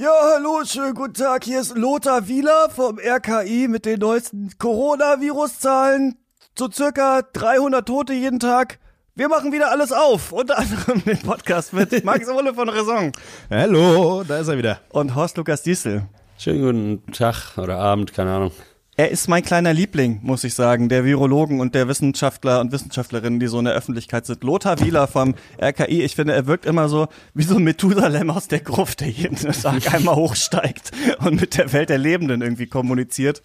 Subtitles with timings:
[0.00, 1.44] Ja, hallo, schönen guten Tag.
[1.44, 6.16] Hier ist Lothar Wieler vom RKI mit den neuesten Coronavirus-Zahlen.
[6.58, 8.78] So circa 300 Tote jeden Tag.
[9.14, 10.32] Wir machen wieder alles auf.
[10.32, 13.12] Unter anderem den Podcast mit Max Ole von Raison
[13.50, 14.80] Hallo, da ist er wieder.
[14.88, 16.06] und Horst Lukas Diesel.
[16.38, 16.62] Schönen
[17.02, 18.52] guten Tag oder Abend, keine Ahnung.
[19.00, 23.40] Er ist mein kleiner Liebling, muss ich sagen, der Virologen und der Wissenschaftler und Wissenschaftlerinnen,
[23.40, 24.44] die so in der Öffentlichkeit sind.
[24.44, 28.48] Lothar Wieler vom RKI, ich finde, er wirkt immer so wie so ein Methusalem aus
[28.48, 30.90] der Gruft, der jeden Tag einmal hochsteigt
[31.24, 33.40] und mit der Welt der Lebenden irgendwie kommuniziert.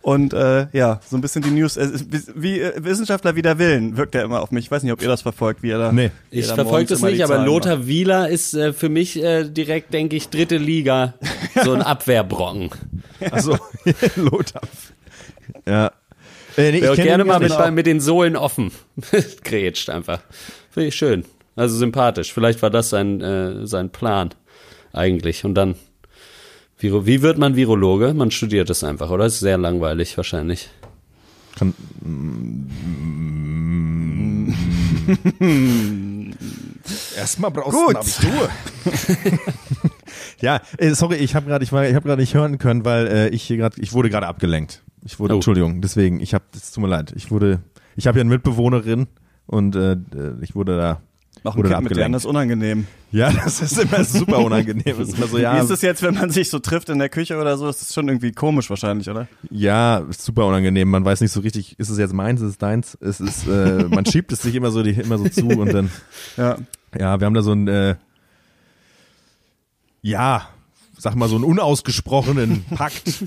[0.00, 1.88] Und äh, ja, so ein bisschen die News, äh,
[2.36, 4.66] wie äh, Wissenschaftler wider Willen wirkt er immer auf mich.
[4.66, 5.92] Ich weiß nicht, ob ihr das verfolgt, wie er da.
[5.92, 6.12] Nee.
[6.30, 7.88] Ich verfolge das nicht, aber Lothar macht.
[7.88, 11.14] Wieler ist äh, für mich äh, direkt, denke ich, dritte Liga,
[11.64, 12.70] so ein Abwehrbrocken.
[13.30, 13.58] Also
[14.16, 14.62] Lothar.
[15.66, 15.92] Ja.
[16.56, 18.72] Äh, nee, kenn gerne mal mit, mit den Sohlen offen
[19.44, 20.20] grätscht einfach.
[20.70, 21.24] Finde ich schön.
[21.56, 22.32] Also sympathisch.
[22.32, 24.30] Vielleicht war das sein, äh, sein Plan
[24.92, 25.44] eigentlich.
[25.44, 25.74] Und dann,
[26.78, 28.14] Viro wie wird man Virologe?
[28.14, 29.26] Man studiert es einfach, oder?
[29.26, 30.70] Ist sehr langweilig wahrscheinlich.
[31.56, 31.74] Kann,
[37.16, 37.94] Erstmal brauchst Gut.
[37.94, 38.50] du ein Abitur.
[40.40, 43.06] ja, äh, sorry, ich habe gerade ich war ich habe gerade nicht hören können, weil
[43.06, 44.82] äh, ich hier gerade ich wurde gerade abgelenkt.
[45.04, 45.36] Ich wurde Oh.
[45.36, 47.12] Entschuldigung, deswegen, ich habe es tut mir leid.
[47.16, 47.60] Ich wurde
[47.96, 49.06] ich habe ja eine Mitbewohnerin
[49.46, 49.96] und äh,
[50.40, 51.00] ich wurde da
[51.42, 52.86] Noch ein Kind mit lernen, das ist unangenehm.
[53.12, 54.96] Ja, das ist immer super unangenehm.
[54.98, 56.98] Das ist immer so, ja, Wie ist es jetzt, wenn man sich so trifft in
[56.98, 57.66] der Küche oder so?
[57.66, 59.26] Das ist schon irgendwie komisch wahrscheinlich, oder?
[59.50, 60.88] Ja, ist super unangenehm.
[60.88, 62.96] Man weiß nicht so richtig, ist es jetzt meins, ist es deins?
[63.00, 65.90] Es ist, äh, man schiebt es sich immer so, die, immer so zu und dann,
[66.36, 66.56] Ja.
[66.96, 67.96] ja, wir haben da so ein, äh,
[70.02, 70.48] ja,
[71.00, 73.24] sag mal so einen unausgesprochenen Pakt.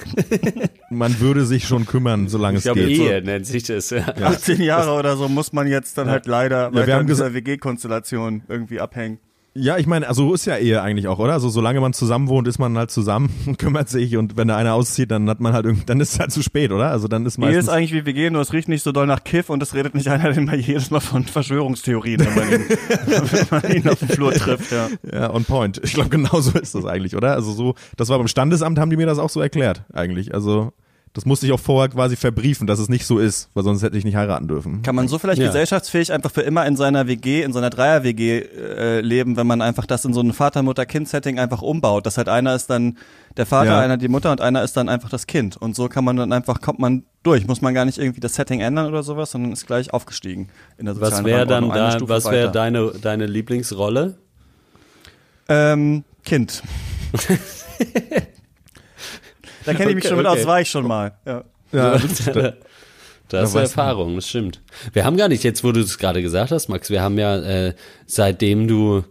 [0.89, 2.99] man würde sich schon kümmern, solange Ich es glaube, geht.
[2.99, 3.89] Ehe nennt sich das.
[3.89, 4.07] Ja.
[4.07, 7.33] 18 Jahre oder so muss man jetzt dann halt leider wir weiter haben an dieser
[7.33, 9.19] WG-Konstellation irgendwie abhängen.
[9.55, 11.33] Ja, ich meine, also so ist ja Ehe eigentlich auch, oder?
[11.33, 14.57] Also solange man zusammen wohnt, ist man halt zusammen und kümmert sich und wenn da
[14.57, 16.89] einer auszieht, dann hat man halt irgendwie, dann ist es halt zu spät, oder?
[16.89, 19.23] Also dann ist Ehe ist eigentlich wie WG, nur es riecht nicht so doll nach
[19.23, 23.47] Kiff und es redet nicht einer immer jedes Mal von Verschwörungstheorien, wenn man ihn, wenn
[23.51, 24.87] man ihn auf dem Flur trifft, ja.
[25.11, 25.79] Ja, on point.
[25.83, 27.33] Ich glaube, genau so ist das eigentlich, oder?
[27.33, 30.33] Also so, das war beim Standesamt, haben die mir das auch so erklärt, eigentlich.
[30.33, 30.73] Also,
[31.13, 33.95] das musste ich auch vorher quasi verbriefen, dass es nicht so ist, weil sonst hätte
[33.97, 34.81] ich nicht heiraten dürfen.
[34.81, 35.45] Kann man so vielleicht Ja.
[35.47, 39.85] gesellschaftsfähig einfach für immer in seiner WG, in seiner Dreier-WG äh, leben, wenn man einfach
[39.85, 42.07] das in so ein Vater-Mutter-Kind-Setting einfach umbaut.
[42.07, 42.97] Dass halt einer ist dann
[43.37, 43.79] der Vater, Ja.
[43.79, 45.55] einer die Mutter und einer ist dann einfach das Kind.
[45.55, 47.45] Und so kann man dann einfach, kommt man durch.
[47.45, 50.85] Muss man gar nicht irgendwie das Setting ändern oder sowas, sondern ist gleich aufgestiegen in
[50.87, 54.17] der Was sozialen wäre dann da, was wäre deine, deine Lieblingsrolle?
[55.47, 56.63] Ähm, Kind.
[59.65, 60.39] da kenne ich mich Okay, schon mit okay.
[60.41, 61.13] aus, war ich schon mal.
[61.25, 61.43] Ja.
[61.71, 61.97] Ja,
[62.33, 62.53] da,
[63.29, 63.59] da hast du.
[63.59, 64.61] Erfahrung, das stimmt.
[64.93, 67.37] Wir haben gar nicht, jetzt wo du es gerade gesagt hast, Max, wir haben ja
[67.37, 67.73] äh,
[68.05, 69.03] seitdem du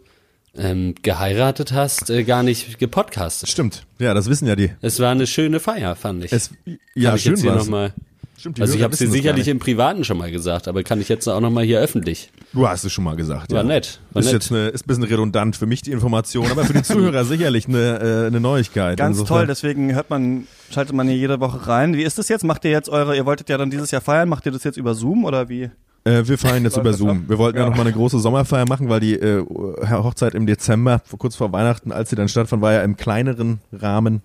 [0.57, 3.49] ähm, geheiratet hast, äh, gar nicht gepodcastet.
[3.49, 3.85] stimmt.
[3.99, 4.71] Ja, das wissen ja die.
[4.81, 6.33] Es war eine schöne Feier, fand ich.
[6.33, 6.51] Es,
[6.95, 7.65] ja, ich schön jetzt hier war's.
[7.65, 7.93] noch mal,
[8.39, 10.83] Stimmt, die Also ich habe sie wissen das sicherlich im Privaten schon mal gesagt, aber
[10.83, 12.31] kann ich jetzt auch noch mal hier öffentlich.
[12.53, 13.65] Du hast es schon mal gesagt, War ja.
[13.65, 14.35] nett, war ist nett.
[14.35, 17.67] jetzt eine, ist ein bisschen redundant für mich die Information, aber für die Zuhörer sicherlich
[17.67, 18.99] eine, äh, eine Neuigkeit.
[18.99, 21.95] Ganz Insofern- toll, deswegen hört man, schaltet man hier jede Woche rein.
[21.95, 22.45] Wie ist das jetzt?
[22.45, 24.77] Macht ihr jetzt eure, ihr wolltet ja dann dieses Jahr feiern, macht ihr das jetzt
[24.77, 25.71] über Zoom oder wie?
[26.05, 27.27] Äh, wir feiern jetzt über Zoom.
[27.29, 27.71] Wir wollten ja, Ja.
[27.71, 29.43] noch mal eine große Sommerfeier machen, weil die äh,
[29.89, 34.21] Hochzeit im Dezember, kurz vor Weihnachten, als sie dann stattfand, war ja im kleineren Rahmen.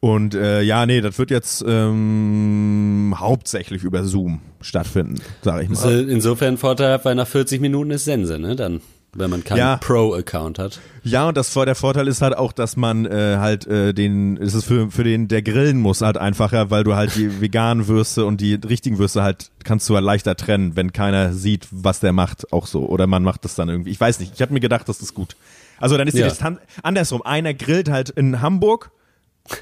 [0.00, 5.74] Und äh, ja, nee, das wird jetzt ähm, hauptsächlich über Zoom stattfinden, sage ich mal.
[5.92, 8.54] Ist insofern vorteilhaft, weil nach 40 Minuten ist Sense, ne?
[8.54, 8.80] Dann,
[9.12, 9.76] wenn man keinen Ja.
[9.78, 10.78] Pro-Account hat.
[11.02, 14.54] Ja, und das der Vorteil ist halt auch, dass man äh, halt äh, den, es
[14.54, 18.24] ist für, für den, der grillen muss halt einfacher, weil du halt die veganen Würste
[18.24, 22.12] und die richtigen Würste halt kannst du halt leichter trennen, wenn keiner sieht, was der
[22.12, 22.86] macht, auch so.
[22.88, 23.90] Oder man macht das dann irgendwie.
[23.90, 25.34] Ich weiß nicht, ich habe mir gedacht, das ist gut.
[25.80, 26.28] Also dann ist die Ja.
[26.28, 27.22] Distanz andersrum.
[27.22, 28.90] Einer grillt halt in Hamburg,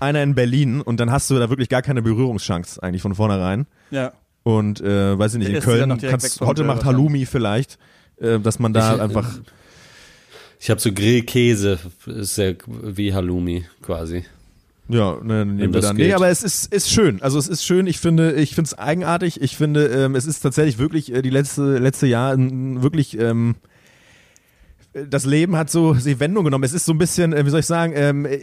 [0.01, 3.67] einer in Berlin und dann hast du da wirklich gar keine Berührungschance eigentlich von vornherein.
[3.91, 4.13] Ja.
[4.43, 7.79] Und äh, weiß ich nicht, in Köln kannst Grill macht Halloumi vielleicht,
[8.19, 9.41] äh, dass man da Ich, äh, einfach
[10.61, 14.25] Ich habe so Grillkäse, ist ja wie Halloumi quasi.
[14.89, 15.97] Ja, ne, nehmen wir dann.
[15.97, 17.21] Nee, aber es ist, ist schön.
[17.21, 17.89] Also es ist schön.
[17.89, 19.43] Ich finde, ich finde es eigenartig.
[19.43, 23.57] Ich finde, ähm, es ist tatsächlich wirklich äh, die letzte letzte Jahr ein- wirklich ähm,
[25.09, 26.65] das Leben hat so die Wendung genommen.
[26.65, 28.39] Es ist so ein bisschen, äh, wie soll ich sagen, ähm, äh,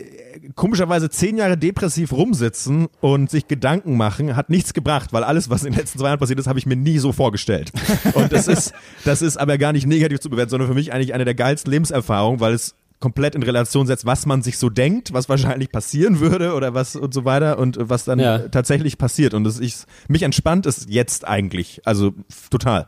[0.55, 5.63] komischerweise zehn Jahre depressiv rumsitzen und sich Gedanken machen, hat nichts gebracht, weil alles, was
[5.63, 7.71] in den letzten zwei Jahren passiert ist, habe ich mir nie so vorgestellt.
[8.13, 8.73] Und das ist,
[9.05, 11.71] das ist aber gar nicht negativ zu bewerten, sondern für mich eigentlich eine der geilsten
[11.71, 16.19] Lebenserfahrungen, weil es komplett in Relation setzt, was man sich so denkt, was wahrscheinlich passieren
[16.21, 18.39] würde oder was und so weiter und was dann Ja.
[18.39, 19.33] tatsächlich passiert.
[19.33, 19.75] Und das ich,
[20.07, 22.13] mich entspannt es jetzt eigentlich, also
[22.49, 22.87] total.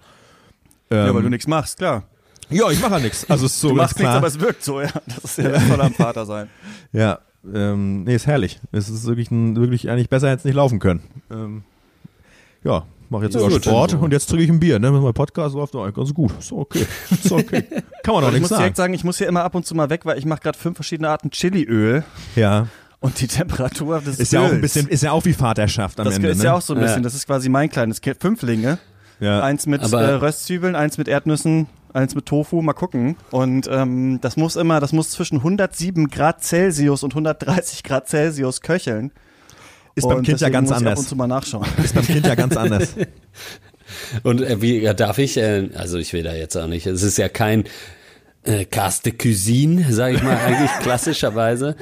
[0.91, 2.03] Ja, Ähm, weil du nichts machst, klar.
[2.49, 3.29] Ja, ich mache ja nichts.
[3.29, 4.89] Also ist so Du machst nichts, aber es wirkt so, ja.
[5.07, 6.49] Das ist ja das Tolle am Vater sein.
[6.93, 7.19] Ja,
[7.53, 8.59] ähm, nee, ist herrlich.
[8.71, 11.01] Es ist wirklich, ein, wirklich eigentlich besser jetzt nicht laufen können.
[11.31, 11.63] Ähm,
[12.63, 14.05] ja, mache jetzt Ja, sogar gut, Sport dann so.
[14.05, 14.79] und jetzt trinke ich ein Bier.
[14.79, 14.91] Ne?
[14.91, 16.33] Mein Podcast läuft eigentlich ganz gut.
[16.39, 16.85] Ist okay.
[17.11, 17.61] Ist okay.
[18.03, 18.85] Kann man doch Aber ich nichts muss direkt sagen.
[18.87, 20.75] sagen, ich muss hier immer ab und zu mal weg, weil ich mache gerade fünf
[20.77, 22.03] verschiedene Arten Chiliöl
[22.35, 22.67] Ja,
[22.99, 26.05] und die Temperatur des ist ja auch ein bisschen, ist ja auch wie Vaterschaft am
[26.05, 26.29] das Ende.
[26.29, 26.45] ist ne?
[26.45, 27.03] ja auch so ein bisschen, Ja.
[27.03, 28.17] das ist quasi mein kleines Kind.
[28.19, 28.79] Fünflinge,
[29.19, 29.41] ja.
[29.43, 33.15] eins mit äh, Röstzwiebeln, eins mit Erdnüssen, eins mit Tofu, mal gucken.
[33.31, 38.61] Und ähm, das muss immer, das muss zwischen 107 Grad Celsius und 130 Grad Celsius
[38.61, 39.11] köcheln.
[39.95, 40.99] Ist beim Und Kind ja ganz muss Ich ab anders.
[40.99, 41.65] und zu mal nachschauen.
[41.83, 42.95] Ist beim Kind ja ganz anders.
[44.23, 47.03] Und äh, wie ja, darf ich, äh, also ich will da jetzt auch nicht, es
[47.03, 47.65] ist ja kein
[48.45, 51.75] äh, Cast de Cuisine, sage ich mal, eigentlich klassischerweise.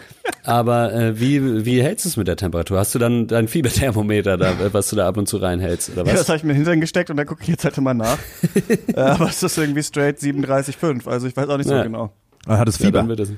[0.44, 2.80] Aber äh, wie, wie hältst du es mit der Temperatur?
[2.80, 6.06] Hast du dann dein Fieberthermometer da, äh, was du da ab und zu reinhältst, oder
[6.06, 6.30] Ja, das was?
[6.30, 8.18] habe ich mir hintern gesteckt und da gucke ich jetzt halt immer nach.
[8.96, 11.08] äh, aber es ist irgendwie straight 37,5.
[11.08, 11.84] Also ich weiß auch nicht so Ja.
[11.84, 12.12] genau.
[12.48, 13.00] Er hat es Ja, Fieber.
[13.00, 13.30] dann wird das.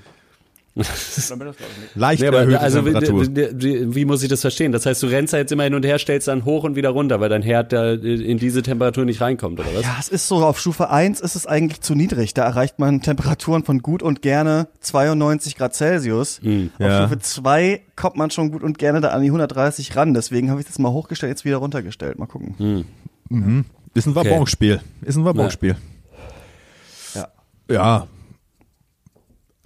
[1.96, 3.28] Leicht Nee, erhöhte also wie, Temperatur.
[3.34, 4.74] wie, wie, wie muss ich das verstehen?
[4.74, 6.90] Das heißt, du rennst da jetzt immer hin und her, stellst dann hoch und wieder
[6.90, 9.84] runter, weil dein Herd da in diese Temperatur nicht reinkommt, oder was?
[9.84, 12.34] Ja, es ist so, auf Stufe 1 ist es eigentlich zu niedrig.
[12.34, 16.42] Da erreicht man Temperaturen von gut und gerne 92 Grad Celsius.
[16.44, 16.72] Hm.
[16.78, 17.06] Auf Ja.
[17.08, 20.14] Stufe 2 kommt man schon gut und gerne da an die 130 ran.
[20.14, 22.20] Deswegen habe ich das mal hochgestellt, jetzt wieder runtergestellt.
[22.20, 22.86] Mal gucken.
[23.94, 24.82] Ist ein Wabonspiel.
[25.04, 25.78] Ist ein Wabonspiel.
[27.14, 27.28] Ja.
[27.72, 28.08] Ja.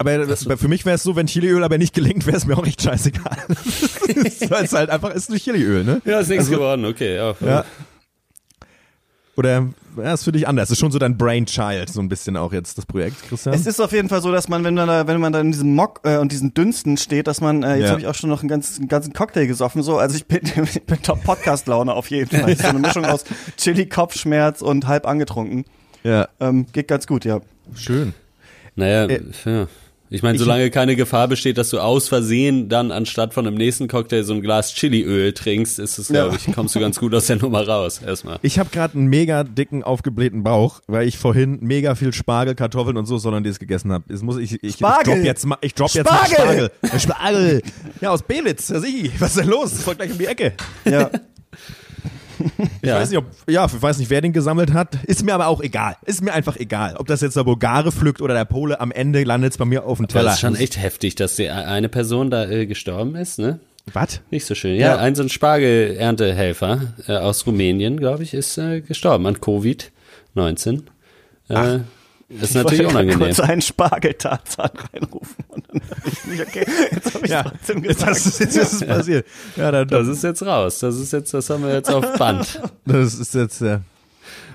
[0.00, 2.56] Aber äh, für mich wäre es so, wenn Chiliöl aber nicht gelingt, wäre es mir
[2.56, 3.36] auch echt scheißegal.
[4.48, 6.00] Weil es halt einfach ist nur Chiliöl, ne?
[6.06, 7.16] Ja, ist nichts geworden, okay.
[7.16, 7.34] Ja.
[7.40, 7.64] Ja.
[9.36, 10.70] Oder ja, ist für dich anders.
[10.70, 13.54] Ist schon so dein Brainchild, so ein bisschen auch jetzt das Projekt, Christian.
[13.54, 15.52] Es ist auf jeden Fall so, dass man, wenn man da, wenn man da in
[15.52, 17.90] diesem Mock äh, und diesen Dünsten steht, dass man, äh, jetzt Ja.
[17.90, 20.40] habe ich auch schon noch einen ganzen, einen ganzen Cocktail gesoffen, so, also ich bin,
[20.64, 22.56] ich bin top Podcast-Laune auf jeden Fall.
[22.56, 23.24] So eine Mischung aus
[23.58, 25.64] Chili, Kopfschmerz und halb angetrunken.
[26.04, 27.40] ja, Ähm, geht ganz gut, ja.
[27.74, 28.14] schön.
[28.76, 29.66] Naja, Äh, ja.
[30.12, 33.86] Ich meine, solange keine Gefahr besteht, dass du aus Versehen dann anstatt von dem nächsten
[33.86, 36.40] Cocktail so ein Glas Chiliöl trinkst, ist es, glaube Ja.
[36.48, 38.40] ich, kommst du ganz gut aus der Nummer raus, erstmal.
[38.42, 42.96] Ich habe gerade einen mega dicken, aufgeblähten Bauch, weil ich vorhin mega viel Spargel, Kartoffeln
[42.96, 44.04] und so Hollandaise gegessen habe.
[44.08, 45.14] Jetzt muss ich, ich, ich Spargel!
[45.14, 46.70] drop jetzt mal, ich drop jetzt mal Spargel!
[46.82, 47.00] Spargel.
[47.00, 47.62] Spargel!
[48.00, 49.12] Ja, aus Belitz, ja sie.
[49.20, 49.70] Was ist denn los?
[49.70, 50.54] Das folgt gleich um die Ecke.
[50.90, 51.08] Ja.
[52.82, 54.96] Ich weiß nicht, ob, ja, ich weiß nicht, wer den gesammelt hat.
[55.04, 55.96] Ist mir aber auch egal.
[56.06, 56.96] Ist mir einfach egal.
[56.96, 59.84] Ob das jetzt der Bulgare pflückt oder der Pole, am Ende landet es bei mir
[59.84, 60.24] auf dem Teller.
[60.24, 63.60] das ist schon echt heftig, dass die eine Person da äh, gestorben ist, ne?
[63.92, 64.20] Was?
[64.30, 64.76] Nicht so schön.
[64.76, 64.96] Ja, Ja.
[64.98, 70.82] ein so ein Spargelerntehelfer äh, aus Rumänien, glaube ich, ist äh, gestorben an Covid-19.
[71.48, 71.78] Äh,
[72.30, 73.18] ist natürlich ich wollte unangenehm.
[73.18, 77.94] kurz einen Spargeltarzan reinrufen und dann ich nicht, okay, jetzt habe ich Ja, trotzdem jetzt,
[77.98, 78.10] gesagt.
[78.10, 79.26] hast du's- jetzt ist es passiert.
[79.56, 80.78] Ja, dann, Das ist jetzt raus.
[80.78, 82.60] Das ist jetzt, das haben wir jetzt auf Band.
[82.86, 83.78] das ist jetzt, äh,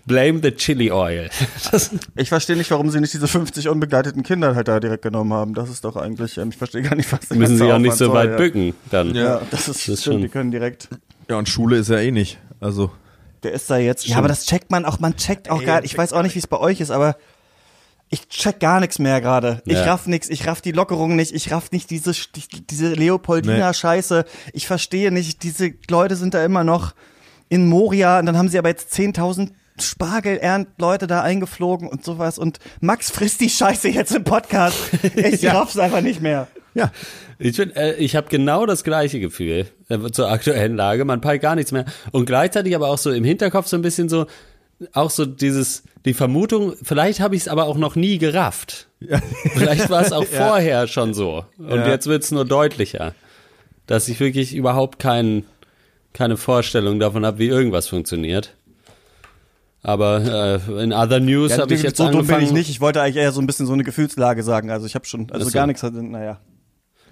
[0.08, 1.30] Blame the chili oil.
[1.72, 5.34] Das, Ich verstehe nicht, warum sie nicht diese 50 unbegleiteten Kinder halt da direkt genommen
[5.34, 5.56] haben.
[5.56, 7.98] Das ist doch eigentlich, ähm, ich verstehe gar nicht, was der müssen sie auch nicht
[7.98, 8.38] so weit ja.
[8.38, 9.16] bücken dann.
[9.16, 10.90] Ja, das ist, Das ist stimmt, schon- die können direkt.
[11.28, 12.38] ja, und Schule ist ja eh nicht.
[12.62, 12.92] Also,
[13.42, 14.06] Der ist da jetzt.
[14.06, 16.40] Ja, aber das checkt man auch, man checkt auch gar Ich weiß auch nicht, wie
[16.40, 17.18] es bei euch ist, aber
[18.10, 19.62] ich check gar nichts mehr gerade.
[19.66, 19.84] Ich Ja.
[19.86, 23.74] raff nix, ich raff die Lockerung nicht, ich raff nicht diese, die, diese Leopoldina Nee.
[23.74, 24.26] Scheiße.
[24.54, 26.94] Ich verstehe nicht, diese Leute sind da immer noch
[27.50, 32.60] in Moria und dann haben sie aber jetzt 10.000 Spargelernt-Leute da eingeflogen und sowas und
[32.80, 34.78] Max frisst die Scheiße jetzt im Podcast.
[35.16, 35.54] Ich Ja.
[35.60, 36.48] raff's einfach nicht mehr.
[36.74, 36.92] ja.
[37.38, 41.04] Ich, bin, äh, ich habe genau das gleiche Gefühl äh, zur aktuellen Lage.
[41.04, 41.84] Man peilt gar nichts mehr.
[42.12, 44.26] Und gleichzeitig aber auch so im Hinterkopf so ein bisschen so,
[44.94, 48.88] auch so dieses, die Vermutung, vielleicht habe ich es aber auch noch nie gerafft.
[49.54, 50.48] Vielleicht war es auch Ja.
[50.50, 51.46] vorher schon so.
[51.58, 51.88] Und Ja.
[51.88, 53.14] jetzt wird es nur deutlicher,
[53.88, 55.46] dass ich wirklich überhaupt kein,
[56.14, 58.56] keine Vorstellung davon habe, wie irgendwas funktioniert.
[59.82, 62.44] Aber äh, in other news Ja, habe ich jetzt so dumm bin angefangen.
[62.46, 62.70] ich nicht.
[62.72, 64.72] Ich wollte eigentlich eher so ein bisschen so eine Gefühlslage sagen.
[64.72, 65.52] Also ich habe schon, also so.
[65.52, 66.40] gar nichts, hatte- naja.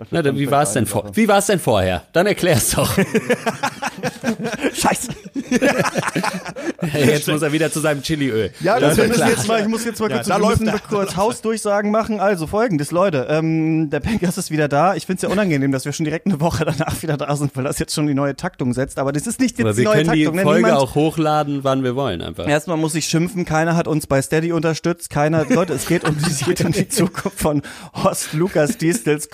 [0.09, 1.11] Na, dann, wie war es denn vor?
[1.15, 2.03] Wie war es denn vorher?
[2.13, 2.97] Dann erklär's doch.
[4.73, 5.09] Scheiße.
[6.93, 8.51] Jetzt muss er wieder zu seinem Chiliöl.
[8.59, 10.59] Ja, das das wir jetzt mal, ich muss jetzt mal Ja, kurz, da wir läuft
[10.61, 10.79] müssen er.
[10.79, 12.19] kurz Hausdurchsagen machen.
[12.19, 14.95] Also folgendes, Leute, ähm, der Pencast ist wieder da.
[14.95, 17.55] Ich finde es ja unangenehm, dass wir schon direkt eine Woche danach wieder da sind,
[17.55, 18.99] weil das jetzt schon die neue Taktung setzt.
[18.99, 20.35] Aber das ist nicht jetzt die wir neue können die Taktung.
[20.37, 20.43] ne?
[20.43, 22.47] Folge auch hochladen, wann wir wollen einfach.
[22.47, 26.17] Erstmal muss ich schimpfen, keiner hat uns bei Steady unterstützt, keiner, Leute, es geht um
[26.17, 27.61] die, es geht um die Zukunft von
[27.93, 29.29] Horst Lukas Diestels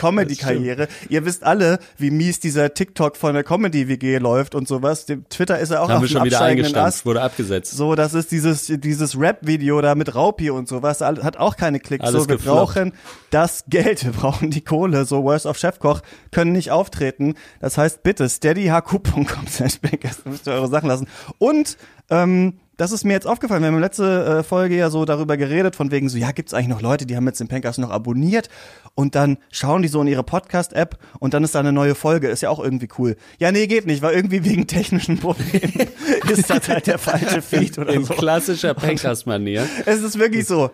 [0.54, 0.88] Comedy-Karriere.
[1.10, 5.06] Ihr wisst alle, wie mies dieser TikTok von der Comedy-WG läuft und sowas.
[5.06, 7.06] Dem Twitter ist er auch Haben auf dem schon wieder absteigenden Ast.
[7.06, 7.72] wurde abgesetzt.
[7.76, 12.04] So, das ist dieses, dieses Rap-Video da mit Raupi und sowas, hat auch keine Klicks.
[12.06, 12.74] Alles so, wir gefloppt.
[12.76, 12.94] brauchen
[13.30, 15.06] das Geld, wir brauchen die Kohle.
[15.06, 16.02] So, Worst of Chefkoch
[16.32, 17.36] können nicht auftreten.
[17.60, 21.08] Das heißt, bitte, steadyhq.com, slash da müsst ihr eure Sachen lassen.
[21.38, 21.78] Und,
[22.10, 23.62] ähm, das ist mir jetzt aufgefallen.
[23.62, 26.32] Wir haben in der letzten äh, Folge ja so darüber geredet, von wegen so, ja,
[26.32, 28.48] gibt's eigentlich noch Leute, die haben jetzt den Pencast noch abonniert
[28.96, 32.30] und dann schauen die so in ihre Podcast-App und dann ist da eine neue Folge.
[32.30, 33.18] Ist ja auch irgendwie cool.
[33.38, 35.90] Ja, nee, geht nicht, weil irgendwie wegen technischen Problemen
[36.32, 38.14] ist das halt der falsche Feed oder In so.
[38.14, 39.68] klassischer Pencast-Manier.
[39.86, 40.72] Es ist wirklich so.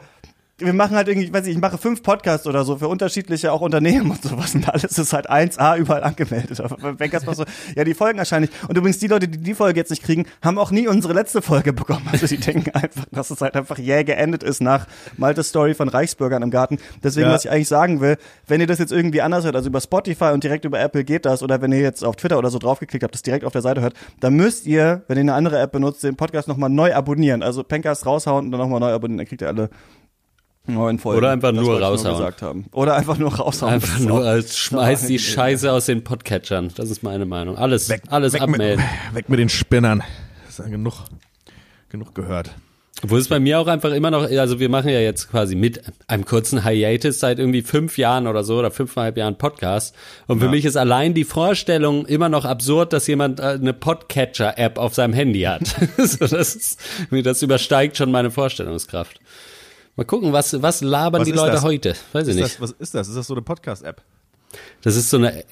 [0.58, 3.52] Wir machen halt irgendwie, ich weiß nicht, ich mache fünf Podcasts oder so für unterschiedliche
[3.52, 6.62] auch Unternehmen und sowas und alles ist halt 1A überall angemeldet.
[6.62, 7.44] Aber Bankers so,
[7.76, 8.54] ja, die Folgen erscheinen nicht.
[8.70, 11.42] Und übrigens die Leute, die die Folge jetzt nicht kriegen, haben auch nie unsere letzte
[11.42, 12.08] Folge bekommen.
[12.10, 15.90] Also die denken einfach, dass es halt einfach jäh geendet ist nach Maltes Story von
[15.90, 16.78] Reichsbürgern im Garten.
[17.04, 17.34] Deswegen, Ja.
[17.34, 18.16] was ich eigentlich sagen will,
[18.48, 21.26] wenn ihr das jetzt irgendwie anders hört, also über Spotify und direkt über Apple geht
[21.26, 23.62] das, oder wenn ihr jetzt auf Twitter oder so draufgeklickt habt, das direkt auf der
[23.62, 26.94] Seite hört, dann müsst ihr, wenn ihr eine andere App benutzt, den Podcast nochmal neu
[26.96, 27.44] abonnieren.
[27.44, 29.70] Also Pencast raushauen und dann nochmal neu abonnieren, dann kriegt ihr alle
[30.68, 31.18] neuen Folgen.
[31.18, 32.16] Oder einfach nur raushauen.
[32.16, 32.66] gesagt haben.
[32.72, 33.74] Oder einfach nur raushauen.
[33.74, 36.72] Einfach nur als schmeiß die Scheiße aus den Podcatchern.
[36.76, 37.58] Das ist meine Meinung.
[37.58, 38.84] Alles, alles weg abmelden.
[39.08, 40.04] Mit, weg mit den Spinnern.
[40.46, 40.96] Das ist ja genug,
[41.90, 42.56] genug gehört.
[43.04, 45.82] Obwohl es bei mir auch einfach immer noch, also wir machen ja jetzt quasi mit
[46.08, 49.94] einem kurzen Hiatus seit irgendwie fünf Jahren oder so oder fünfeinhalb Jahren Podcast.
[50.28, 54.78] Und für mich ist allein die Vorstellung immer noch absurd, dass jemand äh, eine Podcatcher-App
[54.78, 55.68] auf seinem Handy hat.
[55.98, 56.80] so, das, ist,
[57.12, 59.20] das übersteigt schon meine Vorstellungskraft.
[59.96, 61.64] Mal gucken, was, was labern Was die Leute das?
[61.64, 61.96] heute?
[62.12, 62.56] Weiß ich Ist nicht.
[62.56, 63.08] das, was ist das?
[63.08, 64.02] Ist das so eine Podcast-App?
[64.82, 65.44] Das ist so eine,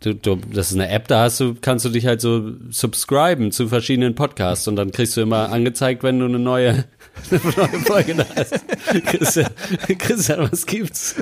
[0.00, 3.52] du, du, das ist eine App, da hast du, kannst du dich halt so subscriben
[3.52, 6.70] zu verschiedenen Podcasts und dann kriegst du immer angezeigt, wenn du eine neue,
[7.30, 8.54] eine neue Folge da hast.
[9.06, 9.50] Christian,
[9.98, 11.14] Christian, was gibt's?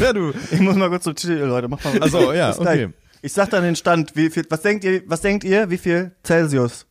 [0.00, 0.32] ja, du.
[0.50, 1.68] Ich muss mal kurz zum Titel, Leute.
[1.68, 1.94] Mach mal.
[2.00, 2.90] Ach so, ja, okay.
[3.22, 4.14] Ich sag dann den Stand.
[4.14, 6.86] Wie viel, was denkt ihr, was denkt ihr, wie viel Celsius?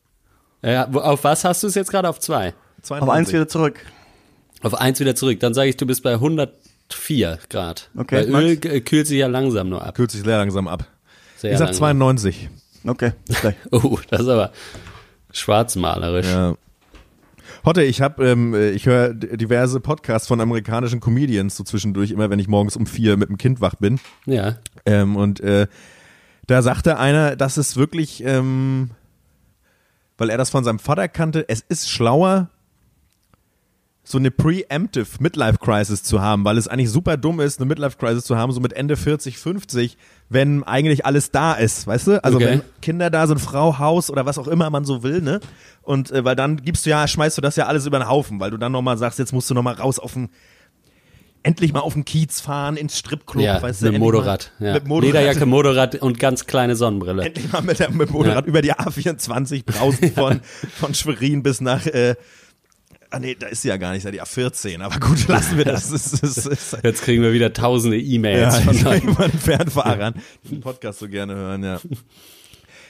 [0.63, 2.09] Ja, auf was hast du es jetzt gerade?
[2.09, 2.53] Auf zwei?
[2.89, 3.79] Auf eins wieder zurück.
[4.61, 5.39] Auf eins wieder zurück.
[5.39, 7.89] Dann sage ich, du bist bei 104 Grad.
[7.95, 8.61] Okay, Weil Öl Max?
[8.61, 9.95] g- kühlt sich ja langsam nur ab.
[9.95, 10.87] Kühlt sich sehr langsam ab.
[11.37, 11.79] Sehr ich sag langsam.
[11.79, 12.49] 92.
[12.87, 13.11] Okay.
[13.71, 14.51] Oh, das ist aber
[15.31, 16.27] schwarzmalerisch.
[16.27, 16.55] Ja.
[17.65, 22.29] Hotte, ich habe, ähm, äh, ich höre diverse Podcasts von amerikanischen Comedians so zwischendurch, immer
[22.29, 23.99] wenn ich morgens um vier mit dem Kind wach bin.
[24.25, 24.57] Ja.
[24.85, 25.67] Ähm, und äh,
[26.47, 28.91] da sagte einer, dass es wirklich, ähm,
[30.17, 32.49] weil er das von seinem Vater kannte, es ist schlauer,
[34.07, 37.97] so eine preemptive Midlife Crisis zu haben, weil es eigentlich super dumm ist, eine Midlife
[37.97, 39.97] Crisis zu haben, so mit Ende 40, 50,
[40.29, 42.23] wenn eigentlich alles da ist, weißt du?
[42.23, 42.45] Also Okay.
[42.45, 45.39] wenn Kinder da sind, Frau, Haus oder was auch immer man so will, ne?
[45.81, 48.39] Und äh, weil dann gibst du ja, schmeißt du das ja alles über den Haufen,
[48.39, 50.29] weil du dann nochmal sagst, jetzt musst du nochmal raus auf den
[51.43, 53.91] endlich mal auf den Kiez fahren, ins Stripclub, Ja, weißt du?
[53.91, 54.51] mit Motorrad.
[54.59, 54.73] Mal, Ja.
[54.73, 55.13] Mit Motorrad.
[55.13, 57.23] Lederjacke, Motorrad und ganz kleine Sonnenbrille.
[57.23, 58.49] Endlich mal mit, der, mit Motorrad Ja.
[58.49, 60.41] über die A24 brausen von,
[60.75, 62.15] von Schwerin bis nach, äh,
[63.15, 65.65] ah nee, da ist sie ja gar nicht, ist die A14, aber gut, lassen wir
[65.65, 65.89] das.
[65.89, 70.49] das, ist, das ist, Jetzt kriegen wir wieder tausende E-Mails ja, von den Fernfahrern, die
[70.49, 71.79] den Podcast so gerne hören, ja.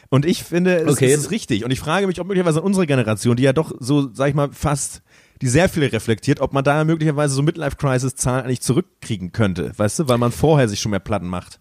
[0.09, 1.11] Und ich finde, es, Okay.
[1.11, 1.63] es ist richtig.
[1.63, 4.49] Und ich frage mich, ob möglicherweise unsere Generation, die ja doch so, sag ich mal,
[4.51, 5.01] fast,
[5.41, 10.07] die sehr viel reflektiert, ob man da möglicherweise so Midlife-Crisis-Zahlen eigentlich zurückkriegen könnte, weißt du,
[10.07, 11.59] weil man vorher sich schon mehr Platten macht.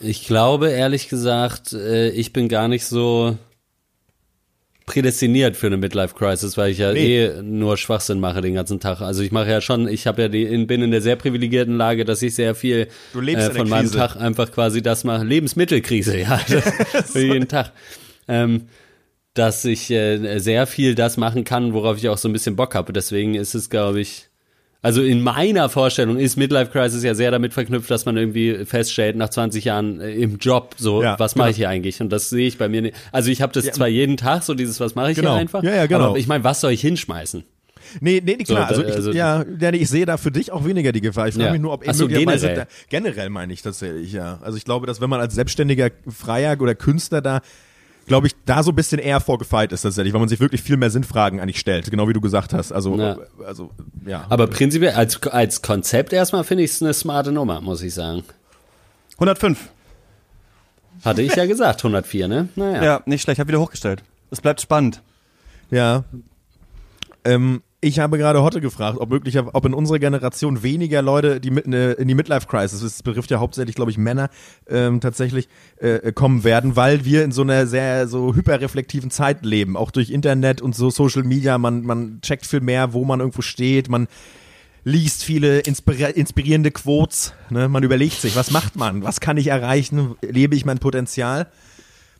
[0.00, 3.38] Ich glaube, ehrlich gesagt, äh, ich bin gar nicht so
[4.86, 7.24] prädestiniert für eine Midlife-Crisis, weil ich ja Nee.
[7.26, 9.00] eh nur Schwachsinn mache den ganzen Tag.
[9.00, 11.76] Also ich mache ja schon, ich habe ja die, in- bin in der sehr privilegierten
[11.76, 13.90] Lage, dass ich sehr viel äh, von meinem.
[13.90, 15.24] Tag einfach quasi das mache.
[15.24, 16.38] Lebensmittelkrise, ja,
[17.04, 17.72] für jeden Tag.
[18.28, 18.68] Ähm,
[19.34, 22.74] dass ich äh, sehr viel das machen kann, worauf ich auch so ein bisschen Bock
[22.74, 22.92] habe.
[22.92, 24.28] Deswegen ist es, glaube ich,
[24.86, 29.16] also in meiner Vorstellung ist Midlife Crisis ja sehr damit verknüpft, dass man irgendwie feststellt,
[29.16, 31.50] nach 20 Jahren äh, im Job, so, Ja, was mache genau.
[31.50, 32.00] ich hier eigentlich?
[32.00, 32.96] Und das sehe ich bei mir nicht.
[33.12, 35.32] Also ich habe das zwar jeden Tag, so dieses, was mache ich Genau.
[35.32, 35.62] hier einfach?
[35.62, 36.10] Ja, ja, genau.
[36.10, 37.42] Aber ich meine, was soll ich hinschmeißen?
[38.00, 38.72] Nee, nee, klar.
[38.74, 41.28] So, also, ich, also- ja, ja, ich sehe da für dich auch weniger die Gefahr.
[41.28, 41.52] Ich frage Ja.
[41.52, 42.64] mich nur, ob so, möglicherweise generell.
[42.66, 44.38] Da, generell meine ich tatsächlich, ja.
[44.42, 47.40] Also ich glaube, dass wenn man als selbstständiger Freier oder Künstler da,
[48.06, 50.76] glaube ich, da so ein bisschen eher vorgefeit ist tatsächlich, weil man sich wirklich viel
[50.76, 52.72] mehr Sinnfragen eigentlich stellt, genau wie du gesagt hast.
[52.72, 53.16] Also, Ja.
[53.44, 53.70] also
[54.06, 54.26] ja.
[54.28, 58.22] Aber prinzipiell, als, als Konzept erstmal finde ich es eine smarte Nummer, muss ich sagen.
[59.14, 59.58] 105.
[61.04, 62.48] Hatte ich ja gesagt, 104, ne?
[62.56, 62.82] Naja.
[62.84, 63.38] Ja, nicht schlecht.
[63.40, 64.02] Hab wieder hochgestellt.
[64.30, 65.02] Es bleibt spannend.
[65.70, 66.04] Ja.
[67.24, 71.50] Ähm, ich habe gerade Hotte gefragt, ob möglicher, ob in unserer Generation weniger Leute, die
[71.50, 74.28] mit ne, in die Midlife Crisis, das betrifft ja hauptsächlich, glaube ich, Männer
[74.68, 79.76] ähm, tatsächlich äh, kommen werden, weil wir in so einer sehr so hyperreflektiven Zeit leben,
[79.76, 81.58] auch durch Internet und so Social Media.
[81.58, 83.88] Man man checkt viel mehr, wo man irgendwo steht.
[83.88, 84.08] Man
[84.82, 87.34] liest viele inspiri inspirierende Quotes.
[87.50, 87.68] Ne?
[87.68, 91.46] Man überlegt sich, was macht man, was kann ich erreichen, lebe ich mein Potenzial?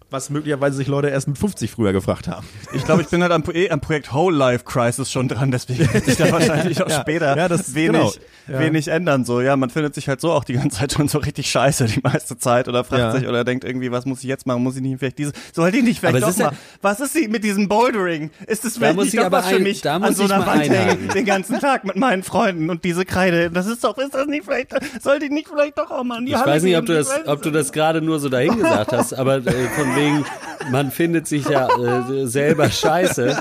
[0.08, 2.46] Was möglicherweise sich Leute erst mit 50 früher gefragt haben.
[2.72, 5.80] Ich glaube, ich bin halt am, eh, am Projekt Whole Life Crisis schon dran, deswegen
[5.92, 8.12] wird sich da wahrscheinlich auch Ja, später ja, das- wenig, genau.
[8.46, 8.60] Ja.
[8.60, 9.24] wenig ändern.
[9.24, 11.86] So, ja, man findet sich halt so auch die ganze Zeit schon so richtig scheiße
[11.86, 13.12] die meiste Zeit oder fragt Ja.
[13.18, 14.62] sich oder denkt irgendwie, was muss ich jetzt machen?
[14.62, 17.26] Muss ich nicht vielleicht diese, soll die nicht vielleicht Aber doch mal, was ist sie
[17.26, 18.30] mit diesem Bouldering?
[18.46, 20.16] Ist es vielleicht muss nicht ich doch aber was für ein- mich da an muss
[20.18, 23.50] so ich einer Wand hängen den ganzen Tag mit meinen Freunden und diese Kreide?
[23.50, 24.68] Das ist doch, ist das nicht vielleicht,
[25.02, 26.78] soll die nicht vielleicht doch auch mal in die Ich Halle weiß nicht, gehen?
[26.80, 29.68] ob du das, Ich ob du das gerade nur so dahin gesagt hast, aber äh,
[29.74, 30.24] von wegen,
[30.70, 33.38] man findet sich ja äh, selber scheiße.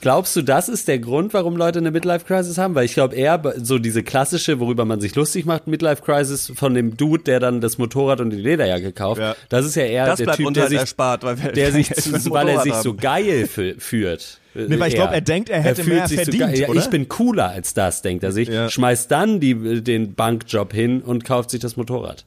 [0.00, 2.74] Glaubst du, das ist der Grund, warum Leute eine Midlife-Crisis haben?
[2.74, 6.96] Weil ich glaube eher so diese klassische, worüber man sich lustig macht, Midlife-Crisis von dem
[6.96, 9.20] Dude, der dann das Motorrad und die Lederjacke kauft.
[9.20, 9.36] Ja.
[9.48, 11.90] Das ist ja eher Das der Typ, der sich, erspart, weil der sich,
[12.30, 12.82] weil er sich haben.
[12.82, 14.38] so geil fü- führt.
[14.54, 16.74] Nee, weil ich glaub, er denkt, er hätte fühlt mehr sich verdient, so geil.
[16.74, 18.48] Ja, ich bin cooler als das, denkt er sich.
[18.48, 18.68] Ja.
[18.68, 22.26] Schmeißt dann die, den Bankjob hin und kauft sich das Motorrad.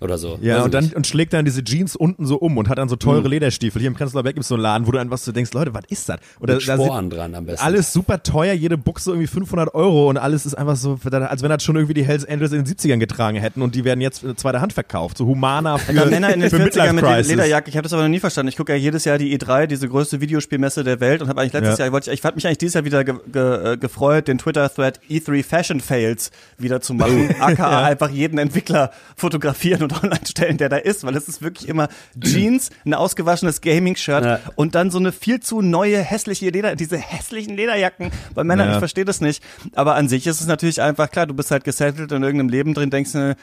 [0.00, 0.38] Oder so.
[0.40, 0.96] Ja, Weiß und dann nicht.
[0.96, 3.80] und schlägt dann diese Jeans unten so um und hat dann so teure Lederstiefel.
[3.80, 5.74] Hier im Prenzlauer Berg gibt es so einen Laden, wo du einfach so denkst, Leute,
[5.74, 6.18] was ist das?
[6.40, 7.64] Oder Mit da sind Sporen dran am besten.
[7.64, 11.50] alles super teuer, jede Buchse irgendwie 500 Euro und alles ist einfach so, als wenn
[11.50, 14.24] das schon irgendwie die Hells Angels in den 70ern getragen hätten und die werden jetzt
[14.24, 15.18] äh, zweiter Hand verkauft.
[15.18, 17.26] So Humana für, Da Männer in den für 40ern Midlife mit.
[17.28, 17.68] Lederjacke.
[17.68, 18.48] Ich habe das aber noch nie verstanden.
[18.48, 21.52] Ich gucke ja jedes Jahr die E3, diese größte Videospielmesse der Welt und habe eigentlich
[21.52, 21.84] letztes Ja.
[21.84, 24.38] Jahr, wollte ich, ich hatte mich eigentlich dieses Jahr wieder ge, ge, äh, gefreut, den
[24.38, 27.34] Twitter-Thread E3 Fashion Fails wieder zu machen.
[27.40, 31.68] AKA einfach jeden Entwickler fotografieren und online stellen, der da ist, weil es ist wirklich
[31.68, 31.88] immer
[32.20, 34.40] Jeans, ein ausgewaschenes Gaming-Shirt Ja.
[34.56, 38.72] und dann so eine viel zu neue, hässliche Leder, diese hässlichen Lederjacken bei Männern, Ja.
[38.74, 39.42] ich verstehe das nicht.
[39.74, 42.74] Aber an sich ist es natürlich einfach klar, du bist halt gesettelt in irgendeinem Leben
[42.74, 43.36] drin, denkst du,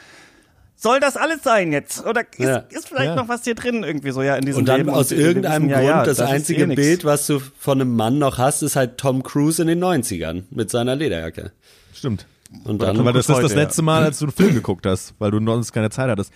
[0.80, 2.06] soll das alles sein jetzt?
[2.06, 2.56] Oder ist, Ja.
[2.70, 3.16] ist vielleicht Ja.
[3.16, 4.90] noch was hier drin irgendwie so, ja, in diesem und dann Leben?
[4.90, 6.74] aus und irgendeinem Grund, ja, das, ist einzige eh.
[6.76, 10.44] Bild, was du von einem Mann noch hast, ist halt Tom Cruise in den 90ern
[10.50, 11.50] mit seiner Lederjacke.
[11.92, 12.26] Stimmt.
[12.64, 13.58] Und dann, Aber das ist heute, das ja.
[13.58, 16.32] letzte Mal, als du einen Film geguckt hast, weil du sonst keine Zeit hattest.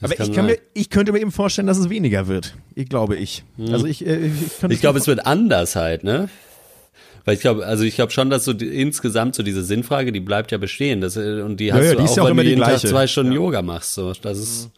[0.00, 0.56] Aber kann ich, kann sein.
[0.56, 2.56] mir, ich könnte mir eben vorstellen, dass es weniger wird.
[2.74, 3.44] Ich glaube ich.
[3.70, 6.28] Also ich, äh, ich, ich glaube, es wird anders halt, ne?
[7.24, 10.20] Weil ich glaube, also ich glaube schon, dass so die, insgesamt so diese Sinnfrage, die
[10.20, 11.00] bleibt ja bestehen.
[11.00, 12.62] Das, äh, und die hast ja, du die auch, ja auch wenn immer du jeden
[12.62, 13.94] Tag zwei Stunden Yoga machst.
[13.94, 14.70] So, das ist,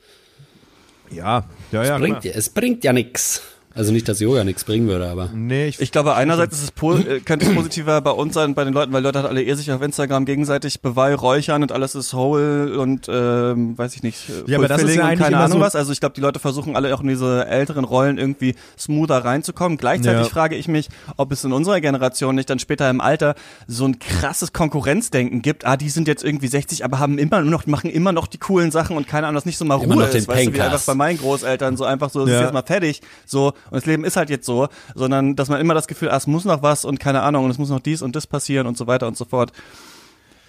[1.10, 1.98] ja, ja, ja.
[1.98, 2.32] bringt, klar.
[2.34, 3.42] ja- es bringt ja nix.
[3.76, 5.30] Also nicht, dass Yoga nichts bringen würde, aber.
[5.34, 8.54] Nee, ich, Ich glaube, einerseits ist es po äh, könnte es positiver bei uns sein,
[8.54, 11.94] bei den Leuten, weil Leute halt alle eh sich auf Instagram gegenseitig beweihräuchern und alles
[11.96, 15.20] ist whole und ähm, weiß ich nicht, äh, Ja, aber das ist ja und eigentlich
[15.20, 15.74] keine immer Ahnung so- was.
[15.74, 19.76] Also ich glaube, die Leute versuchen alle auch in diese älteren Rollen irgendwie smoother reinzukommen.
[19.76, 20.28] Gleichzeitig Ja.
[20.32, 23.34] frage ich mich, ob es in unserer Generation nicht dann später im Alter
[23.66, 25.64] so ein krasses Konkurrenzdenken gibt.
[25.66, 28.70] Ah, die sind jetzt irgendwie 60, aber haben immer noch, machen immer noch die coolen
[28.70, 30.28] Sachen und keine Ahnung, dass nicht so mal Immer Ruhe noch den ist.
[30.28, 32.36] Weißt du, wie einfach bei meinen Großeltern so einfach so, es Ja.
[32.36, 35.60] ist jetzt mal fertig, so, und das Leben ist halt jetzt so, sondern, dass man
[35.60, 37.80] immer das Gefühl, ah, es muss noch was und keine Ahnung, und es muss noch
[37.80, 39.52] dies und das passieren und so weiter und so fort.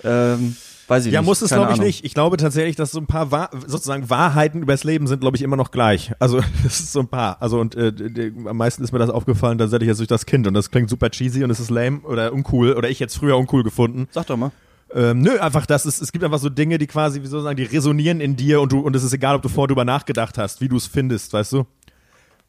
[0.04, 0.56] Ähm,
[0.88, 1.28] weiß ich ja, nicht.
[1.28, 2.06] muss es glaube ich nicht.
[2.06, 5.44] Ich glaube tatsächlich, dass so ein paar Wahr sozusagen Wahrheiten übers Leben sind, glaube ich,
[5.44, 6.12] immer noch gleich.
[6.20, 7.42] Also das ist so ein paar.
[7.42, 10.54] Also und äh, am meisten ist mir das aufgefallen, tatsächlich jetzt durch das Kind und
[10.54, 13.64] das klingt super cheesy und es ist lame oder uncool oder ich jetzt früher uncool
[13.64, 14.08] gefunden.
[14.12, 14.52] Sag doch mal.
[14.94, 17.44] Ähm, nö, einfach das ist, es gibt einfach so Dinge, die quasi, wie soll ich
[17.44, 19.84] sagen, die resonieren in dir und du, und es ist egal, ob du vorher drüber
[19.84, 21.66] nachgedacht hast, wie du es findest, weißt du?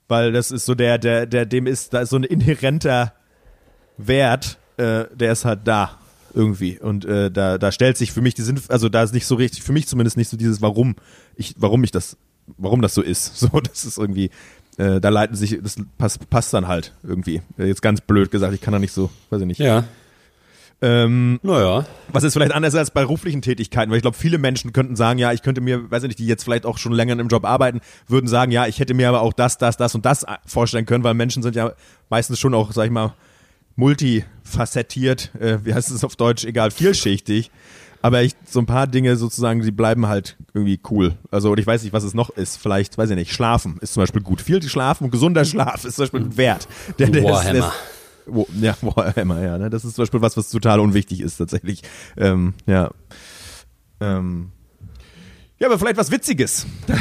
[0.08, 3.12] Weil das ist so der, der, der, dem ist, da ist so ein inhärenter
[3.96, 5.98] Wert, äh, der ist halt da
[6.34, 9.26] irgendwie und äh, da, da stellt sich für mich die Sinn, also da ist nicht
[9.26, 10.96] so richtig, für mich zumindest nicht so dieses, warum
[11.34, 12.16] ich, warum ich das,
[12.58, 13.36] warum das so ist.
[13.40, 14.30] So, das ist irgendwie,
[14.76, 17.40] äh, da leiten sich, das passt, passt dann halt irgendwie.
[17.56, 19.60] Jetzt ganz blöd gesagt, ich kann da nicht so, weiß ich nicht.
[19.60, 19.84] Ja.
[20.82, 21.86] Ähm, Naja.
[22.12, 25.18] was ist vielleicht anders als bei beruflichen Tätigkeiten, weil ich glaube, viele Menschen könnten sagen,
[25.18, 27.46] ja, ich könnte mir, weiß ich nicht, die jetzt vielleicht auch schon länger im Job
[27.46, 30.84] arbeiten, würden sagen, ja, ich hätte mir aber auch das, das, das und das vorstellen
[30.84, 31.72] können, weil Menschen sind ja
[32.10, 33.14] meistens schon auch, sag ich mal,
[33.76, 37.50] multifacettiert, äh, wie heißt es auf Deutsch, egal, vielschichtig.
[38.02, 41.14] Aber ich, so ein paar Dinge sozusagen, die bleiben halt irgendwie cool.
[41.30, 42.56] Also, und ich weiß nicht, was es noch ist.
[42.56, 44.40] Vielleicht, weiß ich nicht, Schlafen ist zum Beispiel gut.
[44.40, 46.68] Viel Schlafen und gesunder Schlaf ist zum Beispiel ein Wert.
[46.98, 47.58] Der, der Warhammer.
[47.58, 47.72] ist-
[48.26, 49.58] wo, ja, Warhammer, ja.
[49.58, 49.70] Ne?
[49.70, 51.82] Das ist zum Beispiel was, was total unwichtig ist tatsächlich.
[52.16, 52.90] Ähm, ja.
[54.00, 54.50] Ähm,
[55.58, 56.66] ja, aber vielleicht was Witziges.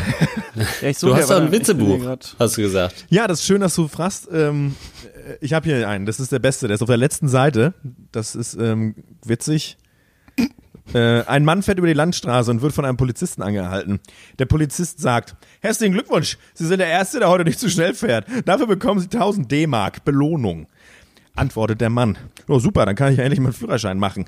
[0.81, 1.99] Ja, ich Du hast ja, doch ein Witzebuch,
[2.39, 3.07] hast du gesagt.
[3.09, 4.29] Ja, das ist schön, dass du fragst.
[4.31, 7.27] Ähm, äh, ich habe hier einen, das ist der beste, der ist auf der letzten
[7.27, 7.73] Seite.
[8.13, 9.75] Das ist ähm, witzig.
[10.93, 13.99] Äh, ein Mann fährt über die Landstraße und wird von einem Polizisten angehalten.
[14.39, 18.25] Der Polizist sagt, herzlichen Glückwunsch, Sie sind der Erste, der heute nicht zu schnell fährt.
[18.45, 20.67] Dafür bekommen Sie 1000 D-Mark Belohnung.
[21.35, 22.17] Antwortet der Mann.
[22.47, 24.25] Oh super, dann kann ich ja endlich meinen Führerschein machen.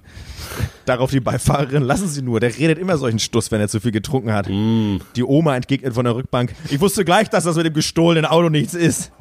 [0.85, 3.91] Darauf die Beifahrerin, lassen Sie nur, der redet immer solchen Stuss, wenn er zu viel
[3.91, 4.47] getrunken hat.
[4.47, 8.49] Die Oma entgegnet von der Rückbank, ich wusste gleich, dass das mit dem gestohlenen Auto
[8.49, 9.11] nichts ist.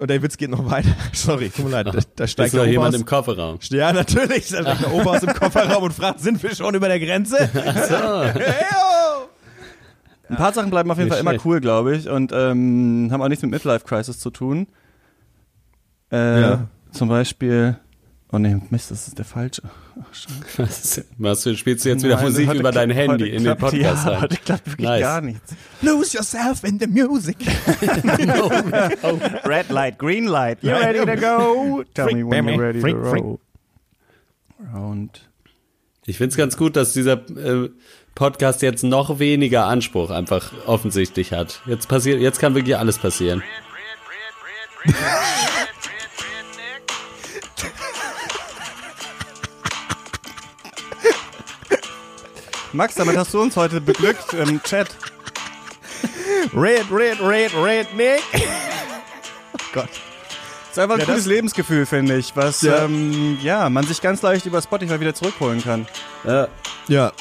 [0.00, 0.88] Und der Witz geht noch weiter.
[1.12, 1.86] Sorry, tut mir leid.
[1.88, 3.58] Da, da Ist steigt noch der Opa jemand aus, im Kofferraum.
[3.68, 4.48] Ja, natürlich.
[4.48, 7.36] Da steigt der Opa aus dem Kofferraum und fragt, sind wir schon über der Grenze?
[7.54, 9.28] Heyo!
[10.30, 13.20] Ein paar Sachen bleiben auf jeden Nicht Fall immer cool, glaube ich, und ähm, haben
[13.20, 14.68] auch nichts mit Midlife Crisis zu tun.
[16.12, 16.66] Äh, Ja.
[16.92, 17.76] Zum Beispiel.
[18.32, 19.62] Oh nee, Mist, das ist der falsche.
[19.64, 20.00] Ach.
[20.58, 24.06] Was, machst du, spielst du jetzt wieder Nein, Musik über dein Handy in den Podcast
[24.06, 25.00] Ja, heute klappt wirklich Nice.
[25.00, 25.54] gar nichts.
[25.82, 27.36] Lose yourself in the music.
[29.44, 30.58] Red light, green light.
[30.62, 31.82] You ready to go?
[31.94, 33.38] Tell me when you're ready to roll.
[34.72, 35.28] Round.
[36.06, 37.68] Ich find's ganz gut, dass dieser äh,
[38.14, 41.60] Podcast jetzt noch weniger Anspruch einfach offensichtlich hat.
[41.66, 43.42] Jetzt passiert, jetzt kann wirklich alles passieren.
[52.72, 54.88] Max, damit hast du uns heute beglückt im Chat.
[56.54, 58.22] Red, red, red, red, Nick.
[59.72, 59.88] Gott.
[59.88, 62.84] Das ist einfach ein Ja, cooles das- Lebensgefühl, finde ich, was Ja.
[62.84, 65.86] ähm, ja, man sich ganz leicht über Spotify wieder zurückholen kann.
[66.88, 67.12] Ja.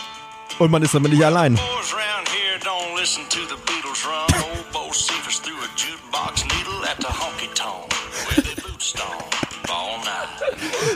[0.59, 1.59] Und man ist damit nicht allein.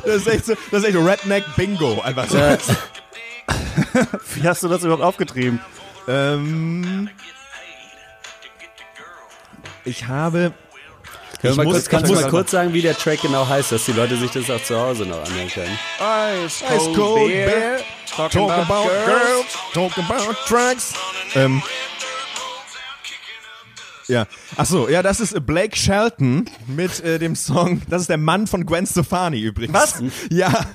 [0.05, 2.01] Das ist echt so, das ist echt Redneck Bingo.
[2.01, 2.37] Einfach so.
[4.36, 5.60] Wie hast du das überhaupt aufgetrieben?
[6.08, 7.10] Ähm,
[9.86, 10.53] ich habe.
[11.41, 13.45] Wir mal muss- kurz, kannst du ich mal muss- kurz sagen, wie der Track genau
[13.47, 15.77] heißt, dass die Leute sich das auch zu Hause noch anhören können?
[16.45, 17.79] Ice Ice Cold Beer,
[18.15, 20.93] talking about girls, talking about drugs.
[21.36, 21.62] Ähm,
[24.07, 27.81] ja, ach so, ja, das ist Blake Shelton mit äh, dem Song.
[27.89, 29.73] Das ist der Mann von Gwen Stefani übrigens.
[29.73, 30.03] Was?
[30.29, 30.65] Ja,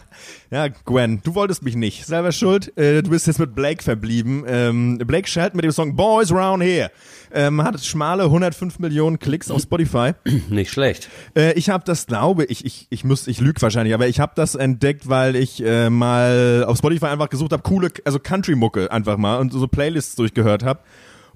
[0.50, 2.06] ja, Gwen, du wolltest mich nicht.
[2.06, 2.76] Selber schuld.
[2.76, 4.44] Äh, du bist jetzt mit Blake verblieben.
[4.46, 6.90] Ähm, Blake Shelton mit dem Song Boys Round Here
[7.32, 10.12] ähm, hat schmale 105 Millionen Klicks auf Spotify.
[10.48, 11.08] Nicht schlecht.
[11.36, 14.32] Äh, ich habe das, glaube ich, ich, ich muss, ich lüge wahrscheinlich, aber ich habe
[14.34, 19.16] das entdeckt, weil ich äh, mal auf Spotify einfach gesucht habe, coole, also Country-Mucke einfach
[19.16, 20.80] mal und so Playlists durchgehört habe.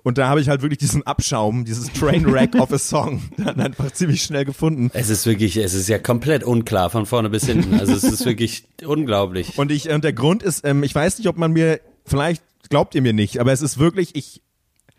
[0.05, 3.93] Und da habe ich halt wirklich diesen Abschaum, dieses Trainwreck of a Song dann einfach
[3.93, 4.91] ziemlich schnell gefunden.
[4.95, 7.79] Es ist wirklich, es ist ja komplett unklar von vorne bis hinten.
[7.79, 9.59] Also es ist wirklich unglaublich.
[9.59, 12.95] Und ich, und der Grund ist, ähm, ich weiß nicht, ob man mir, vielleicht glaubt
[12.95, 14.43] ihr mir nicht, aber es ist wirklich, ich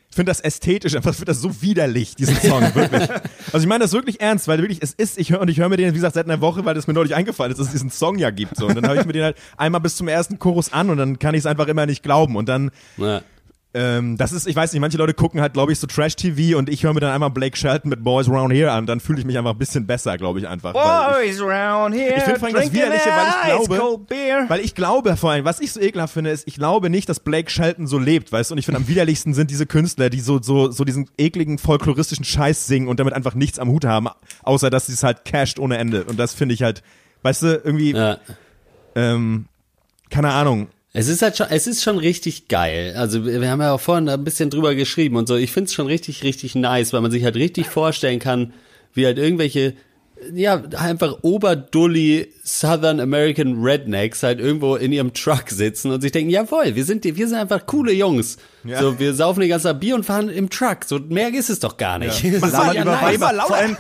[0.10, 3.10] finde das ästhetisch, einfach finde das so widerlich, diesen Song, wirklich.
[3.52, 5.70] Also ich meine das wirklich ernst, weil wirklich, es ist, ich höre, und ich höre
[5.70, 7.74] mir den, wie gesagt, seit einer Woche, weil das mir neulich eingefallen ist, dass es
[7.74, 8.68] diesen Song ja gibt, so.
[8.68, 11.20] Und dann habe ich mir den halt einmal bis zum ersten Chorus an und dann
[11.20, 13.22] kann ich es einfach immer nicht glauben und dann, Ja.
[13.76, 16.70] Ähm, das ist, ich weiß nicht, manche Leute gucken halt, glaube ich, so Trash-TV und
[16.70, 19.26] ich höre mir dann einmal Blake Shelton mit Boys Round Here an, dann fühle ich
[19.26, 20.76] mich einfach ein bisschen besser, glaube ich, einfach.
[20.76, 22.14] weil ich, round here.
[22.16, 25.60] ich finde vor allem das Widerliche, weil ich glaube, weil ich glaube vor allem, was
[25.60, 28.54] ich so ekelhaft finde, ist, ich glaube nicht, dass Blake Shelton so lebt, weißt du?
[28.54, 32.26] Und ich finde, am widerlichsten sind diese Künstler, die so, so, so diesen ekligen folkloristischen
[32.26, 34.08] Scheiß singen und damit einfach nichts am Hut haben,
[34.44, 36.04] außer dass sie es halt casht ohne Ende.
[36.04, 36.84] Und das finde ich halt,
[37.24, 38.18] weißt du, irgendwie, Ja.
[38.96, 39.46] ähm,
[40.12, 40.68] keine Ahnung.
[40.96, 42.94] Es ist halt schon, es ist schon richtig geil.
[42.96, 45.36] Also wir haben ja auch vorhin ein bisschen drüber geschrieben und so.
[45.36, 48.54] Ich finde es schon richtig, richtig nice, weil man sich halt richtig vorstellen kann,
[48.94, 49.74] wie halt irgendwelche,
[50.36, 56.30] ja, einfach oberdully Southern American Rednecks halt irgendwo in ihrem Truck sitzen und sich denken,
[56.30, 58.36] jawohl, wir sind, die- wir sind einfach coole Jungs.
[58.66, 58.80] Ja.
[58.82, 60.80] So, wir saufen die ganze Zeit Bier und fahren im Truck.
[60.86, 62.24] So mehr ist es doch gar nicht.
[62.24, 63.20] Das ist Labert ja über nice.
[63.22, 63.44] Weiber.
[63.48, 63.76] Vor allem,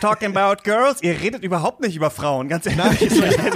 [0.00, 3.00] talking about girls, ihr redet überhaupt nicht über Frauen, ganz ehrlich.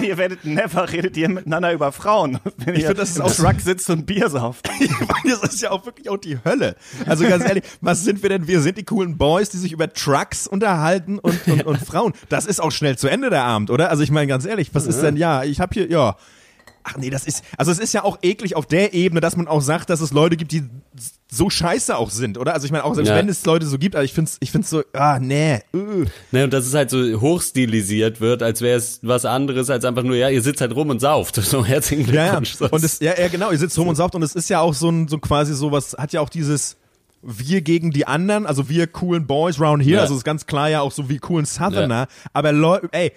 [0.03, 3.35] ihr werdet never redet ihr miteinander über Frauen, wenn ihr find, das ist im auch-
[3.35, 4.69] Truck sitzt und Bier sauft.
[5.25, 6.75] das ist ja auch wirklich auch die Hölle.
[7.07, 8.49] Also ganz ehrlich, was sind wir denn?
[8.49, 12.13] Wir sind die coolen Boys, die sich über Trucks unterhalten und, und, und Frauen.
[12.29, 13.91] Das ist auch schnell zu Ende der Abend, oder?
[13.91, 16.17] Also ich meine ganz ehrlich, was ist denn, ja, ich habe hier, ja.
[16.87, 19.49] Ach nee, das ist, also es ist ja auch eklig auf der Ebene, dass man
[19.49, 20.65] auch sagt, dass es Leute gibt, die
[21.33, 22.53] so scheiße auch sind, oder?
[22.53, 23.17] Also ich meine auch, selbst Ja.
[23.17, 25.61] wenn es Leute so gibt, aber ich find's, ich find's so, ah, nee.
[26.31, 30.03] Ne, und dass es halt so hochstilisiert wird, als wäre es was anderes als einfach
[30.03, 31.37] nur, ja, ihr sitzt halt rum und sauft.
[31.43, 32.25] So, herzlichen Ja, ja.
[32.33, 32.55] Glückwunsch.
[32.57, 34.61] So, Und es, ja, ja, genau, ihr sitzt rum und sauft und es ist ja
[34.61, 36.77] auch so ein, so quasi sowas, hat ja auch dieses
[37.23, 40.01] wir gegen die anderen, also wir coolen Boys round here, Ja.
[40.03, 43.13] also es ist ganz klar ja auch so wie coolen Southerner, aber Leute, ey,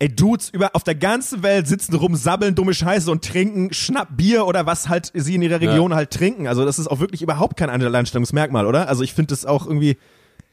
[0.00, 4.08] ey, Dudes über, auf der ganzen Welt sitzen rum, sabbeln dumme Scheiße und trinken Schnapp,
[4.16, 6.48] Bier oder was halt sie in ihrer Region halt trinken.
[6.48, 8.88] Also das ist auch wirklich überhaupt kein Alleinstellungsmerkmal, oder?
[8.88, 9.98] Also ich finde das auch irgendwie,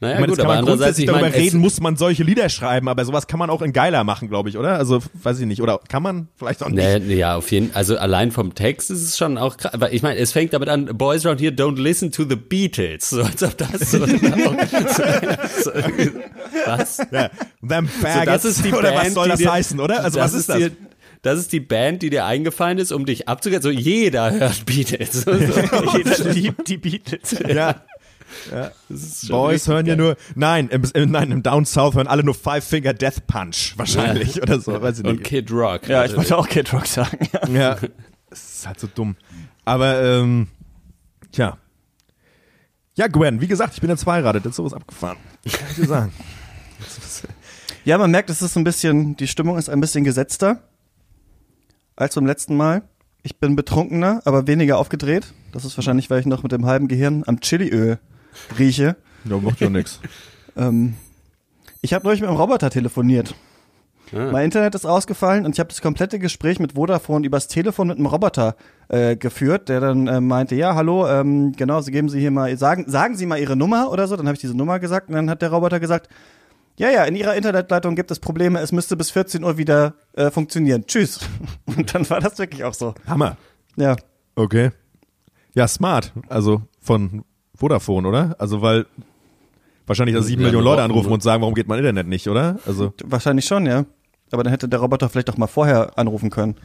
[0.00, 2.22] naja, ich meine, gut, kann man grundsätzlich ich darüber meine, es- reden, muss man solche
[2.22, 4.74] Lieder schreiben, aber sowas kann man auch in geiler machen, glaube ich, oder?
[4.76, 5.60] Also, weiß ich nicht.
[5.60, 6.76] Oder kann man vielleicht auch nicht.
[6.84, 9.72] Nee, nee, ja, auf jeden Also allein vom Text ist es schon auch krass.
[9.90, 13.10] Ich meine, es fängt damit an, Boys around here don't listen to the Beatles.
[13.10, 15.72] So als ob das so, so, so
[16.66, 16.98] was?
[17.10, 17.30] Ja,
[17.66, 20.04] them So, faggots, das ist die oder Band, was soll das dir, heißen, oder?
[20.04, 20.58] Also was ist das?
[20.58, 20.70] Die,
[21.22, 23.60] das ist die Band, die dir eingefallen ist, um dich abzugehen.
[23.62, 25.22] So jeder hört Beatles.
[25.24, 25.96] So, so.
[25.96, 27.34] Jeder liebt die Beatles.
[27.48, 27.82] ja.
[28.88, 30.04] Das schon Boys hören ja geil.
[30.04, 33.74] nur, nein, im, im, nein, im Down South hören alle nur Five Finger Death Punch,
[33.76, 35.24] wahrscheinlich, oder so, weiß ich Und nicht.
[35.24, 35.88] Kid Rock.
[35.88, 37.28] Ja, ich wollte auch Kid Rock sagen.
[37.32, 37.48] Ja.
[37.48, 37.76] Ja,
[38.30, 39.16] es ist halt so dumm.
[39.64, 40.48] Aber, ähm,
[41.32, 41.58] tja,
[42.94, 45.18] Ja, Gwen, wie gesagt, ich bin jetzt verheiratet, jetzt ist sowas abgefahren.
[45.44, 46.12] Kann ich dir sagen.
[47.84, 50.62] Ja, man merkt, es ist ein bisschen, die Stimmung ist ein bisschen gesetzter
[51.96, 52.82] als beim letzten Mal.
[53.22, 55.32] Ich bin betrunkener, aber weniger aufgedreht.
[55.52, 57.98] Das ist wahrscheinlich, weil ich noch mit dem halben Gehirn am Chiliöl
[58.58, 58.96] rieche.
[59.24, 60.00] Ja, macht ja nix.
[60.56, 60.94] Ähm,
[61.82, 63.36] ich habe neulich mit einem Roboter telefoniert.
[64.12, 64.32] Ah.
[64.32, 67.98] Mein Internet ist ausgefallen und ich habe das komplette Gespräch mit Vodafone übers Telefon mit
[67.98, 68.56] einem Roboter
[68.88, 72.56] äh, geführt, der dann äh, meinte, ja, hallo, ähm, genau, Sie geben Sie hier mal,
[72.56, 74.16] sagen, sagen Sie mal Ihre Nummer oder so.
[74.16, 76.08] Dann habe ich diese Nummer gesagt und dann hat der Roboter gesagt,
[76.78, 80.30] ja, ja, in Ihrer Internetleitung gibt es Probleme, es müsste bis 14 Uhr wieder äh,
[80.30, 80.86] funktionieren.
[80.86, 81.18] Tschüss.
[81.66, 82.94] Und dann war das wirklich auch so.
[83.06, 83.36] Hammer.
[83.76, 83.96] Ja.
[84.36, 84.70] Okay.
[85.54, 86.12] Ja, smart.
[86.28, 87.24] Also von
[87.58, 88.36] Vodafone, oder?
[88.38, 88.86] Also weil
[89.86, 92.58] wahrscheinlich da sieben Ja, Millionen Leute anrufen und sagen, warum geht mein Internet nicht, oder?
[92.66, 93.84] Also Wahrscheinlich schon, ja.
[94.30, 96.56] Aber dann hätte der Roboter vielleicht auch mal vorher anrufen können.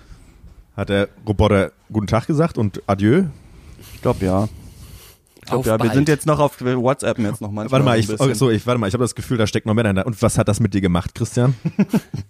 [0.75, 3.23] hat der Roboter guten Tag gesagt und Adieu.
[3.95, 4.47] Ich glaube ja.
[5.37, 7.71] Ich glaube Auf ja, wir sind jetzt noch auf WhatsApp jetzt noch manchmal.
[7.71, 9.73] Warte mal, ich, oh, so, ich, warte mal, ich habe das Gefühl, da steckt noch
[9.73, 10.05] mehr dahinter.
[10.05, 11.55] Und was hat das mit dir gemacht, Christian?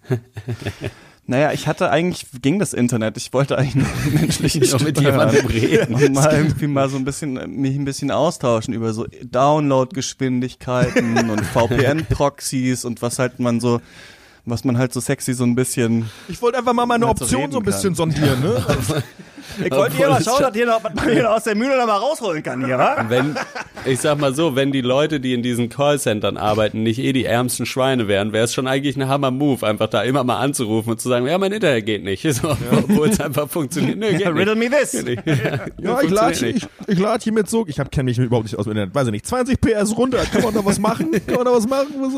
[1.25, 3.15] Naja, ich hatte eigentlich, ging das Internet.
[3.15, 5.95] Ich wollte eigentlich nur eine menschliche Noch mit jemandem reden.
[5.95, 11.29] Und mal irgendwie mal so ein bisschen, äh, mich ein bisschen austauschen über so Download-Geschwindigkeiten
[11.29, 13.79] und VPN-Proxys und was halt man so,
[14.45, 16.09] was man halt so sexy so ein bisschen.
[16.27, 18.61] Ich wollte einfach mal meine Mal so Option reden so ein bisschen sondieren, ne?
[19.63, 21.77] Ich wollte hier mal schauen, dass hier noch, was man hier noch aus der Mühle
[21.77, 23.05] noch mal rausholen kann hier, wa?
[23.07, 23.35] Wenn,
[23.85, 27.25] ich sag mal so, wenn die Leute, die in diesen Callcentern arbeiten, nicht eh die
[27.25, 31.01] ärmsten Schweine wären, wäre es schon eigentlich ein Hammer-Move, einfach da immer mal anzurufen und
[31.01, 32.23] zu sagen, ja, mein Internet geht nicht.
[32.33, 33.97] So, obwohl es einfach funktioniert.
[33.99, 34.93] Nö, geht Riddle me this.
[35.03, 35.21] nicht.
[35.25, 36.67] Ja, Ja, ich lade nicht.
[36.87, 39.07] ich, ich lad hier mit so, ich kenne mich überhaupt nicht aus dem Internet, weiß
[39.07, 41.11] ich nicht, 20 PS runter, kann man da was machen?
[41.27, 41.87] Kann man da was machen?
[41.99, 42.13] Was,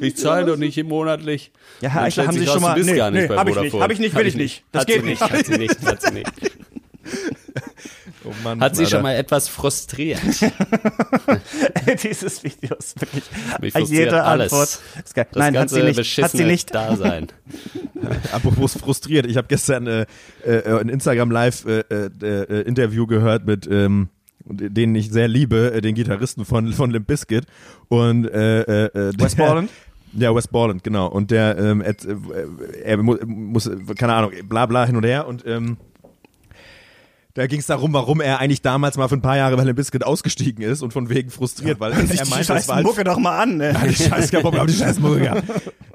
[0.00, 1.50] äh, Ich zahle doch nicht monatlich.
[1.80, 3.36] Ja, Herr Eichler, haben Sie raus, schon mal- Du bist nee, gar nicht nee, bei
[3.36, 4.64] hab ich nicht, hab ich nicht, will ich nicht.
[4.72, 5.20] Das geht nicht.
[5.20, 6.30] Hat sie nicht, hat sie nicht.
[8.24, 8.96] oh Mann, Hat sie Alter.
[8.96, 10.20] schon mal etwas frustriert?
[12.02, 13.24] Dieses Video ist wirklich
[13.60, 14.52] Mich jede alles.
[14.52, 14.80] Antwort.
[15.04, 15.26] Ist geil.
[15.30, 16.22] Das Nein, hat ganze sie nicht.
[16.22, 16.74] Hat sie nicht.
[16.74, 17.28] Dasein.
[18.32, 20.06] Apropos frustriert, ich habe gestern äh,
[20.44, 24.08] äh, ein Instagram Live äh, äh, äh, Interview gehört mit ähm,
[24.44, 27.44] den ich sehr liebe, äh, den Gitarristen von von Limp Bizkit
[27.88, 29.70] und äh, äh, äh, Wes der- Borland?
[30.12, 31.06] Ja, West Borland, genau.
[31.06, 31.94] Und der, ähm, äh,
[32.82, 35.76] er mu muss, keine Ahnung, bla bla hin und her und ähm,
[37.34, 39.76] da ging es darum, warum er eigentlich damals mal für ein paar Jahre bei Limp
[39.76, 43.04] Bizkit ausgestiegen ist und von wegen frustriert, weil er die meinte, es war halt Mucke
[43.04, 43.74] doch mal an, ne?
[43.88, 45.42] die Scheiß Bock auf die scheiß Musiker.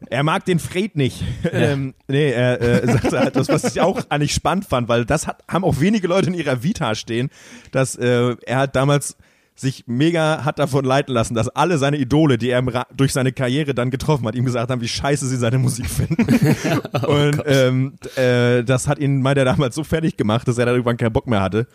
[0.07, 1.23] Er mag den Fred nicht.
[1.51, 5.25] Ähm, nee, er äh, sagte halt das, was ich auch eigentlich spannend fand, weil das
[5.25, 7.31] hat, haben auch wenige Leute in ihrer Vita stehen,
[7.71, 9.17] dass äh, er hat damals
[9.55, 12.61] sich mega hat davon leiten lassen, dass alle seine Idole, die er
[12.95, 16.25] durch seine Karriere dann getroffen hat, ihm gesagt haben, wie scheiße sie seine Musik finden.
[17.07, 20.75] und ähm, äh, das hat ihn, meint er damals so fertig gemacht, dass er dann
[20.75, 21.67] irgendwann keinen Bock mehr hatte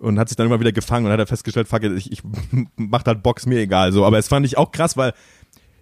[0.00, 2.22] und hat sich dann immer wieder gefangen und hat er festgestellt, fuck it, ich, ich
[2.76, 4.04] mach halt Box, mir egal so.
[4.04, 5.14] Aber es fand ich auch krass, weil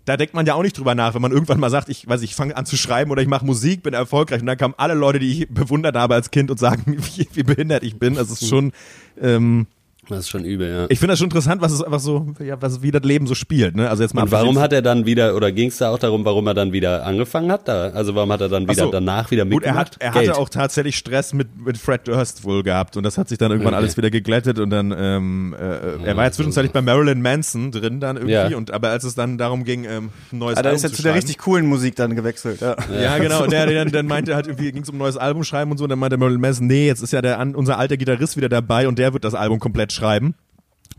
[0.05, 2.20] da denkt man ja auch nicht drüber nach, wenn man irgendwann mal sagt, ich weiß
[2.22, 4.94] ich fange an zu schreiben oder ich mache Musik, bin erfolgreich und dann kamen alle
[4.94, 6.83] Leute, die ich bewundert habe als Kind und sagen,
[7.16, 8.14] wie, wie behindert ich bin.
[8.14, 8.72] Das ist schon,
[9.20, 9.66] ähm,
[10.11, 10.87] Das ist schon übel, ja.
[10.88, 13.35] ich finde das schon interessant, was es einfach so, ja, was wie das Leben so
[13.35, 13.77] spielt.
[13.77, 13.88] Ne?
[13.88, 16.25] Also jetzt mal Und warum hat er dann wieder, oder ging es da auch darum,
[16.25, 17.68] warum er dann wieder angefangen hat?
[17.68, 17.90] Da?
[17.90, 18.90] Also warum hat er dann wieder so.
[18.90, 19.94] danach wieder Gut, er, mitgemacht?
[19.94, 20.29] hat, er Geld.
[20.31, 23.51] hatte auch tatsächlich Stress mit, mit Fred Durst wohl gehabt und das hat sich dann
[23.51, 23.83] irgendwann Okay.
[23.83, 28.01] alles wieder geglättet und dann, ähm, äh, er war ja zwischenzeitlich bei Marilyn Manson drin
[28.01, 28.57] dann irgendwie Ja.
[28.57, 30.90] und aber als es dann darum ging, ähm, ein neues Ah, da Album ist er
[30.90, 32.61] zu zu der richtig coolen Musik dann gewechselt.
[32.61, 32.77] Ja.
[33.01, 33.44] Ja, genau.
[33.44, 35.70] Und der, der dann, dann meinte halt irgendwie, ging es um ein neues Album schreiben
[35.70, 35.85] und so.
[35.85, 38.88] Und dann meinte Marilyn Manson, nee, jetzt ist ja der unser alter Gitarrist wieder dabei
[38.88, 39.99] und der wird das Album komplett schreiben.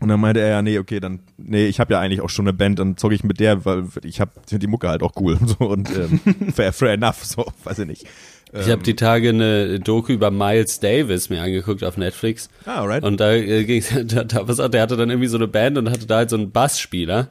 [0.00, 2.46] Und dann meinte er ja, nee, okay, dann, nee, ich habe ja eigentlich auch schon
[2.46, 5.34] eine Band, dann zocke ich mit der, weil ich habe die Mucke halt auch cool
[5.40, 6.20] und so und ähm,
[6.52, 8.06] fair, fair enough, so, weiß ich nicht.
[8.54, 12.50] Ich habe die Tage eine Doku über Miles Davis mir angeguckt auf Netflix.
[12.66, 13.02] Ah, alright.
[13.02, 15.88] Und da äh, ging's, da, da, was, der hatte dann irgendwie so eine Band und
[15.88, 17.28] hatte da halt so einen Bassspieler,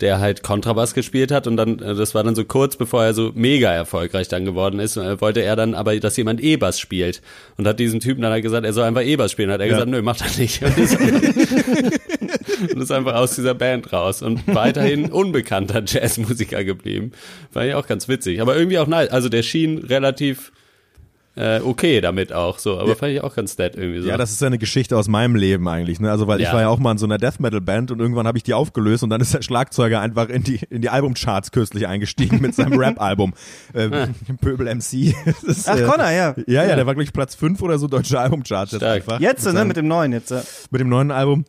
[0.00, 3.14] der halt Kontrabass gespielt hat und dann, äh, das war dann so kurz bevor er
[3.14, 7.22] so mega erfolgreich dann geworden ist, äh, wollte er dann aber, dass jemand E-Bass spielt
[7.56, 9.50] und hat diesem Typen dann halt gesagt, er soll einfach E-Bass spielen.
[9.50, 9.72] Hat er Ja.
[9.72, 10.62] gesagt, nö, macht er nicht.
[10.66, 10.96] Und ist,
[12.74, 17.12] und ist einfach aus dieser Band raus und weiterhin unbekannter Jazzmusiker geblieben.
[17.52, 19.10] War ja auch ganz witzig, aber irgendwie auch nice.
[19.10, 20.52] Also der schien relativ
[21.36, 24.08] äh, okay damit auch so, aber fand ich auch ganz nett irgendwie so.
[24.08, 26.10] Ja, das ist ja eine Geschichte aus meinem Leben eigentlich, ne?
[26.10, 26.54] Also weil ich Ja.
[26.54, 28.54] war ja auch mal in so einer Death Metal Band und irgendwann habe ich die
[28.54, 32.54] aufgelöst und dann ist der Schlagzeuger einfach in die in die Albumcharts kürzlich eingestiegen mit
[32.54, 33.34] seinem Rap Album
[33.74, 35.14] ähm, Pöbel MC.
[35.46, 36.34] Ist, Ach, Connor, ja.
[36.46, 39.20] Ja, ja, der war glaube ich Platz 5 oder so deutsche Albumcharts jetzt einfach.
[39.20, 40.30] Jetzt, mit, ne, seinem, mit dem neuen jetzt.
[40.30, 40.42] Ja.
[40.70, 41.44] mit dem neuen Album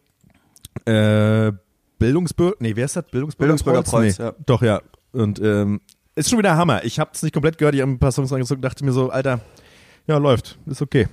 [0.86, 1.52] äh,
[2.00, 3.06] Bildungsbürger, nee, wer ist das?
[3.06, 4.26] Bildungsbürger, Bildungsbürgerkreuz, nee.
[4.26, 4.34] ja.
[4.46, 4.82] Doch, ja.
[5.14, 5.82] Und ähm,
[6.16, 6.84] ist schon wieder Hammer.
[6.84, 8.92] Ich habe es nicht komplett gehört, ich habe ein paar Songs angezogen und dachte mir
[8.92, 9.40] so, Alter,
[10.08, 11.08] ja, läuft, ist okay.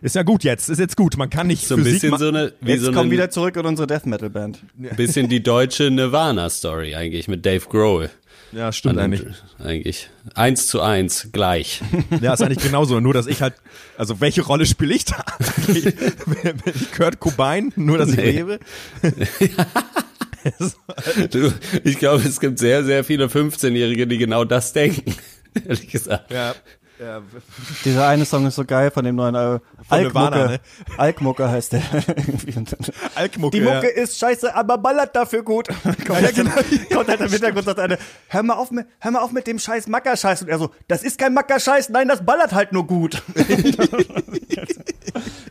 [0.00, 1.16] Ist ja gut jetzt, ist jetzt gut.
[1.16, 3.56] Man kann nicht So ein Physik bisschen so eine, wie Jetzt so kommen wieder zurück
[3.56, 4.60] in unsere Death Metal Band.
[4.96, 8.08] bisschen die deutsche Nirvana-Story eigentlich mit Dave Grohl.
[8.52, 9.36] Ja, stimmt eigentlich.
[9.58, 10.08] Eigentlich.
[10.34, 11.82] Eins zu eins, gleich.
[12.22, 13.00] Ja, ist eigentlich genauso.
[13.00, 13.54] Nur, dass ich halt,
[13.96, 15.24] also welche Rolle spiele ich da?
[15.66, 15.76] Bin
[16.74, 18.30] ich Kurt Cobain, nur dass ich Nee.
[18.30, 18.60] lebe?
[21.30, 21.52] Du,
[21.84, 25.14] ich glaube, es gibt sehr, sehr viele 15-Jährige, die genau das denken.
[25.66, 26.30] Ehrlich gesagt.
[26.30, 26.54] Ja.
[26.98, 27.22] Ja.
[27.84, 30.48] Dieser eine Song ist so geil von dem neuen äh, Von Nirvana, Alkmucke.
[30.48, 30.60] ne?
[30.96, 31.82] Alkmucke heißt der.
[33.14, 33.56] Alkmucke.
[33.56, 34.02] Die Mucke ja.
[34.02, 35.68] ist scheiße, aber ballert dafür gut.
[35.82, 36.50] kommt, halt genau.
[36.92, 39.58] kommt halt im Hintergrund sagt eine, hör mal auf mit, hör mal auf mit dem
[39.58, 40.42] scheiß Mackerscheiß.
[40.42, 43.22] Und er so, das ist kein Mackerscheiß, nein, das ballert halt nur gut.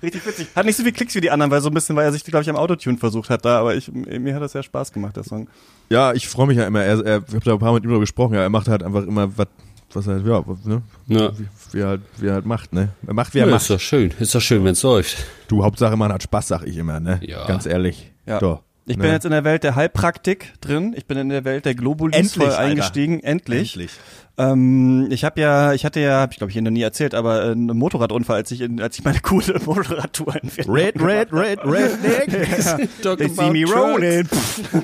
[0.03, 0.47] Richtig witzig.
[0.55, 2.23] Hat nicht so viel Klicks wie die anderen, weil so ein bisschen, weil er sich,
[2.23, 5.15] glaube ich, am Autotune versucht hat da, aber ich, mir hat das sehr Spaß gemacht,
[5.15, 5.49] der Song.
[5.89, 6.83] Ja, ich freue mich ja immer.
[6.83, 8.35] Er, er, ich habe da ein paar Mal mit ihm drüber gesprochen.
[8.35, 9.47] Ja, er macht halt einfach immer was,
[9.93, 10.81] was er, ja, ne?
[11.07, 11.31] Ja.
[11.37, 12.89] Wie, wie, er halt, wie er halt macht, ne?
[13.05, 13.61] Er macht, wie er Ja, macht.
[13.61, 14.13] ist doch schön.
[14.19, 15.25] Ist doch schön, wenn es läuft.
[15.47, 17.19] Du, Hauptsache man hat Spaß, sag ich immer, ne?
[17.23, 17.45] Ja.
[17.47, 18.11] Ganz ehrlich.
[18.25, 18.39] Ja.
[18.39, 18.63] Doch.
[18.89, 19.03] Ich ne?
[19.03, 20.93] bin jetzt in der Welt der Heilpraktik drin.
[20.95, 22.59] Ich bin in der Welt der Globulis Endlich, voll Alter.
[22.59, 23.19] eingestiegen.
[23.19, 23.73] Endlich.
[23.73, 23.91] Endlich.
[24.37, 27.13] Ähm, ich habe ja, ich hatte ja, habe ich glaube ich Ihnen noch nie erzählt,
[27.13, 31.01] aber äh, einen Motorradunfall, als ich in, als ich meine coole Motorradtour in Vietnam Red,
[31.01, 32.89] red, red, redneck.
[33.01, 34.29] Talk They see me rolling.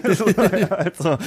[0.67, 1.17] also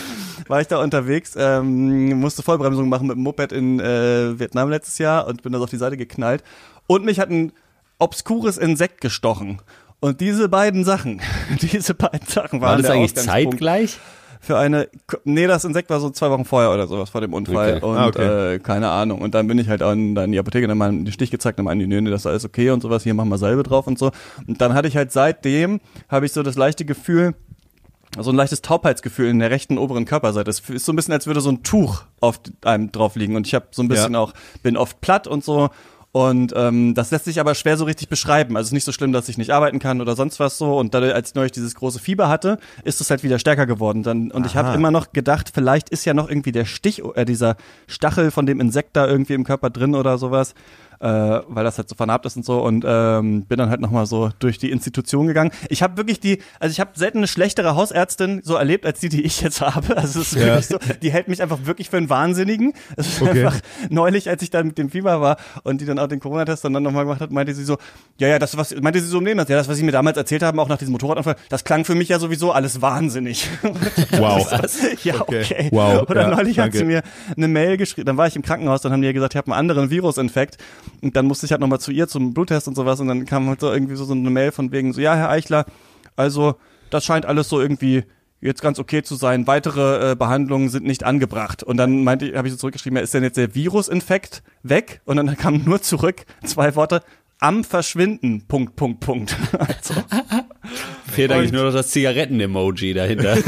[0.49, 4.99] war ich da unterwegs, ähm, musste Vollbremsung machen mit dem Moped in äh, Vietnam letztes
[4.99, 6.43] Jahr und bin da so auf die Seite geknallt.
[6.89, 7.53] Und mich hat ein
[7.99, 9.63] obskures Insekt gestochen.
[10.01, 11.21] Und diese beiden Sachen,
[11.63, 13.99] diese beiden Sachen waren War das eigentlich zeitgleich?
[14.39, 14.87] für eine,
[15.25, 17.85] nee, das Insekt war so zwei Wochen vorher oder sowas vor dem Unfall Okay.
[17.85, 18.55] und Ah, okay.
[18.55, 19.21] äh, keine Ahnung.
[19.21, 21.59] Und dann bin ich halt an, dann in die Apotheke, dann mal den Stich gezeigt,
[21.59, 23.63] dann meinen die, nee, nee, das ist alles okay und sowas, hier machen wir Salbe
[23.65, 24.13] drauf und so.
[24.47, 27.35] Und dann hatte ich halt seitdem, habe ich so das leichte Gefühl,
[28.19, 30.49] so ein leichtes Taubheitsgefühl in der rechten oberen Körperseite.
[30.51, 33.35] Es ist so ein bisschen, als würde so ein Tuch auf einem drauf liegen.
[33.37, 34.21] Und ich habe so ein bisschen Ja.
[34.21, 34.33] auch,
[34.63, 35.71] bin oft platt und so.
[36.17, 38.57] Und ähm, das lässt sich aber schwer so richtig beschreiben.
[38.57, 40.79] Also es ist nicht so schlimm, dass ich nicht arbeiten kann oder sonst was so.
[40.79, 44.03] Und dadurch, als ich neulich dieses große Fieber hatte, ist es halt wieder stärker geworden.
[44.03, 44.75] Dann, und ich habe Aha.
[44.77, 48.61] immer noch gedacht, vielleicht ist ja noch irgendwie der Stich, äh, dieser Stachel von dem
[48.61, 50.55] Insekt da irgendwie im Körper drin oder sowas.
[51.01, 51.07] Äh,
[51.49, 54.31] weil das halt so vernarbt ist und so und ähm, bin dann halt nochmal so
[54.39, 55.51] durch die Institution gegangen.
[55.69, 59.09] Ich habe wirklich die, also ich habe selten eine schlechtere Hausärztin so erlebt, als die,
[59.11, 59.97] die ich jetzt habe.
[59.97, 60.47] Also es ist Ja.
[60.47, 62.73] wirklich so, die hält mich einfach wirklich für einen Wahnsinnigen.
[62.97, 63.45] Es ist Okay.
[63.47, 66.65] einfach neulich, als ich dann mit dem Fieber war und die dann auch den Corona-Test
[66.65, 67.77] dann nochmal gemacht hat, meinte sie so,
[68.19, 70.17] ja, ja, das, was, meinte sie so im Leben, ja, das, was sie mir damals
[70.17, 73.49] erzählt haben, auch nach diesem Motorradunfall, das klang für mich ja sowieso alles wahnsinnig.
[74.19, 74.49] Wow.
[75.05, 75.43] ja, Okay.
[75.43, 75.69] okay.
[75.73, 76.09] Wow.
[76.09, 76.79] Oder Ja, neulich hat danke.
[76.79, 77.03] sie mir
[77.37, 79.53] eine Mail geschrieben, dann war ich im Krankenhaus, dann haben die ja gesagt, ich habe
[79.53, 80.57] einen anderen Virusinfekt
[81.03, 83.49] und dann musste ich halt nochmal zu ihr zum Bluttest und sowas und dann kam
[83.49, 85.67] halt so irgendwie so, so eine Mail von wegen so, ja, Herr Eichler,
[86.17, 86.57] also
[86.91, 88.05] das scheint alles so irgendwie
[88.41, 89.47] jetzt ganz okay zu sein.
[89.47, 91.63] Weitere äh, Behandlungen sind nicht angebracht.
[91.63, 95.01] Und dann meinte ich, habe ich so zurückgeschrieben, ja, ist denn jetzt der Virusinfekt weg?
[95.05, 97.03] Und dann kam nur zurück zwei Worte
[97.39, 98.47] am Verschwinden.
[98.47, 99.37] Punkt, Punkt, Punkt.
[99.59, 99.95] Also,
[101.13, 103.37] Fehlt eigentlich nur noch das Zigaretten-Emoji dahinter.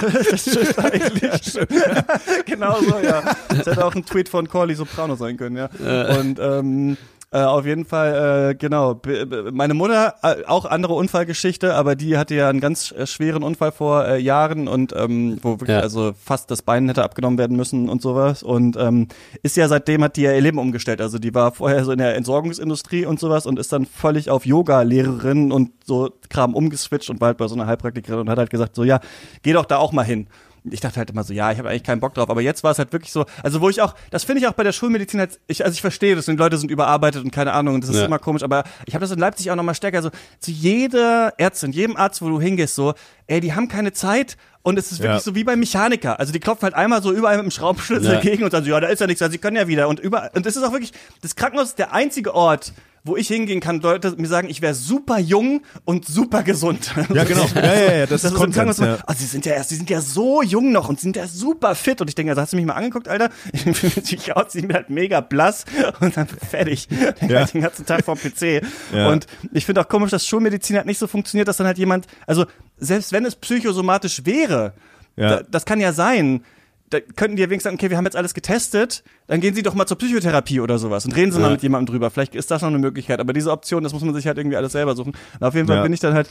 [0.00, 1.58] das stimmt eigentlich.
[2.46, 3.22] genau so, ja.
[3.48, 5.70] Das hätte auch ein Tweet von Corley Soprano sein können, ja.
[6.18, 6.96] Und ähm,
[7.32, 8.94] äh, auf jeden Fall, äh, genau.
[8.94, 13.42] B- meine Mutter, äh, auch andere Unfallgeschichte, aber die hatte ja einen ganz äh, schweren
[13.44, 15.80] Unfall vor äh, Jahren und ähm, wo wirklich Ja.
[15.80, 18.42] also fast das Bein hätte abgenommen werden müssen und sowas.
[18.42, 19.06] Und ähm,
[19.44, 21.00] ist ja seitdem hat die ja ihr Leben umgestellt.
[21.00, 24.44] Also die war vorher so in der Entsorgungsindustrie und sowas und ist dann völlig auf
[24.44, 28.50] Yoga-Lehrerin und so Kram umgeswitcht und war halt bei so einer Heilpraktikerin und hat halt
[28.50, 29.00] gesagt, so ja,
[29.42, 30.26] geh doch da auch mal hin
[30.64, 32.70] ich dachte halt immer so, ja, ich habe eigentlich keinen Bock drauf, aber jetzt war
[32.72, 35.20] es halt wirklich so, also wo ich auch, das finde ich auch bei der Schulmedizin
[35.20, 37.80] halt, ich, also ich verstehe das, und die Leute sind überarbeitet und keine Ahnung, und
[37.82, 38.04] das ist Ja.
[38.06, 41.72] immer komisch, aber ich habe das in Leipzig auch nochmal stärker, so zu jeder Ärztin,
[41.72, 42.94] jedem Arzt, wo du hingehst, so,
[43.26, 45.20] ey, die haben keine Zeit und es ist wirklich Ja.
[45.20, 48.20] so wie beim Mechaniker, also die klopfen halt einmal so überall mit dem Schraubenschlüssel Ja.
[48.20, 50.00] gegen und sagen so, ja, da ist ja nichts, also sie können ja wieder und
[50.00, 50.92] über, und das ist auch wirklich,
[51.22, 52.72] das Krankenhaus ist der einzige Ort,
[53.04, 56.94] wo ich hingehen kann, Leute mir sagen, ich wäre super jung und super gesund.
[57.14, 57.46] Ja, genau.
[57.54, 58.78] Ja, ja, ja, das, Das ist Konsens.
[58.78, 58.98] Ja.
[59.06, 61.74] oh, sie sind ja erst, sie sind ja so jung noch und sind ja super
[61.74, 62.00] fit.
[62.00, 63.30] Und ich denke, also hast du mich mal angeguckt, Alter?
[63.52, 65.64] Ich aus, sie sind halt mega blass
[66.00, 66.88] und dann fertig.
[66.88, 67.44] Den, Ja.
[67.52, 68.62] den ganzen Tag vom PC.
[68.92, 69.08] Ja.
[69.08, 72.06] Und ich finde auch komisch, dass Schulmedizin halt nicht so funktioniert, dass dann halt jemand,
[72.26, 72.44] also
[72.78, 74.74] selbst wenn es psychosomatisch wäre,
[75.16, 75.36] Ja.
[75.38, 76.42] da, das kann ja sein.
[76.90, 79.62] Da könnten die ja wenigstens sagen, okay, wir haben jetzt alles getestet, dann gehen Sie
[79.62, 81.52] doch mal zur Psychotherapie oder sowas und reden Sie mal Ja.
[81.52, 82.10] mit jemandem drüber.
[82.10, 83.20] Vielleicht ist das noch eine Möglichkeit.
[83.20, 85.12] Aber diese Option, das muss man sich halt irgendwie alles selber suchen.
[85.38, 85.82] Und auf jeden Fall Ja.
[85.84, 86.28] bin ich dann halt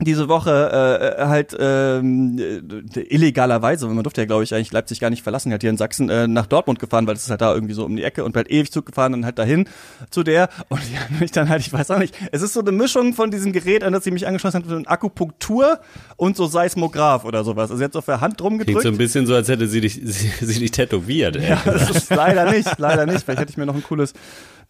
[0.00, 5.10] diese Woche äh, halt ähm, äh, illegalerweise, man durfte ja glaube ich eigentlich Leipzig gar
[5.10, 7.54] nicht verlassen, halt hier in Sachsen äh, nach Dortmund gefahren, weil es ist halt da
[7.54, 9.68] irgendwie so um die Ecke und halt ewig Zug gefahren und halt dahin
[10.10, 12.60] zu der und die haben mich dann halt, ich weiß auch nicht, es ist so
[12.60, 15.80] eine Mischung von diesem Gerät, an das sie mich angeschlossen hat, von Akupunktur
[16.16, 17.70] und so Seismograph oder sowas.
[17.70, 19.94] Also jetzt auf der Hand drum Klingt so ein bisschen so, als hätte sie dich,
[20.04, 21.36] sie, sie dich tätowiert.
[21.36, 21.50] Ey.
[21.50, 23.22] Ja, das ist leider nicht, leider nicht.
[23.24, 24.12] Vielleicht hätte ich mir noch ein cooles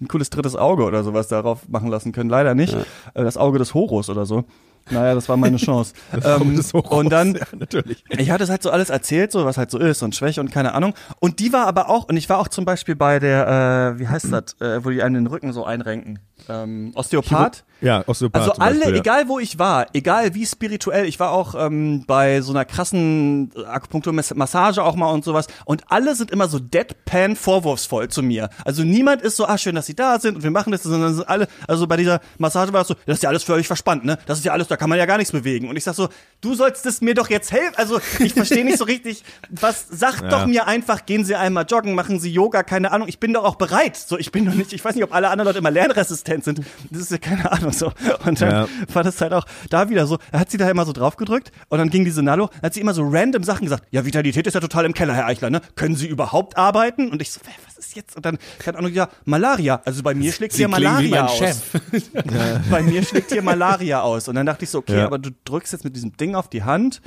[0.01, 2.31] ein cooles drittes Auge oder sowas darauf machen lassen können.
[2.31, 2.75] Leider nicht.
[2.75, 4.45] Äh, Das Auge des Horus oder so.
[4.91, 5.93] Naja, das war meine Chance.
[6.25, 8.03] ähm, und dann, ja, natürlich.
[8.09, 10.51] ich hatte es halt so alles erzählt, so was halt so ist und Schwäche und
[10.51, 10.95] keine Ahnung.
[11.21, 14.09] Und die war aber auch, und ich war auch zum Beispiel bei der, äh, wie
[14.09, 16.19] heißt das, äh, wo die einen den Rücken so einrenken.
[16.49, 17.65] Ähm, Osteopath.
[17.81, 19.01] Ja, Osteopath Also alle, Beispiel, ja.
[19.01, 23.51] egal wo ich war, egal wie spirituell, ich war auch ähm, bei so einer krassen
[23.67, 28.51] Akupunkturmassage auch mal und sowas und alle sind immer so deadpan vorwurfsvoll zu mir.
[28.65, 31.15] Also niemand ist so, ah schön, dass sie da sind und wir machen das, sondern
[31.15, 34.05] sind alle, also bei dieser Massage war es so, das ist ja alles völlig verspannt,
[34.05, 34.19] ne?
[34.27, 35.69] Das ist ja alles, da kann man ja gar nichts bewegen.
[35.69, 36.09] Und ich sag so,
[36.41, 37.75] du sollst es mir doch jetzt helfen.
[37.77, 40.29] Also ich verstehe nicht so richtig, was, sagt Ja.
[40.29, 43.45] doch mir einfach, gehen Sie einmal joggen, machen Sie Yoga, keine Ahnung, ich bin doch
[43.45, 43.97] auch bereit.
[43.97, 46.61] So, ich bin doch nicht, ich weiß nicht, ob alle anderen Leute immer lernresistent sind.
[46.91, 47.93] Das ist ja keine Ahnung so.
[48.25, 48.69] Und dann Ja.
[48.93, 51.53] war das halt auch da wieder so, er hat sie da immer so drauf gedrückt
[51.69, 53.85] und dann ging diese Nalo, hat sie immer so random Sachen gesagt.
[53.91, 55.61] Ja, Vitalität ist ja total im Keller, Herr Eichler, ne?
[55.77, 57.11] Können Sie überhaupt arbeiten?
[57.11, 58.17] Und ich so, "Hä, was ist jetzt?
[58.17, 59.81] Und dann, keine Ahnung, ja, Malaria.
[59.85, 61.39] Also bei mir schlägt Sie hier Malaria aus.
[61.39, 61.81] Chef.
[62.71, 64.29] bei mir schlägt hier Malaria aus.
[64.29, 65.07] Und dann dachte ich so, okay, Ja.
[65.07, 67.01] aber du drückst jetzt mit diesem Ding auf die Hand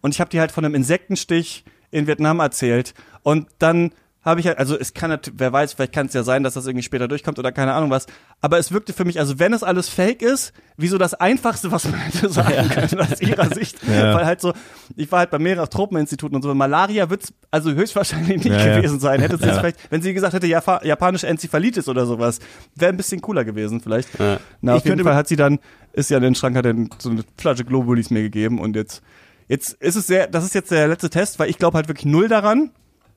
[0.00, 3.92] und ich habe dir halt von einem Insektenstich in Vietnam erzählt und dann
[4.28, 6.66] habe ich halt, also es kann, wer weiß, vielleicht kann es ja sein, dass das
[6.66, 8.06] irgendwie später durchkommt oder keine Ahnung was,
[8.40, 11.72] aber es wirkte für mich, also wenn es alles fake ist, wie so das Einfachste,
[11.72, 14.14] was man hätte sagen können aus ihrer Sicht, Ja.
[14.14, 14.52] weil halt so,
[14.96, 18.76] ich war halt bei mehreren Tropeninstituten und so, Malaria wird's also höchstwahrscheinlich nicht Ja, ja.
[18.76, 19.58] gewesen sein, hätte es jetzt Ja.
[19.60, 22.38] vielleicht, wenn sie gesagt hätte, Japa japanische Enzephalitis oder sowas,
[22.74, 24.18] wäre ein bisschen cooler gewesen vielleicht.
[24.18, 24.38] Ja.
[24.60, 25.58] Na, auf Ich jeden Fall hat sie dann,
[25.92, 29.02] ist ja in den Schrank, hat dann so eine Flasche Globulis mir gegeben und jetzt,
[29.48, 32.06] jetzt ist es sehr, das ist jetzt der letzte Test, weil ich glaube halt wirklich
[32.06, 32.70] null daran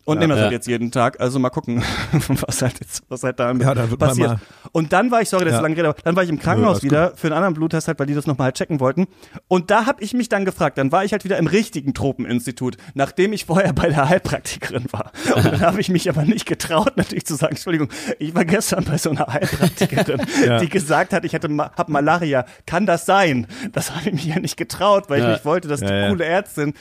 [0.06, 0.43] und nehme das Ja.
[0.43, 1.20] halt jetzt jeden Tag.
[1.20, 1.84] Also mal gucken,
[2.47, 4.38] was halt jetzt, was halt da Ja, dann passiert.
[4.72, 5.58] Und dann war ich, sorry, dass ich Ja.
[5.60, 7.88] so lange rede, aber dann war ich im Krankenhaus alles wieder für einen anderen Bluttest
[7.88, 9.08] halt, weil die das nochmal halt checken wollten.
[9.47, 12.78] Und da habe ich mich dann gefragt, dann war ich halt wieder im richtigen Tropeninstitut,
[12.93, 15.12] nachdem ich vorher bei der Heilpraktikerin war.
[15.36, 17.89] Und dann habe ich mich aber nicht getraut, natürlich zu sagen, Entschuldigung,
[18.20, 20.60] ich war gestern bei so einer Heilpraktikerin, Ja.
[20.60, 22.45] die gesagt hat, ich hätte ma hab Malaria.
[22.66, 23.47] Kann das sein?
[23.72, 25.32] Das habe ich mich ja nicht getraut, weil ich Ja.
[25.34, 26.10] nicht wollte, dass die Ja, ja.
[26.10, 26.74] coole Ärztin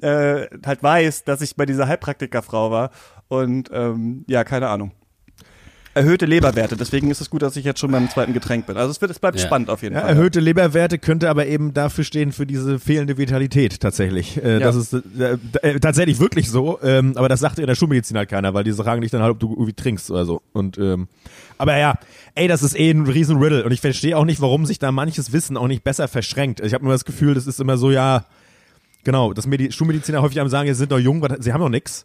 [0.00, 2.90] äh, halt weiß, dass ich bei dieser Heilpraktikerfrau war.
[3.28, 4.92] Und ähm, ja, keine Ahnung.
[5.94, 8.76] Erhöhte Leberwerte, deswegen ist es gut, dass ich jetzt schon beim zweiten Getränk bin.
[8.76, 9.46] Also es wird, es bleibt Ja.
[9.46, 10.10] spannend auf jeden Ja, Fall.
[10.10, 14.36] erhöhte Leberwerte könnte aber eben dafür stehen für diese fehlende Vitalität tatsächlich.
[14.44, 14.58] Äh, Ja.
[14.58, 16.78] Das ist äh, äh, tatsächlich wirklich so.
[16.82, 19.30] Ähm, aber das sagt in der Schulmedizin halt keiner, weil die fragen dich dann halt,
[19.32, 20.42] ob du irgendwie trinkst oder so.
[20.52, 21.08] Und ähm,
[21.56, 21.94] aber ja,
[22.34, 24.92] ey, das ist eh ein riesen Riddle und ich verstehe auch nicht, warum sich da
[24.92, 26.60] manches Wissen auch nicht besser verschränkt.
[26.60, 28.26] Ich habe nur das Gefühl, das ist immer so, ja,
[29.06, 32.04] genau, dass Medi Schulmediziner häufig einem sagen, sie sind doch jung, sie haben doch nix.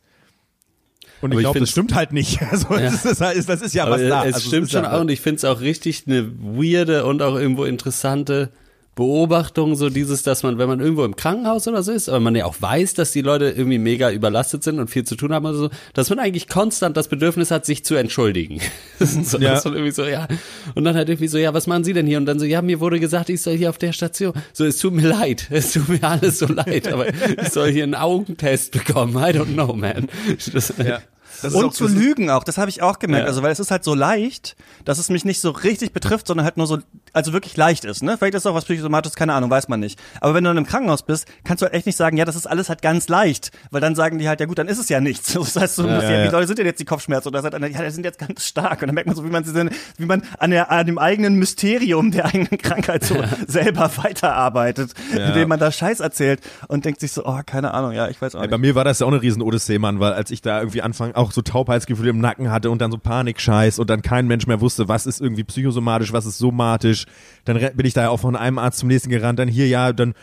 [1.19, 2.39] Und Aber ich glaube, das stimmt halt nicht.
[2.51, 4.25] Also das, ist, halt- das ist ja Aber was da.
[4.25, 7.21] es Also, stimmt ja- schon auch und ich finde es auch richtig eine weirde und
[7.21, 8.51] auch irgendwo interessante
[8.95, 12.35] Beobachtung, so dieses, dass man, wenn man irgendwo im Krankenhaus oder so ist, aber man
[12.35, 15.45] ja auch weiß, dass die Leute irgendwie mega überlastet sind und viel zu tun haben
[15.45, 18.59] oder so, dass man eigentlich konstant das Bedürfnis hat, sich zu entschuldigen.
[18.99, 19.51] Ist so, Ja.
[19.53, 20.27] dass man irgendwie so, ja.
[20.75, 22.17] Und dann halt irgendwie so, ja, was machen Sie denn hier?
[22.17, 24.33] Und dann so, ja, mir wurde gesagt, ich soll hier auf der Station.
[24.51, 25.47] So, es tut mir leid.
[25.51, 29.13] Es tut mir alles so leid, aber ich soll hier einen Augentest bekommen.
[29.15, 30.07] I don't know, man.
[30.53, 30.99] Das, Ja.
[31.41, 33.23] Das Und zu lügen auch, das habe ich auch gemerkt.
[33.23, 33.29] Ja.
[33.29, 36.43] Also, weil es ist halt so leicht, dass es mich nicht so richtig betrifft, sondern
[36.45, 36.77] halt nur so,
[37.13, 38.17] also wirklich leicht ist, ne?
[38.17, 39.99] Vielleicht ist auch was Psychosomatisches, keine Ahnung, weiß man nicht.
[40.21, 42.35] Aber wenn du dann im Krankenhaus bist, kannst du halt echt nicht sagen, ja, das
[42.35, 43.51] ist alles halt ganz leicht.
[43.71, 45.33] Weil dann sagen die halt, ja gut, dann ist es ja nichts.
[45.51, 46.31] Das heißt, so, ja, ja, wie ja.
[46.31, 47.27] Leute sind denn jetzt die Kopfschmerzen?
[47.29, 48.81] Oder sagt einer, ja, die sind jetzt ganz stark.
[48.81, 50.97] Und dann merkt man so, wie man sie denn, wie man an, der, an dem
[50.97, 53.15] eigenen Mysterium der eigenen Krankheit so
[53.47, 55.27] selber weiterarbeitet, Ja.
[55.29, 58.35] indem man da Scheiß erzählt und denkt sich so, oh, keine Ahnung, ja, ich weiß
[58.35, 58.51] auch nicht.
[58.51, 60.81] Bei mir war das ja auch eine riesen Odyssee, Mann, weil als ich da irgendwie
[60.81, 64.47] anfangen auch so Taubheitsgefühle im Nacken hatte und dann so Panikscheiß und dann kein Mensch
[64.47, 67.00] mehr wusste, was ist irgendwie psychosomatisch, was ist somatisch,
[67.45, 69.93] dann re- bin ich da auch von einem Arzt zum nächsten gerannt, dann hier ja,
[69.93, 70.13] dann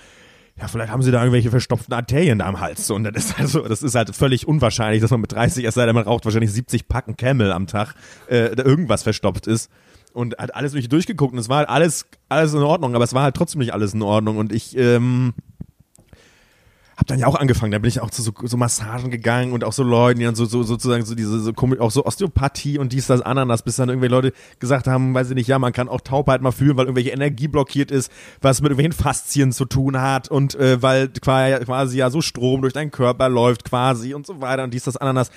[0.60, 2.90] ja, vielleicht haben sie da irgendwelche verstopften Arterien da am Hals.
[2.90, 5.86] Und das ist also, das ist halt völlig unwahrscheinlich, dass man mit 30, es sei
[5.86, 7.94] denn, man raucht wahrscheinlich 70 Packen Camel am Tag,
[8.26, 9.70] äh, da irgendwas verstopft ist.
[10.14, 13.12] Und hat alles durch durchgeguckt und es war halt alles, alles in Ordnung, aber es
[13.14, 14.36] war halt trotzdem nicht alles in Ordnung.
[14.38, 15.32] Und ich, ähm,
[16.98, 19.62] hab dann ja auch angefangen, da bin ich auch zu so, so Massagen gegangen und
[19.62, 22.92] auch so Leuten, die dann so, so sozusagen so diese so auch so Osteopathie und
[22.92, 25.88] dies, das, Ananas, bis dann irgendwelche Leute gesagt haben, weiß ich nicht, ja, man kann
[25.88, 30.00] auch Taubheit mal fühlen, weil irgendwelche Energie blockiert ist, was mit irgendwelchen Faszien zu tun
[30.00, 34.26] hat und äh, weil quasi, quasi ja so Strom durch deinen Körper läuft quasi und
[34.26, 35.30] so weiter und dies, das, Ananas.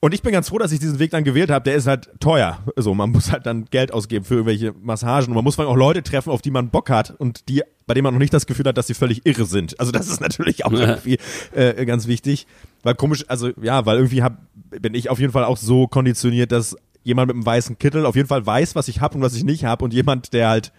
[0.00, 1.64] Und ich bin ganz froh, dass ich diesen Weg dann gewählt habe.
[1.64, 2.60] Der ist halt teuer.
[2.76, 5.28] So, man muss halt dann Geld ausgeben für irgendwelche Massagen.
[5.28, 7.62] Und man muss vor allem auch Leute treffen, auf die man Bock hat und die,
[7.86, 9.78] bei denen man noch nicht das Gefühl hat, dass sie völlig irre sind.
[9.80, 11.18] Also das ist natürlich auch irgendwie
[11.52, 12.46] äh, ganz wichtig.
[12.84, 16.52] Weil komisch, also ja, weil irgendwie hab, bin ich auf jeden Fall auch so konditioniert,
[16.52, 19.34] dass jemand mit einem weißen Kittel auf jeden Fall weiß, was ich hab und was
[19.34, 20.72] ich nicht hab und jemand, der halt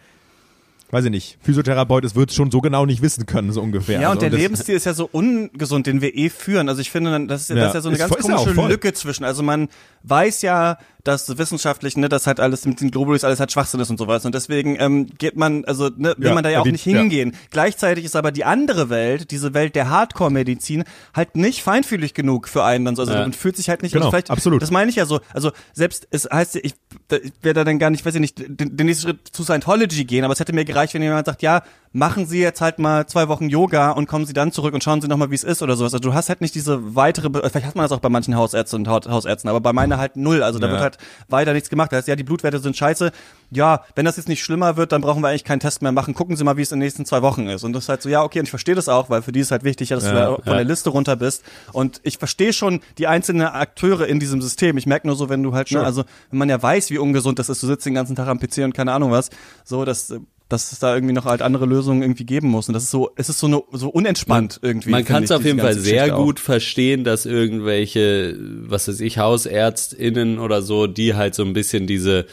[0.91, 3.99] weiß ich nicht, Physiotherapeut ist, wird es schon so genau nicht wissen können, so ungefähr.
[4.01, 6.67] Ja, Also, und der das- Lebensstil ist ja so ungesund, den wir eh führen.
[6.69, 8.67] Also ich finde, dann- das ist ja, das ist ja so eine ganz komische.
[8.67, 9.23] Lücke zwischen.
[9.23, 9.69] Also man
[10.03, 10.77] weiß ja,
[11.09, 14.23] dass wissenschaftlich, ne, das halt alles mit den Globulis alles halt Schwachsinn ist und sowas.
[14.25, 16.83] Und deswegen ähm, geht man, also ne, will Ja, man da ja auch die- nicht
[16.83, 17.35] hingehen.
[17.51, 20.83] Gleichzeitig ist aber die andere Welt, diese Welt der Hardcore-Medizin,
[21.15, 23.01] halt nicht feinfühlig genug für einen dann so.
[23.01, 23.21] Also Ja.
[23.21, 24.61] man fühlt sich halt nicht, Genau, also vielleicht, absolut.
[24.61, 25.19] das meine ich ja so.
[25.33, 26.73] Also selbst, es heißt, ich,
[27.11, 30.05] ich werde da dann gar nicht, weiß ich nicht, den, den nächsten Schritt zu Scientology
[30.05, 33.07] gehen, aber es hätte mir gereicht, wenn jemand sagt, ja, machen Sie jetzt halt mal
[33.07, 35.63] zwei Wochen Yoga und kommen Sie dann zurück und schauen Sie nochmal, wie es ist
[35.63, 35.91] oder sowas.
[35.95, 38.35] Also du hast halt nicht diese weitere, Be- vielleicht hat man das auch bei manchen
[38.35, 40.43] Hausärzten und Hausärzten, aber bei meiner halt null.
[40.43, 40.73] Also da Ja.
[40.73, 41.91] wird halt weiter nichts gemacht.
[41.91, 43.11] Das heißt, ja, die Blutwerte sind scheiße.
[43.51, 46.13] Ja, wenn das jetzt nicht schlimmer wird, dann brauchen wir eigentlich keinen Test mehr machen.
[46.13, 47.63] Gucken Sie mal, wie es in den nächsten zwei Wochen ist.
[47.63, 49.39] Und das ist halt so, ja, okay, und ich verstehe das auch, weil für die
[49.39, 50.55] ist halt wichtig, dass du da von ja.
[50.55, 51.43] der Liste runter bist.
[51.73, 54.77] Und ich verstehe schon die einzelnen Akteure in diesem System.
[54.77, 57.39] Ich merke nur so, wenn du halt, ne, also wenn man ja weiß, wie ungesund
[57.39, 59.29] das ist, du sitzt den ganzen Tag am PC und keine Ahnung was,
[59.63, 60.13] so, dass,
[60.49, 62.67] dass es da irgendwie noch halt andere Lösungen irgendwie geben muss.
[62.67, 64.89] Und das ist so, es ist so, eine, so unentspannt irgendwie.
[64.89, 66.25] Man kann es auf jeden Fall sehr Geschichte auch.
[66.25, 71.85] gut verstehen, dass irgendwelche, was weiß ich, HausärztInnen oder so, die halt so ein bisschen
[71.85, 72.25] diese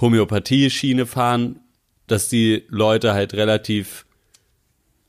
[0.00, 1.60] Homöopathie-Schiene fahren,
[2.06, 4.04] dass die Leute halt relativ,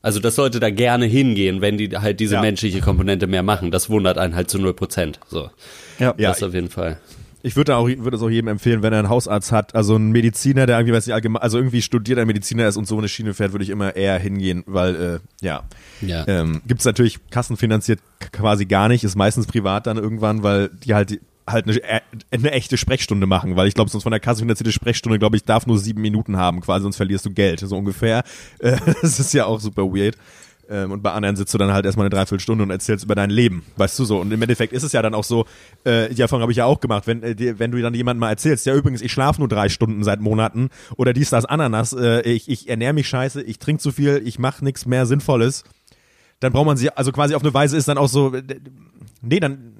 [0.00, 2.40] also dass Leute da gerne hingehen, wenn die halt diese Ja.
[2.40, 3.70] menschliche Komponente mehr machen.
[3.70, 5.20] Das wundert einen halt zu null Prozent.
[5.28, 5.50] So,
[5.98, 6.14] Ja.
[6.16, 6.98] Ja, das auf jeden Fall.
[7.44, 10.12] Ich würde auch, würde es auch jedem empfehlen, wenn er einen Hausarzt hat, also einen
[10.12, 13.34] Mediziner, der irgendwie, weiß nicht, allgemein, also irgendwie studierter Mediziner ist und so eine Schiene
[13.34, 15.64] fährt, würde ich immer eher hingehen, weil, äh, ja.
[16.00, 16.26] Ja.
[16.26, 18.00] Ähm, Gibt es natürlich kassenfinanziert
[18.32, 22.52] quasi gar nicht, ist meistens privat dann irgendwann, weil die halt halt eine, äh, eine
[22.52, 25.66] echte Sprechstunde machen, weil ich glaube, sonst von der Kasse finanzierte Sprechstunde, glaube ich, darf
[25.66, 28.24] nur sieben Minuten haben, quasi, sonst verlierst du Geld, so ungefähr.
[28.58, 30.16] Äh, das ist ja auch super weird.
[30.68, 33.30] Ähm, und bei anderen sitzt du dann halt erstmal eine Dreiviertelstunde und erzählst über dein
[33.30, 34.20] Leben, weißt du so.
[34.20, 35.46] Und im Endeffekt ist es ja dann auch so,
[35.84, 38.30] äh, die Erfahrung habe ich ja auch gemacht, wenn, äh, wenn du dann jemandem mal
[38.30, 42.20] erzählst, ja übrigens, ich schlafe nur drei Stunden seit Monaten oder dies, das, Ananas, äh,
[42.22, 45.64] ich, ich ernähre mich scheiße, ich trinke zu viel, ich mache nichts mehr Sinnvolles,
[46.40, 48.42] dann braucht man sie, also quasi auf eine Weise ist dann auch so, äh,
[49.22, 49.74] nee, dann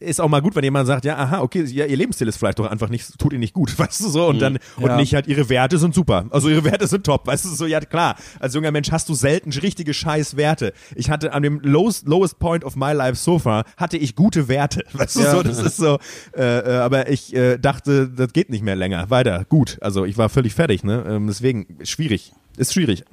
[0.00, 2.58] ist auch mal gut, wenn jemand sagt, ja, aha, okay, ja, ihr Lebensstil ist vielleicht
[2.58, 4.96] doch einfach nicht, tut ihr nicht gut, weißt du so, und dann, und Ja.
[4.96, 7.80] nicht halt, ihre Werte sind super, also ihre Werte sind top, weißt du so, ja
[7.80, 10.72] klar, als junger Mensch hast du selten richtige scheiß Werte.
[10.94, 14.48] Ich hatte an dem lowest, lowest point of my life so far, hatte ich gute
[14.48, 15.30] Werte, weißt du Ja.
[15.32, 15.98] so, das ist so,
[16.36, 20.16] äh, äh, aber ich äh, dachte, das geht nicht mehr länger, weiter, gut, also ich
[20.18, 23.04] war völlig fertig, ne, ähm, deswegen, schwierig, ist schwierig.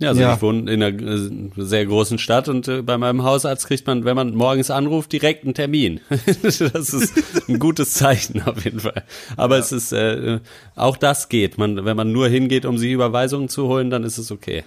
[0.00, 0.34] Ja, also Ja.
[0.34, 4.04] ich wohne in einer äh, sehr großen Stadt und äh, bei meinem Hausarzt kriegt man,
[4.04, 6.00] wenn man morgens anruft, direkt einen Termin.
[6.42, 9.02] das ist ein gutes Zeichen auf jeden Fall.
[9.36, 10.38] Aber es ist äh,
[10.76, 11.58] auch das geht.
[11.58, 14.62] Man, wenn man nur hingeht, um sich Überweisungen zu holen, dann ist es okay.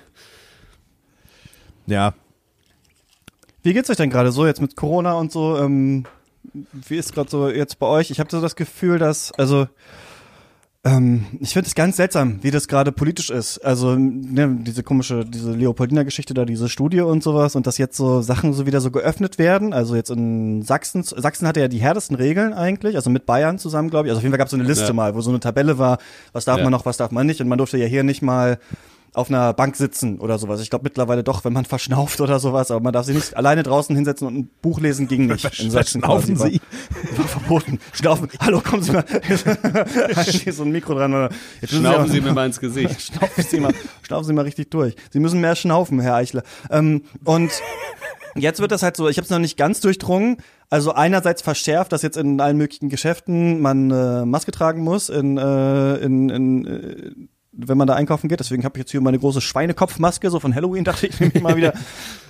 [1.88, 2.13] Ja,
[3.63, 5.57] Wie geht's euch denn gerade so jetzt mit Corona und so?
[5.57, 6.05] Ähm,
[6.53, 8.11] wie ist gerade so jetzt bei euch?
[8.11, 9.67] Ich habe so das Gefühl, dass also
[10.84, 13.59] ähm, ich finde es ganz seltsam, wie das gerade politisch ist.
[13.59, 18.21] Also ne, diese komische, diese Leopoldina-Geschichte da, diese Studie und sowas und dass jetzt so
[18.21, 19.73] Sachen so wieder so geöffnet werden.
[19.73, 23.91] Also jetzt in Sachsen, Sachsen hatte ja die härtesten Regeln eigentlich, also mit Bayern zusammen,
[23.91, 24.09] glaube ich.
[24.11, 24.93] Also auf jeden Fall gab es so eine Liste Ja.
[24.93, 25.99] mal, wo so eine Tabelle war,
[26.34, 26.63] was darf Ja.
[26.63, 27.41] man noch, was darf man nicht.
[27.41, 28.57] Und man durfte ja hier nicht mal
[29.14, 30.62] auf einer Bank sitzen oder sowas.
[30.62, 33.64] Ich glaube mittlerweile doch, wenn man verschnauft oder sowas, aber man darf sich nicht alleine
[33.64, 35.43] draußen hinsetzen und ein Buch lesen ging nicht.
[35.59, 36.51] In Sachsen Verschnaufen quasi.
[36.51, 36.62] Sie?
[37.12, 37.80] War, war verboten.
[37.93, 38.30] Schnaufen.
[38.39, 39.05] Hallo, kommen Sie mal.
[39.24, 41.14] Hier ist so ein Mikro dran.
[41.14, 41.30] Oder?
[41.59, 43.01] Jetzt Schnaufen Sie mir mal ins Gesicht.
[43.14, 44.95] Schnaufen Sie mal, schnaufen Sie mal richtig durch.
[45.12, 46.43] Sie müssen mehr schnaufen, Herr Eichler.
[46.70, 47.51] Ähm, und
[48.36, 50.38] jetzt wird das halt so, ich habe es noch nicht ganz durchdrungen.
[50.70, 55.38] Also einerseits verschärft, dass jetzt in allen möglichen Geschäften man äh, Maske tragen muss, in,
[55.38, 57.12] äh, in, in äh,
[57.54, 58.39] wenn man da einkaufen geht.
[58.39, 61.41] Deswegen habe ich jetzt hier meine große Schweinekopfmaske, so von Halloween, dachte ich, nehme ich
[61.41, 61.74] mal wieder.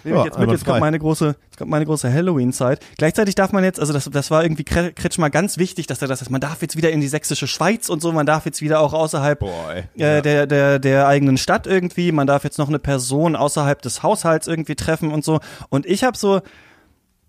[0.04, 2.80] Nehme Ja, ich jetzt mit, jetzt kommt meine große, jetzt kommt meine große Halloween-Zeit.
[2.98, 6.08] Gleichzeitig darf man jetzt, also das, das war irgendwie Kre- Kretschmer ganz wichtig, dass er
[6.08, 8.80] das, man darf jetzt wieder in die sächsische Schweiz und so, man darf jetzt wieder
[8.80, 10.04] auch außerhalb Boah, ey.
[10.04, 12.12] äh, der, der, der eigenen Stadt irgendwie.
[12.12, 15.40] Man darf jetzt noch eine Person außerhalb des Haushalts irgendwie treffen und so.
[15.70, 16.42] Und ich habe so,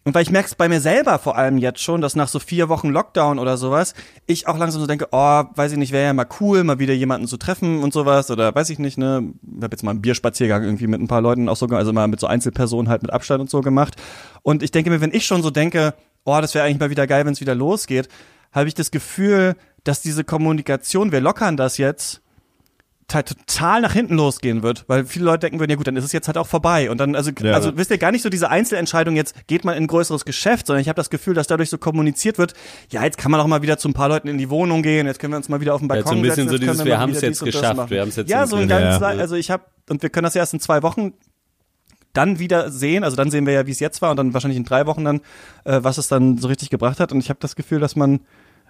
[0.05, 2.41] und weil ich merke es bei mir selber vor allem jetzt schon, dass nach so
[2.41, 3.95] vier Wochen Lockdown oder sowas,
[4.27, 6.95] ich auch langsam so denke, oh, weiß ich nicht, wäre ja mal cool, mal wieder
[6.95, 8.31] jemanden zu treffen und sowas.
[8.31, 9.33] Oder weiß ich nicht, ne?
[9.43, 12.09] Ich habe jetzt mal einen Bierspaziergang irgendwie mit ein paar Leuten auch so, also mal
[12.09, 13.95] mit so Einzelpersonen halt mit Abstand und so gemacht.
[14.43, 15.95] Und ich denke mir, wenn ich schon so denke,
[16.25, 18.09] oh, das wäre eigentlich mal wieder geil, wenn es wieder losgeht,
[18.51, 22.22] habe ich das Gefühl, dass diese Kommunikation, wir lockern das jetzt,
[23.15, 26.05] halt total nach hinten losgehen wird, weil viele Leute denken würden, ja gut, dann ist
[26.05, 26.91] es jetzt halt auch vorbei.
[26.91, 27.53] Und dann, also, Ja.
[27.55, 30.67] also wisst ihr gar nicht so diese Einzelentscheidung, jetzt geht man in ein größeres Geschäft,
[30.67, 32.55] sondern ich habe das Gefühl, dass dadurch so kommuniziert wird,
[32.91, 35.07] ja, jetzt kann man auch mal wieder zu ein paar Leuten in die Wohnung gehen,
[35.07, 36.73] jetzt können wir uns mal wieder auf den Ja, Balkon so ein bisschen setzen, so
[36.73, 39.07] dieses, wir haben's wieder jetzt geschafft, wir jetzt Ja, so ein ganz, Ja.
[39.09, 41.13] also ich habe, und wir können das ja erst in zwei Wochen
[42.13, 44.59] dann wieder sehen, also dann sehen wir ja, wie es jetzt war und dann wahrscheinlich
[44.59, 45.21] in drei Wochen dann,
[45.65, 47.11] äh, was es dann so richtig gebracht hat.
[47.11, 48.21] Und ich habe das Gefühl, dass man,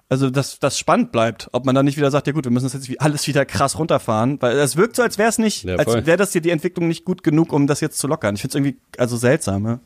[0.08, 2.66] also dass das spannend bleibt, ob man dann nicht wieder sagt, ja gut, wir müssen
[2.66, 5.64] das jetzt wie- alles wieder krass runterfahren, weil es wirkt so, als wäre es nicht,
[5.64, 8.34] Ja, als wäre das hier die Entwicklung nicht gut genug, um das jetzt zu lockern.
[8.34, 9.64] Ich finde es irgendwie also seltsam.
[9.64, 9.80] Ja?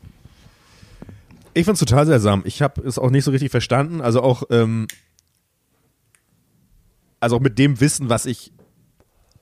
[1.53, 2.41] Ich find's total seltsam.
[2.45, 4.01] Ich habe es auch nicht so richtig verstanden.
[4.01, 4.87] Also auch, ähm,
[7.19, 8.51] also auch mit dem Wissen, was ich,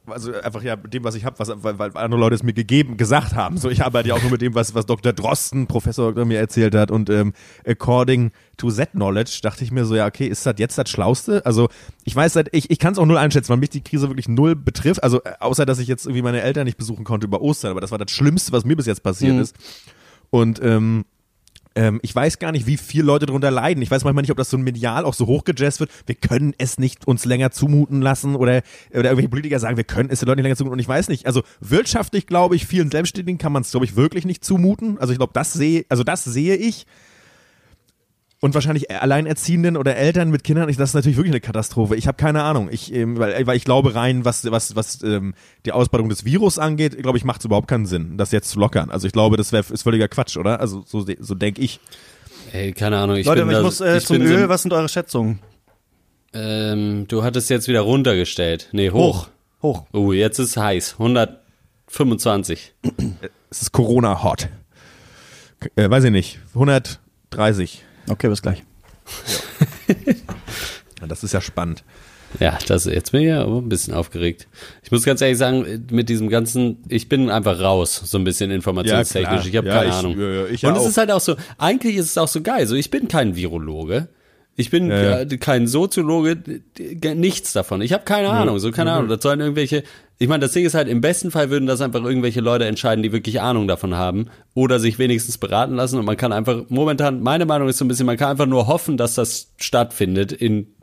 [0.08, 2.53] also einfach ja mit dem, was ich habe, was weil, weil andere Leute es mir
[2.53, 3.58] gegeben, gesagt haben.
[3.58, 5.14] So, ich arbeite ja auch nur mit dem, was, was Dr.
[5.14, 6.26] Drosten, Professor Dr.
[6.26, 6.91] mir erzählt hat.
[6.91, 7.34] Und ähm,
[7.66, 11.45] according to that knowledge dachte ich mir so, ja, okay, ist das jetzt das Schlauste?
[11.45, 11.70] Also
[12.03, 14.28] ich weiß halt, ich, ich kann es auch null einschätzen, weil mich die Krise wirklich
[14.28, 15.03] null betrifft.
[15.03, 17.82] Also äh, außer, dass ich jetzt irgendwie meine Eltern nicht besuchen konnte über Ostern, aber
[17.82, 19.56] das war das Schlimmste, was mir bis jetzt passiert ist.
[20.30, 21.06] Und ähm,
[21.76, 23.84] ähm, ich weiß gar nicht, wie viele Leute darunter leiden.
[23.84, 25.91] Ich weiß manchmal nicht, ob das so medial auch so hochgejazzt wird.
[26.05, 28.61] Wir können es nicht uns länger zumuten lassen oder,
[28.91, 30.73] oder irgendwelche Politiker sagen, wir können es den Leuten nicht länger zumuten.
[30.73, 33.95] Und ich weiß nicht, also wirtschaftlich glaube ich, vielen Selbstständigen kann man es, glaube ich,
[33.95, 34.97] wirklich nicht zumuten.
[34.97, 36.86] Also ich glaube, das sehe, also das sehe ich.
[38.42, 41.96] Und wahrscheinlich Alleinerziehenden oder Eltern mit Kindern, ich- das ist natürlich wirklich eine Katastrophe.
[41.96, 42.68] Ich habe keine Ahnung.
[42.72, 45.34] Ich, ähm, weil, weil ich glaube rein, was, was, was ähm,
[45.66, 48.60] die Ausbreitung des Virus angeht, glaube ich, macht es überhaupt keinen Sinn, das jetzt zu
[48.60, 48.92] lockern.
[48.92, 50.60] Also ich glaube, das wär, ist völliger Quatsch, oder?
[50.60, 51.80] Also so, so denke ich.
[52.52, 53.16] Ey, keine Ahnung.
[53.16, 55.40] Ich Leute, bin ich da, muss äh, ich zum Öl, So, was sind eure Schätzungen?
[56.34, 58.68] ähm, du hattest jetzt wieder runtergestellt.
[58.74, 59.30] Nee, hoch.
[59.62, 59.86] Hoch.
[59.94, 60.94] Oh, jetzt ist heiß.
[61.00, 62.74] 125.
[63.50, 64.50] Es ist Corona hot.
[65.76, 66.40] Äh, weiß ich nicht.
[66.54, 67.84] 130.
[68.08, 68.64] Okay, bis gleich.
[71.01, 71.84] Ja, das ist ja spannend.
[72.39, 74.47] Ja, das, jetzt bin ich ja aber ein bisschen aufgeregt.
[74.84, 78.51] Ich muss ganz ehrlich sagen, mit diesem ganzen, ich bin einfach raus, so ein bisschen
[78.51, 79.43] informationstechnisch.
[79.45, 79.78] Ja, ich habe klar.
[79.84, 80.20] keine Ja, ich- Ahnung.
[80.20, 80.88] ja, ja, ich ja Und es auch.
[80.89, 82.68] ist halt auch so, eigentlich ist es auch so geil.
[82.68, 84.10] So, ich bin kein Virologe.
[84.58, 85.20] Ich bin Ja, ja.
[85.22, 86.38] äh, kein Soziologe,
[87.16, 87.82] nichts davon.
[87.82, 89.10] Ich habe keine Ahnung, so keine Ahnung.
[89.10, 89.84] Das sollen irgendwelche,
[90.18, 93.03] ich meine, das Ding ist halt, im besten Fall würden das einfach irgendwelche Leute entscheiden,
[93.03, 97.22] die wirklich Ahnung davon haben oder sich wenigstens beraten lassen und man kann einfach, momentan,
[97.22, 100.74] meine Meinung ist so ein bisschen, man kann einfach nur hoffen, dass das stattfindet in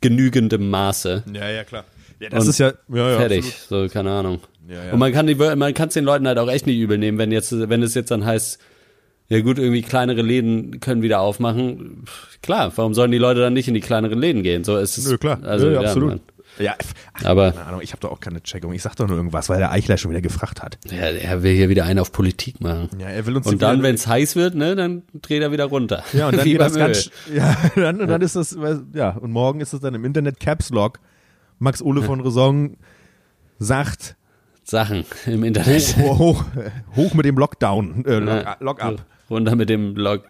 [0.00, 1.24] genügendem Maße.
[1.32, 1.84] Ja, ja, klar.
[2.20, 4.40] Ja, das Und ist ja, ja, ja fertig, so keine Ahnung.
[4.68, 4.92] Ja, ja.
[4.92, 7.18] Und man kann die, man kann es den Leuten halt auch echt nicht übel nehmen,
[7.18, 8.60] wenn jetzt, wenn es jetzt dann heißt,
[9.30, 12.04] ja gut, irgendwie kleinere Läden können wieder aufmachen.
[12.42, 14.64] Klar, warum sollen die Leute dann nicht in die kleineren Läden gehen?
[14.64, 15.08] So ist es.
[15.08, 15.38] Nö, klar.
[15.42, 16.08] Also, Nö, ja, absolut.
[16.10, 16.20] man-
[16.58, 16.74] Ja,
[17.14, 18.72] ach, Aber- keine Ahnung, ich habe doch auch keine Checkung.
[18.72, 20.78] Ich sag doch nur irgendwas, weil der Eichler schon wieder gefragt hat.
[20.90, 22.88] Ja, er will hier wieder einen auf Politik machen.
[22.98, 25.66] Ja, er will uns Und dann, wenn es heiß wird, ne, dann dreht er wieder
[25.66, 26.02] runter.
[26.12, 26.78] Ja, und dann Wie geht das Öl.
[26.80, 28.56] ganz, ja, dann, und dann ist das,
[28.94, 30.98] ja, und morgen ist es dann im Internet Caps Lock.
[31.60, 32.76] Max Ole von Raison
[33.58, 34.16] sagt,
[34.64, 35.96] Sachen im Internet.
[35.98, 36.44] hoch, hoch,
[36.96, 38.56] hoch mit dem Lockdown, äh, Lock, Ja.
[38.60, 39.06] Lock up.
[39.30, 40.24] Runter mit dem Lock.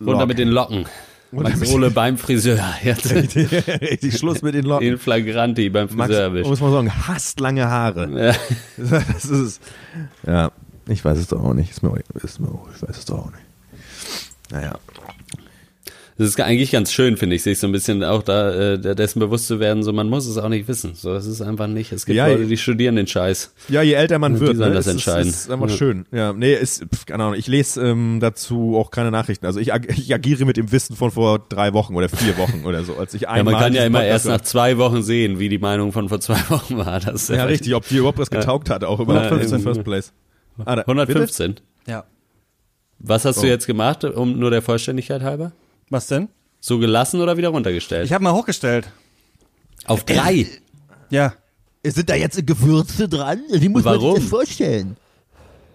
[0.00, 0.28] Runter Lock.
[0.28, 0.86] mit den Locken.
[1.32, 2.74] Max Ole beim Friseur.
[2.82, 3.10] Jetzt
[3.80, 4.86] Richtig, Schluss mit den Locken.
[4.86, 6.48] in Flagranti beim Max, Friseur erwischt.
[6.50, 8.08] muss man sagen, hasst lange Haare.
[8.10, 8.34] Ja.
[8.90, 9.60] Das ist es.
[10.26, 10.50] Ja,
[10.88, 11.70] ich weiß es doch auch nicht.
[11.70, 13.44] Ist mir, ist mir, ich weiß es doch auch nicht.
[14.50, 14.76] Naja.
[16.20, 19.20] Das ist eigentlich ganz schön, finde ich, sich so ein bisschen auch da äh, dessen
[19.20, 20.94] bewusst zu werden, so man muss es auch nicht wissen.
[20.94, 21.92] So, das ist einfach nicht.
[21.92, 23.54] Es gibt Ja, Leute, die studieren den Scheiß.
[23.70, 25.28] Ja, je älter man Die wird, sollen ne, das ist, entscheiden.
[25.30, 25.76] Ist, ist einfach Ja.
[25.76, 26.04] schön.
[26.12, 27.38] Ja, nee, ist, pf, keine Ahnung.
[27.38, 29.46] Ich lese ähm, dazu auch keine Nachrichten.
[29.46, 32.66] Also ich, ag ich agiere mit dem Wissen von vor drei Wochen oder vier Wochen
[32.66, 32.96] oder so.
[32.96, 35.48] Als ich Ja, einmal man kann ja immer Podcast erst nach zwei Wochen sehen, wie
[35.48, 37.00] die Meinung von vor zwei Wochen war.
[37.00, 39.62] Das Ja, richtig, ob die überhaupt was getaugt hat, auch überhaupt Ja, in the eben.
[39.62, 40.12] first place.
[40.66, 41.54] Ah, da- 115.
[41.86, 42.04] Ja.
[42.98, 43.48] Was hast du Oh.
[43.48, 45.52] jetzt gemacht, um nur der Vollständigkeit halber?
[45.90, 46.28] Was denn?
[46.60, 48.06] So gelassen oder wieder runtergestellt?
[48.06, 48.88] Ich habe mal hochgestellt.
[49.86, 50.46] Auf drei.
[51.10, 51.34] Ja.
[51.84, 53.40] Sind da jetzt Gewürze dran?
[53.50, 54.14] Wie muss man Warum?
[54.14, 54.96] sich das vorstellen?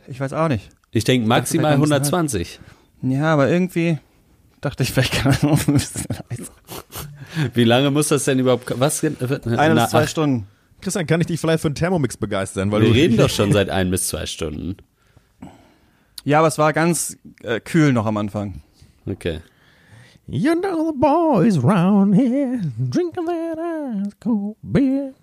[0.07, 0.69] Ich weiß auch nicht.
[0.91, 2.59] Ich denke maximal Ach, vielleicht 120.
[3.01, 3.97] Ja, aber irgendwie
[4.61, 6.51] dachte ich, vielleicht kann man ein bisschen leiser.
[7.53, 8.71] Wie lange muss das denn überhaupt?
[8.79, 9.03] Was?
[9.03, 10.47] Eine Na, bis zwei ach, Stunden.
[10.81, 12.71] Christian, kann ich dich vielleicht für einen Thermomix begeistern?
[12.71, 14.77] Weil Wir du, reden doch schon seit ein bis zwei Stunden.
[16.23, 18.61] Ja, aber es war ganz äh, kühl noch am Anfang.
[19.05, 19.41] Okay.
[20.27, 22.59] You know the boys round here
[22.89, 25.13] drinking that ice cold beer.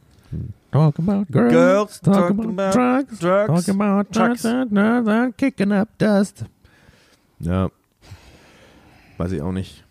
[0.71, 4.43] Talk about girls, Girls, talk talking about, about drugs, drugs, talk about trucks.
[4.43, 6.45] drugs, and kicking up dust.
[7.41, 7.71] Ja,
[9.19, 9.83] weiß ich auch nicht.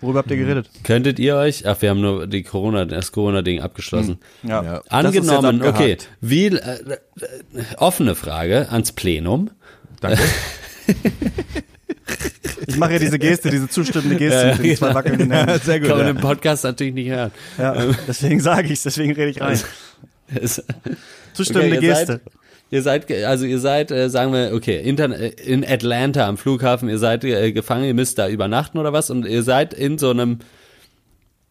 [0.00, 0.70] Worüber habt ihr geredet?
[0.84, 4.18] Könntet ihr euch, ach, wir haben nur die Corona, das Corona-Ding abgeschlossen.
[4.42, 4.62] Ja.
[4.62, 4.82] Ja.
[4.88, 6.96] Angenommen, Das ist okay, wie, äh, äh,
[7.76, 9.50] offene Frage ans Plenum.
[10.00, 10.22] Danke.
[12.66, 14.94] Ich mache ja diese Geste, diese zustimmende Geste Ja, mit den zwei genau.
[14.98, 15.60] wackelnden Händen.
[15.64, 15.88] Sehr gut.
[15.88, 16.10] Kann man Ja.
[16.12, 17.30] im Podcast natürlich nicht hören.
[17.58, 17.74] Ja,
[18.06, 19.58] deswegen sage ich deswegen rede ich rein.
[20.34, 20.62] Es-
[21.32, 22.06] Zustimmende Okay, Geste.
[22.06, 22.22] Seid,
[22.70, 26.88] ihr seid, also ihr seid, äh, sagen wir, okay, intern, äh, in Atlanta am Flughafen,
[26.88, 30.10] ihr seid äh, gefangen, ihr müsst da übernachten oder was und ihr seid in so
[30.10, 30.38] einem,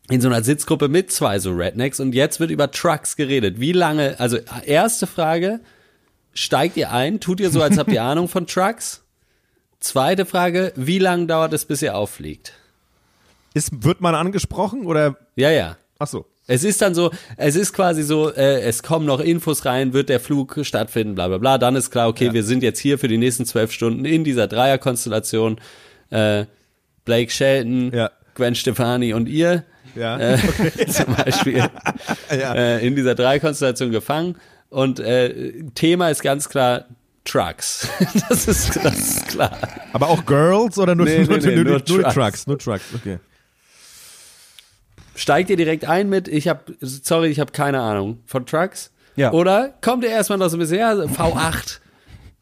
[0.09, 3.59] in so einer Sitzgruppe mit zwei so Rednecks und jetzt wird über Trucks geredet.
[3.59, 5.59] Wie lange, also erste Frage,
[6.33, 9.03] steigt ihr ein, tut ihr so, als habt ihr Ahnung von Trucks?
[9.79, 12.53] Zweite Frage, wie lange dauert es, bis ihr auffliegt?
[13.53, 15.15] Ist, wird man angesprochen oder?
[15.35, 15.77] Ja, ja.
[15.99, 16.25] Ach so.
[16.47, 20.09] Es ist dann so, es ist quasi so, äh, es kommen noch Infos rein, wird
[20.09, 21.57] der Flug stattfinden, bla bla bla.
[21.59, 24.47] Dann ist klar, okay, wir sind jetzt hier für die nächsten zwölf Stunden in dieser
[24.47, 25.61] Dreierkonstellation.
[26.09, 26.45] Äh,
[27.05, 28.11] Blake Shelton, Ja.
[28.33, 29.63] Gwen Stefani und ihr
[29.95, 30.17] Ja.
[30.17, 30.37] äh,
[30.87, 31.57] zum Beispiel
[32.31, 32.53] ja.
[32.55, 34.35] äh, in dieser Dreierkonstellation gefangen.
[34.69, 36.85] Und äh, Thema ist ganz klar
[37.29, 37.87] Trucks.
[38.29, 39.57] das, ist, das ist klar.
[39.93, 42.13] Aber auch Girls oder nur, Nee, nur, nee, nee, nur, nur nur, Trucks.
[42.13, 42.47] Trucks.
[42.47, 43.19] Nur Trucks, okay.
[45.15, 48.91] Steigt ihr direkt ein mit, ich habe, sorry, ich habe keine Ahnung von Trucks?
[49.15, 49.31] Ja.
[49.31, 51.79] Oder kommt ihr erstmal noch so ein bisschen, ja, V8,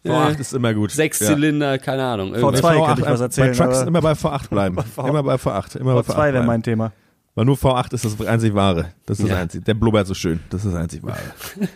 [0.05, 0.91] V8 ist immer gut.
[0.91, 1.27] sechs Ja.
[1.27, 2.33] Zylinder, keine Ahnung.
[2.35, 2.61] irgendwas.
[2.61, 4.77] V2 V8, könnte ich was äh, erzählen, Bei Trucks immer bei V8 bleiben.
[4.97, 5.77] Immer bei V8.
[5.77, 6.91] Immer bei V8 V2 wäre mein Thema.
[7.35, 8.93] Weil nur V8 ist das einzig wahre.
[9.05, 9.41] Das ist das Ja.
[9.41, 9.65] einzig.
[9.65, 10.39] Der blubbert so schön.
[10.49, 11.19] Das ist das einzig wahre.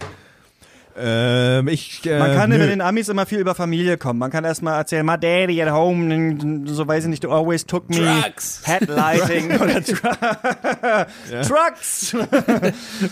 [0.97, 2.57] ähm, ich, äh, Man kann nö.
[2.57, 4.19] mit den Amis immer viel über Familie kommen.
[4.19, 7.97] Man kann erstmal erzählen, my daddy at home, so weiß ich nicht, always took me
[7.97, 8.61] Trucks.
[8.65, 12.15] headlighting oder Tru- Trucks.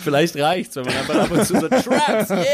[0.04, 2.44] Vielleicht reicht's, wenn man einfach ab und zu so Trucks, yeah,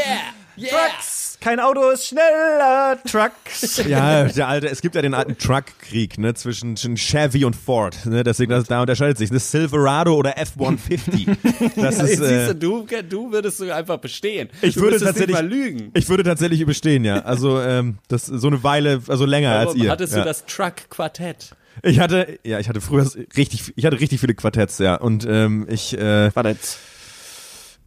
[0.57, 0.69] yeah.
[0.69, 1.26] Trucks.
[1.39, 2.97] Kein Auto ist schneller.
[3.09, 3.77] Trucks.
[3.87, 8.05] Ja, der alte, es gibt ja den alten Truck-Krieg, ne, zwischen, zwischen Chevy und Ford,
[8.05, 11.37] ne, deswegen, das, da unterscheidet sich, das Silverado oder F-150.
[11.75, 14.49] Das ist, Siehst äh, du, du, du würdest sogar einfach bestehen.
[14.61, 15.91] ich du würde tatsächlich, nicht mal lügen.
[15.93, 19.83] ich würde tatsächlich überstehen, ja, also, ähm, das, so eine Weile, also länger als Warum
[19.83, 19.91] ihr.
[19.91, 20.19] hattest ja.
[20.19, 21.55] du das Truck-Quartett?
[21.83, 25.67] Ich hatte, ja, ich hatte früher richtig, ich hatte richtig viele Quartetts, ja, und, ähm,
[25.69, 26.79] ich, äh, jetzt.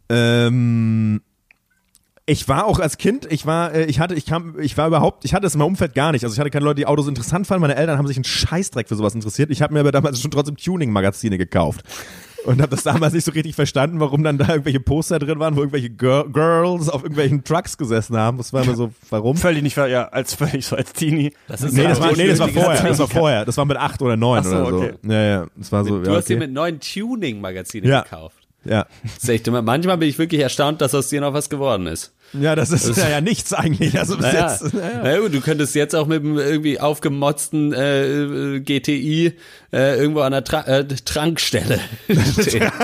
[0.09, 1.21] Ähm,
[2.31, 5.25] ich war auch als Kind, ich war, äh, ich hatte, ich kam, ich war überhaupt,
[5.25, 6.23] ich hatte es in meinem Umfeld gar nicht.
[6.23, 7.61] Also ich hatte keine Leute, die Autos interessant fanden.
[7.61, 9.51] Meine Eltern haben sich einen Scheißdreck für sowas interessiert.
[9.51, 11.81] Ich habe mir aber damals schon trotzdem Tuning-Magazine gekauft.
[12.45, 15.55] Und habe das damals nicht so richtig verstanden, warum dann da irgendwelche Poster drin waren,
[15.55, 18.37] wo irgendwelche Gir Girls auf irgendwelchen Trucks gesessen haben.
[18.39, 19.37] Das war mir so, warum?
[19.37, 21.33] Völlig nicht, ja, als völlig so als Teenie.
[21.47, 22.81] Das ist Nee, das so war, nee, das war vorher.
[22.83, 23.45] Das war vorher.
[23.45, 24.77] Das war mit acht oder neun Ach so, oder so.
[24.77, 24.93] okay.
[25.03, 25.47] Ja, ja.
[25.55, 25.99] Das war so.
[26.01, 26.47] Du ja, hast dir okay.
[26.47, 28.01] mit neuen Tuning-Magazinen Ja.
[28.01, 28.37] gekauft.
[28.65, 28.87] ja.
[29.03, 31.85] Das ist echt immer, manchmal bin ich wirklich erstaunt, dass aus dir noch was geworden
[31.85, 32.11] ist.
[32.33, 33.97] Ja, das ist ja, ja nichts eigentlich.
[33.99, 34.73] Also bis Naja, jetzt.
[34.73, 35.03] Naja.
[35.03, 39.33] naja gut, du könntest jetzt auch mit einem irgendwie aufgemotzten äh, äh, GTI
[39.73, 41.79] äh, irgendwo an der Tra äh, Trankstelle
[42.41, 42.71] stehen.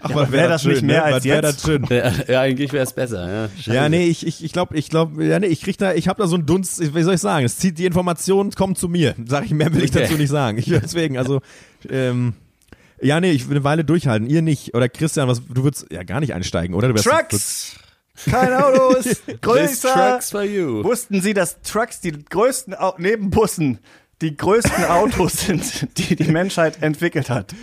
[0.00, 1.02] Ach, Ja, aber wär das nicht schön, mehr ne?
[1.04, 1.44] als Was wär jetzt?
[1.44, 1.84] das schön.
[1.90, 3.28] ja, ja, eigentlich wäre es besser.
[3.28, 3.74] Ja, Scheiße.
[3.74, 6.22] Ja, nee, ich, ich, ich glaube, ich glaube, ja, nee, ich krieg da, ich habe
[6.22, 9.16] da so einen Dunst, wie soll ich sagen, es zieht die Informationen, kommt zu mir.
[9.26, 10.02] Sag ich, mehr will ich Okay.
[10.04, 10.58] dazu nicht sagen.
[10.58, 11.40] Ich, deswegen, also,
[11.90, 12.34] ähm,
[13.00, 14.28] ja, nee, ich will eine Weile durchhalten.
[14.28, 14.74] Ihr nicht.
[14.74, 16.94] Oder Christian, was, du würdest ja gar nicht einsteigen, oder?
[16.94, 17.76] Trucks.
[18.28, 19.92] Kein Auto ist This größer.
[19.92, 20.82] trucks for you.
[20.82, 23.78] Wussten Sie, dass Trucks die größten, neben Bussen,
[24.20, 27.54] die größten Autos sind, die die Menschheit entwickelt hat?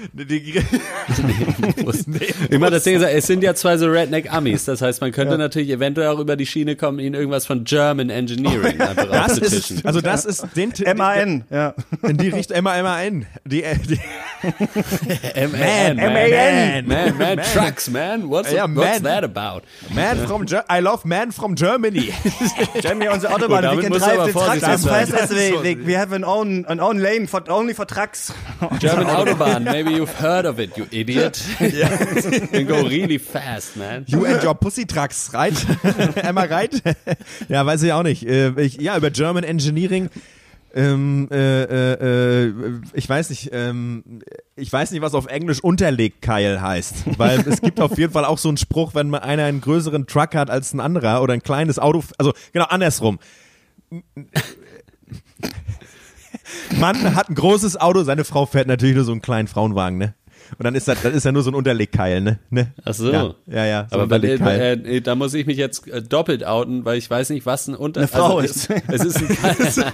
[2.49, 4.65] Immer das Ding ist, es sind ja zwei so Redneck-Amis.
[4.65, 8.09] Das heißt, man könnte natürlich eventuell auch über die Schiene kommen, ihnen irgendwas von German
[8.09, 11.73] Engineering einfach Das ist, also das ist den MAN, ja.
[12.03, 13.25] in die Richtung, M-A-N.
[13.45, 13.99] Die, äh, die,
[15.33, 16.87] M-A-N, M-A-N.
[16.87, 18.29] Man, man, trucks, man.
[18.29, 19.03] What's, Ja, what's man.
[19.03, 19.63] that about?
[19.93, 22.13] Man from, Ger I love man from Germany.
[22.81, 26.13] Jamie, unsere Autobahn, Gut, we can drive the trucks as fast as we, we have
[26.13, 28.33] an own, an own lane for, only for trucks.
[28.79, 31.41] German Autobahn, maybe you've heard of it, you idiot.
[31.57, 34.05] Can go really fast, man.
[34.07, 35.53] You and your pussy trucks, right?
[36.17, 36.73] Emma, right?
[37.49, 38.25] ja, weiß ich auch nicht.
[38.27, 40.09] Äh, Ich, ja, über German Engineering.
[40.73, 42.53] Ähm, äh, äh, äh,
[42.93, 44.03] ich weiß nicht, ähm,
[44.57, 48.37] ich weiß nicht, was auf Englisch Unterlegkeil heißt, weil es gibt auf jeden Fall auch
[48.37, 51.41] so einen Spruch, wenn man einer einen größeren Truck hat als ein anderer oder ein
[51.41, 53.19] kleines Auto, also genau andersrum.
[56.77, 60.13] Mann hat ein großes Auto, seine Frau fährt natürlich nur so einen kleinen Frauenwagen, ne?
[60.57, 62.39] Und dann ist das, das ist ja nur so ein Unterlegkeil, ne?
[62.49, 62.71] ne?
[62.83, 63.11] Ach so.
[63.11, 63.65] Ja, ja.
[63.65, 64.85] ja so Aber bei, Unterlegkeil.
[64.85, 67.67] äh, äh, da muss ich mich jetzt äh, doppelt outen, weil ich weiß nicht, was
[67.67, 68.01] ein Unter...
[68.01, 68.69] Eine Frau also, ist.
[68.87, 69.91] Es, es ist ein...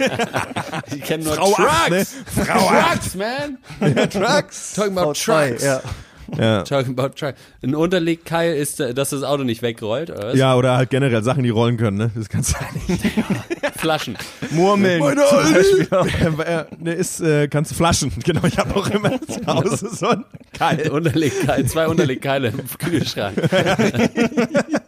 [0.94, 2.04] ich kenne nur Frau acht, ne?
[2.34, 3.12] Trucks.
[3.12, 4.10] Trucks, man.
[4.10, 4.74] Trucks.
[4.74, 5.64] Talking about V2, trucks.
[5.64, 5.80] ja.
[6.38, 6.62] Ja.
[6.62, 7.38] Talking about trucks.
[7.62, 10.36] Ein Unterlegkeil ist, äh, dass das Auto nicht wegrollt, oder was?
[10.36, 12.10] ja, oder halt generell Sachen, die rollen können, ne?
[12.14, 13.04] Das kannst du nicht.
[13.76, 14.16] Flaschen.
[14.50, 15.00] Murmeln.
[15.00, 16.40] Meine zum Beispiel.
[16.46, 18.12] äh, ne, ist, äh, kannst du flaschen.
[18.24, 20.24] Genau, ich habe auch immer zu Hause so ein
[20.56, 20.88] Keil.
[20.90, 23.36] Unterlegkeil, zwei Unterlegkeile im Kühlschrank.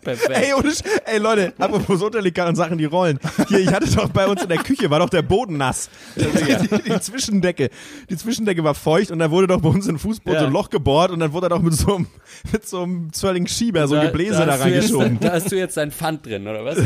[0.03, 0.31] Perfekt.
[0.31, 3.19] Ey, ohne Sch- ey, Leute, apropos Unterlegkeil und Sachen, die rollen.
[3.49, 5.89] Hier, ich hatte doch bei uns in der Küche, war doch der Boden nass.
[6.17, 7.71] Die, die Zwischendecke.
[8.11, 10.41] Die Zwischendecke war feucht und da wurde doch bei uns in den Fußboden Ja.
[10.41, 12.07] so ein Loch gebohrt und dann wurde da doch mit so einem,
[12.53, 15.19] mit so einem Zwölling Schieber so ein Gebläse da, jetzt- reingeschoben.
[15.21, 16.77] Da hast du jetzt dein Pfand drin, oder was?
[16.77, 16.83] So,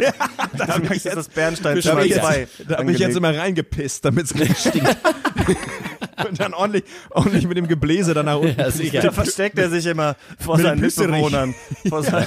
[0.00, 0.12] ja,
[0.56, 2.98] da Da hab ich jetzt das Bernstein Da habe ich, 2 jetzt, da hab ich
[2.98, 4.96] jetzt immer reingepisst, damit es richtig stinkt.
[6.28, 8.58] und dann ordentlich, ordentlich mit dem Gebläse dann nach unten.
[8.92, 10.80] Ja, Da versteckt er sich immer vor Mit seinen.
[10.80, 11.54] Mitbewohnern.
[11.88, 12.26] Vor seinen,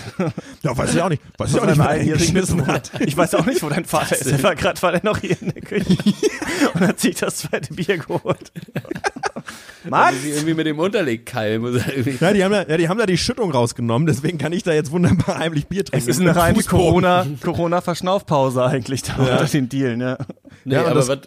[0.61, 1.21] Ja, weiß ich auch nicht.
[1.37, 2.67] Weiß ich auch nicht, Mitbewohner.
[2.73, 2.91] hat.
[3.01, 4.27] Ich weiß auch nicht, wo dein Vater ist.
[4.27, 5.97] Er war gerade war er noch hier in der Küche
[6.73, 8.51] und hat sich das zweite Bier geholt.
[9.89, 10.13] Max!
[10.15, 11.59] Muss ich irgendwie mit dem Unterlegkeil.
[11.59, 14.37] Muss er irgendwie Ja, die haben da, ja, die haben da die Schüttung rausgenommen, deswegen
[14.37, 16.07] kann ich da jetzt wunderbar heimlich Bier trinken.
[16.07, 16.63] Es ist eine reine.
[16.63, 20.17] Corona, Corona-Verschnaufpause eigentlich da unter den Dealen, ja.
[20.63, 21.19] Nee, Ja, aber das- was,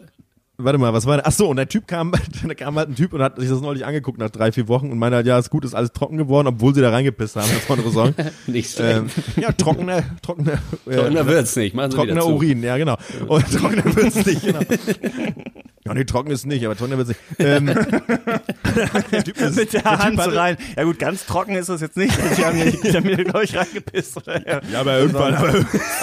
[0.59, 1.27] Warte mal, was war denn?
[1.27, 2.13] Ach so, und der Typ kam,
[2.47, 4.91] da kam halt ein Typ und hat sich das neulich angeguckt nach drei, vier Wochen
[4.91, 7.49] und meinte halt, ja, ist gut, ist alles trocken geworden, obwohl sie da reingepisst haben,
[7.53, 8.15] das war eine Saison.
[8.47, 8.99] nicht schlecht.
[8.99, 11.75] ähm, ja, trockener, trockener, äh, Trockener wird's nicht.
[11.75, 12.27] Machen Sie trockener.
[12.27, 12.97] Urin, ja, genau.
[13.27, 14.61] Und trockener wird's nicht, genau.
[15.87, 17.20] Ja, nee, trocken ist nicht, aber trockener wird's nicht.
[17.39, 20.57] Ähm, der Typ ist- Mit der, Typ Hand so rein.
[20.76, 22.14] Ja gut, ganz trocken ist es jetzt nicht.
[22.37, 24.16] Die haben mir, haben mir glaube ich, reingepisst.
[24.18, 24.47] Oder?
[24.47, 24.61] Ja.
[24.72, 25.53] Ja, aber irgendwann, aber,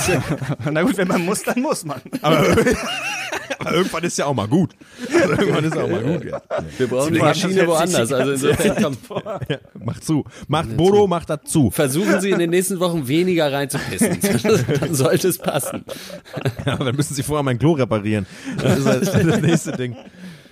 [0.72, 2.02] Na gut, wenn man muss, dann muss man.
[2.22, 2.46] aber,
[3.60, 4.72] aber irgendwann ist ja auch mal gut.
[5.12, 6.42] Also irgendwann ist ja auch mal gut, ja.
[6.78, 8.12] Wir brauchen die das Maschine woanders.
[8.12, 9.22] Also insofern komm.
[9.50, 9.58] ja.
[9.84, 10.26] Mach zu.
[10.48, 11.72] Macht Bodo, macht das zu.
[11.72, 14.18] Versuchen Sie in den nächsten Wochen weniger reinzupissen.
[14.80, 15.84] Dann sollte es passen.
[16.66, 18.26] Ja, dann müssen sie vorher mein Klo reparieren.
[18.62, 19.96] Das ist halt das nächste Ding.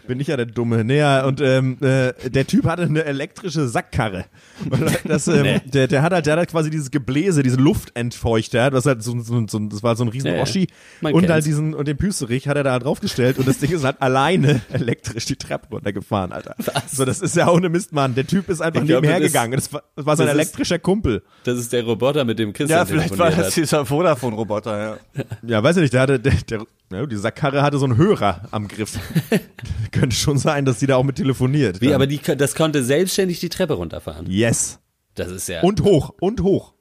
[0.08, 0.84] Bin ich ja der Dumme.
[0.84, 4.26] Naja, und ähm, äh, der Typ hatte eine elektrische Sackkarre.
[4.70, 5.62] Und Das, ähm, Nee.
[5.66, 9.20] der, der hat halt, der hat halt quasi dieses Gebläse, diese Luftentfeuchter, das, hat so,
[9.22, 10.42] so, so, das war so ein riesen ja.
[10.42, 10.68] Oschi.
[11.02, 11.34] Man und kennt's.
[11.34, 14.62] halt diesen, und den Püsterich hat er da draufgestellt und das Ding ist halt alleine
[14.74, 16.56] elektrisch die Treppe runtergefahren, Alter.
[16.58, 16.92] Was?
[16.94, 18.16] So, das ist ja ohne Mist, Mann.
[18.16, 19.54] Der Typ ist einfach Ich glaub, nebenher das gegangen.
[19.54, 21.22] Das war, das war sein das ist- elektrischer Kumpel.
[21.44, 23.56] Das ist der Roboter, mit dem Christian Ja, vielleicht war das hat.
[23.56, 25.24] dieser Vodafone-Roboter, ja.
[25.44, 28.42] Ja, weiß ich nicht, der hatte, der, der, ja, die Sackkarre hatte so einen Hörer
[28.52, 28.98] am Griff.
[29.92, 31.82] Könnte schon sein, dass die da auch mit telefoniert.
[31.82, 34.26] Wie, Dann- aber die, das konnte selbstständig die Treppe runterfahren.
[34.30, 34.80] Yes.
[35.16, 35.62] Das ist ja.
[35.62, 36.74] Und hoch, und hoch.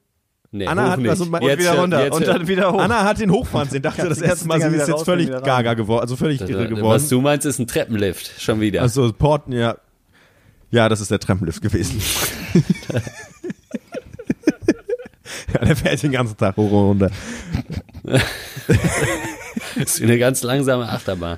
[0.51, 2.79] nee, Anna hoch hat also Und Jetzt wieder runter jetzt und dann wieder hoch.
[2.79, 6.01] Anna hat den hochfahren sehen, dachte das erste Mal, sie ist jetzt völlig gaga geworden,
[6.01, 7.05] also völlig irre Was geworden.
[7.09, 8.41] du meinst, ist ein Treppenlift.
[8.41, 8.81] Schon wieder.
[8.81, 9.77] Also Port, ja.
[10.69, 12.01] Ja, das ist der Treppenlift gewesen.
[15.53, 17.11] ja, der fährt den ganzen Tag hoch und runter.
[19.77, 21.37] Das ist eine ganz langsame Achterbahn.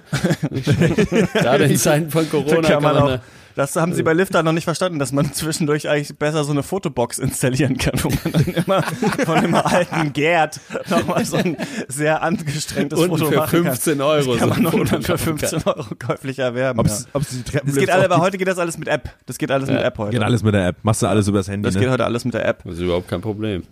[1.33, 3.21] Gerade in Zeiten von Corona kann man auch, da-
[3.55, 6.63] das haben sie bei Liftern noch nicht verstanden, dass man zwischendurch eigentlich besser so eine
[6.63, 10.59] Fotobox installieren kann, wo man dann immer von einem alten Gerd
[10.89, 11.57] nochmal so ein
[11.87, 14.07] sehr angestrengtes Unten Foto für machen 15 kann.
[14.07, 16.79] Euro Das kann so man Foto dann für machen 15 Euro käuflich erwerben.
[16.79, 17.09] Ob's, ja.
[17.13, 19.11] ob's die Das geht alle, auch aber heute geht das alles mit App.
[19.27, 20.11] Das geht alles mit App heute.
[20.17, 20.77] Geht alles mit der App.
[20.81, 21.81] Machst du alles übers Handy, das ne?
[21.81, 22.63] geht heute alles mit der App.
[22.65, 23.63] Das ist überhaupt kein Problem.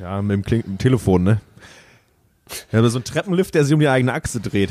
[0.00, 1.40] Ja, mit dem, Kling mit dem Telefon, ne?
[2.72, 4.70] Ja, aber so ein Treppenlift, der sich um die eigene Achse dreht.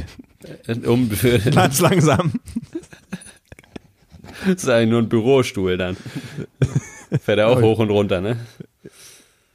[0.85, 2.33] Um für, das Ganz langsam.
[4.45, 5.97] ist eigentlich nur ein Bürostuhl dann.
[7.23, 8.37] Fährt er auch hoch und runter, ne?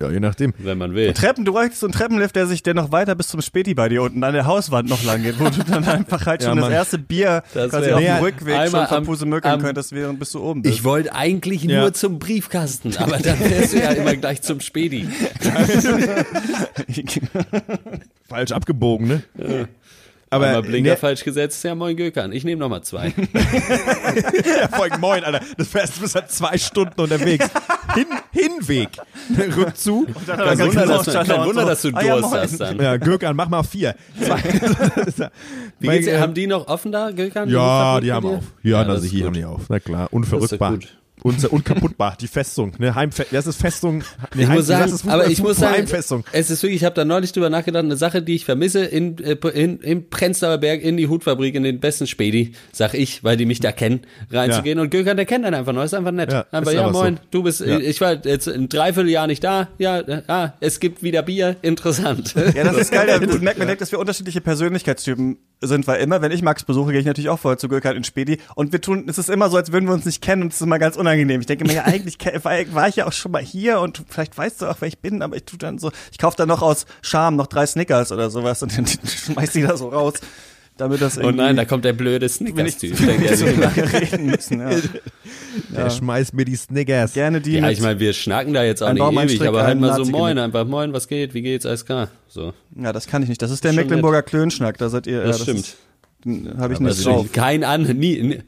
[0.00, 0.52] Ja, je nachdem.
[0.58, 1.12] Wenn man will.
[1.12, 3.88] Treppen, du bräuchtest so einen Treppenlift, der sich, der noch weiter bis zum Späti bei
[3.88, 6.56] dir unten an der Hauswand noch lang geht, wo du dann einfach halt Ja, schon
[6.56, 6.72] das Mann.
[6.72, 10.62] erste Bier Das quasi auf dem Rückweg schon verpusemökeln am- könntest, während bis du oben
[10.62, 10.74] bist.
[10.74, 11.82] Ich wollte eigentlich Ja.
[11.82, 15.06] nur zum Briefkasten, aber dann wärst du ja immer gleich zum Spedi.
[18.32, 19.68] Falsch abgebogen, ne?
[20.32, 22.32] Aber Einmal Blinker ne, falsch gesetzt, ja moin Gökern.
[22.32, 23.08] Ich nehme nochmal zwei.
[23.12, 25.42] ja, folgt moin, Alter.
[25.58, 27.50] Das fährst du bist halt zwei Stunden unterwegs.
[27.94, 28.88] Hin, Hinweg.
[29.58, 30.06] Rückzu.
[30.26, 32.40] Kein hat er Wunder, dass, Ausstatter kein und Wunder, dass du Ah ja, Durst moin.
[32.40, 32.80] hast dann.
[32.80, 33.94] Ja, Gürkan, mach mal vier.
[35.78, 37.50] Wie geht's äh, Haben die noch offen da, Gökern?
[37.50, 38.44] Ja, die bei haben auf.
[38.62, 39.26] Ja, das also hier gut.
[39.26, 39.60] haben die auf.
[39.68, 40.76] Na klar, unverrückbar.
[40.76, 44.02] Das ist ja Unser, unkaputtbar, die Festung, ne, Heimfe das ist Festung,
[44.34, 45.06] nee, Ich Heim- muss sagen, das?
[45.06, 46.24] aber ich muss sagen, Heimfestung.
[46.32, 49.18] es ist wirklich, ich habe da neulich drüber nachgedacht, eine Sache, die ich vermisse, in,
[49.18, 53.36] äh, in, im Prenzlauer Berg, in die Hutfabrik, in den besten Spedi, sag ich, weil
[53.36, 54.00] die mich da kennen,
[54.30, 54.78] reinzugehen.
[54.78, 56.32] Und Gökhan, der kennt einen einfach noch, ist einfach nett.
[56.32, 57.22] Ja, aber ist ja, moin, so.
[57.30, 57.78] du bist, Ja.
[57.78, 62.34] ich war jetzt ein Dreivierteljahr nicht da, ja, ah, es gibt wieder Bier, interessant.
[62.54, 63.06] Ja, das ist geil.
[63.12, 66.90] Da merkt man direkt, dass wir unterschiedliche Persönlichkeitstypen sind, weil immer, wenn ich Max besuche,
[66.92, 69.48] gehe ich natürlich auch vorher zu Gürkert in Spedi und wir tun, es ist immer
[69.50, 71.11] so, als würden wir uns nicht kennen und es ist immer ganz unangenehm.
[71.40, 74.36] Ich denke mir, ja, eigentlich war, war ich ja auch schon mal hier und vielleicht
[74.36, 76.62] weißt du auch, wer ich bin, aber ich tu dann so, ich kaufe dann noch
[76.62, 80.14] aus Scham noch drei Snickers oder sowas und dann schmeiß die da so raus,
[80.76, 83.00] damit das Oh nein, da kommt der blöde wenn ich Snickers-Typ.
[83.00, 84.60] er lange reden müssen.
[84.60, 84.70] Ja.
[85.76, 87.12] Der schmeißt mir die Snickers.
[87.12, 89.76] Gerne die Ja, ich meine, wir schnacken da jetzt auch nicht ewig, Strick, aber halt
[89.76, 92.08] ein mal so Nazi moin, einfach moin, was geht, wie geht's, alles klar.
[92.28, 93.42] So, ja, das kann ich nicht.
[93.42, 95.60] Das ist der Schon Mecklenburger Klönschnack, da seid ihr, ja, das stimmt.
[95.60, 95.76] Ist,
[96.24, 97.32] habe ich Aber nicht drauf.
[97.32, 98.42] kein an, nie, nie,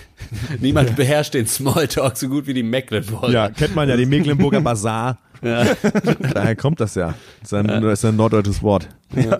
[0.60, 3.30] niemand beherrscht den Smalltalk so gut wie die Mecklenburger.
[3.30, 5.18] Ja, kennt man ja, die Mecklenburger Bazar.
[5.40, 7.14] Daher kommt das ja.
[7.40, 8.88] Das ist ein, das ist ein norddeutsches Wort.
[9.14, 9.38] Ja.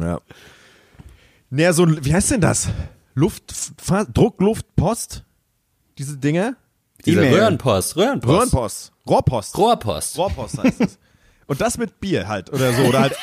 [0.00, 0.20] Ja.
[1.50, 2.68] Naja, so, wie heißt denn das?
[3.14, 5.24] Luft, Fa- Druckluft, Post?
[5.98, 6.56] Diese Dinger?
[7.04, 7.34] Diese E-Mail.
[7.34, 8.32] Röhrenpost, Röhrenpost.
[8.36, 8.92] Röhrenpost.
[9.08, 9.58] Rohrpost.
[9.58, 10.18] Rohrpost.
[10.18, 10.98] Rohrpost heißt es.
[11.46, 12.82] Und das mit Bier halt oder so.
[12.82, 13.16] Oder halt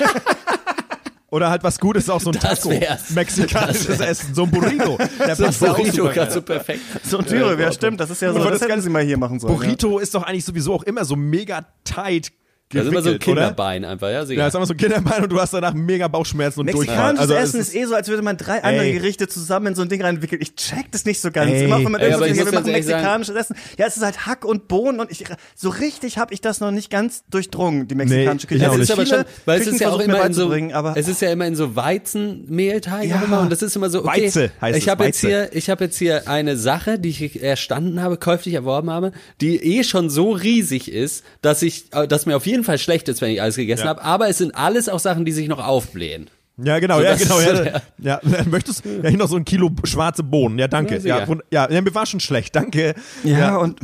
[1.29, 2.69] Oder halt was Gutes auch so ein Das Taco.
[2.69, 3.09] wär's.
[3.09, 4.97] Mexikanisches Essen, so ein Burrito.
[5.19, 6.79] Der So ein passt ja auch Burrito super kannst du perfekt.
[7.03, 9.03] So ein Tyro, ja, stimmt, das ist ja so, Aber das, das hätten sie mal
[9.03, 9.53] hier machen sollen.
[9.53, 12.31] Burrito ist doch eigentlich sowieso auch immer so mega tight
[12.69, 13.41] Das ist immer so ein gewickelt, oder?
[13.43, 14.39] Kinderbein einfach, ja, sicher.
[14.41, 16.73] Ja, ist einfach so ein Kinderbein und du hast danach mega Bauchschmerzen und Ja.
[16.73, 17.13] Durchfall.
[17.13, 19.75] Mexikanisches Also es Essen ist eh so, als würde man drei andere Gerichte zusammen in
[19.75, 20.41] so ein Ding reinwickeln.
[20.41, 21.49] Ich check das nicht so ganz.
[21.51, 21.63] Ey.
[21.63, 23.55] Immer wenn man Ey, muss wir machen mexikanisches Essen.
[23.77, 25.23] Ja, es ist halt Hack und Bohnen und ich,
[25.55, 28.65] so richtig habe ich das noch nicht ganz durchdrungen, die mexikanische Nee, Küche.
[28.65, 30.51] ich auch Es ist aber schon, weil es ist ja auch immer in so,
[30.95, 33.19] es ist ja immer in so Weizenmehlteig Ja.
[33.19, 35.49] auch immer und das ist immer so, okay, Weize heißt ich es, habe jetzt hier,
[35.53, 39.11] ich habe jetzt hier eine Sache, die ich erstanden habe, käuflich erworben habe,
[39.41, 43.07] die eh schon so riesig ist, dass ich, äh, dass mir auf jeden Fall schlecht
[43.09, 43.89] ist, wenn ich alles gegessen Ja.
[43.89, 46.29] habe, aber es sind alles auch Sachen, die sich noch aufblähen.
[46.57, 47.39] Ja, genau, So, ja, genau.
[47.39, 50.57] Ja, ja, ja, möchtest ja hier noch so ein Kilo schwarze Bohnen.
[50.57, 50.97] Ja, danke.
[50.99, 52.55] Ja, ja, ja, mir war schon schlecht.
[52.55, 52.95] Danke.
[53.23, 53.79] ja, und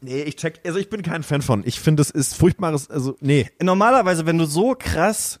[0.00, 1.64] Nee, ich check, also ich bin kein Fan von.
[1.66, 3.50] Ich finde, es ist furchtbares, also, nee.
[3.60, 5.40] normalerweise, wenn du so krass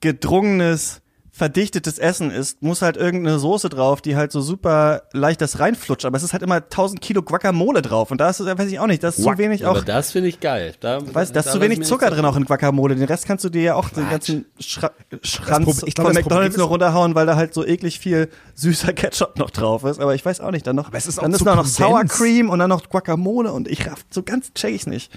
[0.00, 1.00] gedrungenes,
[1.36, 6.04] verdichtetes Essen isst, muss halt irgendeine Soße drauf, die halt so super leicht das reinflutscht.
[6.04, 8.12] Aber es ist halt immer 1000 Kilo Guacamole drauf.
[8.12, 9.84] Und da ist, es, weiß ich auch nicht, da ist zu Guac- wenig Aber auch,
[9.84, 10.74] das finde ich geil.
[10.78, 12.94] Da, weißt, da ist zu wenig Zucker drin auch in Guacamole.
[12.94, 16.22] Den Rest kannst du dir ja auch den ganzen Schra Schranz ich glaub, von das
[16.24, 19.98] McDonalds ist- noch runterhauen, weil da halt so eklig viel süßer Ketchup noch drauf ist.
[19.98, 22.04] Aber ich weiß auch nicht, dann noch, ist dann ist zu da noch Sour.
[22.04, 25.10] Cream und dann noch Guacamole und ich raff, so ganz check ich nicht.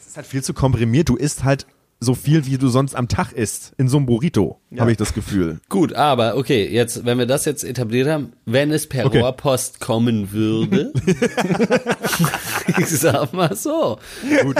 [0.00, 1.10] Es ist halt viel zu komprimiert.
[1.10, 1.66] Du isst halt
[2.04, 3.72] so viel, wie du sonst am Tag isst.
[3.78, 5.60] In so einem Burrito, habe ich das Gefühl.
[5.68, 9.20] Gut, aber okay, jetzt, wenn wir das jetzt etabliert haben, wenn es per Okay.
[9.20, 10.92] Rohrpost kommen würde,
[12.78, 13.98] ich sag mal so,
[14.42, 14.56] Gut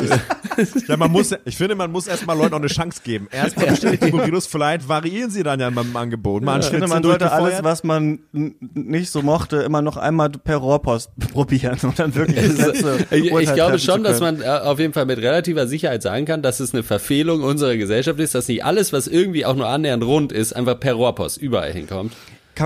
[0.89, 3.29] ja, man muss, ich finde, man muss erstmal Leuten auch eine Chance geben.
[3.31, 6.43] Erstmal bestelle ich die Burritos, vielleicht variieren sie dann ja in meinem Angebot.
[6.43, 10.31] Mal ein Ich finde, man sollte alles, was man nicht so mochte, immer noch einmal
[10.31, 12.45] per Rohrpost probieren und dann wirklich
[13.11, 16.61] ich, glaube schon, dass man äh, auf jeden Fall mit relativer Sicherheit sagen kann, dass
[16.61, 20.33] es eine Verfehlung unserer Gesellschaft ist, dass nicht alles, was irgendwie auch nur annähernd rund
[20.33, 22.13] ist, einfach per Rohrpost überall hinkommt.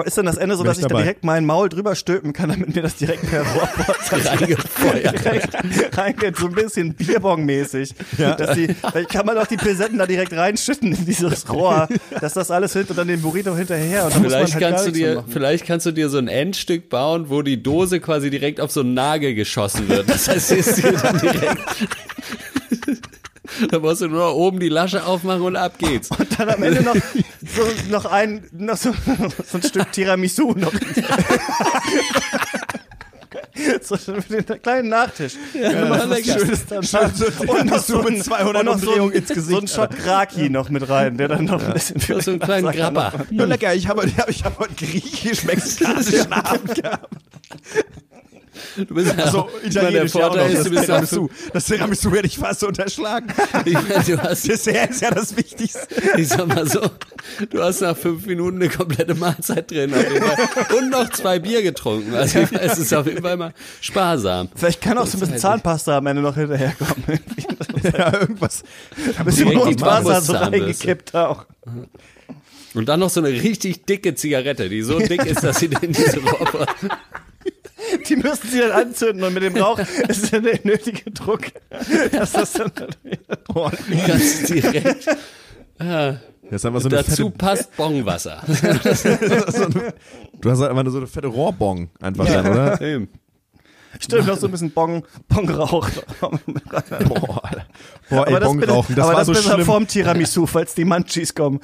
[0.05, 2.51] Ist dann das Ende so, dass ich ich da direkt mein Maul drüber stülpen kann,
[2.51, 5.97] damit mir das direkt per Rohrpost Reingefeuert.
[5.97, 7.95] reingeht, so ein bisschen Bierbong-mäßig.
[8.19, 11.89] Dass die, vielleicht kann man auch die Pilsetten da direkt reinschütten in dieses Rohr,
[12.21, 14.75] dass das alles hinter und dann den Burrito hinterher und dann muss Vielleicht man halt
[14.75, 18.29] kannst du dir, vielleicht kannst du dir so ein Endstück bauen, wo die Dose quasi
[18.29, 20.11] direkt auf so einen Nagel geschossen wird.
[20.11, 21.59] Das heißt, sie ist hier dann direkt.
[23.71, 26.11] Da musst du nur oben die Lasche aufmachen und ab geht's.
[26.11, 28.93] Und dann am Ende noch so, noch ein, noch so,
[29.47, 30.73] so ein Stück Tiramisu noch.
[33.83, 35.35] so mit dem kleinen Nachtisch.
[35.55, 36.39] Ja, war lecker.
[36.39, 39.19] Schönes dann Schön so und noch so mit ein, 200 und noch so Umdrehungen ein,
[39.19, 42.25] ins Gesicht, so ein Shot Graki noch mit rein, der dann noch ein bisschen hast
[42.25, 43.13] so einen kleinen Grappa.
[43.31, 47.09] Ja, lecker, ich habe ich hab heute griechisch-mexikanischen Abend gehabt.
[48.77, 50.71] Du bist ja So, auch- ich meine, der italienisch ja auch Vorteil ist, das du
[50.71, 51.29] bist Tiramisu.
[51.53, 53.29] Das Tiramisu hätte ich fast unterschlagen.
[53.65, 55.81] ich meine, du hast, Dessert ist ja das Wichtigste.
[56.17, 56.81] ich sag mal so,
[57.51, 59.93] du hast nach fünf Minuten eine komplette Mahlzeit drin
[60.77, 62.15] und noch zwei Bier getrunken.
[62.15, 64.49] Also ich weiß, es ist auf jeden Fall mal sparsam.
[64.55, 67.05] Vielleicht kann auch so ein bisschen Zahnpasta am Ende noch hinterherkommen.
[67.97, 68.65] Ja, irgendwas.
[69.19, 71.47] Ein bisschen Mundwasser so reingekippt auch.
[72.75, 75.93] Und dann noch so eine richtig dicke Zigarette, die so dick ist, dass sie in
[75.93, 76.67] diese Rohre
[78.09, 79.78] Die müssen sie dann anzünden und mit dem Rauch
[80.09, 81.47] ist dann der nötige Druck,
[82.12, 82.72] dass das dann
[83.55, 83.70] oh,
[84.07, 85.07] ganz direkt.
[86.51, 88.43] Jetzt haben wir so eine Dazu fette, passt Bongwasser.
[88.47, 89.95] so eine,
[90.41, 92.80] Du hast halt einfach nur so eine fette Rohrbong einfach dann, oder?
[92.80, 93.09] Eben.
[94.01, 95.89] Stimmt, noch so ein bisschen Bong, Bongrauch.
[96.20, 97.66] Boah, Alter.
[98.09, 99.64] Boah ey, aber das das aber war das so schlimm.
[99.64, 101.61] vorm Tiramisu, falls die Munchies kommen.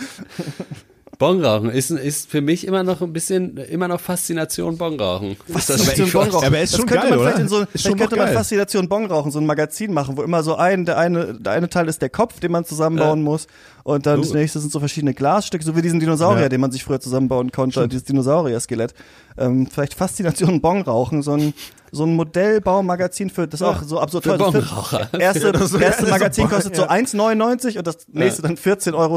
[1.19, 5.37] Bongrauchen ist, ist für mich immer noch ein bisschen, immer noch Faszination Bongrauchen.
[5.49, 6.47] Was Faszination Bongrauchen.
[6.47, 7.29] aber er ist das schon könnte geil, man oder?
[7.31, 8.35] vielleicht in so, Ist vielleicht schon könnte man geil.
[8.35, 11.89] Faszination Bongrauchen, so ein Magazin machen, wo immer so ein, der eine, der eine Teil
[11.89, 13.47] ist der Kopf, den man zusammenbauen muss.
[13.85, 16.49] Und dann das nächste sind so verschiedene Glasstücke, so wie diesen Dinosaurier, Ja.
[16.49, 18.95] den man sich früher zusammenbauen konnte, dieses Dinosaurier-Skelett.
[19.37, 21.53] Ähm, vielleicht Faszination Bongrauchen, so ein,
[21.93, 24.39] so ein Modellbaumagazin für, das ist auch so absurd für teuer.
[24.39, 25.09] Das Bongraucher.
[25.21, 26.91] Erste, Ja, so- erste so Magazin Bon- kostet so ja.
[26.91, 29.17] 1,99 und das nächste dann 14,30 Euro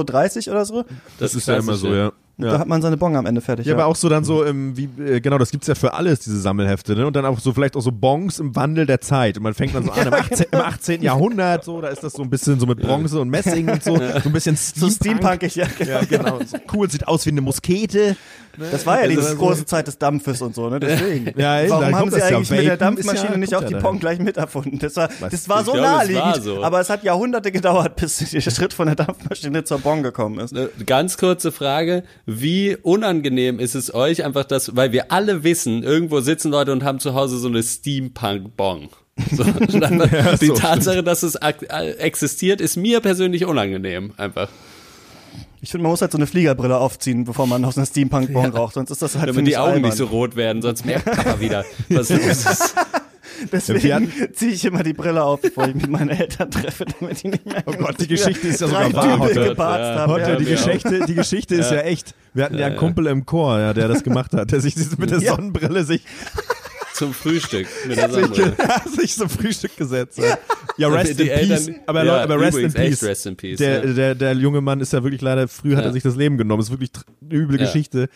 [0.51, 0.83] oder so.
[1.17, 2.11] Das ist ja immer so, ja.
[2.39, 2.59] Da Ja.
[2.59, 3.65] hat man seine Bong am Ende fertig.
[3.65, 6.19] Ja, aber auch so dann so, ähm, wie, äh, genau, das gibt's ja für alles,
[6.19, 7.07] diese Sammelhefte, ne?
[7.07, 9.37] Und dann auch so vielleicht auch so Bongs im Wandel der Zeit.
[9.37, 11.01] Und man fängt dann so an, im 18, im 18.
[11.01, 13.95] Jahrhundert, so, da ist das so ein bisschen so mit Bronze und Messing und so,
[13.95, 15.49] so ein bisschen so Steampunk.
[15.49, 15.65] steampunkig, ja.
[15.87, 16.39] Ja, genau.
[16.45, 18.15] So cool, sieht aus wie eine Muskete.
[18.71, 20.79] Das war ja die Also, große Zeit des Dampfes und so, ne?
[20.79, 21.31] Deswegen.
[21.39, 22.37] Ja, eben, Warum da haben sie das ja.
[22.37, 23.75] eigentlich mit der Dampfmaschine ja- nicht auch ja die.
[23.75, 24.79] Pong gleich mit erfunden?
[24.79, 26.63] Das war, das war so glaube, es naheliegend, war so.
[26.63, 30.55] aber es hat Jahrhunderte gedauert, bis der Schritt von der Dampfmaschine zur Bong gekommen ist.
[30.57, 32.03] Eine ganz kurze Frage.
[32.29, 36.83] Wie unangenehm ist es euch einfach das, weil wir alle wissen, irgendwo sitzen Leute und
[36.83, 38.89] haben zu Hause so eine Steampunk-Bong.
[39.31, 39.43] So,
[39.81, 41.53] einfach die so, Tatsache, dass es äh,
[41.99, 44.49] existiert, ist mir persönlich unangenehm, einfach.
[45.61, 48.73] Ich finde, man muss halt so eine Fliegerbrille aufziehen, bevor man aus einer Steampunk-Bon raucht.
[48.73, 49.83] Sonst ist das halt Damit die Augen albern.
[49.83, 52.75] nicht so rot werden, sonst merkt man wieder, was los ist.
[53.51, 57.29] Deswegen ziehe ich immer die Brille auf, bevor ich mit meinen Eltern treffe, damit die
[57.29, 57.63] nicht mehr.
[57.65, 60.17] Oh Gott, die Geschichte ist ja sogar wahr, gebarzt Ja.
[60.29, 60.35] ja.
[60.35, 60.45] die.
[60.45, 62.13] Geschichte, die Geschichte ist ja echt.
[62.33, 65.09] Wir hatten ja einen Kumpel im Chor, ja, der das gemacht hat, der sich mit
[65.11, 65.35] der Ja.
[65.35, 66.01] Sonnenbrille sich,
[66.93, 68.55] Zum Frühstück mit der sich, Sonnenbrille.
[68.99, 70.39] sich zum Frühstück gesetzt hat.
[70.77, 71.71] Ja, rest in peace.
[71.87, 73.03] Aber, ja, Leute, aber rest in peace.
[73.03, 73.93] rest in peace, Der, ja.
[73.93, 75.89] der, der junge Mann ist ja wirklich leider, früh hat Ja.
[75.89, 76.61] er sich das Leben genommen.
[76.61, 77.65] Ist wirklich eine üble Ja.
[77.65, 78.09] Geschichte.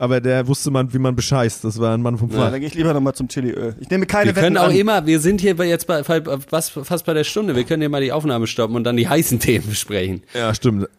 [0.00, 1.64] Aber der wusste man, wie man bescheißt.
[1.64, 2.50] Das war ein Mann vom Ja, Fach.
[2.52, 3.74] dann gehe ich lieber nochmal zum Chiliöl.
[3.80, 4.76] Ich nehme keine Wir können Wetten auch an.
[4.76, 7.88] immer, wir sind hier bei jetzt bei, was, fast bei der Stunde, wir können ja
[7.88, 10.22] mal die Aufnahme stoppen und dann die heißen Themen besprechen.
[10.34, 10.88] Ja, stimmt.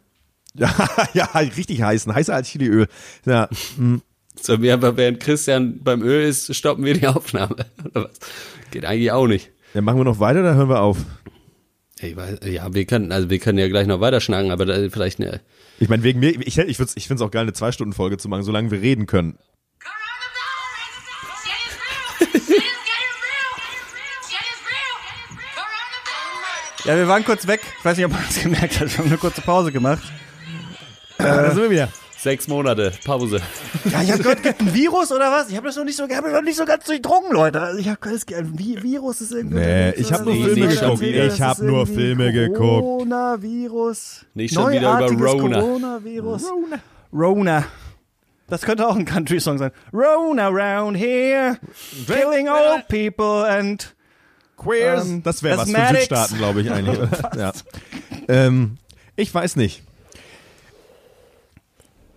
[0.55, 0.73] Ja,
[1.13, 2.13] ja, richtig heißen.
[2.13, 2.87] Heißer als Chiliöl.
[3.25, 3.47] Ja.
[4.41, 7.55] So, wir, aber während Christian beim Öl ist, stoppen wir die Aufnahme.
[7.85, 8.19] Oder was?
[8.71, 9.51] Geht eigentlich auch nicht.
[9.75, 9.81] ja.
[9.81, 10.97] Machen wir noch weiter oder hören wir auf?
[12.01, 14.89] Ich weiß, ja, wir können, also wir können ja gleich noch weiter schnacken, aber da,
[14.89, 15.39] vielleicht ne,
[15.79, 18.29] Ich meine, wegen mir, ich, ich, würd's- ich finde es auch geil, eine Zwei-Stunden-Folge zu
[18.29, 19.37] machen, solange wir reden können.
[26.85, 27.61] Ja, wir waren kurz weg.
[27.79, 28.89] Ich weiß nicht, ob man es gemerkt hat.
[28.91, 30.01] Wir haben eine kurze Pause gemacht.
[31.17, 31.89] da sind wir wieder.
[32.21, 33.41] Sechs Monate Pause.
[33.85, 35.49] Ja, ich habe gehört, gibt ein Virus oder was?
[35.49, 37.61] Ich habe das noch nicht so, hab das noch nicht so ganz durchdrungen, Leute.
[37.61, 39.57] Also ich habe ein Vi- Virus ist irgendwie.
[39.59, 41.01] Nee, ich hab nur Filme geguckt.
[41.01, 42.57] Ich das hab ist nur Filme geguckt.
[42.59, 44.25] Coronavirus.
[44.33, 45.59] Nicht schon wieder über Rona.
[45.61, 46.43] Coronavirus.
[46.51, 46.79] Rona.
[47.13, 47.65] Rona.
[48.47, 49.71] Das könnte auch ein Country-Song sein.
[49.93, 51.57] Rona around here,
[52.07, 53.95] killing old people and
[54.57, 55.05] Queers.
[55.07, 55.95] Ähm, das wäre was für.
[55.95, 56.97] Südstaaten, glaube ich, eigentlich.
[57.37, 57.51] ja.
[58.27, 58.77] ähm,
[59.15, 59.83] ich weiß nicht.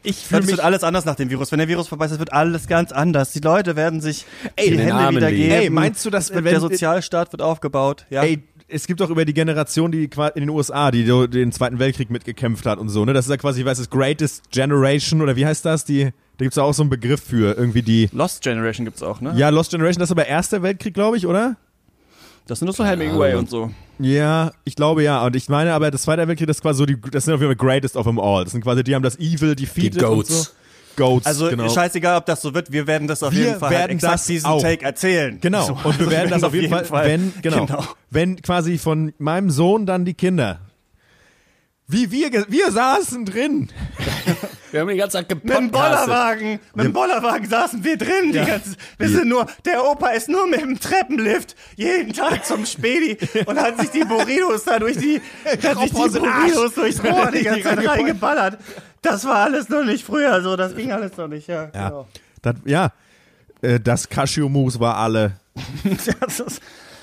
[0.03, 1.53] Ich fühle Das mich wird alles anders nach dem Virus.
[1.53, 3.33] Wenn der Virus vorbei ist, wird alles ganz anders.
[3.33, 4.25] Die Leute werden sich
[4.59, 5.43] die den Hände Armen wieder liegen.
[5.51, 5.55] geben.
[5.63, 8.07] Ey, meinst du, dass Es wenn- der Sozialstaat wird aufgebaut?
[8.11, 8.23] Ja.
[8.23, 12.11] Ey, es gibt auch über die Generation, die in den USA, die den Zweiten Weltkrieg
[12.11, 13.13] mitgekämpft hat und so, ne?
[13.13, 15.85] Das ist ja quasi, ich weiß es, Greatest Generation oder wie heißt das?
[15.85, 16.11] Die, da
[16.45, 18.09] gibt's ja auch so einen Begriff für, irgendwie die.
[18.13, 19.35] Lost Generation gibt's auch, ne?
[19.37, 21.57] Ja, Lost Generation, das ist aber Erster Weltkrieg, glaube ich, oder?
[22.47, 23.71] Das sind doch so Hemingway und so.
[23.99, 25.25] Ja, ich glaube ja.
[25.25, 27.41] Und ich meine aber, das Zweite Weltkrieg, das ist quasi so die, das sind auf
[27.41, 28.45] jeden Fall Greatest of them all.
[28.45, 30.45] Das sind quasi, die haben das Evil defeated Die und Goats.
[30.45, 30.51] so.
[30.97, 31.69] Goats, Also genau.
[31.69, 34.15] scheißegal, ob das so wird, wir werden das auf Wir jeden Fall halt werden exakt
[34.15, 34.61] das diesen auch.
[34.61, 35.39] Take erzählen.
[35.41, 35.65] Genau.
[35.65, 37.85] So, und wir also werden das auf jeden, Fall, wenn, genau, genau.
[38.11, 40.61] wenn quasi von meinem Sohn dann die Kinder.
[41.93, 43.69] Wie wir, wir saßen drin.
[44.71, 45.73] Wir haben den ganzen Tag Mit dem gepodcastet.
[45.73, 48.33] Bollerwagen, mit dem Bollerwagen saßen wir drin.
[48.33, 52.65] Die ganze, wir sind nur, der Opa ist nur mit dem Treppenlift jeden Tag zum
[52.65, 56.19] Spedi und hat sich die Burritos da durch die, hat sich die.
[56.19, 58.59] Burritos durchs Rohr die ganze Zeit Reingeballert.
[59.03, 61.71] Das war alles noch nicht früher so, das ging alles noch nicht, ja.
[61.75, 61.89] Ja.
[61.89, 62.09] Genau.
[62.41, 62.93] Das, ja.
[63.61, 65.33] Äh, Das Cashew-Mousse war alle.
[65.85, 66.45] Das ist, ja, da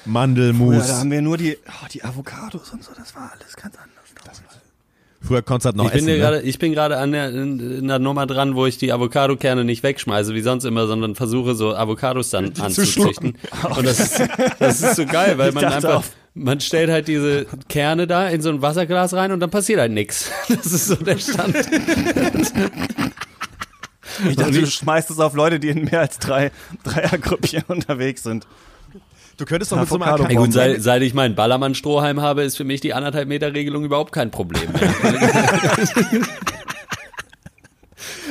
[0.06, 0.92] Mandelmus.
[0.92, 3.99] haben wir nur die, oh, die Avocados und so, das war alles ganz anders.
[5.22, 6.08] Früher konntest du halt noch Ich bin, essen.
[6.08, 6.20] dir ne?
[6.20, 9.66] gerade, ich bin gerade an der, in, in der Nummer dran, wo ich die Avocado-Kerne
[9.66, 13.38] nicht wegschmeiße, wie sonst immer, sondern versuche so Avocados dann anzuzüchten.
[13.76, 14.22] Und das ist,
[14.60, 18.30] das ist so geil, weil Ich man einfach, auf- man stellt halt diese Kerne da
[18.30, 20.32] in so ein Wasserglas rein und dann passiert halt nix.
[20.48, 21.56] Das ist so der Stand.
[24.30, 26.52] Ich dachte, du schmeißt es auf Leute, die in mehr als drei
[26.84, 28.48] Dreiergrüppchen unterwegs sind.
[29.40, 32.44] Du könntest doch mit so einem Avocado- Ey, gut, seit, seit ich meinen Ballermann-Strohhalm habe,
[32.44, 34.94] ist für mich die anderthalb Meter Regelung überhaupt kein Problem mehr.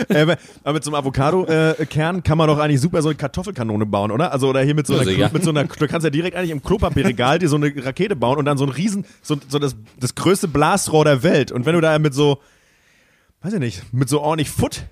[0.09, 3.85] Äh, aber- aber mit so einem Avocado-Kern kann man doch eigentlich super so eine Kartoffelkanone
[3.85, 4.33] bauen, oder?
[4.33, 5.31] Also oder hier mit so einer, Ja, sicher.
[5.33, 8.39] mit so einer, du kannst ja direkt eigentlich im Klopapierregal dir so eine Rakete bauen
[8.39, 11.51] und dann so ein riesen, so, so das, das größte Blasrohr der Welt.
[11.53, 12.39] Und wenn du da mit so,
[13.43, 14.83] weiß ich nicht, mit so ordentlich Foot,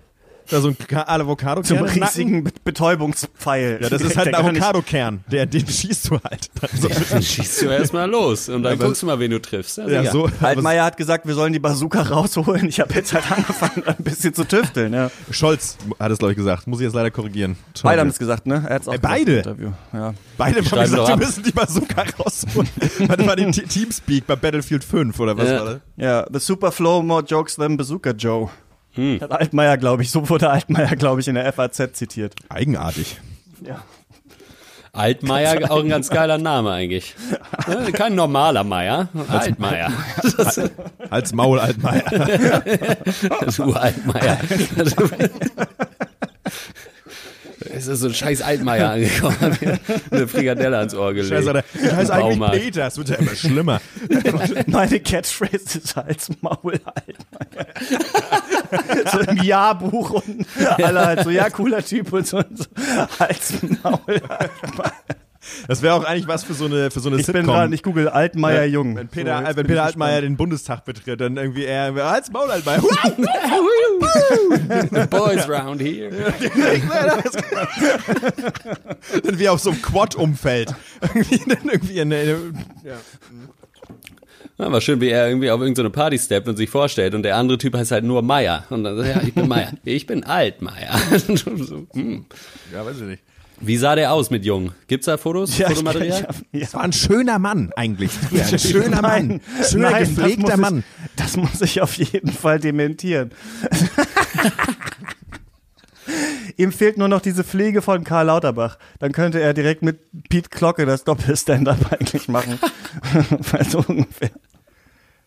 [0.51, 3.78] da so ein Ka- Avocado Zum riesigen Be- Betäubungspfeil.
[3.82, 6.51] Ja, das ist halt ein Avocado-Kern, der, den schießt du halt.
[6.61, 9.40] Dann so Dann schießt du erstmal los und dann Aber- guckst du mal, wen du
[9.40, 9.78] triffst.
[9.78, 10.11] ja, sicher.
[10.12, 10.30] so.
[10.40, 12.68] Altmaier hat gesagt, wir sollen die Bazooka rausholen.
[12.68, 14.92] Ich habe jetzt halt angefangen, ein bisschen zu tüfteln.
[14.92, 15.11] Ja.
[15.30, 16.66] Scholz hat es, glaube ich, gesagt.
[16.66, 17.57] Muss ich jetzt leider korrigieren.
[17.82, 18.64] Beide haben es gesagt, ne?
[18.68, 19.32] Er hat's auch Äh, gesagt beide?
[19.32, 19.68] im Interview.
[19.92, 20.14] Ja.
[20.36, 22.68] Beide haben gesagt, wir müssen die Bazooka rausholen.
[23.09, 25.59] Warte mal, die Te- Teamspeak bei Battlefield 5 oder was Ja.
[25.59, 25.80] war das?
[25.97, 28.49] ja, the super flow more jokes than Bazooka Joe.
[28.97, 32.34] Hat Altmaier, glaube ich, so wurde Altmaier, glaube ich, in der FAZ zitiert.
[32.49, 33.20] Eigenartig.
[33.62, 33.82] Ja.
[34.92, 37.14] Altmaier, auch ein ganz geiler Name eigentlich.
[37.68, 39.93] Ne, Kein normaler Meier, Altmaier.
[40.39, 40.59] Das
[41.10, 42.62] Als Maul Altmaier.
[43.47, 44.39] ist Uraltmaier.
[47.77, 49.78] Es ist so ein scheiß Altmaier angekommen, hat mir
[50.11, 51.44] eine Frikadelle ans Ohr gelegt.
[51.44, 52.51] Scheiße, ich heiße eigentlich.
[52.53, 53.81] Peter, es wird ja immer schlimmer.
[54.66, 57.66] Meine Catchphrase ist Hals, Maul, Altmaier.
[59.12, 60.47] so im Jahrbuch und
[60.82, 62.39] alle halt so, ja, cooler Typ und so.
[62.39, 62.65] Und so.
[63.19, 64.93] Hals, Maul, Altmaier.
[65.68, 67.55] Das wäre auch eigentlich was für so eine, für so eine Ich bin Sitcom.
[67.55, 68.97] dran, ich google Altmaier Jung.
[68.97, 70.32] Wenn Peter, So, wenn bin Peter Altmaier gespannt.
[70.32, 72.82] den Bundestag betritt, dann irgendwie er, als Maul Altmaier.
[75.10, 76.10] Boys round here.
[79.23, 80.74] dann wie auf so einem Quad umfällt.
[81.14, 82.59] irgendwie, dann irgendwie in, in,
[84.59, 87.36] Ja, war schön, wie er irgendwie auf irgendeine Party steppt und sich vorstellt und der
[87.36, 88.64] andere Typ heißt halt nur Meier.
[88.70, 89.73] Und dann sagt er, ja, ich bin Meier.
[89.85, 90.98] Ich bin alt, Meier.
[91.18, 92.24] so, hm.
[92.73, 93.23] ja, weiß ich nicht.
[93.61, 94.73] Wie sah der aus mit Jung?
[94.87, 95.57] Gibt's da Fotos?
[95.57, 96.19] Ja, ich- Fotomaterial?
[96.20, 96.61] ich hab- ja.
[96.61, 98.12] Das war ein schöner Mann eigentlich.
[98.31, 99.41] Ja, ein schöner Mann.
[99.69, 100.85] Schöner, Nein, das gepflegter muss Mann.
[101.07, 103.31] Ich, das muss ich auf jeden Fall dementieren.
[106.59, 108.78] Ihm fehlt nur noch diese Pflege von Karl Lauterbach.
[108.99, 112.59] Dann könnte er direkt mit Pete Glocke das Doppel-Stand-Up eigentlich machen.
[113.69, 114.31] So ungefähr.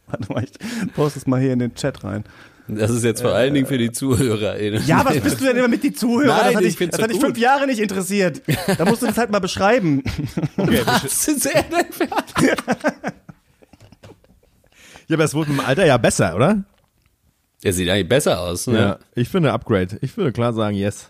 [0.08, 2.24] Warte mal, ich poste es mal hier in den Chat rein.
[2.70, 4.86] Das ist jetzt vor allen Dingen für die ZuhörerInnen.
[4.86, 6.28] Ja, was bist du denn immer mit die Zuhörer?
[6.28, 8.42] Nein, das hat, ich dich, find's das hat dich fünf Jahre nicht interessiert.
[8.78, 10.04] Da musst du das halt mal beschreiben.
[10.58, 12.08] Was ist denn für
[15.08, 16.64] Ja, aber es wurde im Alter ja besser, oder?
[17.64, 19.00] Er sieht eigentlich besser aus, ne?
[19.16, 19.98] Ich finde Upgrade.
[20.02, 21.10] Ich würde klar sagen, yes.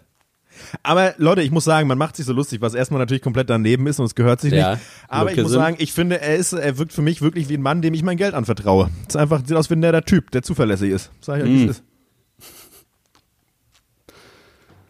[0.84, 3.88] Aber Leute, ich muss sagen, man macht sich so lustig, was erstmal natürlich komplett daneben
[3.88, 4.84] ist und es gehört sich Ja, nicht.
[5.07, 7.61] Aber ich muss sagen, ich finde, er ist, er wirkt für mich wirklich wie ein
[7.61, 8.90] Mann, dem ich mein Geld anvertraue.
[9.07, 11.11] Ist einfach, sieht aus wie ein netter Typ, der zuverlässig ist.
[11.22, 11.84] Sag ich euch, wie es ist.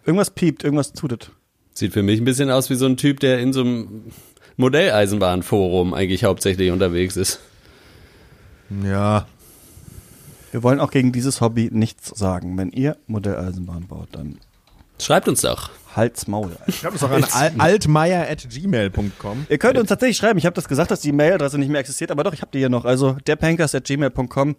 [0.05, 1.31] Irgendwas piept, irgendwas tutet.
[1.73, 4.05] Sieht für mich ein bisschen aus wie so ein Typ, der in so einem
[4.57, 7.39] Modelleisenbahnforum eigentlich hauptsächlich unterwegs ist.
[8.83, 9.27] Ja.
[10.51, 12.57] Wir wollen auch gegen dieses Hobby nichts sagen.
[12.57, 14.39] Wenn ihr Modelleisenbahn baut, dann
[14.99, 15.69] Schreibt uns doch.
[15.95, 16.51] halt's Maul.
[16.67, 19.47] Ich habe es auch an al altmeier.gmail.com.
[19.49, 20.37] Ihr könnt uns tatsächlich schreiben.
[20.37, 22.59] Ich habe das gesagt, dass die Mailadresse nicht mehr existiert, aber doch, ich habe die
[22.59, 22.85] hier noch.
[22.85, 24.55] Also derpankers.gmail.com.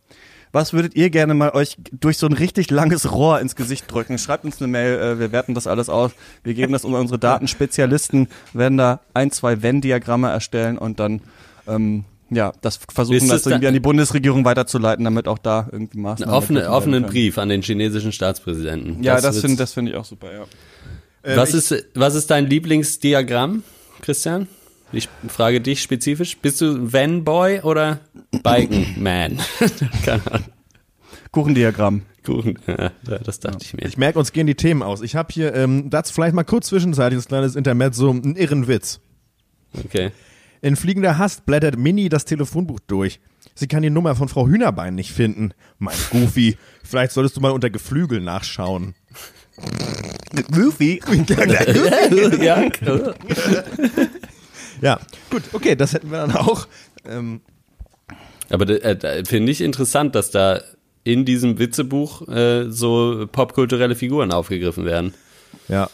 [0.53, 4.19] Was würdet ihr gerne mal euch durch so ein richtig langes Rohr ins Gesicht drücken?
[4.19, 6.11] Schreibt uns eine Mail, äh, wir werten das alles aus.
[6.43, 11.21] Wir geben das an unsere Datenspezialisten, werden da ein, zwei Venn-Diagramme erstellen und dann
[11.69, 15.94] ähm, ja, das versuchen, das da- irgendwie an die Bundesregierung weiterzuleiten, damit auch da irgendwie
[15.98, 17.12] Einen Maßnahmen offene, offenen können.
[17.12, 19.02] Brief an den chinesischen Staatspräsidenten.
[19.02, 20.44] Ja, das wird's- finde das find ich auch super, ja.
[21.36, 23.62] was, ist, was ist dein Lieblingsdiagramm,
[24.01, 24.47] Christian?
[24.93, 26.36] Ich frage dich spezifisch.
[26.39, 28.01] Bist du Van-Boy oder
[28.43, 29.39] Biken-Man?
[30.05, 30.47] Keine Ahnung.
[31.31, 32.02] Kuchendiagramm.
[32.24, 32.59] Kuchen.
[32.66, 32.90] Ja,
[33.24, 33.86] das dachte ich mir.
[33.86, 35.01] Ich merke, uns gehen die Themen aus.
[35.01, 39.01] Ich habe hier, ähm, das vielleicht mal kurz zwischenzeitlich, das kleines Intermezzo, einen irren Witz.
[39.85, 40.11] Okay.
[40.62, 43.20] In fliegender Hast blättert Minnie das Telefonbuch durch.
[43.55, 45.53] Sie kann die Nummer von Frau Hühnerbein nicht finden.
[45.78, 48.95] Mein Goofy, vielleicht solltest du mal unter Geflügel nachschauen.
[50.53, 51.01] Goofy.
[52.41, 52.62] ja,
[54.82, 54.99] Ja,
[55.31, 56.66] gut, okay, das hätten wir dann auch.
[57.05, 57.43] Ähm,
[58.49, 60.62] Aber äh, da finde ich interessant, dass da
[61.05, 65.15] in diesem Witzebuch äh, so popkulturelle Figuren aufgegriffen werden.
[65.69, 65.89] ja.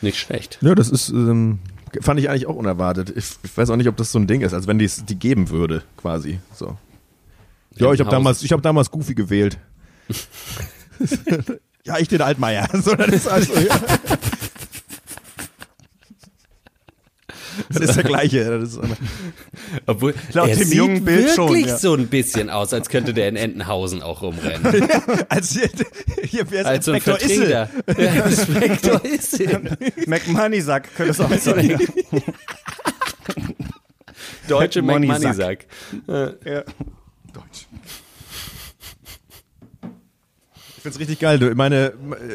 [0.00, 0.58] Nicht schlecht.
[0.60, 1.60] Ja, das ist, ähm,
[2.00, 3.12] fand ich eigentlich auch unerwartet.
[3.16, 5.04] Ich, ich weiß auch nicht, ob das so ein Ding ist, als wenn die es
[5.04, 6.38] die geben würde, quasi.
[6.52, 6.76] So.
[7.76, 9.58] Ja, ich habe damals, ich habe damals Goofy gewählt.
[11.84, 12.68] ja, ich den Altmaier.
[12.82, 13.80] So, das ist also, ja.
[17.68, 18.38] Das ist der gleiche.
[18.38, 18.78] Ist,
[19.86, 21.78] Obwohl, Laut er dem sieht jungen Bild wirklich schon, ja.
[21.78, 24.88] so ein bisschen aus, als könnte der in Entenhausen auch rumrennen.
[25.28, 25.68] als hier,
[26.22, 27.18] hier wer ist Als so ein Issel?
[27.18, 27.68] Vertreter.
[27.98, 29.76] Ja, Inspektor Issel.
[30.06, 31.78] McMoneysack könnte es auch sein.
[34.48, 35.66] Deutsche McMoneysack.
[36.06, 36.44] McMoneysack.
[36.44, 36.64] ja.
[40.84, 41.38] Find's richtig geil.
[41.38, 41.92] Du, meine,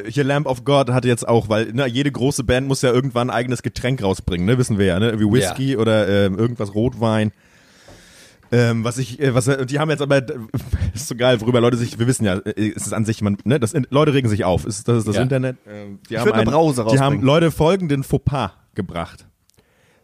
[0.08, 3.30] hier Lamp of God hatte jetzt auch, weil ne, jede große Band muss ja irgendwann
[3.30, 4.58] ein eigenes Getränk rausbringen, ne?
[4.58, 5.10] Wissen wir ja, ne?
[5.10, 7.32] Irgendwie Whisky oder ähm, irgendwas Rotwein.
[8.52, 10.36] Ähm, was ich, äh, was, die haben jetzt aber, das
[10.96, 13.38] ist so geil, worüber Leute sich, wir wissen ja, äh, es ist an sich, man,
[13.44, 15.22] ne, das, Leute regen sich auf, ist, das ist das Ja.
[15.22, 15.58] Internet.
[15.68, 17.22] Ähm, die haben würd eine ein- Brause Die haben.
[17.22, 19.28] Leute folgenden Fauxpas gebracht.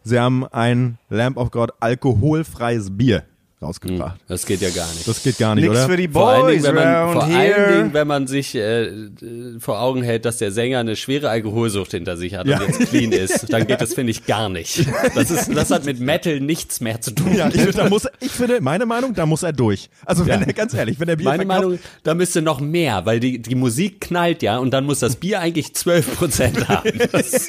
[0.04, 3.24] Sie haben ein Lamp of God alkoholfreies Bier
[3.62, 4.20] rausgebracht.
[4.28, 5.08] Das geht ja gar nicht.
[5.08, 5.86] Das geht gar nicht, Nix oder?
[5.88, 7.72] für die vor allen Dingen, Boys wenn man, vor allen.
[7.72, 9.10] Dingen, wenn man sich äh, äh,
[9.58, 12.60] vor Augen hält, dass der Sänger eine schwere Alkoholsucht hinter sich hat Ja.
[12.60, 14.84] und jetzt clean ist, dann geht das, finde ich, gar nicht.
[15.14, 17.34] Das, ist, das hat mit Metal nichts mehr zu tun.
[17.34, 19.88] Ja, ich, finde, da muss, ich finde, meine Meinung, da muss er durch.
[20.04, 20.46] Also wenn Ja.
[20.46, 23.40] er, ganz ehrlich, wenn der Bier Meine verkauft, Meinung, da müsste noch mehr, weil die,
[23.40, 26.90] die Musik knallt ja und dann muss das Bier eigentlich 12% haben.
[27.12, 27.48] Das,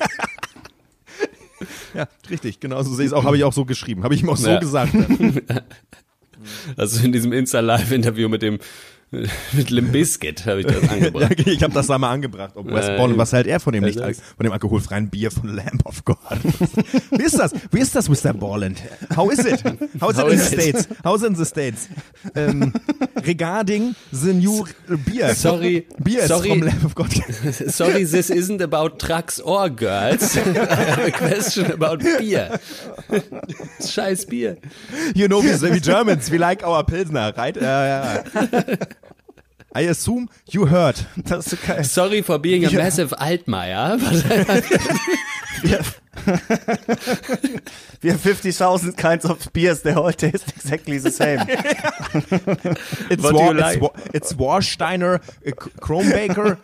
[1.94, 4.22] Ja, richtig, genau so sehe ich es auch, habe ich auch so geschrieben, habe ich
[4.24, 4.60] ihm auch so Ja.
[4.60, 4.94] gesagt.
[6.78, 8.60] also in diesem Insta-Live-Interview mit dem
[9.54, 11.48] mit Limp Bizkit habe ich das angebracht.
[11.48, 12.52] ich habe das da mal angebracht.
[12.56, 15.86] Ob West Äh, was hält er von dem, nicht, von dem alkoholfreien Bier von Lamb
[15.86, 16.18] of God?
[17.12, 17.54] Wie ist das?
[17.72, 18.34] Wie ist das, Mr.
[18.34, 18.82] Borland?
[19.16, 19.64] How is it?
[20.02, 20.62] How is it How in is the it?
[20.62, 20.88] States?
[21.06, 21.88] How's it in the States?
[22.36, 22.74] Ähm,
[23.24, 24.66] regarding the new
[25.06, 25.34] beer.
[25.36, 26.50] Sorry, Beer is sorry.
[26.50, 27.12] from Lamb of God.
[27.70, 30.36] Sorry, this isn't about trucks or girls.
[30.36, 32.60] I have a question about beer.
[33.80, 34.58] Scheiß Bier.
[35.16, 37.56] You know, we, we Germans, we like our Pilsner, right?
[37.56, 38.24] Ja, ja.
[39.80, 41.06] I assume you heard.
[41.26, 41.84] Das ist so geil.
[41.84, 43.98] Sorry for being a massive Altmaier.
[45.64, 45.80] Wir,
[48.02, 51.40] wir have 50,000 kinds of beers, they all taste exactly the same.
[53.10, 53.78] It's, What War, you like?
[53.78, 56.58] it's, Wa- it's Warsteiner, K- Kronbaker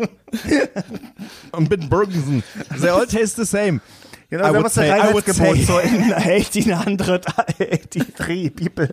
[1.53, 2.43] und Bitburgensen.
[2.79, 3.81] They all taste the same.
[4.29, 5.57] Genau, I ist der say- I would Reinheitsgebot.
[5.57, 8.89] say- So in 1883 people.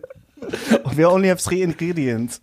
[0.97, 2.41] We only have three ingredients.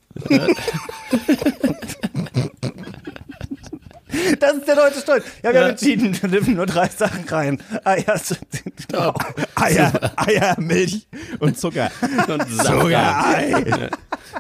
[4.40, 5.24] Das ist der deutsche Stolz.
[5.44, 7.62] Ja, wir haben entschieden, wir nehmen nur drei Sachen rein.
[7.84, 8.06] Eier,
[9.56, 11.08] Eier, Eier, Milch
[11.40, 11.90] und Zucker.
[12.28, 12.94] Und Safran.
[12.94, 13.90] Ei.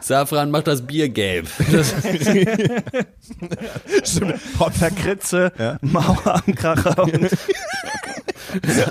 [0.01, 1.47] Safran macht das Bier gelb.
[1.71, 1.93] Das,
[4.03, 4.35] Stimmt.
[4.59, 5.51] Hopferkritze,
[5.81, 7.29] Mauerkracher und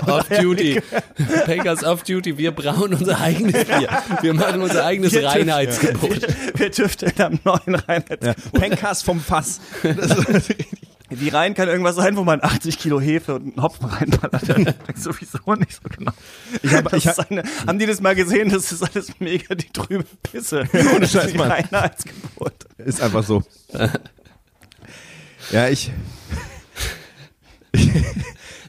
[0.07, 0.81] Off-Duty.
[1.45, 2.37] Pankers Off-Duty.
[2.37, 3.89] Wir brauen unser eigenes Bier.
[4.21, 6.27] Wir machen unser eigenes Wir tüfteln- Reinheitsgebot.
[6.55, 8.51] wir tüfteln am neuen Reinheitsgebot.
[8.53, 9.59] Penkas vom Fass.
[11.09, 14.49] Das Wie rein kann irgendwas sein, wo man 80 Kilo Hefe und einen Hopfen reinballert?
[14.49, 16.11] Da weiß ich sowieso nicht so genau.
[16.61, 18.49] Ich hab- Das ich hab- eine, haben die das mal gesehen?
[18.49, 20.67] Das ist alles mega die trübe Pisse.
[20.95, 21.49] Ohne Scheiß, Mann.
[21.51, 22.53] Reinheitsgebot.
[22.77, 23.43] Ist einfach so.
[25.51, 25.91] Ja, ich.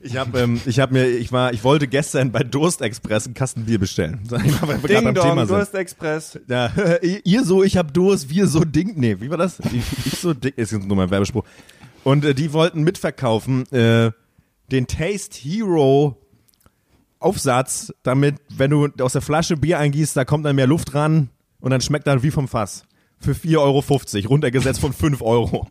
[0.00, 3.34] Ich habe ähm, ich hab mir, ich war, ich wollte gestern bei Durst Express einen
[3.34, 4.20] Kasten Bier bestellen.
[4.28, 5.56] Wir gerade Ding beim Dong, Thema sind.
[5.56, 6.38] Durstexpress.
[6.46, 6.70] Ja,
[7.24, 8.92] ihr so, ich hab Durst, wir so Ding.
[8.96, 9.58] Nee, wie war das?
[9.72, 11.44] Ich, ich so dick, ist jetzt nur mein Werbespruch.
[12.04, 14.10] Und äh, die wollten mitverkaufen äh,
[14.70, 16.16] den Taste Hero
[17.20, 21.30] Aufsatz, damit, wenn du aus der Flasche Bier eingießt, da kommt dann mehr Luft ran
[21.60, 22.84] und dann schmeckt dann wie vom Fass.
[23.20, 25.66] Für 4,50 Euro, runtergesetzt von 5 Euro.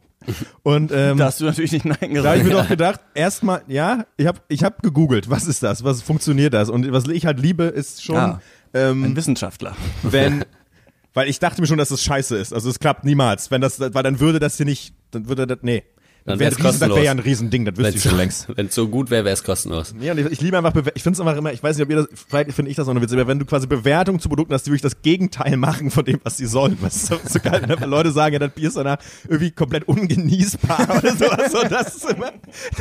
[0.63, 2.43] Und ähm, Da hast du natürlich nicht Nein da habe ich gesagt.
[2.43, 6.53] mir doch gedacht, erstmal, ja, ich habe ich hab gegoogelt, was ist das, was funktioniert
[6.53, 6.69] das?
[6.69, 8.41] Und was ich halt liebe, ist schon, Ah.
[8.73, 9.77] ähm, Ein Wissenschaftler.
[10.03, 10.43] wenn,
[11.13, 12.51] weil ich dachte mir schon, dass das scheiße ist.
[12.53, 13.49] Also es klappt niemals.
[13.51, 15.83] Wenn das, weil dann würde das hier nicht, dann würde das, nee.
[16.27, 16.99] Dann Wär das wäre kostenlos.
[17.03, 18.47] ja ein Riesending, das wüsste ich schon längst.
[18.53, 19.93] Wenn es so gut wäre, wäre es kostenlos.
[19.97, 21.85] Nee, und ich, ich liebe einfach, Bewer- ich finde es einfach immer, ich weiß nicht,
[21.85, 24.19] ob ihr das, vielleicht finde ich das auch noch witzig, aber wenn du quasi Bewertungen
[24.19, 26.77] zu Produkten hast, die wirklich das Gegenteil machen von dem, was sie sollen.
[26.81, 29.87] Was ist so, so geil, wenn Leute sagen, ja, das Bier ist danach irgendwie komplett
[29.87, 31.51] ungenießbar oder sowas.
[31.51, 32.31] So, das ist immer,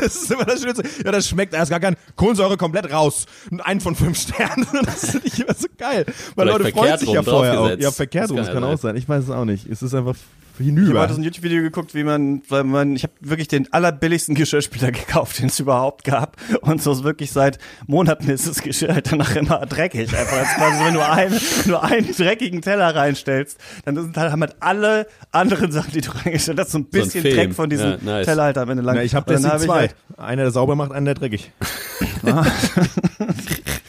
[0.01, 0.83] das ist immer das Schönste.
[1.05, 3.27] Ja, das schmeckt, da ist gar kein Kohlensäure komplett raus.
[3.63, 4.67] Ein von fünf Sternen.
[4.85, 6.05] Das finde ich immer so geil.
[6.35, 7.71] Weil Vielleicht Leute freuen sich ja vorher auch.
[7.79, 8.97] Ja, verkehrt Das rum, kann das kann auch sein.
[8.97, 9.67] Ich weiß es auch nicht.
[9.71, 10.17] Es ist einfach
[10.59, 11.01] Ich habe hinüber.
[11.01, 14.91] heute so ein YouTube-Video geguckt, wie man, weil man, ich habe wirklich den allerbilligsten Geschirrspüler
[14.91, 16.37] gekauft, den es überhaupt gab.
[16.63, 20.17] Und so ist wirklich seit Monaten ist das Geschirr halt danach immer dreckig.
[20.17, 24.41] Einfach als quasi, wenn du einen, nur einen dreckigen Teller reinstellst, dann sind halt, haben
[24.41, 27.35] halt alle anderen Sachen, die du reingestellt hast, so ein bisschen Film.
[27.37, 28.27] Dreck von diesem Ja, nice.
[28.27, 28.97] Teller halt am Ende lang.
[28.97, 29.79] Na, ich habe deswegen hab zwei.
[29.81, 31.51] halt- Einer, der sauber macht, einer, der dreckig.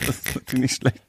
[0.05, 0.15] Das
[0.45, 1.01] finde ich schlecht.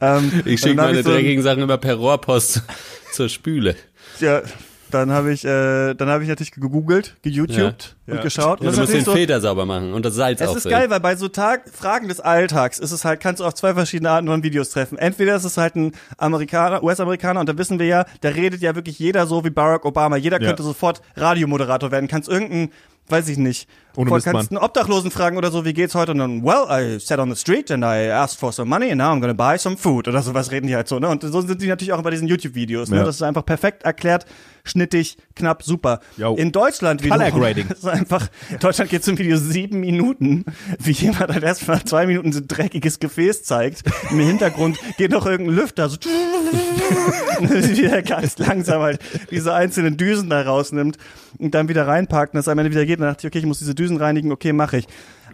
[0.00, 2.62] Ähm, Ich schicke meine ich so- dreckigen Sachen immer per Rohrpost
[3.12, 3.76] zur Spüle.
[4.20, 4.42] Ja,
[4.90, 8.14] dann habe ich, äh, dann habe ich natürlich gegoogelt, geYouTubed Ja.
[8.14, 8.60] und geschaut.
[8.60, 10.88] Ja, und du musst den so, Filter sauber machen und das Salz Es ist geil,
[10.88, 14.10] weil bei so Tag Fragen des Alltags ist es halt, kannst du auf zwei verschiedene
[14.10, 14.96] Arten von Videos treffen.
[14.96, 18.76] Entweder ist es halt ein Amerikaner, US-Amerikaner und da wissen wir ja, da redet ja
[18.76, 20.16] wirklich jeder so wie Barack Obama.
[20.16, 22.06] Jeder könnte sofort Radiomoderator werden.
[22.06, 22.70] Kannst irgendeinen,
[23.08, 26.12] weiß ich nicht, Ohne kannst einen Obdachlosen fragen oder so, wie geht's heute?
[26.12, 28.98] Und dann, well, I sat on the street and I asked for some money and
[28.98, 31.08] now I'm gonna buy some food oder sowas reden die halt so, ne?
[31.08, 32.98] Und so sind die natürlich auch bei diesen YouTube-Videos, ne?
[32.98, 33.04] Ja.
[33.04, 34.26] Das ist einfach perfekt erklärt,
[34.64, 36.00] schnittig, knapp, super.
[36.16, 36.34] Jo.
[36.36, 37.68] In Deutschland Color wiederum- Grading.
[37.68, 40.44] ist einfach, in Deutschland geht zum Video sieben Minuten,
[40.78, 43.82] wie jemand halt erst mal zwei Minuten so ein dreckiges Gefäß zeigt.
[44.10, 45.96] Im Hintergrund geht noch irgendein Lüfter, so
[47.40, 49.00] wie er ganz langsam halt
[49.30, 50.96] diese einzelnen Düsen da rausnimmt
[51.38, 52.98] und dann wieder reinpackt und das am Ende wieder geht.
[52.98, 54.86] Und dann dachte ich, okay, ich muss diese Düsen reinigen, okay, mache ich.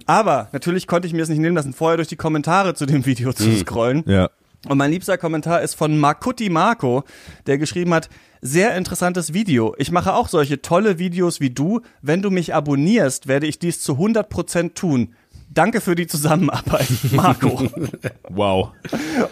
[0.07, 3.07] Aber natürlich konnte ich mir es nicht nehmen lassen, vorher durch die Kommentare zu dem
[3.07, 4.03] Video zu scrollen.
[4.07, 4.31] Ja.
[4.69, 7.05] Und mein liebster Kommentar ist von Makuti Marco,
[7.47, 8.09] der geschrieben hat,
[8.41, 9.75] sehr interessantes Video.
[9.79, 11.81] Ich mache auch solche tolle Videos wie du.
[12.03, 15.15] Wenn du mich abonnierst, werde ich dies zu 100% tun.
[15.53, 17.69] Danke für die Zusammenarbeit, Marco.
[18.33, 18.71] Wow.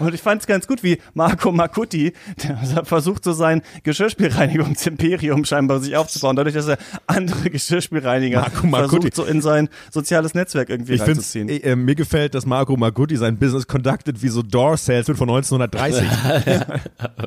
[0.00, 2.12] Und ich fand es ganz gut, wie Marco Makuti,
[2.42, 9.14] der versucht so sein Geschirrspülreinigungsimperium scheinbar sich aufzubauen, dadurch, dass er andere Geschirrspülreiniger Marco versucht,
[9.14, 11.48] so in sein soziales Netzwerk irgendwie Ich reinzuziehen.
[11.48, 16.04] äh, mir gefällt, dass Marco Magutti sein Business conducted wie so Door Salesman von 1930.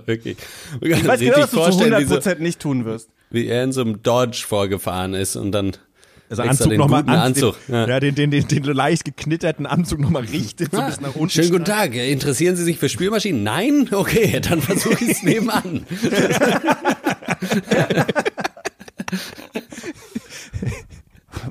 [0.06, 0.38] Wirklich.
[0.82, 3.10] Ich weiß genau, dass du zu 100% nicht tun wirst.
[3.30, 5.72] wie er in so einem Dodge vorgefahren ist und dann
[6.32, 8.00] Also Anzug den nochmal guten Anzug, Den, ja.
[8.00, 11.30] den, den, den, den leicht geknitterten Anzug nochmal richtet, so ein bisschen nach unten.
[11.30, 11.94] Schönen guten Tag.
[11.94, 13.44] Interessieren Sie sich für Spülmaschinen?
[13.44, 13.90] Nein?
[13.92, 15.86] Okay, dann versuche ich es nebenan.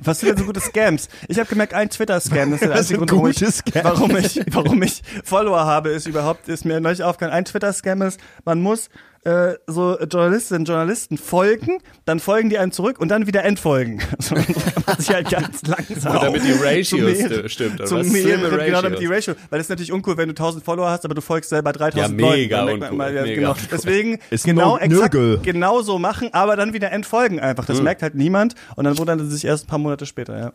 [0.03, 1.09] Was sind denn so gute Scams?
[1.27, 3.41] Ich habe gemerkt, ein Twitter-Scam, das ist der Das einzige Grund, warum ich,
[3.83, 7.33] warum, ich, warum ich Follower habe, ist überhaupt, ist mir neulich aufgefallen.
[7.35, 8.89] Ein Twitter-Scam ist, man muss
[9.23, 13.99] äh, so Journalistinnen und Journalisten folgen, dann folgen die einem zurück und dann wieder entfolgen.
[14.19, 16.19] So, so kann man sich halt ganz langsam.
[16.21, 18.07] Damit die Ratio Zum Mehl- sti- stimmt, oder Zum was?
[18.07, 19.11] Mehl, genau, damit die Ratios.
[19.11, 19.33] Ratio.
[19.49, 21.97] Weil das ist natürlich uncool, wenn du 1000 Follower hast, aber du folgst selber 3000
[22.19, 22.39] Ja, Leuten.
[22.39, 23.49] mega man uncool, immer, ja, mega genau.
[23.51, 23.67] uncool.
[23.71, 27.67] Deswegen Ist genau exakt genau so machen, aber dann wieder entfolgen einfach.
[27.67, 27.75] Hm.
[27.75, 30.53] Das merkt halt niemand und dann wundern sie sich erst ein paar Monate später, ja.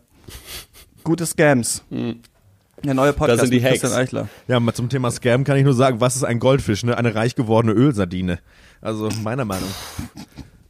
[1.04, 1.84] Gute Scams.
[2.84, 4.00] Der neue Podcast sind die mit Christian Hacks.
[4.00, 4.28] Eichler.
[4.48, 6.84] Ja, mal zum Thema Scam kann ich nur sagen, was ist ein Goldfisch?
[6.84, 6.96] Ne?
[6.96, 8.38] Eine reich gewordene Ölsardine.
[8.80, 9.68] Also meiner Meinung.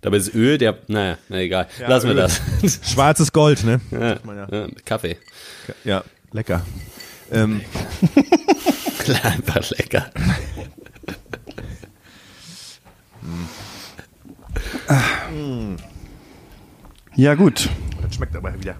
[0.00, 1.66] Dabei ist Öl, der, naja, na egal.
[1.86, 2.22] Lassen wir Öl.
[2.22, 2.40] das.
[2.92, 3.80] Schwarzes Gold, ne?
[3.90, 4.48] Ja, man ja.
[4.50, 5.16] ja, Kaffee.
[5.84, 6.64] Ja, lecker.
[7.32, 7.60] Ähm,
[9.24, 10.06] Einfach lecker.
[17.16, 17.68] Ja, gut.
[18.02, 18.76] das schmeckt aber wieder.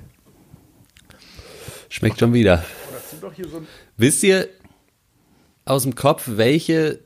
[1.89, 2.63] Schmeckt schon wieder.
[3.97, 4.49] Wisst ihr
[5.65, 7.01] aus dem Kopf, welche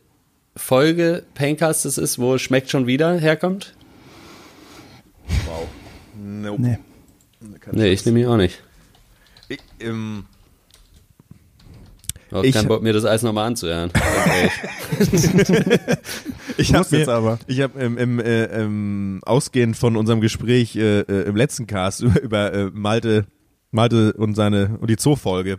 [0.57, 3.75] Folge Paincast es ist, wo Schmeckt schon wieder herkommt?
[6.23, 6.61] Nope.
[6.61, 6.79] Nee.
[7.73, 8.63] Nee, ich nehme ihn auch nicht.
[9.49, 10.25] Ich, ähm,
[12.31, 13.91] hab Ich- keinen Bock, mir das alles nochmal anzuhören.
[13.95, 14.51] Okay.
[16.57, 17.39] Ich Muss habe jetzt aber.
[17.47, 22.03] Ich habe im, im, äh, ähm, ausgehend von unserem Gespräch äh, äh, im letzten Cast
[22.03, 23.25] über, über äh, Malte,
[23.71, 25.59] Malte und seine und die Zoo-Folge.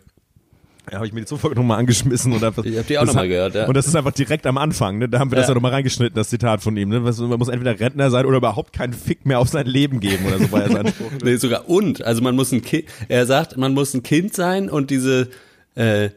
[0.89, 2.63] Ja, habe ich mir die Zoo-Folge nochmal angeschmissen und einfach.
[2.71, 3.67] Ich hab die auch das noch mal hat- gehört, ja.
[3.67, 5.07] Und das ist einfach direkt am Anfang, ne?
[5.07, 5.49] Da haben wir das Ja.
[5.51, 6.99] ja nochmal reingeschnitten, das Zitat von ihm, ne?
[7.01, 10.39] Man muss entweder Rentner sein oder überhaupt keinen Fick mehr auf sein Leben geben oder
[10.39, 11.11] so war ja sein Spruch.
[11.23, 12.03] Nee, sogar und.
[12.03, 15.29] Also man muss ein Kind, er sagt, man muss ein Kind sein und diese,
[15.75, 16.09] äh,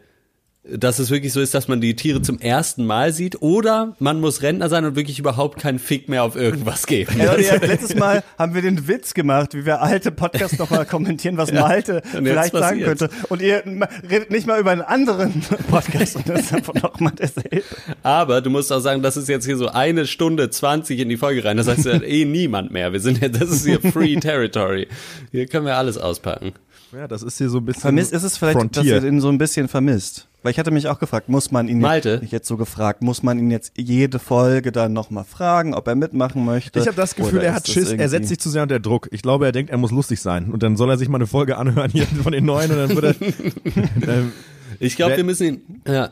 [0.66, 4.20] dass es wirklich so ist, dass man die Tiere zum ersten Mal sieht oder man
[4.20, 7.18] muss Rentner sein und wirklich überhaupt keinen Fick mehr auf irgendwas geben.
[7.18, 11.36] Ja, ja, letztes Mal haben wir den Witz gemacht, wie wir alte Podcasts nochmal kommentieren,
[11.36, 13.00] was Malte und jetzt vielleicht sagen passiert's.
[13.00, 13.14] könnte.
[13.28, 13.62] Und ihr
[14.08, 17.62] redet nicht mal über einen anderen Podcast und das ist einfach nochmal derselbe.
[18.02, 21.18] Aber du musst auch sagen, das ist jetzt hier so eine Stunde 20 in die
[21.18, 21.58] Folge rein.
[21.58, 22.92] Das heißt, ja eh niemand mehr.
[22.92, 24.88] Wir sind ja, das ist hier Free Territory.
[25.30, 26.52] Hier können wir alles auspacken.
[26.94, 27.80] Ja, das ist hier so ein bisschen.
[27.80, 28.94] Vermisst ist es vielleicht, dass Frontier.
[28.94, 30.28] ihr den so ein bisschen vermisst.
[30.42, 32.20] Weil ich hatte mich auch gefragt, muss man ihn Malte?
[32.22, 35.94] ich jetzt so gefragt, muss man ihn jetzt jede Folge dann nochmal fragen, ob er
[35.94, 36.78] mitmachen möchte?
[36.78, 39.08] Ich habe das Gefühl, Oder er hat Schiss, er setzt sich zu sehr unter Druck.
[39.10, 40.52] Ich glaube, er denkt, er muss lustig sein.
[40.52, 42.96] Und dann soll er sich mal eine Folge anhören hier von den neuen und dann
[42.96, 44.08] wird er.
[44.08, 44.32] ähm,
[44.78, 46.10] Ich glaube, wir müssen ihn, ja.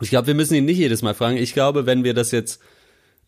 [0.00, 1.36] Ich glaube, wir müssen ihn nicht jedes Mal fragen.
[1.36, 2.60] Ich glaube, wenn wir das jetzt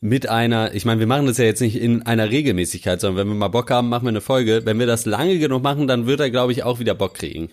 [0.01, 3.29] mit einer, ich meine, wir machen das ja jetzt nicht in einer Regelmäßigkeit, sondern wenn
[3.29, 4.63] wir mal Bock haben, machen wir eine Folge.
[4.65, 7.49] Wenn wir das lange genug machen, dann wird er, glaube ich, auch wieder Bock kriegen.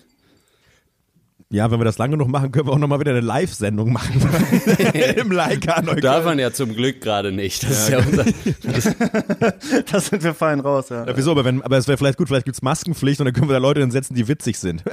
[1.50, 4.20] ja, wenn wir das lange noch machen, können wir auch nochmal wieder eine Live-Sendung machen.
[5.16, 6.24] Im Leica Darf Neukölln.
[6.24, 7.62] man ja zum Glück gerade nicht.
[7.62, 8.24] Das ist ja unser,
[9.90, 11.06] Da sind wir fein raus, ja.
[11.06, 11.30] Ja, wieso?
[11.30, 13.58] Aber, wenn, aber es wäre vielleicht gut, vielleicht gibt's Maskenpflicht und dann können wir da
[13.58, 14.82] Leute hinsetzen, die witzig sind.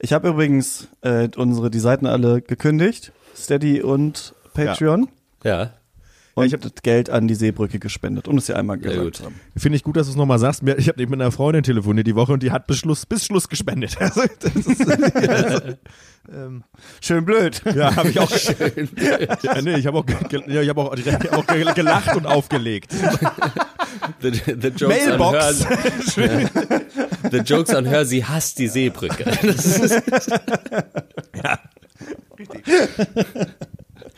[0.00, 4.32] Ich habe übrigens äh, unsere die Seiten alle gekündigt, Steady und
[4.66, 5.08] Patreon.
[5.44, 5.70] ja.
[6.34, 9.16] Und ich hab- das Geld an die Seebrücke gespendet, um es ja einmal gesagt gut.
[9.16, 9.40] zu haben.
[9.56, 10.62] Finde ich gut, dass du es nochmal sagst.
[10.76, 13.48] Ich habe mit einer Freundin telefoniert die Woche und die hat bis Schluss, bis Schluss
[13.48, 13.96] gespendet.
[14.00, 14.86] Also, das ist,
[17.00, 17.60] Schön blöd.
[17.74, 18.30] ja, habe ich auch.
[19.42, 22.14] ja, nee, ich habe auch, ge- ja, ich hab auch, ich hab auch ge- gelacht
[22.16, 22.92] und aufgelegt.
[24.20, 25.66] The, the jokes Mailbox.
[25.66, 26.50] on her.
[27.32, 29.24] The jokes on her, sie hasst die Seebrücke.
[29.42, 30.02] Das ist,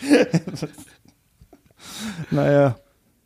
[2.30, 2.78] Naja.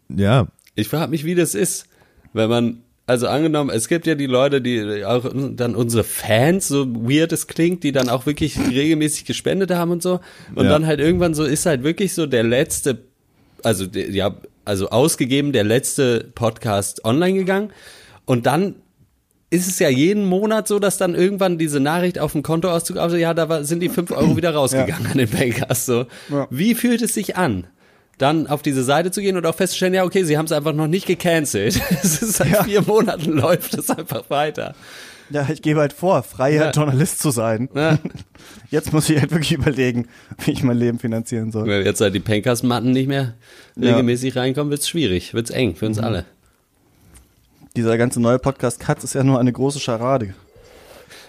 [0.09, 1.87] Ja, Ich frage mich, wie das ist,
[2.33, 6.87] wenn man, also angenommen, es gibt ja die Leute, die auch dann unsere Fans, so
[6.95, 10.21] weird es klingt, die dann auch wirklich regelmäßig gespendet haben und so.
[10.55, 10.71] Und Ja.
[10.71, 12.99] dann halt irgendwann so ist halt wirklich so der letzte,
[13.63, 14.35] also ja,
[14.65, 17.71] also ausgegeben, der letzte Podcast online gegangen.
[18.25, 18.77] Und dann
[19.55, 23.17] ist es ja jeden Monat so, dass dann irgendwann diese Nachricht auf dem Kontoauszug, also
[23.17, 25.87] ja, da sind die fünf Euro wieder rausgegangen an den Bankers.
[25.87, 26.07] So.
[26.31, 26.47] Ja.
[26.51, 27.67] Wie fühlt es sich an?
[28.19, 30.73] Dann auf diese Seite zu gehen und auch festzustellen, ja, okay, sie haben es einfach
[30.73, 31.81] noch nicht gecancelt.
[32.03, 34.75] Es ist seit vier Monaten läuft es einfach weiter.
[35.31, 36.71] Ja, ich gebe halt vor, freier Ja.
[36.71, 37.69] Journalist zu sein.
[37.75, 37.99] Ja.
[38.71, 40.07] Jetzt muss ich halt wirklich überlegen,
[40.45, 41.67] wie ich mein Leben finanzieren soll.
[41.67, 43.35] Wenn jetzt halt die Pankers-Matten nicht mehr
[43.77, 43.91] Ja.
[43.91, 46.25] regelmäßig reinkommen, wird's schwierig, wird's eng für uns alle.
[47.77, 50.35] Dieser ganze neue Podcast Katz ist ja nur eine große Scharade.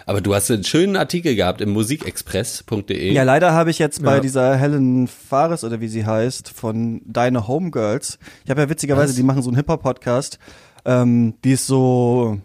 [0.05, 3.11] Aber du hast einen schönen Artikel gehabt im musikexpress.de.
[3.11, 4.19] Ja, leider habe ich jetzt bei Ja.
[4.19, 8.19] dieser Helen Fares oder wie sie heißt von Deine Homegirls.
[8.43, 9.15] Ich habe ja witzigerweise, Was?
[9.15, 10.38] die machen so einen Hip-Hop-Podcast.
[10.85, 12.39] Ähm, die ist so,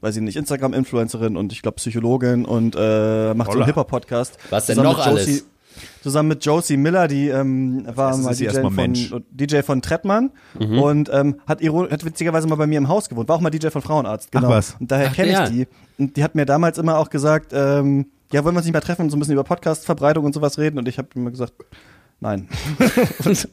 [0.00, 3.60] weiß ich nicht, Instagram-Influencerin und ich glaube Psychologin und äh, macht so Holla.
[3.60, 4.36] einen Hip-Hop-Podcast.
[4.50, 5.46] Was denn noch alles?
[6.02, 9.14] Zusammen mit Josie Miller, die ähm, war mal DJ erstmal von, Mensch.
[9.30, 10.78] DJ von Trettmann Mhm.
[10.80, 13.28] und ähm, hat, hat witzigerweise mal bei mir im Haus gewohnt.
[13.28, 14.48] War auch mal DJ von Frauenarzt, genau.
[14.48, 14.76] was.
[14.80, 15.68] Und daher Ach, kenne ich die.
[15.98, 18.80] Und die hat mir damals immer auch gesagt, ähm, ja, wollen wir uns nicht mal
[18.80, 20.78] treffen und so ein bisschen über Podcast-Verbreitung und sowas reden?
[20.78, 21.54] Und ich habe immer gesagt,
[22.20, 22.48] nein.
[23.24, 23.48] und,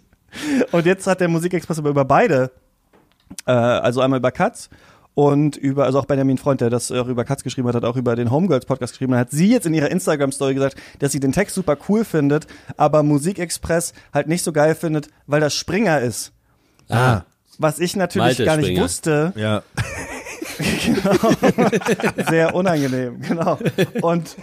[0.72, 2.52] und jetzt hat der Musikexpress aber über beide,
[3.46, 4.70] äh, also einmal über Katz
[5.16, 7.96] und über, also auch Benjamin Freund, der das auch über Katz geschrieben hat, hat auch
[7.96, 11.32] über den Homegirls Podcast geschrieben, hat sie jetzt in ihrer Instagram-Story gesagt, dass sie den
[11.32, 12.46] Text super cool findet,
[12.78, 16.34] aber Musikexpress halt nicht so geil findet, weil das Springer ist.
[16.90, 17.22] Ah,
[17.58, 18.84] Was ich natürlich Malte gar nicht Springer.
[18.84, 19.34] wusste.
[19.36, 19.64] Ja.
[22.30, 23.58] Sehr unangenehm, genau.
[24.02, 24.36] Und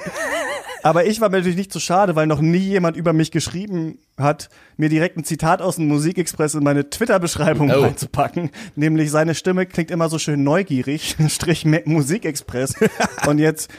[0.83, 3.99] aber ich war mir natürlich nicht zu schade, weil noch nie jemand über mich geschrieben
[4.19, 7.83] hat, mir direkt ein Zitat aus dem Musikexpress in meine Twitter-Beschreibung Oh.
[7.83, 8.51] reinzupacken.
[8.77, 12.75] Nämlich seine Stimme klingt immer so schön neugierig, Strich Musikexpress.
[13.27, 13.71] Und jetzt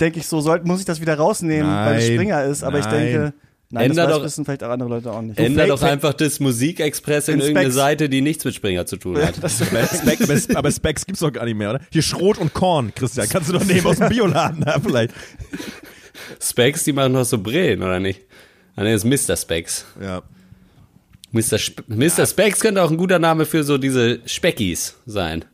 [0.00, 2.14] denke ich so, soll, muss ich das wieder rausnehmen, weil es Nein.
[2.14, 2.62] Springer ist.
[2.64, 2.94] Aber ich Nein.
[2.94, 3.32] denke,
[3.70, 5.38] nein, Änder das doch- wissen vielleicht auch andere Leute auch nicht.
[5.38, 7.74] änder doch einfach das Musikexpress in In irgendeine Specs.
[7.76, 9.34] Seite, die nichts mit Springer zu tun hat.
[9.42, 11.80] Das, Speck, aber, aber Specs gibt's doch gar nicht mehr, oder?
[11.90, 13.28] Hier Schrot und Korn, Christian.
[13.28, 15.12] Kannst du doch nehmen aus dem Bioladen, da vielleicht.
[16.40, 18.22] Specs, die machen doch so Brillen, oder nicht?
[18.76, 19.36] Ah, nee, das ist Mr.
[19.36, 19.86] Specs.
[20.00, 20.22] Ja.
[21.32, 21.56] Mr.
[21.60, 22.26] Sp Mr.
[22.26, 25.44] Specs könnte auch ein guter Name für so diese Speckies sein.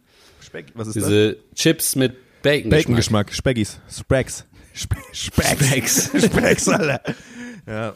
[0.41, 1.05] Speck, was ist das?
[1.05, 2.71] Diese Chips mit Bacon.
[2.71, 3.33] Bacon-Geschmack.
[3.33, 3.81] Speckies.
[3.91, 4.45] Specks.
[4.75, 5.51] Spe Specks.
[5.51, 6.11] Specks.
[6.25, 7.01] Specks, Alter.
[7.67, 7.95] Ja.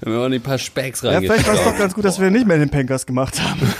[0.00, 2.30] Wenn wir auch ein paar Specks ja, vielleicht war es doch ganz gut, dass wir
[2.30, 3.60] nicht mehr den Pankers gemacht haben.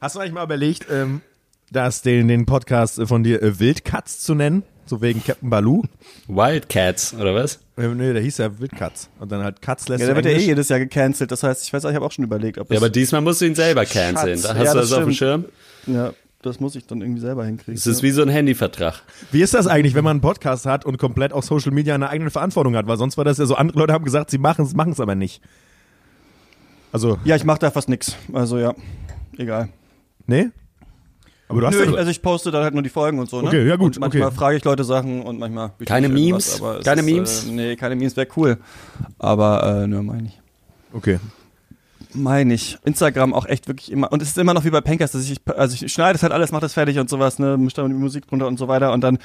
[0.00, 1.22] Hast du eigentlich mal überlegt, ähm,
[1.70, 4.62] das, den, den Podcast von dir äh, Wildkatz zu nennen?
[4.88, 5.82] So wegen Captain Baloo?
[6.28, 7.60] Wildcats, oder was?
[7.76, 9.08] Äh, nee, der hieß ja Wildkatz.
[9.20, 11.30] Und dann halt Katz lässt Ja, der wird ja eh jedes Jahr gecancelt.
[11.30, 13.40] Das heißt, ich weiß, ich habe auch schon überlegt, ob Ja, es aber diesmal musst
[13.40, 14.38] du ihn selber canceln.
[14.38, 14.48] Schatz.
[14.48, 15.44] hast Ja, du das das auf dem stimmt.
[15.86, 15.94] Schirm.
[15.94, 16.12] Ja,
[16.42, 17.74] das muss ich dann irgendwie selber hinkriegen.
[17.74, 19.02] Das ist wie so ein Handyvertrag.
[19.32, 22.08] Wie ist das eigentlich, wenn man einen Podcast hat und komplett auf Social Media eine
[22.08, 22.86] eigene Verantwortung hat?
[22.86, 25.00] Weil sonst war das ja so, andere Leute haben gesagt, sie machen es, machen es
[25.00, 25.42] aber nicht.
[26.92, 28.16] Also, ja, ich mache da fast nix.
[28.32, 28.74] Also ja,
[29.36, 29.68] egal.
[30.26, 30.48] nee?
[31.48, 33.30] Aber du hast Nö, ja, ich, also ich poste da halt nur die Folgen und
[33.30, 33.48] so, ne?
[33.48, 34.36] Okay, ja gut, Und manchmal okay.
[34.36, 36.60] frage ich Leute Sachen und manchmal Keine Memes?
[36.84, 37.46] Keine ist, Memes?
[37.46, 38.58] Äh, nee, keine Memes wäre cool.
[39.18, 40.40] Aber äh, nö, meine ich.
[40.92, 41.18] okay.
[42.14, 42.78] Meine ich.
[42.84, 44.10] Instagram auch echt wirklich immer.
[44.12, 46.32] Und es ist immer noch wie bei Pankers, dass ich, also ich schneide es halt
[46.32, 48.92] alles, mache das fertig und sowas, ne, mische dann die Musik drunter und so weiter
[48.92, 49.18] und dann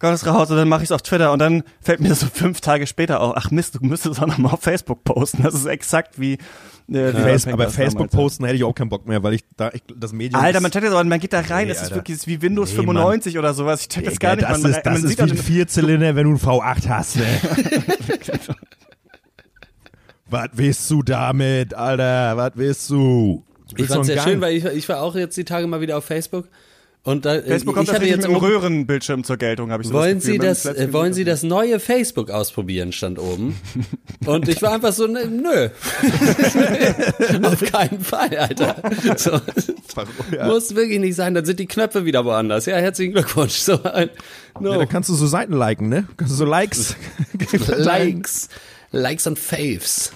[0.00, 2.26] kommt es raus und dann mache ich es auf Twitter und dann fällt mir so
[2.26, 5.42] fünf Tage später auf, ach Mist, du müsstest es auch nochmal auf Facebook posten.
[5.42, 6.38] Das ist exakt wie,
[6.92, 8.18] äh, Face, Pankers aber Facebook damals, ja.
[8.18, 10.42] posten hätte ich auch keinen Bock mehr, weil ich da ich, das Medium.
[10.42, 12.42] Alter, ist- man aber, man geht da rein, Nee, das ist wirklich das ist wie
[12.42, 13.82] Windows Nee, 95 oder sowas.
[13.82, 16.16] Ich check das gar nicht, das man, ist, das man ist sieht wie ein Vierzylinder,
[16.16, 17.24] wenn du einen V8 hast, ne?
[20.30, 22.36] Was willst du damit, Alter?
[22.36, 23.44] Was willst du?
[23.76, 24.28] Ich fand's einen sehr Gang?
[24.28, 26.48] schön, weil ich, ich war auch jetzt die Tage mal wieder auf Facebook.
[27.02, 30.16] Und da, Facebook kommt ich tatsächlich jetzt oben- Röhrenbildschirm zur Geltung, habe ich so Wollen
[30.18, 30.48] das Sie Gefühl.
[30.50, 33.58] das, Mit dem äh, wollen Sie das neue Facebook ausprobieren, stand oben.
[34.26, 35.70] Und ich war einfach so, ne, nö.
[37.46, 38.76] Auf keinen Fall, Alter.
[39.16, 39.40] So,
[40.30, 40.46] Ja.
[40.46, 42.66] Muss wirklich nicht sein, dann sind die Knöpfe wieder woanders.
[42.66, 43.54] Ja, herzlichen Glückwunsch.
[43.54, 44.10] So ein,
[44.60, 44.72] no.
[44.72, 46.06] Ja, da kannst du so Seiten liken, ne?
[46.18, 46.96] Kannst du so Likes.
[47.66, 48.48] Likes.
[48.92, 50.12] Likes und Faves.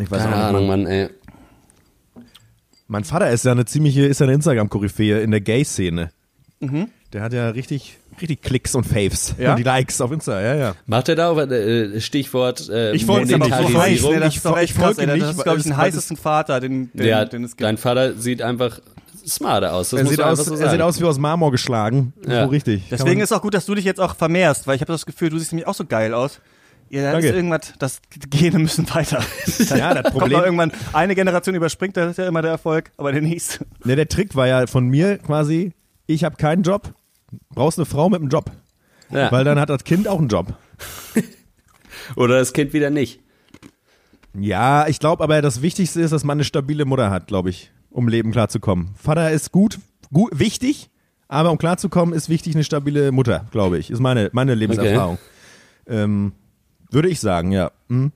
[0.00, 0.66] Ich weiß Keine Ahnung.
[0.66, 1.08] Mann, ey.
[2.92, 6.10] Mein Vater ist ja eine ziemliche, ist ja eine Instagram-Koryphäe in der Gay-Szene.
[7.12, 9.34] Der hat ja richtig, richtig Klicks und Faves.
[9.38, 9.52] Ja?
[9.52, 10.74] Und die Likes auf Insta, ja, ja.
[10.86, 14.28] Macht er da auch äh, Stichwort äh, Ich folge ihm aber so heiß, ne, das
[14.28, 15.16] Ich ist doch echt krass, folge ey.
[15.18, 17.62] nicht, Das ist, glaube ich, den es- heißesten Vater, den, den, Ja, den es gibt.
[17.62, 18.78] dein Vater sieht einfach
[19.26, 19.90] smarter aus.
[19.90, 22.12] Das Er sieht, aus, so er sieht aus wie aus Marmor geschlagen.
[22.28, 22.44] Ja.
[22.44, 22.82] So richtig.
[22.90, 25.30] Deswegen ist auch gut, dass du dich jetzt auch vermehrst, weil ich habe das Gefühl,
[25.30, 26.40] du siehst nämlich auch so geil aus.
[26.90, 27.28] Ja, das Danke.
[27.28, 29.24] ist irgendwas, das die Gene müssen weiter.
[29.74, 32.92] ja, das Kommt Problem, noch irgendwann eine Generation überspringt, das ist ja immer der Erfolg,
[32.98, 33.64] aber der nächste.
[33.84, 35.72] ne, der Trick war ja von mir quasi,
[36.06, 36.92] ich habe keinen Job,
[37.54, 38.50] brauchst eine Frau mit einem Job.
[39.10, 39.32] Ja.
[39.32, 40.54] Weil dann hat das Kind auch einen Job.
[42.16, 43.20] Oder das Kind wieder nicht.
[44.38, 47.70] Ja, ich glaube aber das Wichtigste ist, dass man eine stabile Mutter hat, glaube ich,
[47.90, 48.94] um Leben klarzukommen.
[48.96, 49.78] Vater ist gut,
[50.12, 50.88] gut, wichtig,
[51.28, 53.90] aber um klarzukommen ist wichtig eine stabile Mutter, glaube ich.
[53.90, 55.18] Ist meine, meine Lebenserfahrung.
[55.86, 56.32] Ähm,
[56.92, 57.70] würde ich sagen, ja.
[57.88, 58.12] Hm.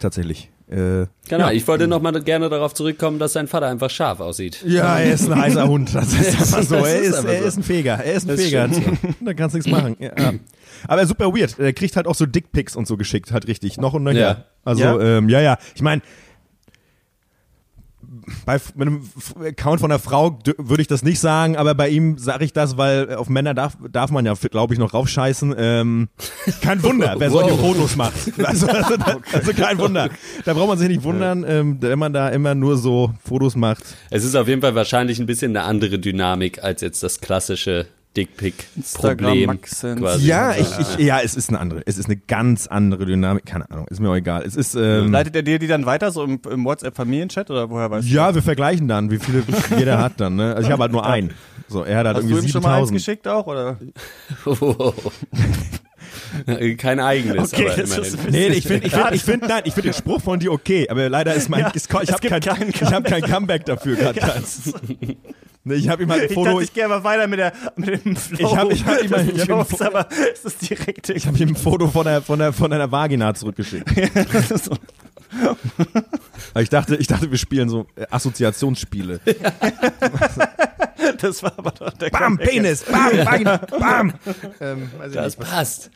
[0.00, 0.50] Tatsächlich.
[0.68, 1.52] Äh, Genau, ja.
[1.52, 4.62] ich wollte noch mal gerne darauf zurückkommen, dass sein Vater einfach scharf aussieht.
[4.66, 5.94] Ja, er ist ein heißer Hund.
[5.94, 6.74] Das ist einfach so.
[6.76, 7.94] Er ist ist, er ist ein Feger.
[8.02, 8.68] Er ist ein Das Feger.
[8.72, 8.98] stimmt.
[9.24, 9.96] Da kannst du nichts machen.
[10.00, 10.12] Ja.
[10.88, 11.58] Aber super weird.
[11.58, 13.78] Er kriegt halt auch so Dickpics und so geschickt, halt richtig.
[13.78, 14.18] Noch und nöcher.
[14.18, 14.44] Ja.
[14.64, 15.00] Also, Ja?
[15.18, 15.58] ähm, ja, ja.
[15.74, 16.02] Ich meine,
[18.44, 19.02] bei mit einem
[19.40, 22.76] Account von einer Frau würde ich das nicht sagen, aber bei ihm sage ich das,
[22.76, 25.54] weil auf Männer darf, darf man ja, glaube ich, noch raufscheißen.
[25.56, 26.08] Ähm,
[26.62, 27.60] kein Wunder, wer solche Wow.
[27.60, 28.14] Fotos macht.
[28.46, 28.94] Also, also,
[29.32, 30.08] also kein Wunder.
[30.44, 33.82] Da braucht man sich nicht wundern, ähm, wenn man da immer nur so Fotos macht.
[34.10, 37.86] Es ist auf jeden Fall wahrscheinlich ein bisschen eine andere Dynamik als jetzt das klassische
[38.16, 39.58] Dickpick-Problem.
[40.18, 43.46] Ja, ich, ich, ja, es ist eine andere, es ist eine ganz andere Dynamik.
[43.46, 44.42] Keine Ahnung, ist mir auch egal.
[44.42, 47.90] Es ist, ähm, Leitet er dir die dann weiter, so im, im WhatsApp-Familienchat oder woher
[47.90, 48.12] weißt du?
[48.12, 49.42] ja, wir vergleichen dann, wie viele
[49.78, 50.36] jeder hat dann.
[50.36, 50.54] Ne?
[50.54, 51.32] Also ich habe halt nur einen.
[51.68, 52.98] So, er hat halt Hast du irgendwie ihm schon mal eins 7000.
[52.98, 53.78] geschickt auch, oder?
[56.78, 58.18] Kein eigenes, Okay, aber immerhin.
[58.30, 60.88] Nee, ich finde, ich finde, ich finde, nein, ich finde den Spruch von dir okay,
[60.88, 64.20] aber leider ist mein, Ja, ich, habe kein, keinen ich habe kein Comeback dafür gerade.
[65.66, 67.38] Nee, ich habe ihm halt ein Ich Foto, dachte, ich, ich gehe mal weiter mit,
[67.38, 68.38] der, mit dem Flow.
[68.38, 70.68] Ich hab- ich hab ihm ein- des ich hab ihm Jokes, Fo- aber es ist
[70.70, 71.08] direkt.
[71.10, 73.88] ich habe ihm ein Foto von der, von der, von einer Vagina zurückgeschickt.
[74.64, 74.72] so.
[76.54, 79.20] Aber ich dachte, ich dachte, wir spielen so äh, Assoziationsspiele.
[81.20, 82.36] Das war aber doch der Bam.
[82.36, 84.14] Penis, bam, Vagina, bam.
[84.60, 85.48] Ähm, ich Das nicht.
[85.48, 85.90] passt.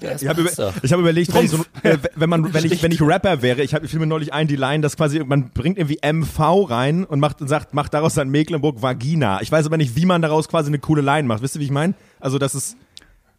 [0.00, 0.50] Ich habe über,
[0.82, 3.62] ich hab überlegt, wenn ich, so, äh, wenn, man, wenn, ich, wenn ich Rapper wäre,
[3.62, 7.04] ich habe fiel mir neulich ein, die Line, dass quasi man bringt irgendwie MV rein
[7.04, 9.40] und macht und sagt, macht daraus dann Mecklenburg Vagina.
[9.42, 11.42] Ich weiß aber nicht, wie man daraus quasi eine coole Line macht.
[11.42, 11.94] Wisst ihr, wie ich meine?
[12.18, 12.76] Also das ist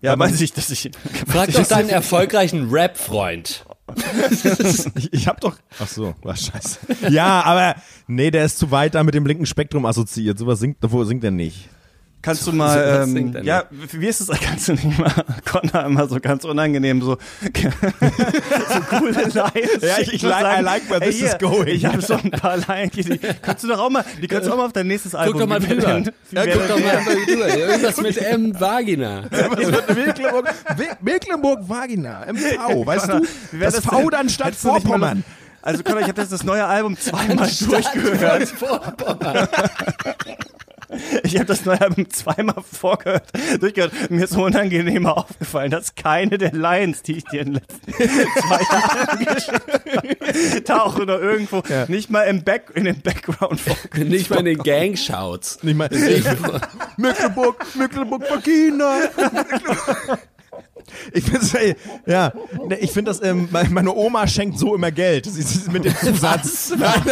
[0.02, 0.92] Ja, weiß ich, dass ich.
[1.28, 3.66] Frag doch deinen erfolgreichen Rap-Freund.
[4.96, 6.80] ich, ich habe doch Ach so, war scheiße.
[7.10, 7.76] Ja, aber
[8.08, 10.38] nee, der ist zu weit da mit dem linken Spektrum assoziiert.
[10.40, 11.70] Sowas singt, wo singt er nicht.
[12.22, 15.12] Kannst du mal, ähm, ja, wie ist es, kannst du nicht mal,
[15.50, 19.34] Connor immer so ganz unangenehm, so, so coole Lines.
[19.82, 21.68] Ja, ich- ich like- I like where this hier, is going.
[21.68, 24.54] Ich habe so ein paar Lines, die kannst du doch auch mal, die kannst du
[24.54, 25.34] auch mal auf dein nächstes Album.
[25.34, 26.04] Guck doch mal Wie drüber.
[26.30, 27.58] wie Ja, guck doch mal drüber.
[27.58, 29.24] Irgendwas mit M, Vagina.
[29.96, 30.54] Mecklenburg,
[31.02, 33.22] Mecklenburg Vagina, MV, weißt du?
[33.52, 34.10] Wie wär Das das V denn?
[34.12, 35.24] dann statt du Vorpommern.
[35.64, 38.52] Also Connor, ich habe jetzt das neue Album zweimal durchgehört.
[41.24, 43.94] Ich habe das neue Album zweimal vorgehört, durchgehört.
[44.10, 47.94] Mir ist so unangenehm aufgefallen, dass keine der Lines, die ich dir in den letzten
[48.42, 49.64] zwei Jahren geschickt
[49.96, 53.76] habe, tauchen oder irgendwo nicht mal im Back, in den Background vor.
[53.98, 55.64] Nicht mal in den Gang-Shouts.
[55.64, 55.90] Nicht mal,
[56.98, 59.00] Mecklenburg, Mecklenburg Vagina.
[61.14, 62.34] Ich finde ja,
[62.68, 65.26] ne, ich finde das, ähm, me- meine Oma schenkt so immer Geld.
[65.26, 66.74] Sie, sie, mit dem Zusatz.
[66.78, 67.02] Nein,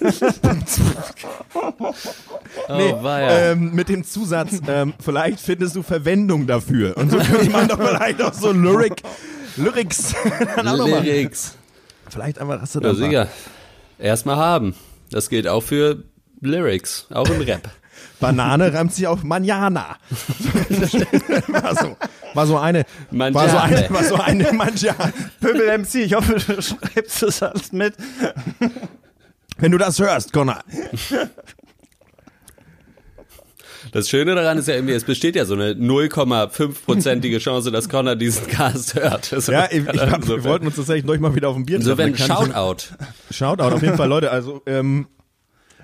[2.68, 3.30] Nee, Oh, war ja.
[3.52, 6.96] ähm, mit dem Zusatz, ähm, vielleicht findest du Verwendung dafür.
[6.96, 9.02] Und so könnte man doch vielleicht auch so Lyric,
[9.56, 10.14] Lyrics.
[10.62, 11.54] Lyrics.
[12.08, 13.28] Vielleicht einfach hast du Ja, da mal- sicher.
[13.98, 14.74] Erstmal haben.
[15.10, 16.04] Das gilt auch für
[16.40, 17.68] Lyrics, auch im Rap.
[18.20, 19.96] Banane reimt sich auf Manjana.
[21.48, 21.96] war, so,
[22.34, 25.12] war so eine, war so eine, war so eine Manjana.
[25.40, 27.94] Pöbel MC, ich hoffe, du schreibst das alles mit.
[29.60, 30.60] Wenn du das hörst, Connor.
[33.92, 38.14] Das Schöne daran ist ja irgendwie, es besteht ja so eine 0,5-prozentige Chance, dass Connor
[38.14, 39.32] diesen Cast hört.
[39.32, 41.66] Also, Ja, ich, ich hab, wir insofern- wollten uns tatsächlich neulich mal wieder auf dem
[41.66, 42.28] Bier Insofern treffen.
[42.28, 42.94] Kann Shoutout.
[43.32, 44.30] Shoutout, auf jeden Fall, Leute.
[44.30, 45.06] Also, ähm,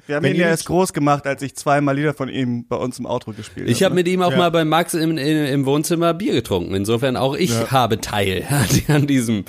[0.06, 2.76] Wir haben Wenn ihn ja erst groß gemacht, als ich zweimal Lieder von ihm bei
[2.76, 4.36] uns im Outro gespielt Ich habe mit ihm auch Ja.
[4.36, 6.74] mal bei Max im, im, im Wohnzimmer Bier getrunken.
[6.76, 8.44] Insofern auch ich habe Teil
[8.88, 9.46] an diesem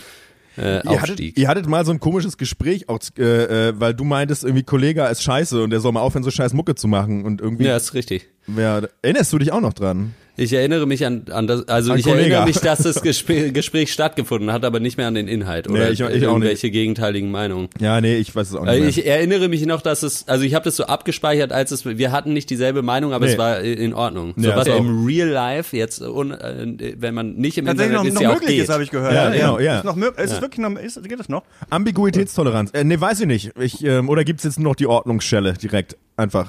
[0.58, 1.38] äh, ihr, hattet, Aufstieg.
[1.38, 5.04] ihr hattet mal so ein komisches Gespräch, auch, äh, äh, weil du meintest, irgendwie Kollege
[5.06, 7.24] ist scheiße und der soll mal aufhören, so scheiß Mucke zu machen.
[7.26, 8.28] Und irgendwie, Ja, ist richtig.
[8.56, 10.14] ja, erinnerst du dich auch noch dran?
[10.40, 12.22] Ich erinnere mich an, an das, also An ich Kollega.
[12.22, 15.86] erinnere mich, dass das Gespräch, Gespräch stattgefunden hat, aber nicht mehr an den Inhalt oder
[15.86, 16.22] Nee, ich- ich auch nicht.
[16.22, 17.70] irgendwelche gegenteiligen Meinungen.
[17.80, 18.90] Ja, nee, ich weiß es auch nicht Äh, mehr.
[18.90, 22.12] Ich erinnere mich noch, dass es, also ich habe das so abgespeichert, als es, wir
[22.12, 23.32] hatten nicht dieselbe Meinung, aber Nee.
[23.32, 24.36] es war in Ordnung.
[24.38, 27.58] So Ja, was ist ja auch- im Real Life jetzt, un, äh, wenn man nicht
[27.58, 28.64] im Tatsächlich Internet noch, ist, noch ja möglich geht.
[28.64, 29.14] ist, habe ich gehört.
[29.16, 29.78] Ja, genau, ja.
[29.80, 31.42] Ist, noch möglich, ist es wirklich noch, ist, geht das noch?
[31.72, 32.72] Ambiguitätstoleranz.
[32.74, 33.52] Äh, nee, weiß ich nicht.
[33.60, 35.98] Ich, ähm, oder gibt's jetzt nur noch die Ordnungsschelle direkt?
[36.16, 36.48] Einfach.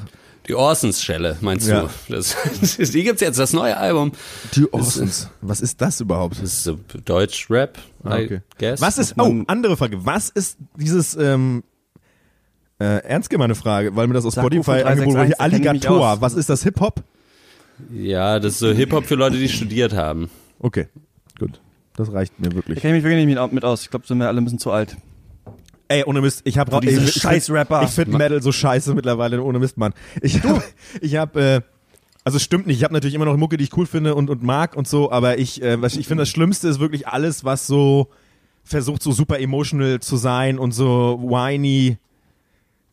[0.49, 1.83] Die Orsons-Schelle, meinst Ja.
[1.83, 2.15] du?
[2.15, 2.35] Das,
[2.79, 4.13] die gibt's jetzt, das neue Album.
[4.55, 5.29] Die Orsons.
[5.43, 6.37] Was ist das überhaupt?
[6.37, 8.41] Das ist so Deutsch-Rap, Ah, I okay.
[8.59, 8.81] guess.
[8.81, 10.05] Was ist, oh, andere Frage.
[10.07, 11.63] Was ist dieses, ähm,
[12.81, 15.29] äh, ernst gemeine Frage, weil mir das aus Sag Spotify angeboten wurde.
[15.29, 16.21] 361, Hier da kenn ich mich Alligator.
[16.21, 16.63] Was ist das?
[16.63, 17.03] Hip-Hop?
[17.93, 20.31] Ja, das ist so Hip-Hop für Leute, die studiert haben.
[20.61, 20.89] Okay,
[21.39, 21.61] gut.
[21.97, 22.81] Das reicht mir Da wirklich.
[22.81, 23.83] kenne ich mich wirklich nicht mit, mit aus.
[23.83, 24.97] Ich glaube, sind wir alle ein bisschen zu alt.
[25.89, 27.83] Ey, ohne Mist, ich habe diese ich, ich Scheiß-Rapper.
[27.83, 29.95] Ich finde Metal so scheiße mittlerweile, ohne Mist, Mann.
[30.21, 30.63] Ich hab,
[31.01, 31.61] ich habe äh,
[32.29, 34.29] also es stimmt nicht, ich habe natürlich immer noch Mucke, die ich cool finde und,
[34.29, 37.43] und mag und so, aber ich, äh, was ich finde, das Schlimmste ist wirklich alles,
[37.43, 38.09] was so
[38.65, 41.97] versucht, so super emotional zu sein und so whiny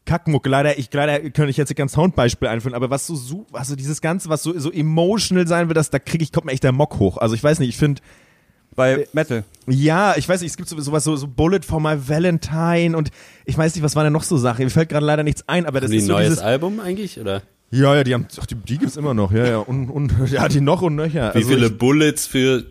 [0.05, 0.47] Kackmucke.
[0.47, 3.99] Leider, ich, leider könnte ich jetzt kein Soundbeispiel einführen, aber was so, so also dieses
[3.99, 6.71] Ganze, was so, so emotional sein wird, das, da kriege ich, kommt mir echt der
[6.71, 7.17] Mock hoch.
[7.17, 8.01] Also ich weiß nicht, ich finde,
[8.75, 9.43] Bei Metal.
[9.67, 13.09] ja, ich weiß nicht, es gibt so- sowas, so, so Bullet for my Valentine und
[13.45, 14.63] ich weiß nicht, was war denn noch so Sache?
[14.63, 16.79] Mir fällt gerade leider nichts ein, aber das Wie ist ein so neues dieses, Album
[16.79, 17.19] eigentlich?
[17.19, 17.41] Oder
[17.71, 20.47] ja, ja, die haben, ach, die, die gibt's immer noch, ja, ja, und, und, ja,
[20.49, 21.33] die noch und nöcher.
[21.33, 22.63] wie Also viele ich, Bullets für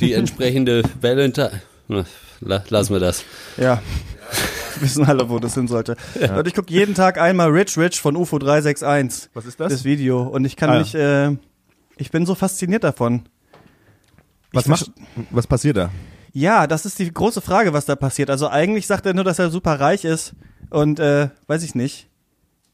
[0.00, 1.52] die entsprechende Valentine?
[1.88, 2.04] Na,
[2.40, 3.24] la- Lassen wir das.
[3.56, 3.80] Ja.
[4.76, 5.96] Wir wissen alle, wo das hin sollte.
[6.36, 9.28] Und ich gucke jeden Tag einmal Rich Rich von UFO 361.
[9.34, 9.70] Was ist das?
[9.72, 10.22] Das Video.
[10.22, 10.78] Und ich kann Ah, ja.
[10.80, 11.36] mich, äh,
[11.98, 13.22] ich bin so fasziniert davon.
[14.52, 14.90] Was macht,
[15.30, 15.90] was passiert da?
[16.32, 18.30] Ja, das ist die große Frage, was da passiert.
[18.30, 20.34] Also eigentlich sagt er nur, dass er super reich ist
[20.70, 22.08] und äh, weiß ich nicht.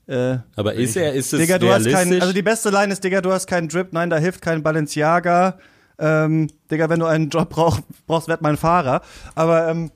[0.06, 1.92] Äh, Aber ist er, ist es Digga, du hast realistisch?
[1.94, 4.62] keinen, also die beste Line ist, Digga, du hast keinen Drip, nein, da hilft kein
[4.62, 5.58] Balenciaga.
[5.98, 9.02] Ähm, Digga, wenn du einen Job brauch, brauchst, werd mein Fahrer.
[9.34, 9.90] Aber ähm,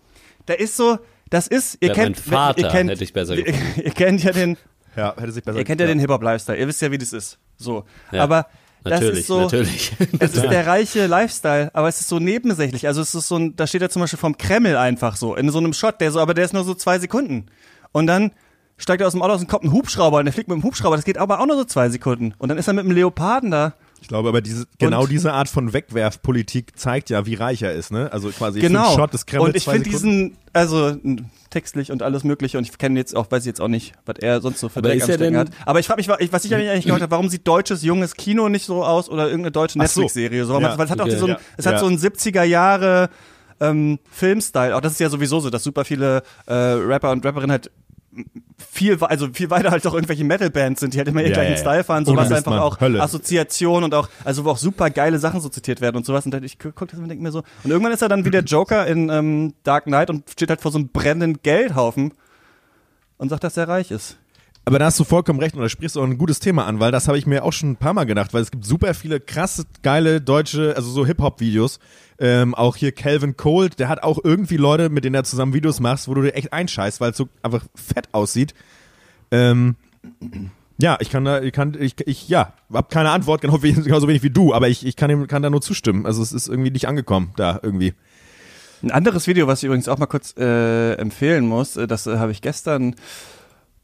[0.47, 0.99] da ist so,
[1.31, 4.33] das ist, ihr Werd kennt, Vater, ihr kennt, hätte ich besser ihr, ihr kennt ja
[4.33, 4.59] den,
[4.97, 7.39] Ja, hätte sich besser ihr kennt ja den Hip-Hop-Lifestyle, ihr wisst ja, wie das ist.
[7.57, 7.85] So.
[8.11, 8.49] Ja, aber
[8.85, 9.93] das natürlich, ist so, natürlich.
[10.19, 12.87] es ist der reiche Lifestyle, aber es ist so nebensächlich.
[12.87, 15.51] Also es ist so ein, da steht er zum Beispiel vom Kreml einfach so, in
[15.51, 17.47] so einem Shot, der so, aber der ist nur so zwei Sekunden.
[17.93, 18.33] Und dann
[18.77, 20.65] steigt er aus dem Auto aus und kommt ein Hubschrauber und der fliegt mit dem
[20.65, 22.35] Hubschrauber, das geht aber auch nur so zwei Sekunden.
[22.39, 23.75] Und dann ist er mit dem Leoparden da.
[24.03, 27.73] Ich glaube, aber diese, genau Und- diese Art von Wegwerfpolitik zeigt ja, wie reich er
[27.73, 28.13] ist, ne?
[28.13, 28.95] Also quasi Genau.
[28.97, 30.97] Shot des Kreml und ich finde diesen, also
[31.51, 34.17] textlich und alles mögliche und ich kenne jetzt auch, weiß ich jetzt auch nicht, was
[34.19, 35.49] er sonst so für Aber Dreck am Stecken hat.
[35.67, 37.83] Aber ich frage mich, wa- ich- was ich eigentlich eigentlich gehört habe, warum sieht deutsches
[37.83, 39.79] junges Kino nicht so aus oder irgendeine deutsche so.
[39.83, 40.61] Netflix-Serie so?
[40.61, 41.17] Ja, Weil es hat auch okay.
[41.17, 41.39] so ein, Ja.
[41.57, 41.79] es hat Ja.
[41.79, 43.09] so einen 70er Jahre
[43.61, 44.75] ähm, Filmstyle.
[44.75, 47.71] Auch das ist ja sowieso so, dass super viele äh, Rapper und Rapperinnen halt
[48.71, 51.53] viel, also viel weiter halt auch irgendwelche Metal-Bands sind, die halt immer ihren Ja, gleichen
[51.53, 51.57] ja.
[51.59, 53.01] Style fahren, sowas einfach auch Hölle.
[53.03, 56.25] Assoziation und auch, also wo auch super geile Sachen so zitiert werden und sowas.
[56.25, 57.43] Und dann, ich gu- guck das und denke mir so.
[57.65, 60.61] Und irgendwann ist er dann wie der Joker in ähm, Dark Knight und steht halt
[60.61, 62.13] vor so einem brennenden Geldhaufen
[63.19, 64.19] und sagt, dass er reich ist.
[64.65, 66.79] Aber da hast du vollkommen recht und da sprichst du auch ein gutes Thema an,
[66.79, 68.95] weil das habe ich mir auch schon ein paar Mal gedacht, weil es gibt super
[68.95, 71.81] viele krasse, geile deutsche, also so Hip-Hop-Videos.
[72.21, 75.81] Ähm, auch hier Calvin Cold, der hat auch irgendwie Leute, mit denen er zusammen Videos
[75.81, 78.55] machst, wo du dir echt einscheißt, weil es so einfach fett aussieht.
[79.33, 79.75] Ähm,
[80.79, 84.07] ja, ich kann da, ich kann, ich, ich ja, hab keine Antwort, genau wie, genauso
[84.07, 86.07] wenig wie du, aber ich, ich kann, ihm, kann da nur zustimmen.
[86.07, 87.95] Also es ist irgendwie nicht angekommen, da irgendwie.
[88.83, 92.19] Ein anderes Video, was ich übrigens auch mal kurz äh, empfehlen muss, äh, das äh,
[92.19, 92.97] habe ich gestern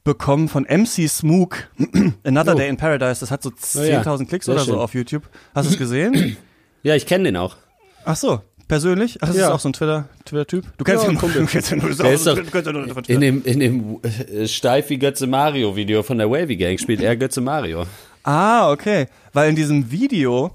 [0.09, 1.68] bekommen von MC Smook,
[2.24, 3.20] Another Day in Paradise.
[3.20, 4.80] Das hat so Oh ja, 10.000 Klicks sehr oder so schön.
[4.80, 5.22] auf YouTube.
[5.55, 6.36] Hast du es gesehen?
[6.85, 7.56] Ja, ich kenne den auch.
[8.05, 9.18] Ach so, persönlich?
[9.20, 9.48] Ach, das Ja.
[9.48, 10.64] ist auch so ein Twitter- Twitter-Typ?
[10.78, 11.43] du kennst Ja, ihn Kumpel.
[11.43, 13.20] du kennst ihn nur, Der ist doch du kennst ihn nur von in Twitter.
[13.20, 17.16] dem, in dem äh, steif wie Götze Mario Video von der Wavy Gang spielt er
[17.16, 17.85] Götze Mario.
[18.22, 19.09] Ah, okay.
[19.32, 20.52] Weil in diesem Video,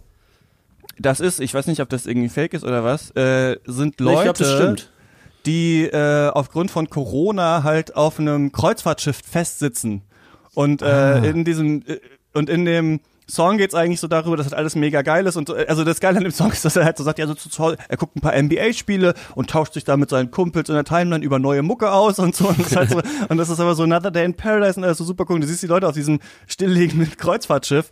[0.97, 4.17] das ist, ich weiß nicht, ob das irgendwie fake ist oder was, äh, sind Leute,
[4.19, 4.91] ich glaube, das stimmt.
[5.45, 10.01] Die äh, aufgrund von Corona halt auf einem Kreuzfahrtschiff festsitzen.
[10.53, 11.17] Und äh, Ah.
[11.17, 11.99] in diesem äh,
[12.33, 12.99] und in dem
[13.29, 15.99] Song geht's eigentlich so darüber, dass halt alles mega geil ist und so, also das
[15.99, 17.97] Geile an dem Song ist, dass er halt so sagt, ja, so zu Hause, er
[17.97, 21.39] guckt ein paar NBA-Spiele und tauscht sich da mit seinen Kumpels in der Timeline über
[21.39, 23.83] neue Mucke aus und so und das, ist halt so, und das ist aber so
[23.83, 25.35] Another Day in Paradise und alles so super cool.
[25.35, 27.89] Und du siehst die Leute auf diesem stillliegenden Kreuzfahrtschiff,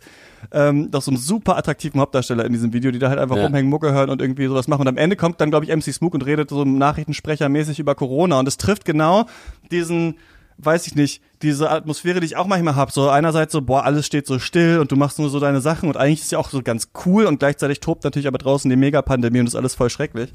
[0.52, 3.44] ähm, doch so einem super attraktiven Hauptdarsteller in diesem Video, die da halt einfach Ja.
[3.46, 4.82] rumhängen, Mucke hören und irgendwie sowas machen.
[4.82, 8.38] Und am Ende kommt dann, glaube ich, MC Smook und redet so Nachrichtensprechermäßig über Corona.
[8.38, 9.26] Und es trifft genau
[9.70, 10.16] diesen,
[10.58, 12.92] weiß ich nicht, diese Atmosphäre, die ich auch manchmal hab.
[12.92, 15.88] So einerseits so, boah, alles steht so still und du machst nur so deine Sachen
[15.88, 18.76] und eigentlich ist ja auch so ganz cool und gleichzeitig tobt natürlich aber draußen die
[18.76, 20.30] Megapandemie und ist alles voll schrecklich.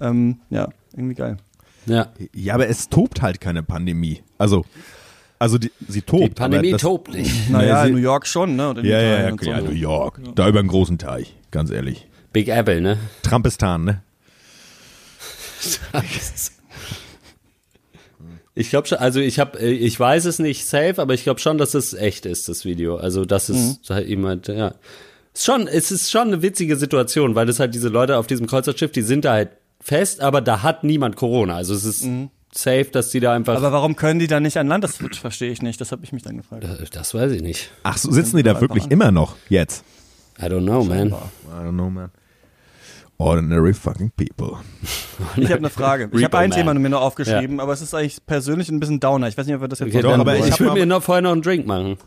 [0.00, 1.36] Ähm, ja, irgendwie geil.
[1.86, 2.08] Ja.
[2.34, 4.22] Ja, aber es tobt halt keine Pandemie.
[4.36, 4.64] Also,
[5.38, 6.24] also die, sie tobt.
[6.24, 7.32] Die Pandemie aber das, tobt nicht.
[7.50, 8.70] Naja, in New York schon, ne?
[8.70, 9.66] Und in Ja, ja, ja, und okay, ja, so.
[9.66, 10.20] New York.
[10.34, 12.06] Da über einen großen Teich, ganz ehrlich.
[12.32, 12.98] Big Apple, ne?
[13.22, 14.02] Trampistan, ne?
[18.58, 21.58] Ich glaube schon, also ich habe, ich weiß es nicht safe, aber ich glaube schon,
[21.58, 22.96] dass es echt ist, das Video.
[22.96, 24.74] Also das ist halt jemand, ja.
[25.32, 28.48] Ist schon, es ist schon eine witzige Situation, weil das halt diese Leute auf diesem
[28.48, 31.54] Kreuzfahrtschiff, die sind da halt fest, aber da hat niemand Corona.
[31.54, 32.04] Also es ist
[32.52, 33.56] safe, dass die da einfach.
[33.56, 34.82] Aber warum können die dann nicht an Land?
[34.82, 35.80] Das verstehe ich nicht.
[35.80, 36.64] Das habe ich mich dann gefragt.
[36.64, 37.70] Äh, das weiß ich nicht.
[37.84, 39.84] Ach so, sitzen die da wirklich immer noch jetzt?
[40.40, 41.10] I don't know, man.
[41.10, 41.12] I
[41.50, 42.10] don't know, man.
[43.18, 44.58] Ordinary fucking people.
[45.36, 46.08] Ich habe eine Frage.
[46.12, 46.58] Ich habe ein Man.
[46.58, 49.26] Thema mir noch aufgeschrieben, aber es ist eigentlich persönlich ein bisschen Downer.
[49.26, 50.86] Ich weiß nicht, ob wir das jetzt Okay, Doch, dann, aber ich ich würde mir
[50.86, 51.98] noch vorher noch einen Drink machen.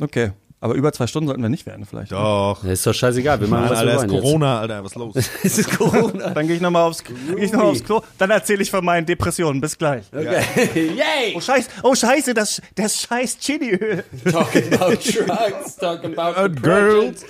[0.00, 0.32] Okay.
[0.58, 2.12] Aber über zwei Stunden sollten wir nicht werden, vielleicht.
[2.12, 2.64] Doch.
[2.64, 4.96] Ist doch scheißegal, wir machen Mann, was Alter, wir ist wollen Corona, Alter, was ist
[4.96, 5.14] los?
[5.14, 5.30] jetzt.
[5.44, 6.30] Es ist Corona.
[6.30, 7.12] Dann gehe ich nochmal aufs, geh
[7.44, 8.00] ich noch mal aufs Klo.
[8.16, 9.60] Dann erzähle ich von meinen Depressionen.
[9.60, 10.06] Bis gleich.
[10.10, 10.42] Okay.
[10.74, 11.34] Yay!
[11.36, 14.02] Oh Scheiße, oh Scheiße, das, das scheiß Chiliöl.
[14.32, 17.26] Talking about drugs, talking about girls.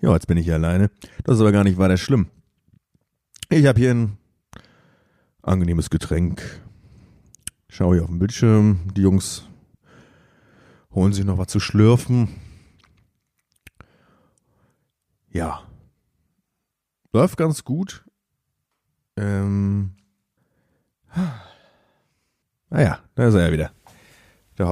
[0.00, 0.90] Ja, jetzt bin ich hier alleine.
[1.24, 2.28] Das ist aber gar nicht weiter schlimm.
[3.50, 4.16] Ich habe hier ein
[5.42, 6.62] angenehmes Getränk.
[7.68, 8.92] Schaue hier auf den Bildschirm.
[8.96, 9.44] Die Jungs
[10.92, 12.28] holen sich noch was zu schlürfen.
[15.30, 15.62] Ja.
[17.12, 18.04] Läuft ganz gut.
[19.16, 19.96] Ähm.
[22.70, 23.72] Naja, da ist er ja wieder.
[24.58, 24.68] Der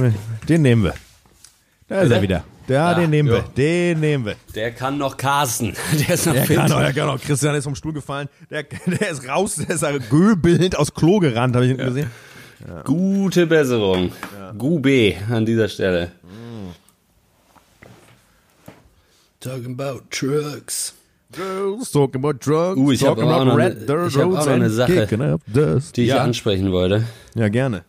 [0.00, 0.14] wir,
[0.48, 0.94] den nehmen wir.
[1.86, 2.44] Da ist er wieder.
[2.68, 3.42] Ja, den nehmen wir.
[3.56, 4.36] Den nehmen wir.
[4.54, 5.74] Der kann noch Carsten.
[5.92, 6.56] Der ist noch der fit.
[6.56, 7.20] Kann noch, der kann noch.
[7.20, 8.28] Christian ist vom Stuhl gefallen.
[8.50, 9.56] Der, der ist raus.
[9.56, 12.10] Der ist göbelnd aus Klo gerannt, habe ich hinten gesehen.
[12.66, 12.82] Ja.
[12.82, 14.10] Gute Besserung.
[14.36, 14.52] Ja.
[14.52, 16.12] Gube an dieser Stelle.
[16.22, 16.70] Mm.
[19.40, 20.94] Talking about trucks.
[21.32, 22.78] Girls talking about drugs.
[22.78, 26.22] Uh, ich habe auch, noch eine, auch noch eine Sache, die ich ja.
[26.22, 27.04] ansprechen wollte.
[27.34, 27.84] Ja, gerne.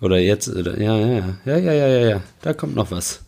[0.00, 3.22] Oder jetzt, oder, ja, ja, ja, ja, ja, ja, ja, da kommt noch was.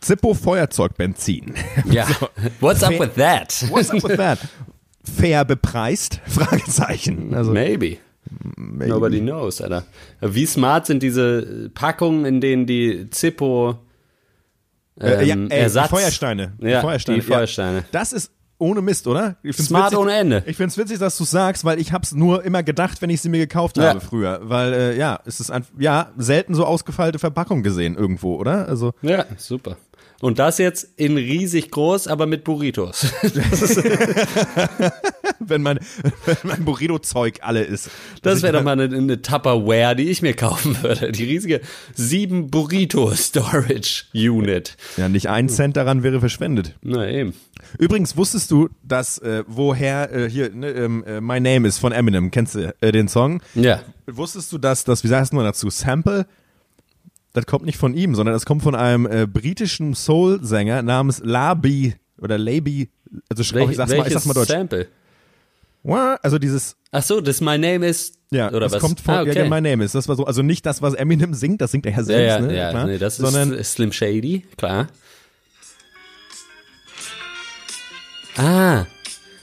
[0.00, 1.54] Zippo Feuerzeugbenzin.
[1.90, 2.06] Ja,
[2.60, 3.64] what's up with that?
[3.70, 4.38] What's up with that?
[5.02, 6.20] Fair bepreist?
[6.26, 7.34] Fragezeichen.
[7.34, 7.98] Also, Maybe.
[8.56, 9.84] Nobody knows, Alter.
[10.20, 13.78] Wie smart sind diese Packungen, in denen die Zippo
[15.00, 15.88] äh, ja, ähm, ey, Ersatz...
[15.88, 16.52] Die Feuersteine.
[16.60, 17.18] Ja, die Feuersteine.
[17.18, 17.78] die Feuersteine.
[17.78, 17.84] Ja.
[17.92, 19.36] Das ist ohne Mist, oder?
[19.52, 20.42] Smart witzig, ohne Ende.
[20.46, 23.28] Ich find's witzig, dass du sagst, weil ich hab's nur immer gedacht, wenn ich sie
[23.28, 23.84] mir gekauft Ja.
[23.90, 24.40] habe früher.
[24.42, 28.66] Weil, äh, ja, es ist einfach, ja, selten so ausgefeilte Verpackung gesehen irgendwo, oder?
[28.68, 29.76] Also, Ja, super.
[30.20, 33.06] Und das jetzt in riesig groß, aber mit Burritos.
[35.38, 35.78] wenn mein,
[36.24, 37.88] wenn mein Burrito-Zeug alle ist.
[38.22, 41.12] Das wäre doch mal eine, eine Tupperware, die ich mir kaufen würde.
[41.12, 41.60] Die riesige
[41.94, 44.76] 7 Burrito Storage Unit.
[44.96, 46.74] Ja, nicht ein Cent daran wäre verschwendet.
[46.82, 47.32] Na eben.
[47.78, 51.92] Übrigens wusstest du, dass äh, woher äh, hier ne, ähm, äh, My Name ist von
[51.92, 53.40] Eminem, kennst du äh, den Song?
[53.54, 53.82] Ja.
[54.06, 56.26] Wusstest du, dass das, wie sagst du dazu, Sample?
[57.38, 61.94] Das kommt nicht von ihm, sondern das kommt von einem äh, britischen Soul-Sänger namens Labi
[62.20, 62.88] oder Labi,
[63.28, 64.48] also sch- auch, ich sag's mal, ich sag's mal deutsch.
[64.48, 64.88] Sample?
[66.22, 68.80] Also dieses, Ach so, das My Name is ja, oder das was?
[68.80, 69.38] kommt von ah, okay.
[69.38, 69.94] ja, My Name ist.
[69.94, 72.32] Das war so, also nicht das, was Eminem singt, das singt er ja ja, selbst,
[72.32, 72.56] ja, ne?
[72.56, 74.88] ja, klar, nee, das sondern ist Slim Shady, klar.
[78.36, 78.84] Ah,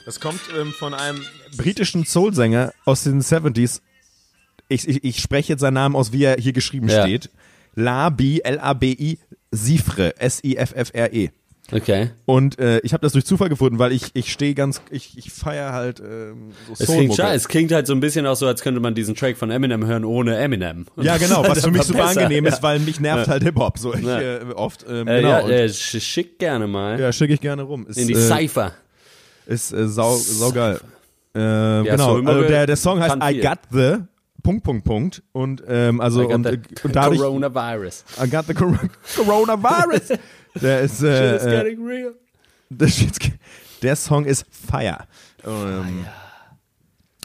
[0.06, 1.22] Das kommt ähm, von einem
[1.58, 3.82] britischen Soul-Sänger aus den 70s.
[4.68, 7.04] Ich, ich, ich spreche jetzt seinen Namen aus, wie er hier geschrieben Ja.
[7.04, 7.30] steht.
[7.76, 9.20] Labi, L-A-B-I,
[9.52, 11.30] Sifre, S-I-F-F-R-E.
[11.72, 12.10] okay.
[12.26, 15.32] Und äh, ich habe das durch Zufall gefunden, weil ich, ich stehe ganz, ich, ich
[15.32, 17.22] feiere halt ähm, so Es klingt, Soul-Mucke.
[17.22, 17.36] scheiße.
[17.36, 19.86] es klingt halt so ein bisschen auch so, als könnte man diesen Track von Eminem
[19.86, 20.86] hören ohne Eminem.
[20.96, 22.52] Und Ja, genau, was für mich super besser, angenehm ja.
[22.52, 24.20] ist, weil mich nervt halt Hip-Hop so ich, Ja.
[24.20, 24.86] äh, oft.
[24.88, 25.30] Ähm, Äh, genau.
[25.30, 27.88] ja, äh, sch- schick gerne mal ja, schicke ich gerne rum.
[27.88, 28.74] Ist, in die äh, Cypher.
[29.48, 30.80] Ist äh, sau, sau geil.
[31.34, 31.38] Äh,
[31.84, 33.40] genau, Soul also der, der Song heißt I.
[33.42, 33.96] Got the
[34.46, 35.24] Punkt, Punkt, Punkt.
[35.32, 38.06] Und ähm, also I got und, the äh, und dadurch Coronavirus.
[38.24, 38.80] I got the Cor
[39.16, 40.20] Coronavirus.
[40.62, 42.14] der ist äh, It's äh, getting real.
[42.70, 42.90] der,
[43.82, 45.00] der Song ist Fire.
[45.44, 46.06] Ähm,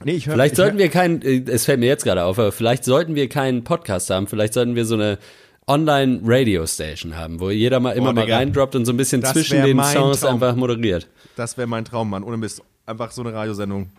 [0.03, 2.39] nee, ich hör, Vielleicht ich sollten wir keinen, äh, es fällt mir jetzt gerade auf,
[2.39, 5.19] aber vielleicht sollten wir keinen Podcast haben, vielleicht sollten wir so eine
[5.67, 8.39] Online-Radio-Station haben, wo jeder mal immer Boah, mal Digga.
[8.39, 10.35] reindroppt und so ein bisschen zwischen den Songs Traum.
[10.35, 11.07] einfach moderiert.
[11.37, 12.25] Das wäre mein Traum, Mann.
[12.25, 12.63] Ohne Mist.
[12.87, 13.91] Einfach so eine Radiosendung.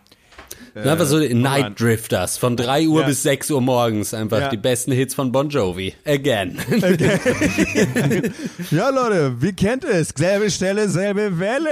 [0.74, 1.18] Einfach so.
[1.18, 3.06] Night Drifters von 3 Uhr Ja.
[3.06, 4.48] bis 6 Uhr morgens, einfach Ja.
[4.48, 5.94] die besten Hits von Bon Jovi.
[6.06, 6.58] Again.
[8.70, 10.10] Ja, Leute, wie kennt es?
[10.16, 11.68] Selbe Stelle, selbe Welle.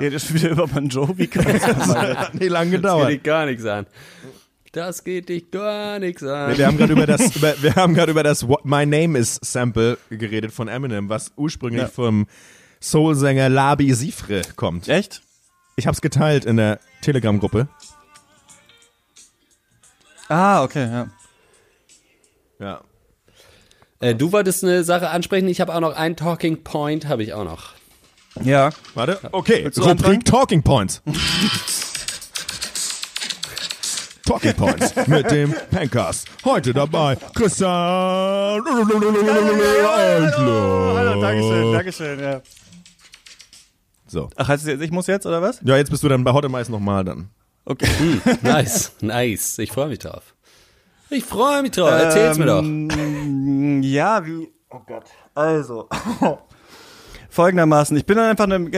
[0.00, 1.28] Redet schon wieder über Bon Jovi.
[1.34, 3.10] Das Hat nicht lang Das geht gedauert.
[3.10, 3.86] dich gar nichts an.
[4.72, 6.56] Das geht dich gar nichts an.
[6.56, 9.38] Wir haben gerade über das, über, wir haben gerade über das What My Name Is
[9.42, 11.88] Sample geredet von Eminem, was ursprünglich Ja.
[11.88, 12.26] vom
[12.82, 14.88] Soul-Sänger Labi Sifre kommt.
[14.88, 15.22] Echt?
[15.76, 17.68] Ich habe es geteilt in der Telegram-Gruppe.
[20.28, 21.08] Ah, okay, ja.
[22.58, 22.80] Ja.
[24.00, 27.34] Äh, du wolltest eine Sache ansprechen, ich habe auch noch einen Talking Point, habe ich
[27.34, 27.74] auch noch.
[28.42, 28.70] Ja.
[28.94, 29.18] Warte.
[29.32, 29.70] Okay?
[29.76, 31.02] Rubrik Talking Points.
[34.24, 36.28] Talking Points mit dem Pancast.
[36.44, 37.70] Heute dabei Christian.
[38.64, 38.80] Hallo,
[41.20, 42.40] Dankeschön, Dankeschön, ja.
[44.10, 44.28] So.
[44.34, 45.60] Ach, heißt es jetzt, ich muss jetzt, oder was?
[45.62, 47.30] Ja, jetzt bist du dann bei Hot Mais nochmal dann.
[47.64, 47.86] Okay.
[48.42, 49.58] Nice, nice.
[49.58, 50.34] Ich freue mich drauf.
[51.10, 51.90] Ich freue mich drauf.
[51.90, 52.62] Erzähl's mir doch.
[52.62, 54.48] Ähm, Ja, wie.
[54.70, 55.04] Oh Gott.
[55.34, 55.88] Also.
[57.30, 58.68] folgendermaßen, ich bin dann einfach, eine,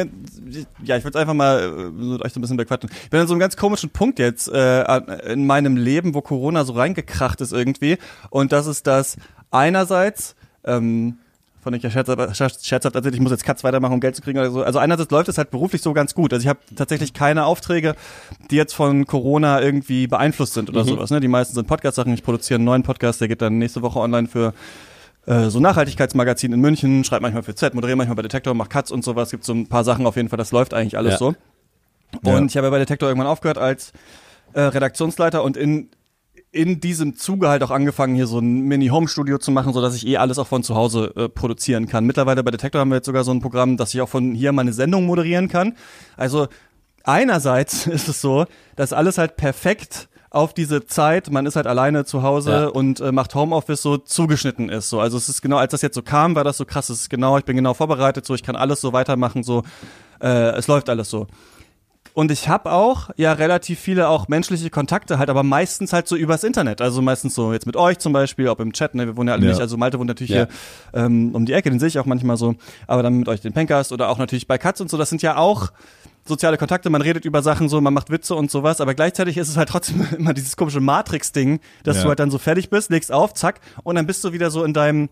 [0.85, 2.91] ja, ich würde einfach mal äh, so, euch so ein bisschen bequatschen.
[3.05, 6.65] Ich bin an so einem ganz komischen Punkt jetzt äh, in meinem Leben, wo Corona
[6.65, 7.97] so reingekracht ist irgendwie.
[8.29, 9.17] Und das ist das
[9.51, 11.19] einerseits, ähm,
[11.63, 12.37] von ich ja scherzhaft,
[12.67, 14.63] scherzhaft erzählt, ich muss jetzt Cuts weitermachen, um Geld zu kriegen oder so.
[14.65, 16.33] Also einerseits läuft es halt beruflich so ganz gut.
[16.33, 17.95] Also ich habe tatsächlich keine Aufträge,
[18.51, 21.11] die jetzt von Corona irgendwie beeinflusst sind oder sowas.
[21.11, 21.21] Ne?
[21.21, 22.13] Die meisten sind Podcast-Sachen.
[22.15, 24.55] Ich produziere einen neuen Podcast, der geht dann nächste Woche online für
[25.27, 28.91] äh, so Nachhaltigkeitsmagazin in München, schreibe manchmal für Z, moderiere manchmal bei Detektor, mache Cuts
[28.91, 29.31] und sowas.
[29.31, 31.19] Gibt so ein paar Sachen auf jeden Fall, das läuft eigentlich alles Ja.
[31.19, 31.35] so.
[32.25, 33.93] Und ich habe ja bei Detektor irgendwann aufgehört als
[34.53, 35.89] äh, Redaktionsleiter und in
[36.53, 40.07] in diesem Zuge halt auch angefangen, hier so ein Mini-Home-Studio zu machen, so dass ich
[40.07, 42.05] eh alles auch von zu Hause äh, produzieren kann.
[42.05, 44.53] Mittlerweile bei Detektor haben wir jetzt sogar so ein Programm, dass ich auch von hier
[44.53, 45.74] meine Sendung moderieren kann.
[46.16, 46.49] Also
[47.05, 48.45] einerseits ist es so,
[48.77, 52.66] dass alles halt perfekt auf diese Zeit, man ist halt alleine zu Hause Ja.
[52.66, 54.89] und äh, macht Homeoffice so zugeschnitten ist.
[54.89, 56.89] So, also es ist genau, als das jetzt so kam, war das so krass.
[56.89, 59.62] Es ist genau, ich bin genau vorbereitet, so ich kann alles so weitermachen, so
[60.23, 61.27] äh, es läuft alles so.
[62.15, 66.15] Und ich habe auch ja relativ viele auch menschliche Kontakte halt, aber meistens halt so
[66.15, 66.83] übers Internet.
[66.83, 69.35] Also meistens so jetzt mit euch zum Beispiel, ob im Chat, ne, wir wohnen ja
[69.35, 69.51] alle Ja.
[69.51, 70.47] nicht, also Malte wohnt natürlich Ja.
[70.93, 72.55] hier ähm, um die Ecke, den sehe ich auch manchmal so,
[72.87, 75.23] aber dann mit euch den Pencast oder auch natürlich bei Katz und so, das sind
[75.23, 75.73] ja auch
[76.27, 79.49] soziale Kontakte, man redet über Sachen so, man macht Witze und sowas, aber gleichzeitig ist
[79.49, 82.03] es halt trotzdem immer dieses komische Matrix-Ding, dass Ja.
[82.03, 84.65] du halt dann so fertig bist, legst auf, zack, und dann bist du wieder so
[84.65, 85.09] in deinem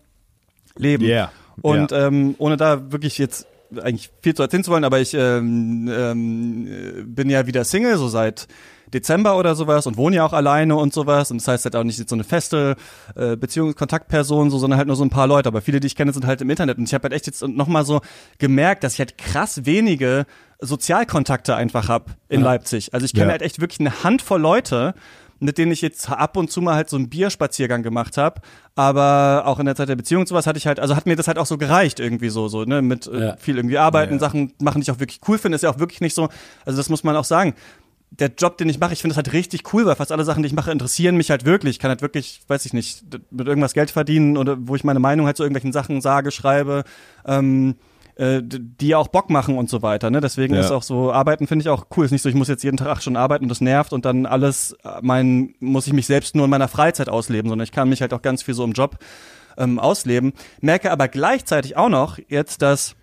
[0.77, 1.03] Leben.
[1.03, 1.31] Yeah.
[1.63, 2.07] Und Ja.
[2.07, 3.45] ähm, ohne da wirklich jetzt
[3.81, 7.97] eigentlich viel zu erzählen zu wollen, aber ich ähm, ähm, äh, bin ja wieder Single,
[7.97, 8.47] so seit
[8.93, 11.31] Dezember oder sowas und wohne ja auch alleine und sowas.
[11.31, 12.75] Und das heißt halt auch nicht so eine feste
[13.15, 15.47] äh, Beziehungskontaktperson, so, sondern halt nur so ein paar Leute.
[15.47, 16.77] Aber viele, die ich kenne, sind halt im Internet.
[16.77, 18.01] Und ich habe halt echt jetzt nochmal so
[18.37, 20.25] gemerkt, dass ich halt krass wenige
[20.59, 22.93] Sozialkontakte einfach hab in Leipzig.
[22.93, 23.31] Also ich kenne Ja.
[23.31, 24.93] halt echt wirklich eine Handvoll Leute,
[25.41, 28.39] mit denen ich jetzt ab und zu mal halt so einen Bierspaziergang gemacht habe,
[28.75, 31.15] aber auch in der Zeit der Beziehung und sowas hatte ich halt, also hat mir
[31.15, 33.37] das halt auch so gereicht irgendwie so, so ne, mit äh, Ja.
[33.37, 34.19] viel irgendwie arbeiten, Ja.
[34.19, 36.29] Sachen machen, die ich auch wirklich cool finde, ist ja auch wirklich nicht so,
[36.65, 37.53] also das muss man auch sagen.
[38.13, 40.43] Der Job, den ich mache, ich finde das halt richtig cool, weil fast alle Sachen,
[40.43, 41.75] die ich mache, interessieren mich halt wirklich.
[41.75, 44.99] Ich kann halt wirklich, weiß ich nicht, mit irgendwas Geld verdienen oder wo ich meine
[44.99, 46.83] Meinung halt zu irgendwelchen Sachen sage, schreibe,
[47.25, 47.75] ähm,
[48.21, 50.11] äh, die auch Bock machen und so weiter.
[50.11, 50.21] Ne?
[50.21, 50.59] Deswegen Ja.
[50.59, 52.05] ist auch so, arbeiten finde ich auch cool.
[52.05, 54.05] Ist nicht so, ich muss jetzt jeden Tag acht Stunden arbeiten und das nervt und
[54.05, 57.71] dann alles, äh, mein, muss ich mich selbst nur in meiner Freizeit ausleben, sondern ich
[57.71, 58.99] kann mich halt auch ganz viel so im Job
[59.57, 60.33] ähm, ausleben.
[60.61, 62.95] Merke aber gleichzeitig auch noch jetzt, dass,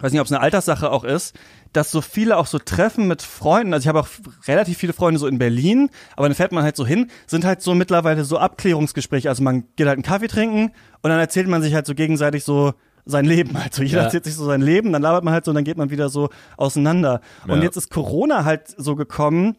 [0.00, 1.34] weiß nicht, ob es eine Alterssache auch ist,
[1.72, 4.08] dass so viele auch so Treffen mit Freunden, also ich habe auch
[4.46, 7.60] relativ viele Freunde so in Berlin, aber dann fährt man halt so hin, sind halt
[7.60, 9.28] so mittlerweile so Abklärungsgespräche.
[9.28, 10.70] Also man geht halt einen Kaffee trinken
[11.02, 12.74] und dann erzählt man sich halt so gegenseitig so
[13.06, 13.82] sein Leben halt so.
[13.82, 14.04] Jeder Ja.
[14.04, 16.08] erzählt sich so sein Leben, dann labert man halt so und dann geht man wieder
[16.08, 17.20] so auseinander.
[17.46, 17.64] Und Ja.
[17.64, 19.56] jetzt ist Corona halt so gekommen,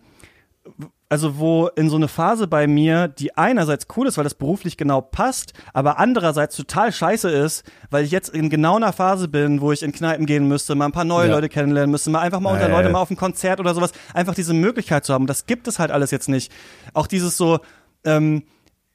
[1.09, 4.77] also wo in so eine Phase bei mir, die einerseits cool ist, weil das beruflich
[4.77, 9.61] genau passt, aber andererseits total scheiße ist, weil ich jetzt in genau einer Phase bin,
[9.61, 11.35] wo ich in Kneipen gehen müsste, mal ein paar neue Ja.
[11.35, 12.67] Leute kennenlernen müsste, mal einfach mal unter.
[12.67, 15.27] Leute mal auf ein Konzert oder sowas, einfach diese Möglichkeit zu haben.
[15.27, 16.51] Das gibt es halt alles jetzt nicht.
[16.95, 17.59] Auch dieses so,
[18.03, 18.41] ähm,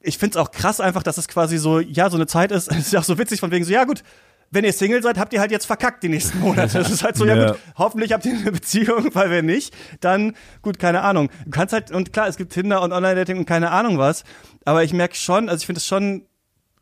[0.01, 2.77] ich find's auch krass einfach, dass es quasi so, ja, so eine Zeit ist, es
[2.77, 4.03] ist ja auch so witzig von wegen so, ja gut,
[4.51, 6.77] wenn ihr Single seid, habt ihr halt jetzt verkackt die nächsten Monate.
[6.79, 7.51] Das ist halt so, ja, Ja.
[7.51, 11.29] gut, hoffentlich habt ihr eine Beziehung, weil wenn nicht, dann, gut, keine Ahnung.
[11.45, 14.23] Du kannst halt, und klar, es gibt Tinder und Online-Dating und keine Ahnung was,
[14.65, 16.25] aber ich merke schon, also ich finde es schon,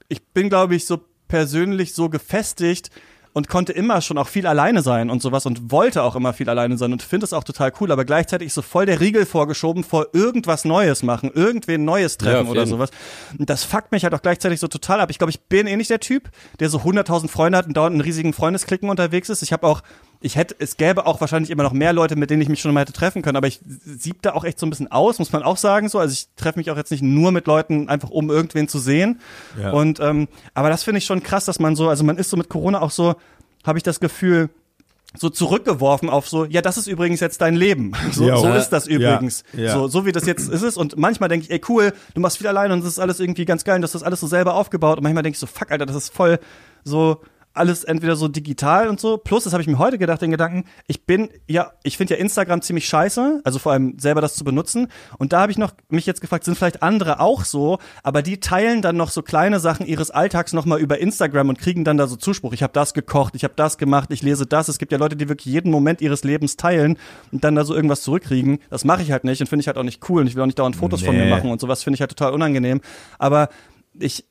[0.08, 2.90] ich bin, glaube ich, so persönlich so gefestigt
[3.34, 6.50] und konnte immer schon auch viel alleine sein und sowas und wollte auch immer viel
[6.50, 9.84] alleine sein und finde es auch total cool, aber gleichzeitig so voll der Riegel vorgeschoben
[9.84, 12.72] vor irgendwas Neues machen, irgendwen Neues Ja, treffen auf oder jeden.
[12.72, 12.90] sowas.
[13.38, 15.10] Und das fuckt mich halt auch gleichzeitig so total ab.
[15.12, 16.30] Ich glaube, ich bin eh nicht der Typ,
[16.60, 19.42] der so 100.000 Freunde hat und dauernd in riesigen Freundesklicken unterwegs ist.
[19.44, 19.82] Ich habe auch,
[20.22, 22.74] ich hätte, es gäbe auch wahrscheinlich immer noch mehr Leute, mit denen ich mich schon
[22.74, 25.32] mal hätte treffen können, aber ich sieb da auch echt so ein bisschen aus, muss
[25.32, 25.98] man auch sagen so.
[25.98, 29.22] Also ich treffe mich auch jetzt nicht nur mit Leuten, einfach um irgendwen zu sehen.
[29.60, 29.72] Ja.
[29.72, 32.38] Und ähm, aber das finde ich schon krass, dass man so, also man ist so
[32.38, 33.16] mit Corona auch so,
[33.66, 34.50] habe ich das Gefühl,
[35.18, 37.94] so zurückgeworfen auf so, ja, das ist übrigens jetzt dein Leben.
[38.12, 38.38] So, Ja.
[38.38, 38.56] so Ja.
[38.58, 39.44] ist das übrigens.
[39.54, 39.74] Ja.
[39.74, 40.76] So, so wie das jetzt ist es.
[40.78, 43.46] Und manchmal denke ich, ey, cool, du machst viel alleine und das ist alles irgendwie
[43.46, 44.98] ganz geil und das ist alles so selber aufgebaut.
[44.98, 46.40] Und manchmal denke ich so, fuck, Alter, das ist voll
[46.84, 47.22] so
[47.60, 49.18] alles entweder so digital und so.
[49.18, 52.20] Plus, das habe ich mir heute gedacht, den Gedanken, ich bin, ja, ich finde ja
[52.20, 54.88] Instagram ziemlich scheiße, also vor allem selber das zu benutzen.
[55.18, 58.40] Und da habe ich noch mich jetzt gefragt, sind vielleicht andere auch so, aber die
[58.40, 62.08] teilen dann noch so kleine Sachen ihres Alltags nochmal über Instagram und kriegen dann da
[62.08, 62.54] so Zuspruch.
[62.54, 64.68] Ich habe das gekocht, ich habe das gemacht, ich lese das.
[64.70, 66.98] Es gibt ja Leute, die wirklich jeden Moment ihres Lebens teilen
[67.32, 68.60] und dann da so irgendwas zurückkriegen.
[68.70, 70.42] Das mache ich halt nicht und finde ich halt auch nicht cool und ich will
[70.44, 71.30] auch nicht dauernd Fotos von mir Nee.
[71.30, 72.80] machen und sowas finde ich halt total unangenehm.
[73.18, 73.50] Aber
[74.00, 74.26] ich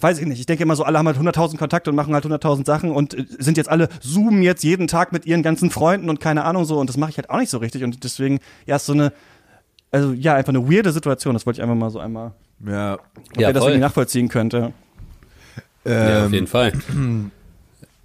[0.00, 0.40] weiß ich nicht.
[0.40, 3.14] Ich denke immer so, alle haben halt 100.000 Kontakte und machen halt 100.000 Sachen und
[3.14, 6.64] äh, sind jetzt alle zoomen jetzt jeden Tag mit ihren ganzen Freunden und keine Ahnung
[6.64, 8.92] so und das mache ich halt auch nicht so richtig und deswegen ja ist so
[8.92, 9.12] eine
[9.90, 11.34] also ja einfach eine weirde Situation.
[11.34, 12.32] Das wollte ich einfach mal so einmal,
[12.66, 12.94] Ja.
[12.94, 13.72] ob Ja, ihr das voll.
[13.72, 14.72] irgendwie nachvollziehen könnte.
[15.84, 16.72] Ja, auf Ähm, jeden Fall.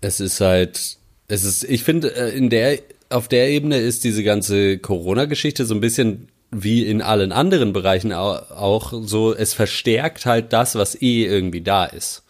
[0.02, 2.80] Es ist halt, es ist, ich finde, äh, in der,
[3.10, 8.12] auf der Ebene ist diese ganze Corona-Geschichte so ein bisschen wie in allen anderen Bereichen
[8.14, 12.24] au- auch so, es verstärkt halt das, was eh irgendwie da ist.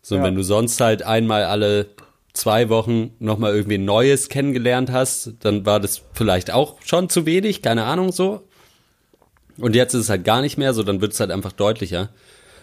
[0.00, 1.86] So, wenn du sonst halt einmal alle
[2.32, 7.60] zwei Wochen nochmal irgendwie Neues kennengelernt hast, dann war das vielleicht auch schon zu wenig,
[7.62, 8.42] keine Ahnung so.
[9.58, 12.08] Und jetzt ist es halt gar nicht mehr so, dann wird es halt einfach deutlicher.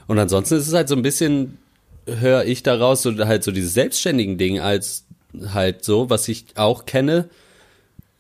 [0.08, 1.60] Und ansonsten ist es halt so ein bisschen,
[2.08, 5.06] höre ich daraus, so halt so dieses selbstständigen Ding als
[5.54, 7.30] halt so, was ich auch kenne,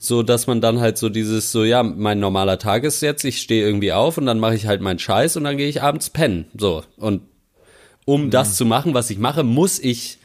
[0.01, 3.41] so dass man dann halt so dieses, so ja, mein normaler Tag ist jetzt, ich
[3.41, 6.09] stehe irgendwie auf und dann mache ich halt meinen Scheiß und dann gehe ich abends
[6.09, 6.45] pennen.
[6.57, 6.83] So.
[6.95, 7.21] Und
[8.05, 10.17] um das zu machen, was ich mache, muss ich,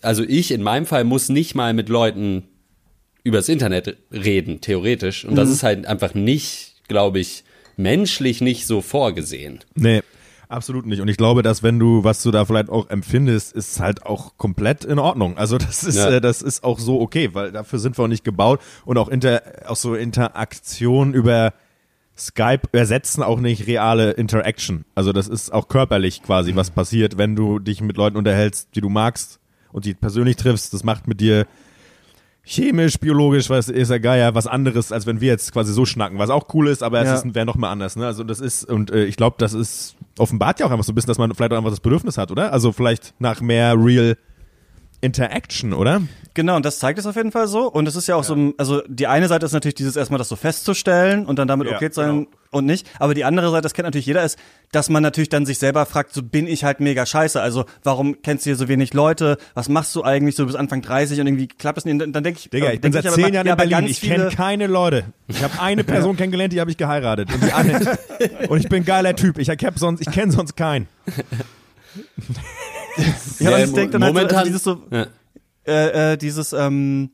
[0.00, 2.44] also ich in meinem Fall muss nicht mal mit Leuten
[3.24, 5.24] übers Internet reden, theoretisch.
[5.24, 7.42] Und das ist halt einfach nicht, glaube ich,
[7.76, 9.58] menschlich nicht so vorgesehen.
[9.74, 10.02] Nee,
[10.48, 11.00] absolut nicht.
[11.00, 14.36] Und ich glaube, dass wenn du, was du da vielleicht auch empfindest, ist halt auch
[14.36, 15.36] komplett in Ordnung.
[15.38, 16.10] Also das ist, Ja.
[16.10, 19.08] äh, das ist auch so okay, weil dafür sind wir auch nicht gebaut und auch
[19.08, 21.52] inter, auch so Interaktion über
[22.16, 24.84] Skype ersetzen auch nicht reale Interaction.
[24.96, 28.80] Also das ist auch körperlich quasi, was passiert, wenn du dich mit Leuten unterhältst, die
[28.80, 29.38] du magst
[29.70, 30.74] und die persönlich triffst.
[30.74, 31.46] Das macht mit dir
[32.42, 35.84] chemisch, biologisch, was ist ja geil, ja, was anderes, als wenn wir jetzt quasi so
[35.84, 37.14] schnacken, was auch cool ist, aber Ja.
[37.14, 38.06] es ist wäre noch mal anders, ne?
[38.06, 40.94] Also das ist und äh, ich glaube, das ist offenbart ja auch einfach so ein
[40.94, 42.52] bisschen, dass man vielleicht auch einfach das Bedürfnis hat, oder?
[42.52, 44.16] Also vielleicht nach mehr real
[45.00, 46.02] Interaction, oder?
[46.34, 47.70] Genau, und das zeigt es auf jeden Fall so.
[47.70, 50.18] Und es ist ja auch so, ein- also die eine Seite ist natürlich dieses erstmal
[50.18, 52.30] das so festzustellen und dann damit Ja, okay zu sein genau.
[52.50, 52.86] Und nicht.
[52.98, 54.38] Aber die andere Seite, das kennt natürlich jeder, ist,
[54.72, 57.40] dass man natürlich dann sich selber fragt, so bin ich halt mega scheiße.
[57.40, 59.38] Also warum kennst du hier so wenig Leute?
[59.54, 62.02] Was machst du eigentlich so bis Anfang 30 und irgendwie klappt es nicht?
[62.02, 63.86] Und dann denke ich, Digga, ich bin seit zehn Jahren ja, in Berlin.
[63.86, 65.04] Ich kenne keine Leute.
[65.26, 67.32] Ich habe eine Person kennengelernt, die habe ich geheiratet.
[67.32, 67.98] Und, die andere,
[68.48, 69.38] und ich bin ein geiler Typ.
[69.38, 70.88] Ich, hab sonst, ich kenne sonst keinen.
[73.38, 75.06] Ja, und Ja, ich denke dann halt so, momentan- also dieses so, Ja.
[75.66, 77.10] äh, äh, dieses, ähm,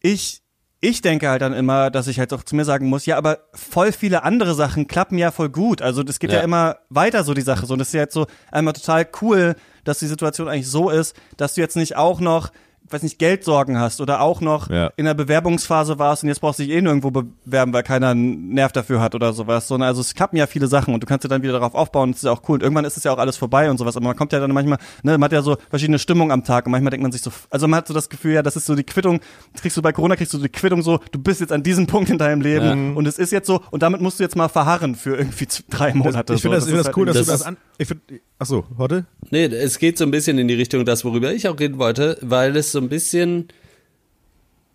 [0.00, 0.41] ich,
[0.84, 3.38] ich denke halt dann immer, dass ich halt auch zu mir sagen muss, ja, aber
[3.54, 5.80] voll viele andere Sachen klappen ja voll gut.
[5.80, 6.42] Also das geht ja, Ja.
[6.44, 7.64] immer weiter so die Sache.
[7.66, 9.54] So, und das ist ja jetzt so einmal total cool,
[9.84, 12.50] dass die Situation eigentlich so ist, dass du jetzt nicht auch noch
[12.92, 14.90] weiß nicht, Geldsorgen hast oder auch noch Ja.
[14.96, 18.50] in der Bewerbungsphase warst und jetzt brauchst du dich eh nirgendwo bewerben, weil keiner einen
[18.50, 19.68] Nerv dafür hat oder sowas.
[19.68, 22.08] Sondern also es klappen ja viele Sachen und du kannst dir dann wieder darauf aufbauen
[22.08, 22.54] und das ist ja auch cool.
[22.56, 23.96] Und irgendwann ist es ja auch alles vorbei und sowas.
[23.96, 26.66] Aber man kommt ja dann manchmal, ne, man hat ja so verschiedene Stimmungen am Tag
[26.66, 28.66] und manchmal denkt man sich so, also man hat so das Gefühl, ja, das ist
[28.66, 29.20] so die Quittung,
[29.52, 31.86] das kriegst du bei Corona, kriegst du die Quittung so, du bist jetzt an diesem
[31.92, 34.48] Punkt in deinem Leben und es ist jetzt so und damit musst du jetzt mal
[34.48, 36.34] verharren für irgendwie drei Monate.
[36.34, 36.66] Ich finde so.
[36.66, 37.56] das, find das ist cool, dass halt du das das an.
[37.78, 38.00] Ich find,
[38.42, 39.06] achso, warte.
[39.30, 42.18] Nee, es geht so ein bisschen in die Richtung, das, worüber ich auch reden wollte,
[42.20, 43.48] weil es so ein bisschen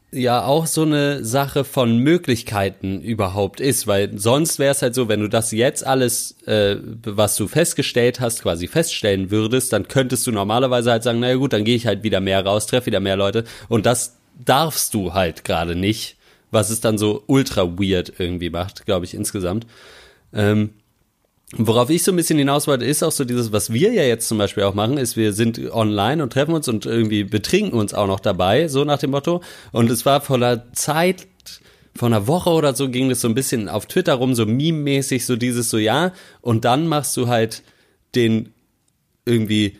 [0.09, 5.09] ja auch so eine Sache von Möglichkeiten überhaupt ist, weil sonst wäre es halt so,
[5.09, 10.25] wenn du das jetzt alles, äh, was du festgestellt hast, quasi feststellen würdest, dann könntest
[10.25, 13.01] du normalerweise halt sagen, naja gut, dann gehe ich halt wieder mehr raus, treffe wieder
[13.01, 14.15] mehr Leute und das
[14.45, 16.15] darfst du halt gerade nicht,
[16.51, 19.67] was es dann so ultra weird irgendwie macht, glaube ich, insgesamt.
[20.33, 20.69] Ähm,
[21.55, 24.27] Worauf ich so ein bisschen hinaus wollte, ist auch so dieses, was wir ja jetzt
[24.27, 27.93] zum Beispiel auch machen, ist, wir sind online und treffen uns und irgendwie betrinken uns
[27.93, 29.41] auch noch dabei, so nach dem Motto.
[29.71, 31.25] Und es war vor einer Zeit,
[31.95, 35.25] vor einer Woche oder so ging es so ein bisschen auf Twitter rum, so meme-mäßig,
[35.25, 36.11] so dieses so, ja.
[36.41, 37.63] Und dann machst du halt
[38.13, 38.53] den
[39.23, 39.79] irgendwie,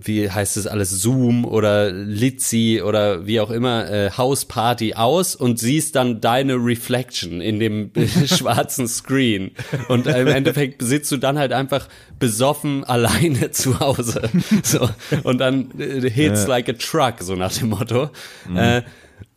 [0.00, 5.58] wie heißt es alles, Zoom oder Litzy oder wie auch immer, äh, Hausparty aus und
[5.58, 7.90] siehst dann deine Reflection in dem
[8.26, 9.52] schwarzen Screen.
[9.88, 11.88] Und im Endeffekt sitzt du dann halt einfach
[12.18, 14.30] besoffen alleine zu Hause.
[14.62, 14.88] So.
[15.22, 18.10] Und dann äh, hits like a truck, so nach dem Motto.
[18.54, 18.82] Äh,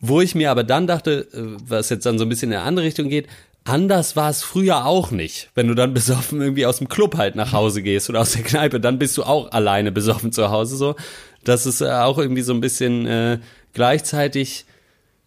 [0.00, 2.66] wo ich mir aber dann dachte, äh, was jetzt dann so ein bisschen in eine
[2.66, 3.26] andere Richtung geht,
[3.68, 5.50] anders war es früher auch nicht.
[5.54, 8.42] Wenn du dann besoffen irgendwie aus dem Club halt nach Hause gehst oder aus der
[8.42, 10.96] Kneipe, dann bist du auch alleine besoffen zu Hause so.
[11.44, 13.38] Das ist äh, auch irgendwie so ein bisschen äh,
[13.72, 14.64] gleichzeitig,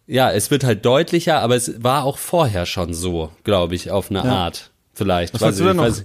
[0.06, 4.10] ja, es wird halt deutlicher, aber es war auch vorher schon so, glaube ich, auf
[4.10, 4.70] eine Art.
[4.94, 5.32] Vielleicht.
[5.34, 6.04] Was Weiß du ich denn noch ich-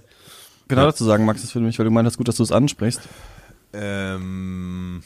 [0.68, 3.02] genau dazu sagen, Max, das für mich, weil du meintest gut, dass du es ansprichst.
[3.74, 5.04] Ähm.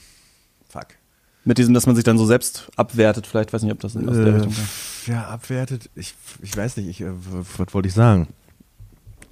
[1.44, 4.04] Mit diesem, dass man sich dann so selbst abwertet, vielleicht, weiß nicht, ob das aus
[4.04, 4.68] der Äh, Richtung kommt.
[5.08, 5.90] ja, abwertet.
[5.96, 6.14] Ich,
[6.44, 7.12] ich weiß nicht, ich, äh,
[7.58, 8.28] was wollte ich sagen?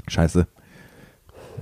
[0.07, 0.47] Scheiße.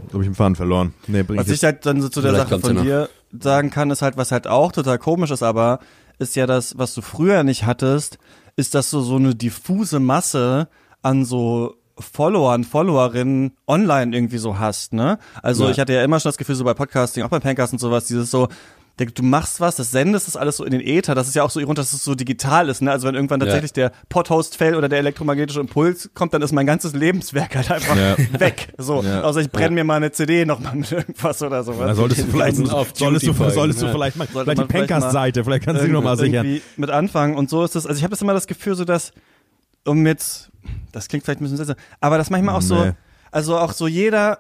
[0.04, 0.94] Jetzt habe ich den Faden verloren.
[1.08, 3.10] Nee, bring Was ich ich halt dann so zu der Sache von dir
[3.42, 5.80] sagen kann, ist halt, was halt auch total komisch ist, aber
[6.20, 8.18] ist ja das, was du früher nicht hattest,
[8.56, 10.70] ist, dass du so eine diffuse Masse
[11.02, 15.18] an so Followern, Followerinnen online irgendwie so hast, ne?
[15.42, 15.72] Also Ja.
[15.72, 18.06] ich hatte ja immer schon das Gefühl, so bei Podcasting, auch bei Pancast und sowas,
[18.06, 18.48] dieses so,
[19.06, 21.52] du machst was, das sendest das alles so in den Äther, das ist ja auch
[21.52, 22.92] so ironisch, dass es so digital ist, ne?
[22.92, 26.94] Also wenn irgendwann tatsächlich der Podhost-Fail oder der elektromagnetische Impuls kommt, dann ist mein ganzes
[26.94, 28.16] Lebenswerk halt einfach Ja.
[28.40, 28.74] weg.
[28.80, 29.22] So, Ja.
[29.22, 31.86] außer ich brenne mir mal eine CD nochmal mit irgendwas oder sowas.
[31.88, 33.92] Da solltest du vielleicht, solltest du, solltest du ja.
[33.92, 36.60] vielleicht mal, vielleicht die Pencast-Seite, vielleicht kannst du die nochmal sichern.
[36.78, 37.36] mit anfangen.
[37.36, 39.12] Und so ist es, also ich habe das immer das Gefühl, so dass,
[39.86, 40.50] um jetzt,
[40.92, 42.92] das klingt vielleicht ein bisschen seltsam, aber das manchmal auch so, Nee.
[43.32, 44.40] also auch so jeder,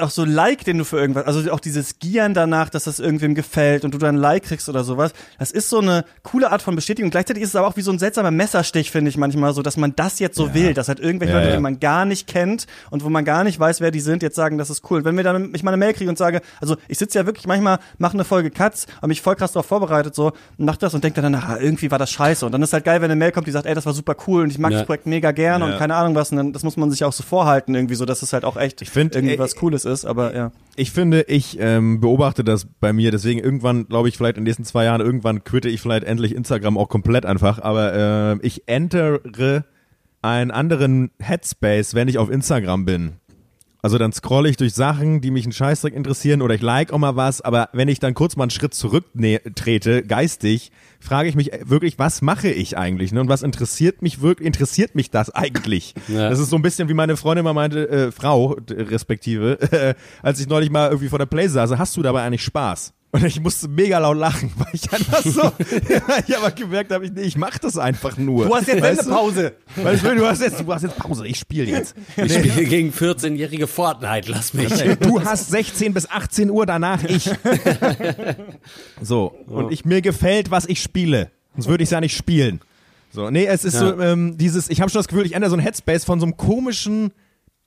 [0.00, 3.34] auch so Like, den du für irgendwas, also auch dieses Gieren danach, dass das irgendwem
[3.34, 6.62] gefällt und du dann ein Like kriegst oder sowas, das ist so eine coole Art
[6.62, 7.10] von Bestätigung.
[7.10, 9.76] Gleichzeitig ist es aber auch wie so ein seltsamer Messerstich, finde ich manchmal so, dass
[9.76, 11.56] man das jetzt so will, dass halt irgendwelche Ja, Leute, ja.
[11.56, 14.36] die man gar nicht kennt und wo man gar nicht weiß, wer die sind, jetzt
[14.36, 14.98] sagen, das ist cool.
[14.98, 17.26] Und wenn wir dann ich mal eine Mail kriege und sage, also ich sitze ja
[17.26, 20.26] wirklich manchmal, mache eine Folge Katz, habe mich voll krass darauf vorbereitet so,
[20.58, 22.44] und mach das und denke dann danach, ah, irgendwie war das scheiße.
[22.46, 24.16] Und dann ist halt geil, wenn eine Mail kommt, die sagt, ey, das war super
[24.26, 24.78] cool und ich mag Ja.
[24.78, 25.72] das Projekt mega gerne Ja.
[25.72, 26.30] und keine Ahnung was.
[26.30, 28.56] Und dann, das muss man sich auch so vorhalten irgendwie so, dass es halt auch
[28.56, 30.04] echt Ich find, irgendwie äh, was Cooles ist.
[30.04, 30.52] Aber ja.
[30.76, 34.48] Ich finde, ich ähm, beobachte das bei mir, deswegen irgendwann, glaube ich, vielleicht in den
[34.48, 38.68] nächsten zwei Jahren, irgendwann quitte ich vielleicht endlich Instagram auch komplett einfach, aber äh, ich
[38.68, 39.64] entere
[40.22, 43.12] einen anderen Headspace, wenn ich auf Instagram bin.
[43.80, 46.98] Also dann scrolle ich durch Sachen, die mich einen Scheißdreck interessieren oder ich like auch
[46.98, 51.52] mal was, aber wenn ich dann kurz mal einen Schritt zurücktrete, geistig, frage ich mich
[51.64, 53.12] wirklich, was mache ich eigentlich?
[53.12, 53.20] Ne?
[53.20, 55.94] Und was interessiert mich wirklich, interessiert mich das eigentlich?
[56.08, 56.28] Ja.
[56.28, 60.40] Das ist so ein bisschen wie meine Freundin mal meinte, äh, Frau respektive, äh, als
[60.40, 62.94] ich neulich mal irgendwie vor der Play saß, hast du dabei eigentlich Spaß?
[63.10, 65.50] Und ich musste mega laut lachen, weil ich einfach so,
[66.26, 68.46] ich aber gemerkt habe, ich, nee, ich mach das einfach nur.
[68.46, 69.04] Du hast jetzt Weißt du?
[69.04, 69.52] Sendepause.
[69.76, 71.94] Weißt du, du hast jetzt, du hast jetzt Pause, ich spiele jetzt.
[72.16, 74.68] Ich spiele gegen 14-jährige Fortnite, lass mich.
[75.00, 77.30] Du hast 16 bis 18 Uhr, danach ich.
[79.00, 81.30] So, und ich mir gefällt, was ich spiele.
[81.54, 82.60] Sonst würde ich es ja nicht spielen.
[83.10, 83.80] So, nee, es ist Ja.
[83.80, 86.26] so ähm, dieses, ich habe schon das Gefühl, ich ändere so ein Headspace von so
[86.26, 87.12] einem komischen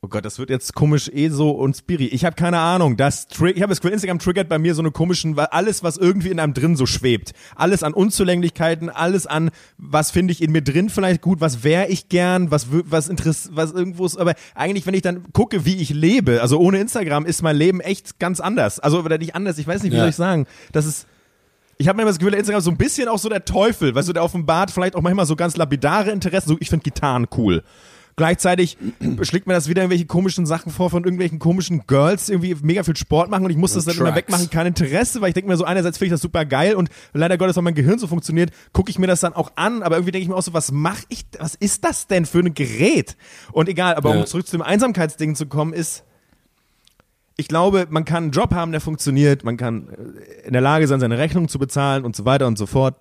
[0.03, 2.05] Oh Gott, das wird jetzt komisch eh so und Spiri.
[2.07, 2.97] Ich habe keine Ahnung.
[2.97, 5.83] Das tri- ich habe das Gefühl, Instagram triggert bei mir so eine komischen, weil alles,
[5.83, 7.33] was irgendwie in einem drin so schwebt.
[7.55, 11.87] Alles an Unzulänglichkeiten, alles an, was finde ich in mir drin vielleicht gut, was wäre
[11.87, 14.17] ich gern, was was interess was irgendwo ist.
[14.17, 17.79] Aber eigentlich, wenn ich dann gucke, wie ich lebe, also ohne Instagram ist mein Leben
[17.79, 18.79] echt ganz anders.
[18.79, 19.59] Also oder nicht anders.
[19.59, 20.01] Ich weiß nicht, wie Ja.
[20.01, 20.47] soll ich sagen.
[20.71, 21.05] Das ist
[21.77, 24.07] ich habe manchmal das Gefühl, Instagram ist so ein bisschen auch so der Teufel, weißt
[24.09, 26.49] du, der offenbart vielleicht auch manchmal so ganz lapidare Interessen.
[26.49, 27.63] So, ich finde Gitarren cool.
[28.15, 28.77] Gleichzeitig
[29.21, 32.83] schlägt mir das wieder irgendwelche komischen Sachen vor von irgendwelchen komischen Girls, die irgendwie mega
[32.83, 35.49] viel Sport machen und ich muss das dann immer wegmachen, kein Interesse, weil ich denke
[35.49, 38.07] mir so, einerseits finde ich das super geil und leider Gottes, weil mein Gehirn so
[38.07, 40.53] funktioniert, gucke ich mir das dann auch an, aber irgendwie denke ich mir auch so,
[40.53, 43.15] was mache ich, was ist das denn für ein Gerät?
[43.51, 44.19] Und egal, aber Ja.
[44.21, 46.03] um zurück zu dem Einsamkeitsding zu kommen, ist,
[47.37, 50.87] ich glaube, man kann einen Job haben, der funktioniert, man kann äh, in der Lage
[50.87, 52.95] sein, seine Rechnung zu bezahlen und so weiter und so fort.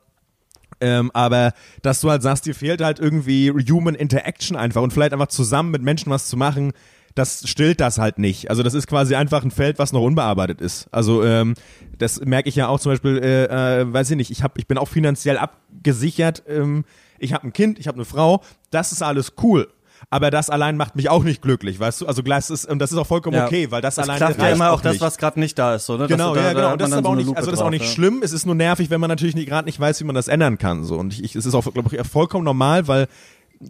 [0.80, 1.52] Ähm, aber
[1.82, 5.70] dass du halt sagst, dir fehlt halt irgendwie Human Interaction einfach und vielleicht einfach zusammen
[5.70, 6.72] mit Menschen was zu machen,
[7.14, 8.50] das stillt das halt nicht.
[8.50, 10.88] Also das ist quasi einfach ein Feld, was noch unbearbeitet ist.
[10.92, 11.54] Also ähm,
[11.98, 14.66] das merke ich ja auch zum Beispiel, äh, äh, weiß ich nicht, ich, hab, ich
[14.66, 16.84] bin auch finanziell abgesichert, ähm,
[17.18, 19.68] ich habe ein Kind, ich habe eine Frau, das ist alles cool.
[20.08, 22.06] Aber das allein macht mich auch nicht glücklich, weißt du?
[22.06, 23.46] Also Glas ist, und das ist auch vollkommen Ja.
[23.46, 25.02] okay, weil das, Das allein klappt ja immer auch das, nicht.
[25.02, 25.86] was gerade nicht da ist.
[25.86, 26.06] So, ne?
[26.06, 26.66] Genau, das, ja, genau.
[26.66, 27.84] hat Und das ist aber auch so eine nicht, also das ist auch drauf, nicht
[27.84, 27.90] ja.
[27.90, 28.20] schlimm.
[28.22, 30.84] Es ist nur nervig, wenn man natürlich gerade nicht weiß, wie man das ändern kann.
[30.84, 33.08] So und ich, ich, es ist auch, glaube ich, vollkommen normal, weil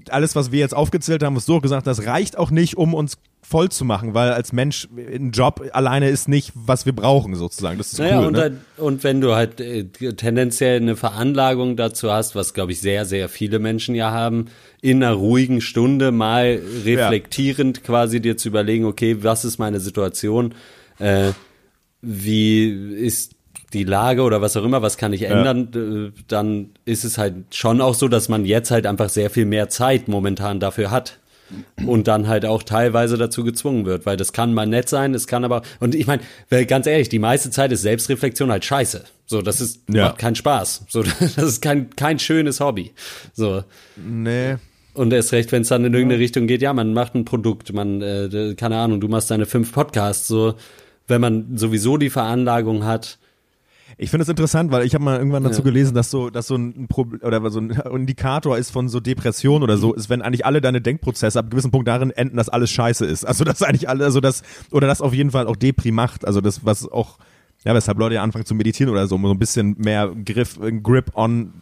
[0.08, 2.94] alles, was wir jetzt aufgezählt haben, was du auch gesagt hast, reicht auch nicht, um
[2.94, 7.34] uns voll zu machen, weil als Mensch ein Job alleine ist nicht, was wir brauchen
[7.34, 7.78] sozusagen.
[7.78, 8.26] Das ist Naja, cool.
[8.26, 8.56] und, ne?
[8.76, 13.28] und wenn du halt äh, tendenziell eine Veranlagung dazu hast, was glaube ich sehr, sehr
[13.28, 14.46] viele Menschen ja haben,
[14.80, 20.54] in einer ruhigen Stunde mal reflektierend quasi dir zu überlegen, okay, was ist meine Situation,
[20.98, 21.32] äh,
[22.02, 23.34] wie ist
[23.72, 27.54] die Lage oder was auch immer, was kann ich ändern, äh, dann ist es halt
[27.54, 31.18] schon auch so, dass man jetzt halt einfach sehr viel mehr Zeit momentan dafür hat
[31.84, 35.26] und dann halt auch teilweise dazu gezwungen wird, weil das kann mal nett sein, es
[35.26, 39.04] kann aber und ich meine, weil ganz ehrlich, die meiste Zeit ist Selbstreflexion halt scheiße.
[39.26, 40.06] So, das ist Ja.
[40.06, 40.86] macht keinen Spaß.
[40.88, 42.92] So, das ist kein kein schönes Hobby.
[43.32, 43.64] So
[43.96, 44.56] nee.
[44.94, 47.72] und erst recht, wenn es dann in irgendeine Richtung geht, ja, man macht ein Produkt,
[47.72, 50.54] man äh, keine Ahnung, du machst deine fünf Podcasts, so
[51.08, 53.18] wenn man sowieso die Veranlagung hat,
[54.02, 55.64] Ich finde es interessant, weil ich habe mal irgendwann dazu Ja.
[55.64, 59.62] gelesen, dass so, dass so ein Problem oder so ein Indikator ist von so Depression
[59.62, 62.48] oder so, ist, wenn eigentlich alle deine Denkprozesse ab einem gewissen Punkt darin enden, dass
[62.48, 63.26] alles scheiße ist.
[63.26, 66.24] Also dass eigentlich alle, also das, oder das auf jeden Fall auch Depri macht.
[66.24, 67.18] Also das, was auch,
[67.64, 70.58] ja, weshalb Leute ja anfangen zu meditieren oder so, um so ein bisschen mehr Griff,
[70.62, 71.52] äh, Grip on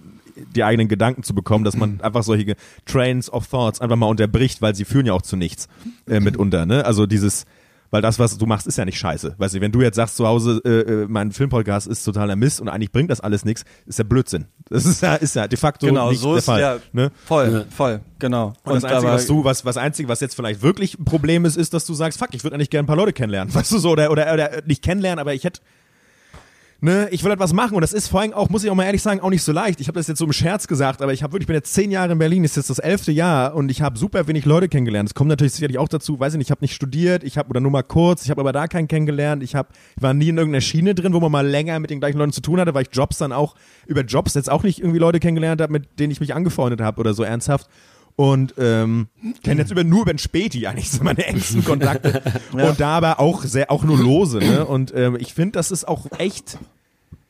[0.55, 2.55] die eigenen Gedanken zu bekommen, dass man einfach solche
[2.87, 5.67] Trains of Thoughts einfach mal unterbricht, weil sie führen ja auch zu nichts
[6.07, 6.67] äh, mitunter.
[6.67, 6.85] Ne?
[6.85, 7.47] Also dieses,
[7.91, 9.35] weil das, was du machst, ist ja nicht scheiße.
[9.39, 10.69] Weißt du, wenn du jetzt sagst zu Hause, äh,
[11.03, 14.47] äh, mein Filmpodcast ist totaler Mist und eigentlich bringt das alles nichts, ist ja Blödsinn.
[14.69, 16.61] Das ist ja, ist ja de facto Genau, nicht so der ist Fall.
[16.61, 17.11] ja ne?
[17.25, 18.53] voll, voll, genau.
[18.65, 21.57] Und, das Einzige, was du, was, was Einzige, was jetzt vielleicht wirklich ein Problem ist,
[21.57, 23.55] ist, dass du sagst, fuck, ich würde eigentlich gerne ein paar Leute kennenlernen.
[23.59, 25.61] Weißt du so, oder, oder, oder nicht kennenlernen, aber ich hätte,
[26.81, 28.85] ne, ich will etwas machen und das ist vor allem auch, muss ich auch mal
[28.85, 29.81] ehrlich sagen, auch nicht so leicht.
[29.81, 31.75] Ich habe das jetzt so im Scherz gesagt, aber ich habe wirklich, ich bin jetzt
[31.75, 34.69] zehn Jahre in Berlin, ist jetzt das elfte Jahr und ich habe super wenig Leute
[34.69, 35.09] kennengelernt.
[35.09, 37.51] Es kommt natürlich sicherlich auch dazu, weiß ich nicht, ich habe nicht studiert, ich habe
[37.51, 39.69] oder nur mal kurz, ich habe aber da keinen kennengelernt, ich habe
[40.01, 42.41] war nie in irgendeiner Schiene drin, wo man mal länger mit den gleichen Leuten zu
[42.41, 43.55] tun hatte, weil ich Jobs dann auch
[43.87, 47.01] über Jobs jetzt auch nicht irgendwie Leute kennengelernt habe, mit denen ich mich angefreundet habe
[47.01, 47.69] oder so ernsthaft.
[48.19, 49.07] Und ähm,
[49.45, 52.21] kenne jetzt über, nur über den Späti eigentlich so meine engsten Kontakte.
[52.53, 54.39] Und da aber auch sehr, auch nur lose.
[54.39, 54.67] Ne?
[54.67, 56.59] Und ähm, ich finde, das ist auch echt.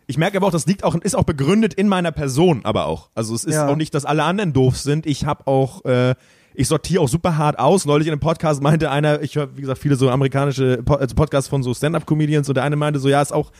[0.06, 3.10] Ich merke aber auch, das liegt auch, ist auch begründet in meiner Person, aber auch.
[3.15, 3.69] Also es ist Ja.
[3.69, 5.05] auch nicht, dass alle anderen doof sind.
[5.05, 6.15] Ich habe auch, äh,
[6.55, 7.85] ich sortiere auch super hart aus.
[7.85, 11.51] Neulich in einem Podcast meinte einer, ich höre, wie gesagt, viele so amerikanische also Podcasts
[11.51, 13.52] von so Stand-Up-Comedians und der eine meinte so, ja, ist auch,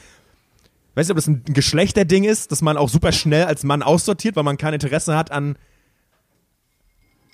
[0.95, 4.35] weiß nicht, ob das ein Geschlechterding ist, dass man auch super schnell als Mann aussortiert,
[4.35, 5.57] weil man kein Interesse hat an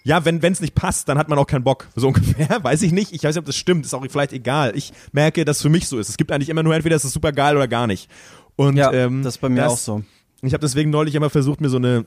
[0.05, 1.89] ja, wenn es nicht passt, dann hat man auch keinen Bock.
[1.97, 3.13] So ungefähr, weiß ich nicht.
[3.13, 4.77] Ich weiß nicht, ob das stimmt, ist auch vielleicht egal.
[4.77, 6.09] Ich merke, dass für mich so ist.
[6.09, 8.11] Es gibt eigentlich immer nur entweder ist es super geil oder gar nicht.
[8.57, 10.03] Und Ja, ähm, das ist bei mir auch so.
[10.43, 12.05] Ich habe deswegen neulich immer versucht, mir so eine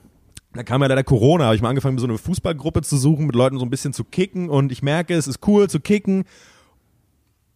[0.53, 3.27] da kam ja leider Corona, habe ich mal angefangen, mir so eine Fußballgruppe zu suchen,
[3.27, 6.23] mit Leuten so ein bisschen zu kicken und ich merke, es ist cool zu kicken,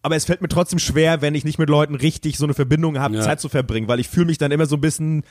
[0.02, 2.98] aber es fällt mir trotzdem schwer, wenn ich nicht mit Leuten richtig so eine Verbindung
[2.98, 3.22] habe, Ja.
[3.22, 5.22] Zeit zu verbringen, weil ich fühle mich dann immer so ein bisschen,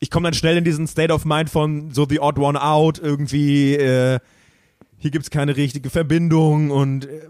[0.00, 2.98] ich komme dann schnell in diesen State of Mind von so the odd one out,
[2.98, 4.18] irgendwie, äh,
[5.02, 7.20] hier gibt's keine richtige Verbindung und äh,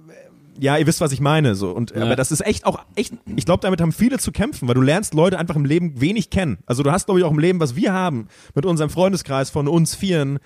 [0.61, 1.70] ja, ihr wisst, was ich meine, so.
[1.70, 2.03] Und, Ja.
[2.03, 4.82] aber das ist echt auch, echt, ich glaube, damit haben viele zu kämpfen, weil du
[4.82, 6.59] lernst Leute einfach im Leben wenig kennen.
[6.66, 9.66] Also du hast, glaube ich, auch im Leben, was wir haben, mit unserem Freundeskreis von
[9.66, 10.39] uns Vieren,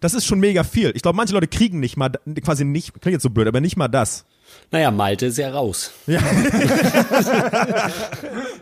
[0.00, 0.90] das ist schon mega viel.
[0.96, 2.10] Ich glaube, manche Leute kriegen nicht mal,
[2.44, 4.26] quasi nicht, klingt jetzt so blöd, aber nicht mal das.
[4.70, 5.92] Naja, Malte ist ja raus.
[6.06, 6.20] Ja,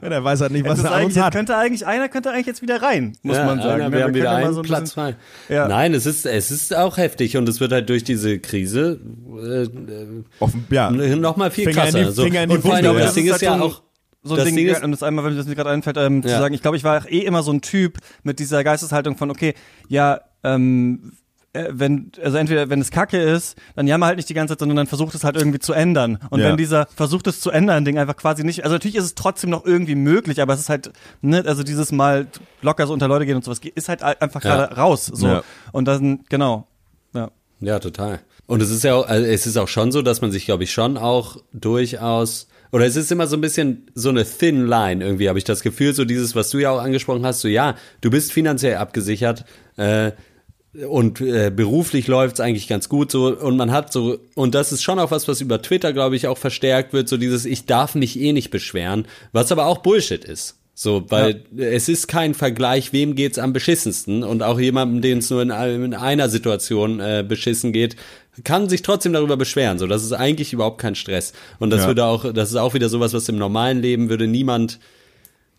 [0.03, 1.33] der weiß halt nicht, was Das ist er an uns eigentlich, hat.
[1.35, 3.83] könnte eigentlich, einer könnte eigentlich jetzt wieder rein, muss ja, man sagen.
[3.83, 5.17] Einer, Ne, wir haben wieder ja einen so ein Platz frei.
[5.49, 5.69] Ja.
[5.69, 9.01] Nein, es ist, es ist auch heftig und es wird halt durch diese Krise
[9.43, 9.69] äh,
[10.41, 10.91] Offen, ja.
[10.91, 12.05] noch mal viel Finger in krasser.
[12.07, 12.23] die- so.
[12.25, 12.93] Finger in die und vor allem, ja.
[13.05, 13.83] das Ding ist ja halt auch,
[14.23, 15.97] so ein das Ding, Ding ist, und das einmal, wenn mir das mir gerade einfällt,
[15.97, 16.39] ähm, zu Ja.
[16.41, 19.55] sagen, ich glaube, ich war eh immer so ein Typ mit dieser Geisteshaltung von, okay,
[19.89, 21.13] ja, ähm,
[21.53, 24.61] äh, wenn, also entweder wenn es Kacke ist, dann jammer halt nicht die ganze Zeit,
[24.61, 26.19] sondern dann versucht es halt irgendwie zu ändern.
[26.31, 26.47] Und Ja.
[26.49, 29.51] wenn dieser versucht es zu ändern Ding einfach quasi nicht, also natürlich ist es trotzdem
[29.51, 32.29] noch irgendwie möglich, aber es ist halt, ne, also dieses Mal
[32.63, 34.57] locker so unter Leute gehen und sowas, ist halt einfach Ja.
[34.57, 35.27] gerade raus, so.
[35.27, 35.43] Ja.
[35.73, 36.67] Und dann, genau,
[37.15, 37.31] ja.
[37.61, 38.21] Ja, total.
[38.47, 40.65] Und es ist ja auch, also es ist auch schon so, dass man sich, glaube
[40.65, 45.05] ich, schon auch durchaus, oder es ist immer so ein bisschen so eine thin line
[45.05, 47.77] irgendwie, habe ich das Gefühl, so dieses, was du ja auch angesprochen hast, so ja,
[48.01, 49.45] du bist finanziell abgesichert,
[49.77, 50.13] äh,
[50.89, 54.83] und äh, beruflich läuft's eigentlich ganz gut so und man hat so und das ist
[54.83, 57.97] schon auch was was über Twitter glaube ich auch verstärkt wird so dieses ich darf
[57.97, 60.57] mich eh nicht beschweren was aber auch Bullshit ist.
[60.73, 64.23] So weil es ist kein Vergleich wem geht's am beschissensten.
[64.23, 67.97] Und auch jemandem den es nur in, in einer Situation äh, beschissen geht
[68.45, 69.79] kann sich trotzdem darüber beschweren.
[69.79, 71.35] So das ist eigentlich überhaupt kein Stress.
[71.59, 71.87] Und das Ja.
[71.89, 74.79] würde auch das ist auch wieder sowas was im normalen Leben würde niemand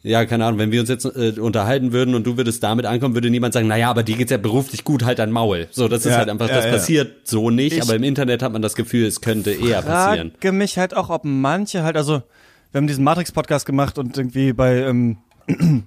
[0.04, 3.14] ja, keine Ahnung, wenn wir uns jetzt äh, unterhalten würden und du würdest damit ankommen,
[3.14, 5.68] würde niemand sagen, naja, aber dir geht's ja beruflich gut, halt dein Maul.
[5.72, 6.72] So, das ist Ja, halt einfach, ja, das ja.
[6.72, 10.32] passiert so nicht, Ich- aber im Internet hat man das Gefühl, es könnte eher passieren.
[10.40, 12.24] frage mich halt auch, ob manche halt, also
[12.72, 15.18] wir haben diesen Matrix-Podcast gemacht und irgendwie bei, ähm,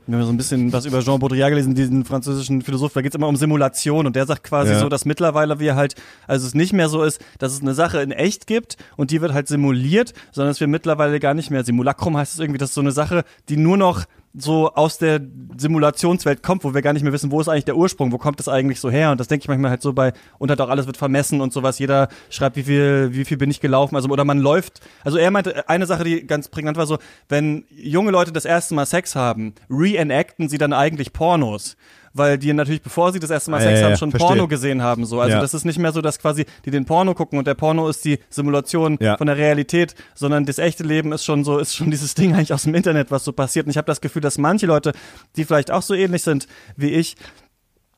[0.07, 3.15] wir haben so ein bisschen was über Jean Baudrillard gelesen, diesen französischen Philosoph, da geht's
[3.15, 4.81] immer um Simulation und der sagt quasi Ja.
[4.81, 5.95] so, dass mittlerweile wir halt,
[6.27, 9.21] also es nicht mehr so ist, dass es eine Sache in echt gibt und die
[9.21, 12.71] wird halt simuliert, sondern dass wir mittlerweile gar nicht mehr, Simulacrum heißt es irgendwie, das
[12.71, 14.05] ist so eine Sache, die nur noch
[14.37, 15.21] so aus der
[15.57, 18.41] Simulationswelt kommt, wo wir gar nicht mehr wissen, wo ist eigentlich der Ursprung, wo kommt
[18.41, 19.13] das eigentlich so her?
[19.13, 21.53] Und das denke ich manchmal halt so bei, und halt auch alles wird vermessen und
[21.53, 21.79] sowas.
[21.79, 24.81] Jeder schreibt, wie viel, wie viel bin ich gelaufen, also, oder man läuft.
[25.05, 26.99] Also er meinte, eine Sache, die ganz prägnant war so,
[27.29, 31.77] wenn junge Leute das erste Mal Sex haben, reenacten sie dann eigentlich Pornos.
[32.17, 34.29] Weil die natürlich, bevor sie das erste Mal Sex ja, haben, schon verstehe.
[34.29, 35.21] Porno gesehen haben, so.
[35.21, 37.89] Also das ist nicht mehr so, dass quasi die den Porno gucken und der Porno
[37.89, 41.91] ist die Simulation von der Realität, sondern das echte Leben ist schon so, ist schon
[41.91, 43.67] dieses Ding eigentlich aus dem Internet, was so passiert.
[43.67, 44.93] Und ich habe das Gefühl, dass manche Leute,
[45.37, 46.47] die vielleicht auch so ähnlich sind
[46.77, 47.17] wie ich,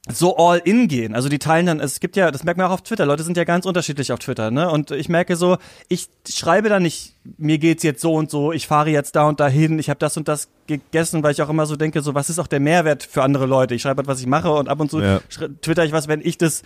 [0.09, 1.15] so all in gehen.
[1.15, 3.37] Also die teilen dann, es gibt ja, das merkt man auch auf Twitter, Leute sind
[3.37, 4.70] ja ganz unterschiedlich auf Twitter, ne?
[4.70, 5.59] Und ich merke so,
[5.89, 9.41] ich schreibe da nicht, mir geht's jetzt so und so, ich fahre jetzt da und
[9.41, 12.31] dahin, ich habe das und das gegessen, weil ich auch immer so denke, so was
[12.31, 13.74] ist auch der Mehrwert für andere Leute?
[13.74, 15.20] Ich schreibe halt, was ich mache und ab und zu Ja.
[15.61, 16.62] twitter ich was, wenn ich das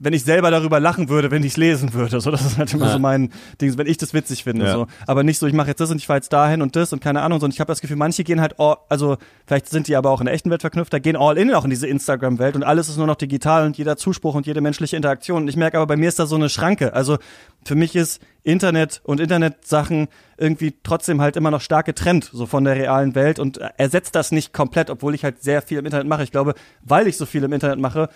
[0.00, 2.20] wenn ich selber darüber lachen würde, wenn ich es lesen würde.
[2.20, 2.92] So, das ist halt immer Ja.
[2.92, 3.30] so mein
[3.60, 4.64] Ding, wenn ich das witzig finde.
[4.66, 4.72] Ja.
[4.72, 4.86] So.
[5.06, 7.00] Aber nicht so, ich mache jetzt das und ich fahre jetzt dahin und das und
[7.00, 9.16] keine Ahnung, sondern ich habe das Gefühl, manche gehen halt, all, also
[9.46, 11.64] vielleicht sind die aber auch in der echten Welt verknüpft, da gehen all in auch
[11.64, 14.96] in diese Instagram-Welt und alles ist nur noch digital und jeder Zuspruch und jede menschliche
[14.96, 15.42] Interaktion.
[15.42, 16.92] Und ich merke aber, bei mir ist da so eine Schranke.
[16.94, 17.18] Also
[17.64, 22.64] für mich ist Internet und Internetsachen irgendwie trotzdem halt immer noch stark getrennt, so von
[22.64, 26.06] der realen Welt und ersetzt das nicht komplett, obwohl ich halt sehr viel im Internet
[26.06, 26.22] mache.
[26.22, 28.08] Ich glaube, weil ich so viel im Internet mache,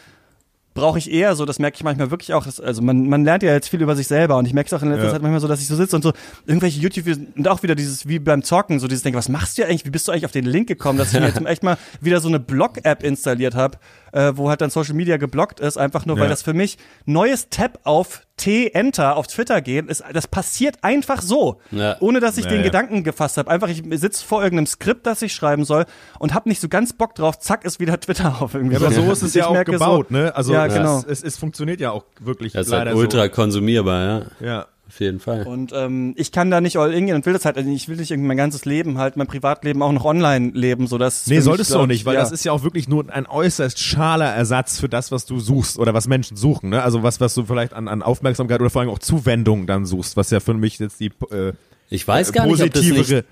[0.75, 3.43] brauche ich eher so, das merke ich manchmal wirklich auch, dass, also man, man lernt
[3.43, 5.11] ja jetzt viel über sich selber und ich merke es auch in letzter Ja.
[5.13, 6.13] Zeit manchmal so, dass ich so sitze und so
[6.47, 9.65] irgendwelche YouTube-Videos und auch wieder dieses, wie beim Zocken, so dieses Denken, was machst du
[9.65, 11.77] eigentlich, wie bist du eigentlich auf den Link gekommen, dass ich mir jetzt echt mal
[12.01, 13.79] wieder so eine Blog-App installiert habe,
[14.13, 16.31] äh, wo halt dann Social Media geblockt ist, einfach nur, weil Ja.
[16.31, 21.23] das für mich neues Tab auf T, Enter auf Twitter gehen, ist, das passiert einfach
[21.23, 21.97] so, Ja.
[22.01, 22.65] ohne dass ich Ja, den ja.
[22.65, 23.49] Gedanken gefasst habe.
[23.49, 25.85] Einfach, ich sitze vor irgendeinem Skript, das ich schreiben soll
[26.19, 28.77] und habe nicht so ganz Bock drauf, zack, ist wieder Twitter auf irgendwie.
[28.77, 30.35] Aber so ist es ja auch gebaut, so, ne?
[30.35, 31.03] Also ja, es, genau.
[31.07, 34.21] es, es funktioniert ja auch wirklich Das ist leider halt ultra konsumierbar, ja.
[34.41, 34.45] so.
[34.45, 34.67] Ja.
[34.93, 35.47] Auf jeden Fall.
[35.47, 37.89] Und ähm, ich kann da nicht all in gehen und will das halt, also ich
[37.89, 41.27] will nicht irgendwie mein ganzes Leben halt, mein Privatleben auch noch online leben, so dass
[41.29, 42.21] Nee, solltest du auch nicht, weil ja.
[42.21, 45.79] das ist ja auch wirklich nur ein äußerst schaler Ersatz für das, was du suchst
[45.79, 46.69] oder was Menschen suchen.
[46.69, 46.83] Ne?
[46.83, 50.19] Also was, was du vielleicht an, an Aufmerksamkeit oder vor allem auch Zuwendung dann suchst,
[50.19, 51.55] was ja für mich jetzt die äh,
[51.89, 53.25] Ich weiß gar nicht, ob das nicht,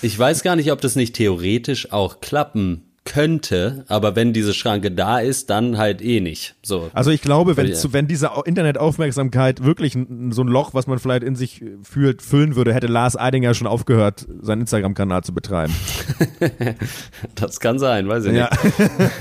[0.00, 4.90] ich weiß gar nicht, ob das nicht theoretisch auch klappen könnte, aber wenn diese Schranke
[4.92, 6.54] da ist, dann halt eh nicht.
[6.62, 6.88] So.
[6.94, 9.94] Also ich glaube, wenn, zu, wenn diese Au- Internetaufmerksamkeit wirklich
[10.30, 13.54] so ein Loch, was man vielleicht in sich äh, fühlt, füllen würde, hätte Lars Eidinger
[13.54, 15.74] schon aufgehört, seinen Instagram-Kanal zu betreiben.
[17.34, 18.48] Das kann sein, weiß ich Ja.
[18.50, 18.74] nicht.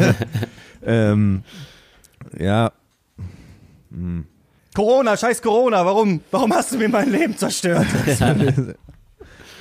[0.85, 1.43] ähm,
[2.39, 2.71] ja,
[4.75, 7.87] Corona, scheiß Corona, warum, warum hast du mir mein Leben zerstört?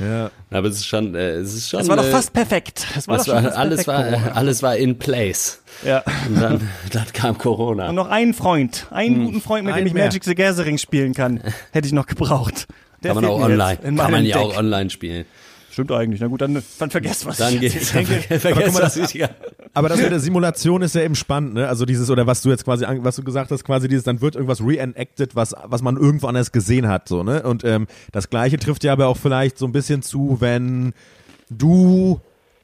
[0.00, 0.30] ja.
[0.50, 1.78] Aber es ist schon, äh, es ist schon.
[1.80, 2.86] Das war doch äh, fast perfekt.
[2.94, 5.62] Das war doch schon war, fast alles perfekt, war, alles war in place.
[5.84, 6.02] Ja.
[6.28, 7.88] Und dann, dann kam Corona.
[7.88, 9.24] Und noch einen Freund, einen Hm.
[9.26, 10.04] guten Freund, mit dem Einen ich mehr.
[10.06, 11.40] Magic the Gathering spielen kann,
[11.72, 12.66] hätte ich noch gebraucht.
[13.02, 13.78] Der Kann man auch online.
[13.78, 15.24] Kann man ja auch online spielen.
[15.80, 16.20] Stimmt eigentlich.
[16.20, 17.38] Na gut, dann, dann vergesst was.
[17.38, 17.70] Dann habe.
[17.70, 19.30] Vergesst Aber guck mal, was das- ja.
[19.72, 21.68] Aber das mit der Simulation ist ja eben spannend, ne?
[21.68, 24.34] Also dieses, oder was du jetzt quasi, was du gesagt hast, quasi dieses, dann wird
[24.34, 27.42] irgendwas reenacted, was, was man irgendwo anders gesehen hat, so, ne?
[27.44, 30.92] Und ähm, das Gleiche trifft ja aber auch vielleicht so ein bisschen zu, wenn
[31.48, 32.20] du,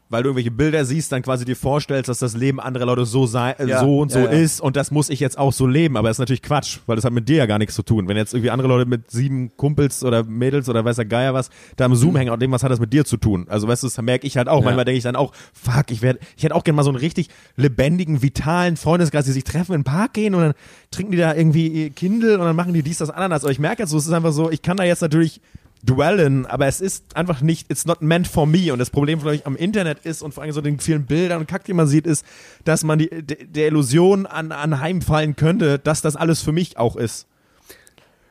[0.08, 3.26] weil du irgendwelche Bilder siehst, dann quasi dir vorstellst, dass das Leben anderer Leute so
[3.26, 4.30] sei, äh, Ja, so und so ja, ja.
[4.32, 5.96] ist und das muss ich jetzt auch so leben.
[5.96, 8.08] Aber das ist natürlich Quatsch, weil das hat mit dir ja gar nichts zu tun.
[8.08, 11.50] Wenn jetzt irgendwie andere Leute mit sieben Kumpels oder Mädels oder weiß der Geier was
[11.76, 13.46] da im Zoom hängen und dem, was hat das mit dir zu tun?
[13.48, 14.62] Also weißt du, das merke ich halt auch.
[14.62, 16.98] Manchmal denke ich dann auch, fuck, ich werde, ich hätte auch gerne mal so einen
[16.98, 20.54] richtig lebendigen, vitalen Freundeskreis, die sich treffen in den Park gehen und dann
[20.90, 23.42] trinken die da irgendwie Kindle und dann machen die dies, das, Ananas.
[23.42, 25.40] Aber ich merke jetzt so, es ist einfach so, ich kann da jetzt natürlich
[25.82, 28.72] dwellen, aber es ist einfach nicht, it's not meant for me.
[28.72, 31.46] Und das Problem vielleicht am Internet ist und vor allem so den vielen Bildern und
[31.48, 32.24] Kack, die man sieht, ist,
[32.64, 36.96] dass man die, de, der Illusion an, anheimfallen könnte, dass das alles für mich auch
[36.96, 37.26] ist.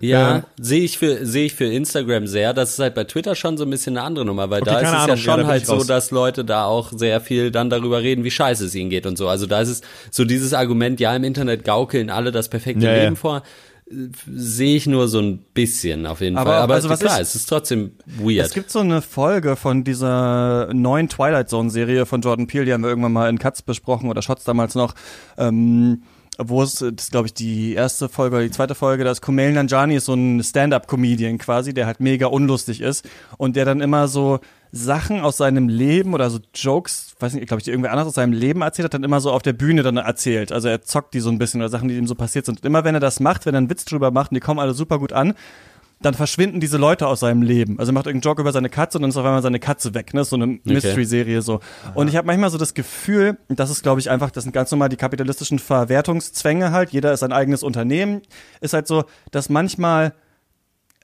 [0.01, 0.43] Ja, Ja.
[0.59, 2.53] sehe ich für sehe ich für Instagram sehr.
[2.53, 4.79] Das ist halt bei Twitter schon so ein bisschen eine andere Nummer, weil Okay, da
[4.79, 7.21] ist es ja Ahnung, ja, schon bin halt ich so, dass Leute da auch sehr
[7.21, 9.29] viel dann darüber reden, wie scheiße es ihnen geht und so.
[9.29, 9.81] Also da ist es
[10.11, 13.03] so dieses Argument, ja, im Internet gaukeln alle das perfekte Ja, ja.
[13.03, 13.43] Leben vor.
[13.87, 16.61] Sehe ich nur so ein bisschen auf jeden Aber- Fall.
[16.61, 18.47] Aber also was klar, ich- es ist trotzdem weird.
[18.47, 22.73] Es gibt so eine Folge von dieser neuen Twilight Zone Serie von Jordan Peele, die
[22.73, 24.95] haben wir irgendwann mal in Katz besprochen oder Shots damals noch.
[25.37, 26.01] Ähm,
[26.37, 29.21] wo es, das ist glaube ich die erste Folge oder die zweite Folge, da ist
[29.21, 33.07] Kumail Nanjiani ist so ein Stand-up-Comedian quasi, der halt mega unlustig ist
[33.37, 34.39] und der dann immer so
[34.71, 38.15] Sachen aus seinem Leben oder so Jokes, weiß nicht, glaube ich, die irgendwer anders aus
[38.15, 40.51] seinem Leben erzählt hat, dann immer so auf der Bühne dann erzählt.
[40.51, 42.59] Also er zockt die so ein bisschen oder Sachen, die ihm so passiert sind.
[42.59, 44.59] Und immer wenn er das macht, wenn er einen Witz drüber macht und die kommen
[44.59, 45.33] alle super gut an,
[46.01, 47.79] dann verschwinden diese Leute aus seinem Leben.
[47.79, 49.93] Also er macht irgendeinen Joke über seine Katze und dann ist auf einmal seine Katze
[49.93, 50.23] weg, ne?
[50.23, 51.61] So eine Mystery-Serie so.
[51.93, 54.71] Und ich habe manchmal so das Gefühl, das ist, glaube ich, einfach, das sind ganz
[54.71, 56.91] normal die kapitalistischen Verwertungszwänge halt.
[56.91, 58.21] Jeder ist ein eigenes Unternehmen.
[58.59, 60.13] Ist halt so, dass manchmal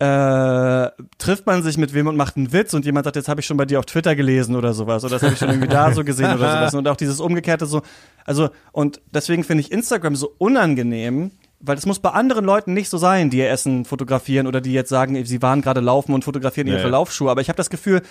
[0.02, 3.40] äh, trifft man sich mit wem und macht einen Witz und jemand sagt, jetzt habe
[3.40, 5.68] ich schon bei dir auf Twitter gelesen oder sowas oder das habe ich schon irgendwie
[5.68, 7.84] da so gesehen oder sowas und auch dieses umgekehrte so,
[8.26, 11.30] also und deswegen finde ich Instagram so unangenehm,
[11.60, 14.74] weil das muss bei anderen Leuten nicht so sein, die ihr Essen fotografieren oder die
[14.74, 16.88] jetzt sagen, sie waren gerade laufen und fotografieren ihre ja.
[16.88, 18.02] Laufschuhe, aber ich habe das Gefühl,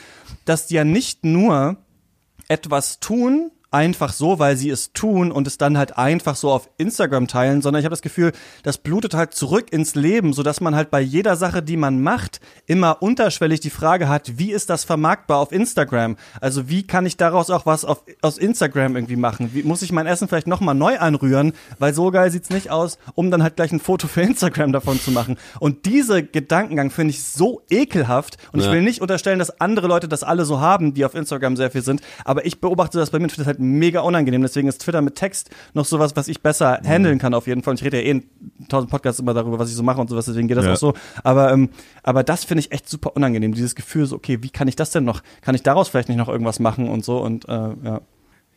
[0.44, 1.76] dass die ja nicht nur
[2.46, 6.68] etwas tun, einfach so, weil sie es tun und es dann halt einfach so auf
[6.76, 8.32] Instagram teilen, sondern ich habe das Gefühl,
[8.62, 12.02] das blutet halt zurück ins Leben, so dass man halt bei jeder Sache, die man
[12.02, 16.16] macht, immer unterschwellig die Frage hat, wie ist das vermarktbar auf Instagram?
[16.40, 19.50] Also wie kann ich daraus auch was auf, aus Instagram irgendwie machen?
[19.52, 22.98] Wie, muss ich mein Essen vielleicht nochmal neu anrühren, weil so geil sieht's nicht aus,
[23.14, 25.36] um dann halt gleich ein Foto für Instagram davon zu machen.
[25.60, 28.72] Und diese Gedankengang finde ich so ekelhaft und ich Ja.
[28.72, 31.82] will nicht unterstellen, dass andere Leute das alle so haben, die auf Instagram sehr viel
[31.82, 34.42] sind, aber ich beobachte das bei mir und finde das halt mega unangenehm.
[34.42, 37.72] Deswegen ist Twitter mit Text noch sowas, was ich besser handeln kann auf jeden Fall.
[37.72, 38.24] Und ich rede ja eh in
[38.68, 40.72] tausend Podcasts immer darüber, was ich so mache und sowas, deswegen geht das Ja.
[40.72, 40.94] auch so.
[41.22, 41.68] Aber, ähm,
[42.02, 43.54] aber das finde ich echt super unangenehm.
[43.54, 46.18] Dieses Gefühl so, okay, wie kann ich das denn noch, kann ich daraus vielleicht nicht
[46.18, 47.52] noch irgendwas machen und so und äh,
[47.84, 48.00] ja.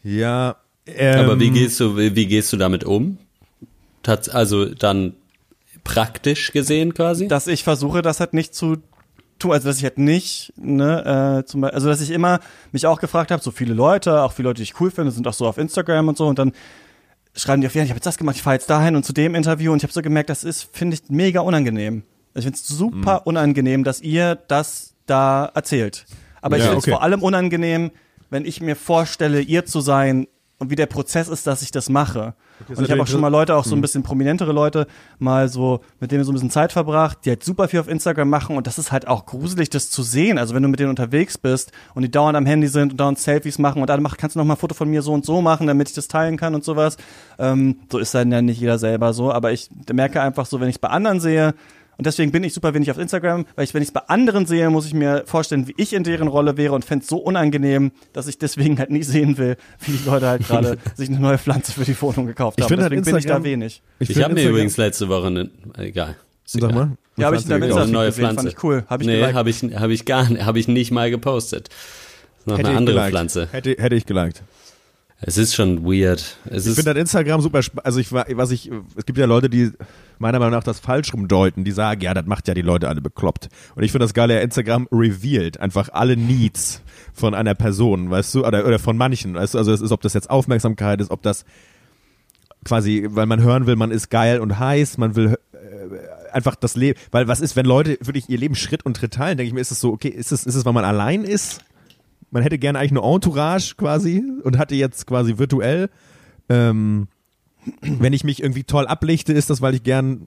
[0.03, 0.55] Ja.
[0.85, 3.17] Ähm, Aber wie gehst du, wie wie gehst du damit um?
[4.03, 5.13] Tats also dann
[5.83, 7.27] praktisch gesehen quasi?
[7.27, 8.77] dass ich versuche, das halt nicht zu
[9.43, 12.39] tun, also dass ich halt nicht, ne, äh, zum Beispiel, also dass ich immer
[12.71, 15.27] mich auch gefragt habe, so viele Leute, auch viele Leute, die ich cool finde, sind
[15.27, 16.51] auch so auf Instagram und so und dann
[17.35, 19.13] schreiben die auf, ja, ich habe jetzt das gemacht, ich fahre jetzt dahin und zu
[19.13, 22.03] dem Interview und ich habe so gemerkt, das ist, finde ich, mega unangenehm.
[22.35, 23.21] Ich finde es super Mhm.
[23.25, 26.05] unangenehm, dass ihr das da erzählt.
[26.41, 26.91] Aber ich Ja, finde es okay.
[26.91, 27.91] vor allem unangenehm,
[28.29, 30.27] wenn ich mir vorstelle, ihr zu sein
[30.63, 32.33] und wie der Prozess ist, dass ich das mache.
[32.69, 34.87] und ich habe auch schon mal Leute, auch so ein bisschen prominentere Leute,
[35.19, 38.29] mal so, mit denen so ein bisschen Zeit verbracht, die halt super viel auf Instagram
[38.29, 40.37] machen und das ist halt auch gruselig, das zu sehen.
[40.37, 43.19] Also wenn du mit denen unterwegs bist und die dauernd am Handy sind und dauernd
[43.19, 45.25] Selfies machen und dann mach, kannst du noch mal ein Foto von mir so und
[45.25, 46.97] so machen, damit ich das teilen kann und sowas.
[47.37, 50.69] Ähm, so ist dann ja nicht jeder selber so, aber ich merke einfach so, wenn
[50.69, 51.53] ich es bei anderen sehe,
[51.97, 54.45] und deswegen bin ich super wenig auf Instagram, weil ich, wenn ich es bei anderen
[54.45, 57.17] sehe, muss ich mir vorstellen, wie ich in deren Rolle wäre und fände es so
[57.17, 61.19] unangenehm, dass ich deswegen halt nie sehen will, wie die Leute halt gerade sich eine
[61.19, 62.69] neue Pflanze für die Wohnung gekauft Ich haben.
[62.69, 63.81] finde halt deswegen bin ich da Instagram- wenig.
[63.99, 66.15] Ich, find habe mir Instagram- übrigens letzte Woche eine, egal.
[66.45, 66.97] Sag mal.
[67.15, 68.35] Ja, habe ich in der Eine neue gesehen, Pflanze.
[68.35, 68.83] fand ich cool.
[68.87, 71.69] Habe ich nee, habe ich, hab ich gar nicht, habe ich nicht mal gepostet.
[72.45, 73.11] Noch Hätte eine ich andere geliked.
[73.11, 73.47] Pflanze.
[73.51, 74.41] Hätte, hätte ich geliked.
[75.21, 76.35] Es ist schon weird.
[76.49, 77.85] Es Ich finde halt Instagram super spannend.
[77.85, 79.71] Also ich war, was ich, es gibt ja Leute, die
[80.23, 83.01] meiner Meinung nach das falsch rumdeuten, die sagen, ja, das macht ja die Leute alle
[83.01, 83.49] bekloppt.
[83.75, 86.81] Und ich finde das geile, ja, Instagram revealed einfach alle Needs
[87.13, 90.01] von einer Person, weißt du, oder, oder von manchen, weißt du, also es ist, ob
[90.01, 91.45] das jetzt Aufmerksamkeit ist, ob das
[92.65, 96.75] quasi, weil man hören will, man ist geil und heiß, man will äh, einfach das
[96.75, 99.53] Leben, weil was ist, wenn Leute wirklich ihr Leben Schritt und Tritt teilen, denke ich
[99.53, 101.61] mir, ist es so, okay, ist es, ist es, weil man allein ist?
[102.31, 105.89] Man hätte gerne eigentlich eine Entourage quasi und hatte jetzt quasi virtuell.
[106.49, 107.07] Ähm,
[107.81, 110.25] wenn ich mich irgendwie toll ablichte, ist das, weil ich gern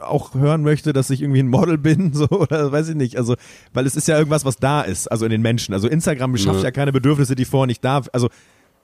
[0.00, 3.16] auch hören möchte, dass ich irgendwie ein Model bin, so oder weiß ich nicht.
[3.16, 3.36] Also,
[3.72, 5.74] weil es ist ja irgendwas, was da ist, also in den Menschen.
[5.74, 8.02] Also Instagram schafft ja, keine Bedürfnisse, die vorher nicht da.
[8.12, 8.28] Also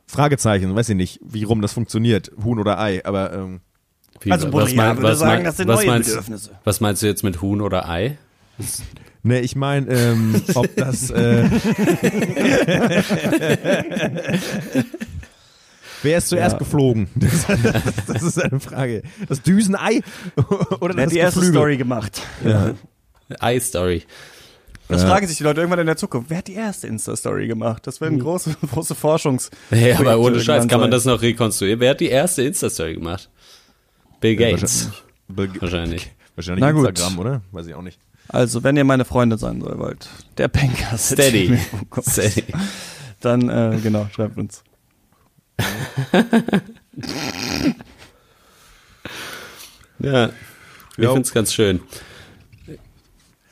[0.07, 3.05] Fragezeichen, weiß ich nicht, wie rum das funktioniert, Huhn oder Ei.
[3.05, 3.61] Aber ähm,
[4.29, 6.51] Also Boreal würde sagen, das sind was neue meinst, Bedürfnisse.
[6.65, 8.19] Was meinst du jetzt mit Huhn oder Ei?
[9.23, 11.11] ne, ich meine, ähm, ob das.
[11.11, 11.45] Äh,
[16.03, 16.59] Wer ist zuerst Ja.
[16.59, 17.09] geflogen?
[17.15, 19.03] Das, das, das ist eine Frage.
[19.29, 20.01] Das Düsenei
[20.81, 21.61] oder Wer das hat die erste Geflügel?
[21.61, 22.23] Story gemacht?
[22.45, 22.75] Ja.
[23.41, 24.03] Ei-Story.
[24.89, 25.09] Das Ja.
[25.09, 26.31] fragen sich die Leute irgendwann in der Zukunft.
[26.31, 27.87] Wer hat die erste Insta-Story gemacht?
[27.87, 29.51] Das werden große, große Forschungs.
[29.71, 31.79] Hey, aber ohne Scheiß, kann man das noch rekonstruieren?
[31.79, 33.31] Wer hat die erste Insta-Story gemacht?
[34.21, 34.89] Bill Gates.
[35.29, 36.11] Wahrscheinlich, Wahrscheinlich.
[36.35, 36.89] wahrscheinlich Na gut.
[36.89, 37.41] Instagram, oder?
[37.53, 38.01] Weiß ich auch nicht.
[38.27, 40.09] Also, wenn ihr meine Freunde sein soll, wollt,
[40.39, 41.57] der Banker Steady.
[42.03, 42.45] Steady.
[43.21, 44.63] Dann, äh, genau, schreibt uns.
[50.03, 50.31] Ja,
[50.97, 51.11] ich Ja.
[51.13, 51.81] finde es ganz schön.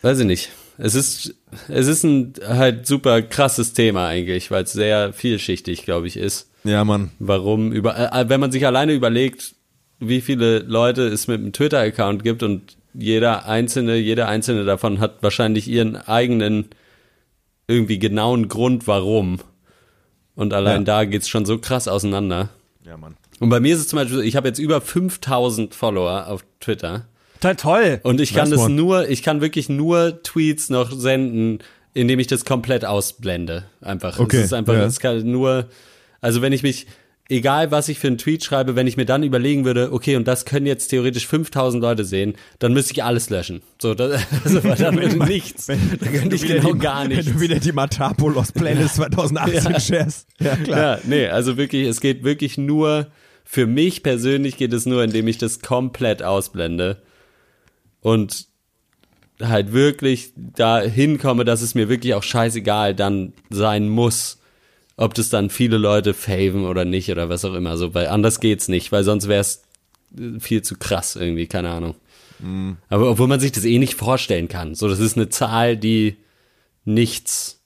[0.03, 0.51] Weiß ich nicht.
[0.79, 1.35] Es ist,
[1.69, 6.51] es ist ein halt super krasses Thema eigentlich, weil es sehr vielschichtig, glaube ich, ist.
[6.65, 7.11] Ja, Mann.
[7.19, 9.55] Warum über, äh, wenn man sich alleine überlegt,
[9.99, 15.23] wie viele Leute es mit einem Twitter-Account gibt und jeder einzelne, jeder einzelne davon hat
[15.23, 16.69] wahrscheinlich ihren eigenen
[17.67, 19.41] irgendwie genauen Grund, warum.
[20.39, 20.85] Und allein Ja.
[20.85, 22.51] da geht's schon so krass auseinander.
[22.87, 23.17] Ja, Mann.
[23.41, 26.45] Und bei mir ist es zum Beispiel, so, ich habe jetzt über 5000 Follower auf
[26.61, 27.07] Twitter.
[27.41, 28.01] Toll, toll.
[28.05, 28.75] Und ich kann Nice das one.
[28.75, 31.59] nur, ich kann wirklich nur Tweets noch senden,
[31.93, 33.65] indem ich das komplett ausblende.
[33.81, 34.21] Einfach.
[34.21, 34.85] Okay, Es ist einfach, ja.
[34.85, 35.67] es kann nur,
[36.21, 36.87] also wenn ich mich,
[37.29, 40.27] egal was ich für einen Tweet schreibe, wenn ich mir dann überlegen würde, okay, und
[40.27, 43.63] das können jetzt theoretisch 5000 Leute sehen, dann müsste ich alles löschen.
[43.81, 45.67] So, das, also, dann würde nichts.
[45.67, 47.33] Dann könnte ich genau die, gar Wenn nichts.
[47.33, 50.27] du wieder die Matapolos Playlist 2018 shares.
[50.41, 50.79] Ja, klar.
[50.79, 53.09] Ja, nee, also wirklich, es geht wirklich nur,
[53.45, 57.03] für mich persönlich geht es nur, indem ich das komplett ausblende
[58.01, 58.47] und
[59.41, 64.38] halt wirklich da hinkomme, dass es mir wirklich auch scheißegal dann sein muss,
[64.99, 68.41] ob das dann viele Leute faven oder nicht oder was auch immer, so, weil anders
[68.41, 69.63] geht's nicht, weil sonst wäre es
[70.41, 71.95] viel zu krass irgendwie, keine Ahnung.
[72.89, 76.17] Aber obwohl man sich das eh nicht vorstellen kann, so, das ist eine Zahl, die
[76.85, 77.61] nichts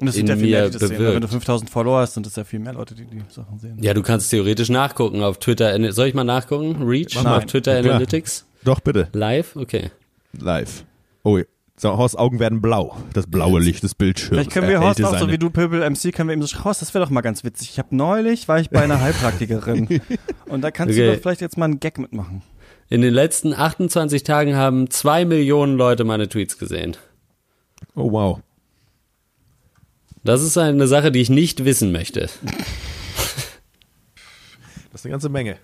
[0.00, 0.96] Und es in sind ja viel mehr, die das sehen.
[0.98, 1.14] bewirkt.
[1.14, 3.78] Wenn du 5000 Follower hast, sind es ja viel mehr Leute, die die Sachen sehen.
[3.82, 5.92] Ja, du kannst theoretisch nachgucken auf Twitter.
[5.92, 6.82] Soll ich mal nachgucken?
[6.82, 7.38] Reach mal.
[7.38, 7.76] auf Twitter.
[7.78, 8.46] Analytics?
[8.64, 9.08] Doch, bitte.
[9.12, 9.56] Live?
[9.56, 9.90] Okay.
[10.32, 10.84] Live.
[11.22, 11.38] Oh,
[11.78, 12.96] so, Horsts Augen werden blau.
[13.14, 14.30] Das blaue Licht des Bildschirms.
[14.30, 16.82] Vielleicht können wir Horst auch, so wie du Pöbel MC, können wir ihm so, Horst,
[16.82, 17.70] das wäre doch mal ganz witzig.
[17.70, 20.00] Ich habe neulich, war ich bei einer Heilpraktikerin.
[20.46, 21.06] und da kannst Okay.
[21.06, 22.42] du doch vielleicht jetzt mal einen Gag mitmachen.
[22.90, 26.96] In den letzten 28 Tagen haben zwei Millionen Leute meine Tweets gesehen.
[27.94, 28.40] Oh, wow.
[30.24, 32.28] Das ist eine Sache, die ich nicht wissen möchte.
[34.90, 35.56] Das ist eine ganze Menge.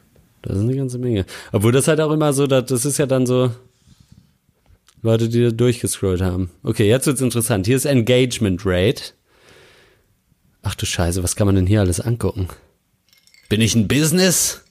[0.43, 1.25] Das ist eine ganze Menge.
[1.53, 3.51] Obwohl das halt auch immer so, das ist ja dann so
[5.05, 6.51] Leute, die da durchgescrollt haben.
[6.63, 7.67] Okay, jetzt wird's interessant.
[7.67, 9.13] Hier ist Engagement Rate.
[10.63, 12.49] Ach du Scheiße, was kann man denn hier alles angucken?
[13.49, 14.65] Bin ich ein Business?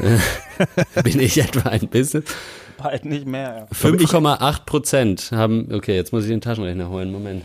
[1.02, 2.24] Bin ich etwa ein Business?
[2.76, 3.68] Bald nicht mehr.
[3.72, 7.44] 5,8 Prozent haben, okay, jetzt muss ich den Taschenrechner holen, Moment.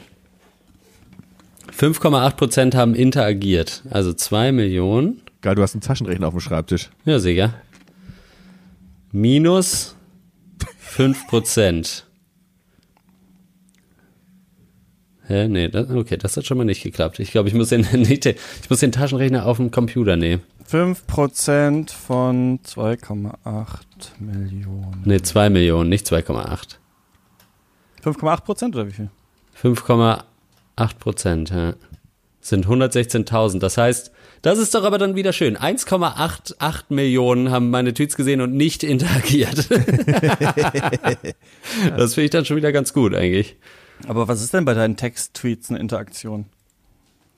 [1.78, 6.90] 5,8 Prozent haben interagiert, also 2 Millionen Geil, du hast einen Taschenrechner auf dem Schreibtisch.
[7.06, 7.54] Ja, sicher.
[9.14, 9.96] Minus
[10.96, 12.04] 5%.
[15.28, 15.48] Hä?
[15.48, 17.20] Nee, das, okay, das hat schon mal nicht geklappt.
[17.20, 18.36] Ich glaube, ich muss den- ich
[18.70, 20.42] muss den Taschenrechner auf dem Computer nehmen.
[20.70, 23.80] 5% von 2,8
[24.20, 25.02] Millionen.
[25.06, 26.78] Nee, 2 Millionen, nicht 2,8.
[28.04, 29.10] 5,8 Prozent oder wie viel?
[29.62, 30.24] 5,8
[31.00, 31.74] Prozent, ja.
[32.42, 33.60] Sind 116.000.
[33.60, 34.12] Das heißt,
[34.42, 35.58] das ist doch aber dann wieder schön.
[35.58, 39.70] 1,88 Millionen haben meine Tweets gesehen und nicht interagiert.
[41.98, 43.58] das finde ich dann schon wieder ganz gut eigentlich.
[44.08, 46.46] Aber was ist denn bei deinen Text-Tweets eine Interaktion?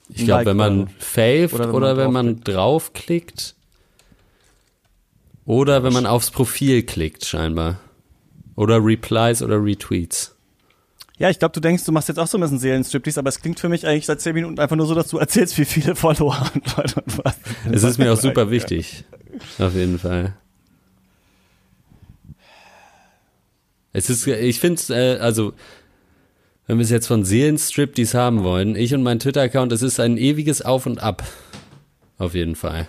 [0.08, 3.56] Ich glaube, Like wenn man faved oder oder, man wenn man draufklickt
[5.44, 7.80] oder wenn man aufs Profil klickt scheinbar.
[8.54, 10.31] Oder Replies oder Retweets.
[11.18, 13.40] Ja, ich glaube, du denkst, du machst jetzt auch so ein bisschen Seelenstriptease, aber es
[13.40, 15.94] klingt für mich eigentlich seit 10 Minuten einfach nur so, dass du erzählst, wie viele
[15.96, 17.36] Follower und Leute und was.
[17.70, 19.04] Es ist mir auch super wichtig.
[19.58, 20.34] Auf jeden Fall.
[23.92, 25.52] Es ist, ich finde es, äh, also,
[26.66, 30.16] wenn wir es jetzt von Seelenstriptease haben wollen, ich und mein Twitter-Account, es ist ein
[30.16, 31.22] ewiges Auf und Ab.
[32.16, 32.88] Auf jeden Fall.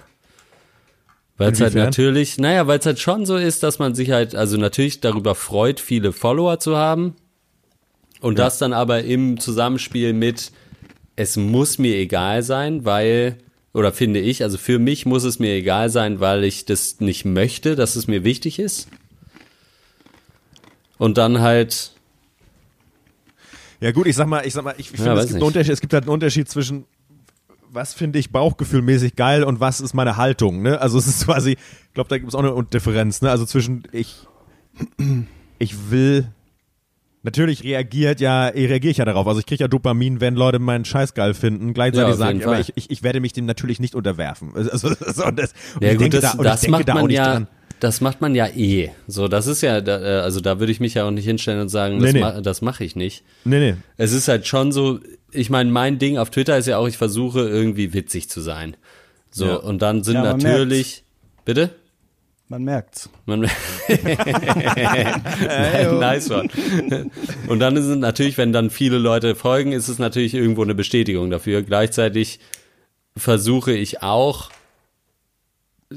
[1.38, 4.36] Weil es halt natürlich, naja, weil es halt schon so ist, dass man sich halt,
[4.36, 7.16] also natürlich darüber freut, viele Follower zu haben.
[8.24, 10.52] Und das dann aber im Zusammenspiel mit,
[11.16, 13.38] es muss mir egal sein, weil,
[13.74, 17.26] oder finde ich, also für mich muss es mir egal sein, weil ich das nicht
[17.26, 18.88] möchte, dass es mir wichtig ist.
[20.98, 21.91] Und dann halt,
[23.82, 25.48] Ja gut, ich sag mal, ich sag mal, ich finde, weiß es, gibt einen nicht.
[25.48, 26.86] Unterschied, es gibt halt einen Unterschied zwischen
[27.74, 30.80] was finde ich bauchgefühlmäßig geil und was ist meine Haltung, ne?
[30.80, 33.32] Also es ist quasi, ich glaube, da gibt es auch eine Differenz, ne?
[33.32, 34.16] Also zwischen ich
[35.58, 36.28] ich will
[37.26, 39.26] Natürlich reagiert ja, reagiere ich ja darauf.
[39.28, 41.74] Also ich kriege ja Dopamin, wenn Leute meinen Scheiß geil finden.
[41.74, 44.52] Gleichzeitig Ja, jeden die, aber ich, ich, ich werde mich dem natürlich nicht unterwerfen.
[44.56, 46.88] Also, so, das, und ja ich gut, denke das, da, und das ich denke macht
[46.90, 47.48] da auch man nicht ja, dran.
[47.80, 48.90] das macht man ja eh.
[49.08, 51.62] So, das ist ja, da, äh, also da würde ich mich ja auch nicht hinstellen
[51.62, 52.20] und sagen, Nee, das, nee.
[52.20, 53.24] ma, das mache ich nicht.
[53.45, 53.76] Nee, nee.
[53.95, 55.00] Es ist halt schon so,
[55.32, 58.76] ich meine, mein Ding auf Twitter ist ja auch, ich versuche irgendwie witzig zu sein.
[59.32, 59.56] So, Ja.
[59.56, 61.04] und dann sind Ja, natürlich,
[61.45, 61.70] bitte?
[62.54, 63.10] Man merkt's.
[63.26, 63.40] Man,
[66.00, 66.50] nice one.
[67.48, 70.76] Und dann ist es natürlich, wenn dann viele Leute folgen, ist es natürlich irgendwo eine
[70.76, 71.64] Bestätigung dafür.
[71.64, 72.40] Gleichzeitig
[73.18, 74.52] versuche ich auch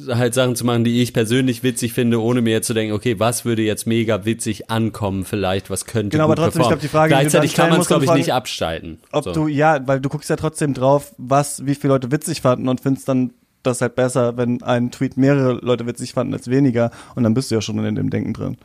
[0.08, 3.20] halt Sachen zu machen, die ich persönlich witzig finde, ohne mir jetzt zu denken, okay,
[3.20, 6.80] was würde jetzt mega witzig ankommen vielleicht, was könnte Genau, gut aber trotzdem, ich performen.
[6.80, 8.98] glaub, die Frage, die du Gleichzeitig kann man es, glaube ich, nicht abschalten.
[9.12, 9.32] Ob so.
[9.34, 12.80] du, ja, weil du guckst ja trotzdem drauf, was, wie viele Leute witzig fanden und
[12.80, 13.34] findest dann
[13.66, 17.50] das halt besser, wenn ein Tweet mehrere Leute witzig fanden als weniger und dann bist
[17.50, 18.56] du ja schon in dem Denken drin.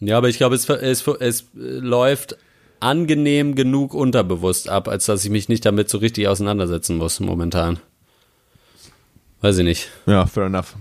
[0.00, 2.36] Ja, aber ich glaube, es, es, es läuft
[2.80, 7.78] angenehm genug unterbewusst ab, als dass ich mich nicht damit so richtig auseinandersetzen muss momentan.
[9.40, 9.88] Weiß ich nicht.
[10.06, 10.76] Ja, fair enough.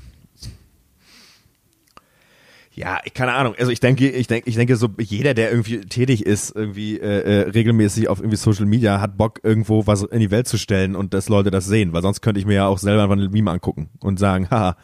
[2.78, 3.56] Ja, ich- keine Ahnung.
[3.58, 7.22] Also ich denke, ich denke, ich denke, so jeder, der irgendwie tätig ist, irgendwie äh,
[7.22, 10.96] äh, regelmäßig auf irgendwie Social Media, hat Bock irgendwo was in die Welt zu stellen
[10.96, 13.32] und dass Leute das sehen, weil sonst könnte ich mir ja auch selber einfach ein
[13.32, 14.78] Meme angucken und sagen, haha,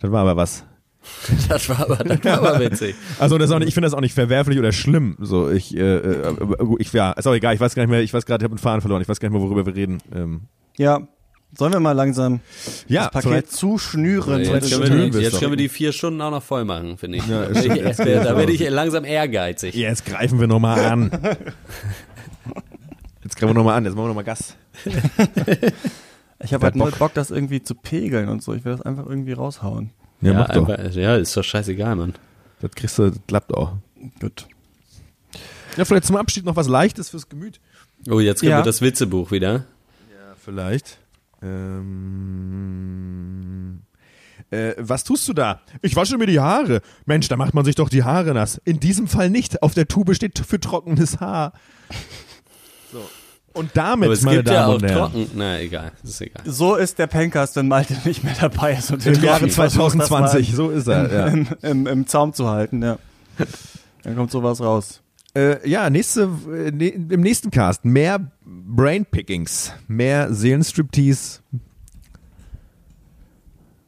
[0.00, 0.64] das war aber was.
[1.48, 2.94] Das war aber, das war aber witzig.
[3.18, 5.16] Also das ist auch nicht, ich finde das auch nicht verwerflich oder schlimm.
[5.20, 7.54] So ich, äh, äh, aber ich ja, ist auch egal.
[7.54, 8.00] Ich weiß gar nicht mehr.
[8.00, 9.02] Ich weiß gerade, ich habe einen Faden verloren.
[9.02, 9.98] Ich weiß gar nicht mehr, worüber wir reden.
[10.14, 10.40] Ähm,
[10.78, 11.06] Ja,
[11.56, 12.40] sollen wir mal langsam
[12.88, 14.40] ja, das Paket vielleicht- zuschnüren?
[14.40, 16.98] Jetzt, Jetzt können wir, wir's jetzt können wir die vier Stunden auch noch voll machen,
[16.98, 17.26] finde ich.
[17.26, 18.04] Ja, Da werde ich- da
[18.36, 18.60] werde los.
[18.60, 19.74] ich langsam ehrgeizig.
[19.74, 21.10] Jetzt greifen wir nochmal an.
[23.24, 23.84] Jetzt greifen wir nochmal an.
[23.84, 24.54] Jetzt machen wir nochmal Gas.
[26.40, 26.98] Ich habe halt null Bock?
[27.00, 28.54] Bock, das irgendwie zu pegeln und so.
[28.54, 29.90] Ich will das einfach irgendwie raushauen.
[30.20, 30.68] Ja, Ja, mach doch.
[30.68, 32.14] einfach, ja, ist doch scheißegal, Mann.
[32.60, 33.72] Das kriegst du, das klappt auch.
[34.20, 34.46] Gut.
[35.76, 37.58] Ja, vielleicht zum Abschied noch was Leichtes fürs Gemüt.
[38.08, 38.62] Oh, jetzt kommt Ja.
[38.62, 39.52] das Witzebuch wieder.
[39.52, 40.98] Ja, vielleicht.
[41.42, 42.98] Ähm,
[44.50, 45.60] äh, was tust du da?
[45.82, 46.80] Ich wasche mir die Haare.
[47.06, 48.60] Mensch, da macht man sich doch die Haare nass.
[48.64, 49.62] In diesem Fall nicht.
[49.62, 51.52] Auf der Tube steht für trockenes Haar.
[52.92, 53.02] So.
[53.52, 55.30] Und damit, Aber es meine gibt ja Damen auch und Herren, trocken.
[55.34, 56.42] Na, egal, ist egal.
[56.44, 58.90] So ist der Pencast, wenn Malte nicht mehr dabei ist.
[58.92, 61.12] Und wir im Jahre versuchen, das 2020, so ist er.
[61.12, 61.26] Ja.
[61.26, 62.98] mal Im, im, Im Zaum zu halten, ja.
[64.04, 65.02] Dann kommt sowas raus.
[65.38, 71.42] Äh, ja, nächste, ne, im nächsten Cast mehr Brainpickings, mehr Seelenstriptease,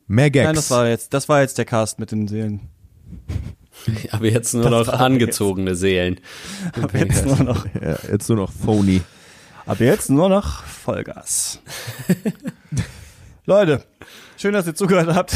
[0.06, 0.46] mehr Gags.
[0.46, 2.68] Nein, das war jetzt, das war jetzt der Cast mit den Seelen.
[4.12, 6.20] Aber jetzt nur Das noch angezogene Seelen.
[6.80, 9.00] Ab jetzt nur noch, ja, jetzt nur noch phony.
[9.66, 11.58] ab jetzt nur noch Vollgas.
[13.46, 13.82] Leute,
[14.36, 15.34] schön, dass ihr zugehört habt.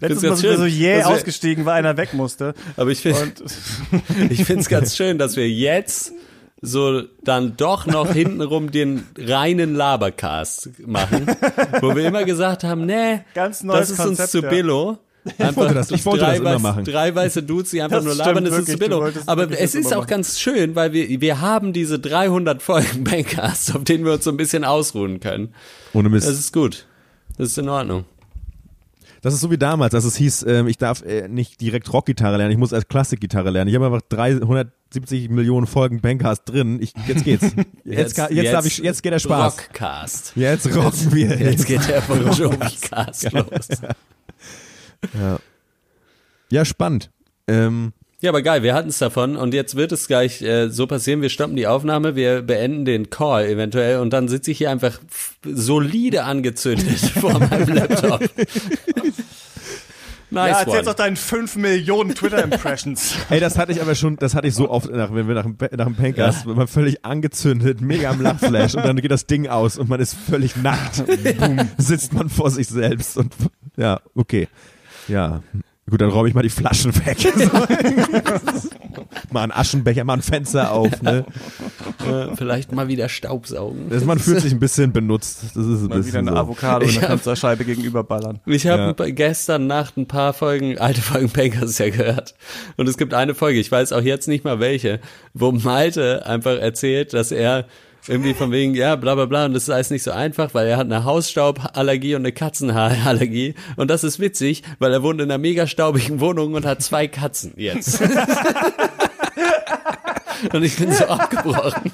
[0.00, 2.54] Letztes Mal wir so schön, jäh dass wir- ausgestiegen, weil einer weg musste.
[2.76, 3.18] Aber ich finde
[4.30, 6.12] ich finde es ganz schön, dass wir jetzt
[6.62, 11.26] so dann doch noch hintenrum den reinen Labercast machen,
[11.80, 14.50] wo wir immer gesagt haben, nee, Ganz neues das ist uns Konzept, zu ja.
[14.50, 14.98] billo.
[15.38, 16.84] Einfach wollte das- ich wollte drei, das immer weiß, machen.
[16.84, 19.10] drei weiße Dudes, die einfach Das nur labern, das ist zu wirklich, billo.
[19.26, 20.06] Aber wirklich es ist auch machen.
[20.08, 24.30] ganz schön, weil wir, wir haben diese 300 Folgen Bankcast, auf denen wir uns so
[24.30, 25.54] ein bisschen ausruhen können.
[25.92, 26.26] Ohne Mist.
[26.26, 26.86] Das ist gut.
[27.36, 28.04] Das ist in Ordnung.
[29.22, 32.38] Das ist so wie damals, dass es hieß, ähm, ich darf äh, nicht direkt Rockgitarre
[32.38, 33.68] lernen, ich muss erst Klassikgitarre lernen.
[33.68, 36.80] Ich habe einfach 370 Millionen Folgen Bankcast drin.
[36.80, 37.44] Ich, jetzt geht's.
[37.84, 39.58] Jetzt, jetzt, jetzt, darf ich, jetzt geht der Spaß.
[39.58, 40.32] Rockcast.
[40.36, 41.36] Jetzt rocken wir.
[41.38, 43.68] Jetzt geht der Bon Jovi-Cast los.
[46.50, 47.10] Ja, spannend.
[47.48, 47.92] Ähm,
[48.22, 51.22] Ja, aber geil, wir hatten es davon und jetzt wird es gleich äh, so passieren,
[51.22, 55.00] wir stoppen die Aufnahme, wir beenden den Call eventuell und dann sitze ich hier einfach
[55.42, 58.20] solide angezündet vor meinem Laptop.
[58.20, 59.02] Ja,
[60.28, 60.82] nice erzähl one.
[60.82, 63.14] doch deinen 5 Millionen Twitter-Impressions.
[63.30, 65.46] ey, das hatte ich aber schon, das hatte ich so oft, nach, wenn wir nach,
[65.46, 69.78] nach dem Pancast, man völlig angezündet, mega am Lachflash und dann geht das Ding aus
[69.78, 71.04] und man ist völlig nackt.
[71.38, 73.32] Boom, sitzt man vor sich selbst und
[73.78, 74.46] ja, okay.
[75.08, 75.42] Ja.
[75.90, 77.18] Gut, dann räume ich mal die Flaschen weg.
[79.32, 81.02] mal einen Aschenbecher, mal ein Fenster auf.
[81.02, 81.24] Ne?
[82.36, 83.90] Vielleicht mal wieder Staubsaugen.
[83.90, 85.42] Das, man fühlt sich ein bisschen benutzt.
[85.54, 86.36] Das ist ein Mal bisschen wieder eine so.
[86.36, 88.40] Avocado in der Fensterscheibe gegenüberballern.
[88.46, 89.10] Ich habe Ja.
[89.10, 92.34] gestern Nacht ein paar Folgen, alte Folgen Pankers ja gehört.
[92.76, 95.00] Und es gibt eine Folge, ich weiß auch jetzt nicht mal welche,
[95.34, 97.66] wo Malte einfach erzählt, dass er
[98.10, 100.66] irgendwie von wegen, ja, bla bla bla, und das ist alles nicht so einfach, weil
[100.66, 103.54] er hat eine Hausstauballergie und eine Katzenhaarallergie.
[103.76, 107.06] Und das ist witzig, weil er wohnt in einer mega staubigen Wohnung und hat zwei
[107.06, 108.00] Katzen jetzt.
[110.52, 111.92] und ich bin so abgebrochen.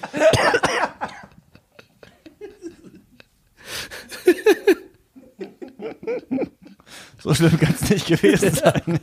[7.18, 9.00] So schlimm kann es nicht gewesen sein.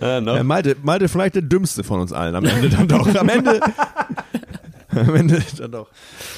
[0.00, 0.36] Ja, noch.
[0.36, 3.12] Ja, Malte, Malte vielleicht der dümmste von uns allen am Ende dann doch.
[3.14, 3.58] Am Ende,
[4.96, 5.88] am Ende dann doch.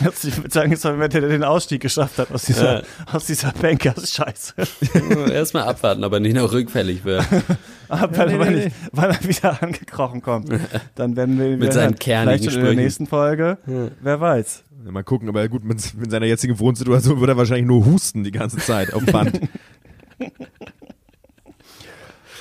[0.00, 3.52] Ich würde sagen, jetzt haben wir der den Ausstieg geschafft hat aus dieser, aus dieser
[3.52, 4.54] Bankers-Scheiße.
[5.32, 7.24] Erstmal abwarten, ob er nicht noch rückfällig wird.
[7.88, 10.48] Aber wenn, nee, wenn, nee, ich, wenn er wieder angekrochen kommt,
[10.94, 12.82] dann werden wir ihn Mit wieder seinen kernigen Vielleicht schon in der Sprüchen.
[12.84, 13.58] nächsten Folge.
[14.00, 14.64] Wer weiß.
[14.84, 18.22] Ja, Mal gucken, aber gut, mit, mit seiner jetzigen Wohnsituation würde er wahrscheinlich nur husten
[18.22, 19.40] die ganze Zeit auf Band.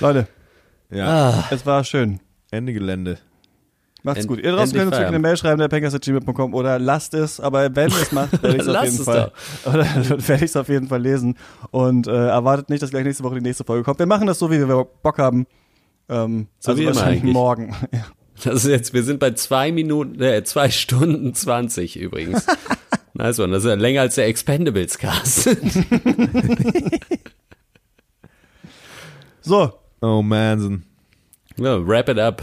[0.00, 0.26] Leute,
[0.90, 2.20] Ja, es war schön.
[2.50, 3.18] Ende Gelände.
[4.04, 4.38] Macht's End- gut.
[4.38, 5.18] Ihr draußen könnt uns eine.
[5.18, 8.68] Mail schreiben, der penkers.gmail.com oder lasst es, aber wenn ihr es macht, werde ich es
[8.68, 9.32] auf Lasst jeden es Fall,
[9.64, 9.84] oder
[10.28, 11.36] werde ich es auf jeden Fall lesen
[11.70, 13.98] und äh, erwartet nicht, dass gleich nächste Woche die nächste Folge kommt.
[13.98, 15.46] Wir machen das so, wie wir Bock haben.
[16.08, 17.32] Ähm, So also wie wahrscheinlich eigentlich.
[17.34, 17.74] morgen.
[17.92, 18.04] Ja.
[18.42, 22.44] Das ist jetzt, wir sind bei zwei Minuten, äh, zwei Stunden zwanzig übrigens.
[23.14, 23.52] nice one.
[23.52, 25.48] Das ist ja länger als der Expendables Cast.
[29.40, 30.82] So, Oh man.
[31.56, 32.42] ja, wrap it up.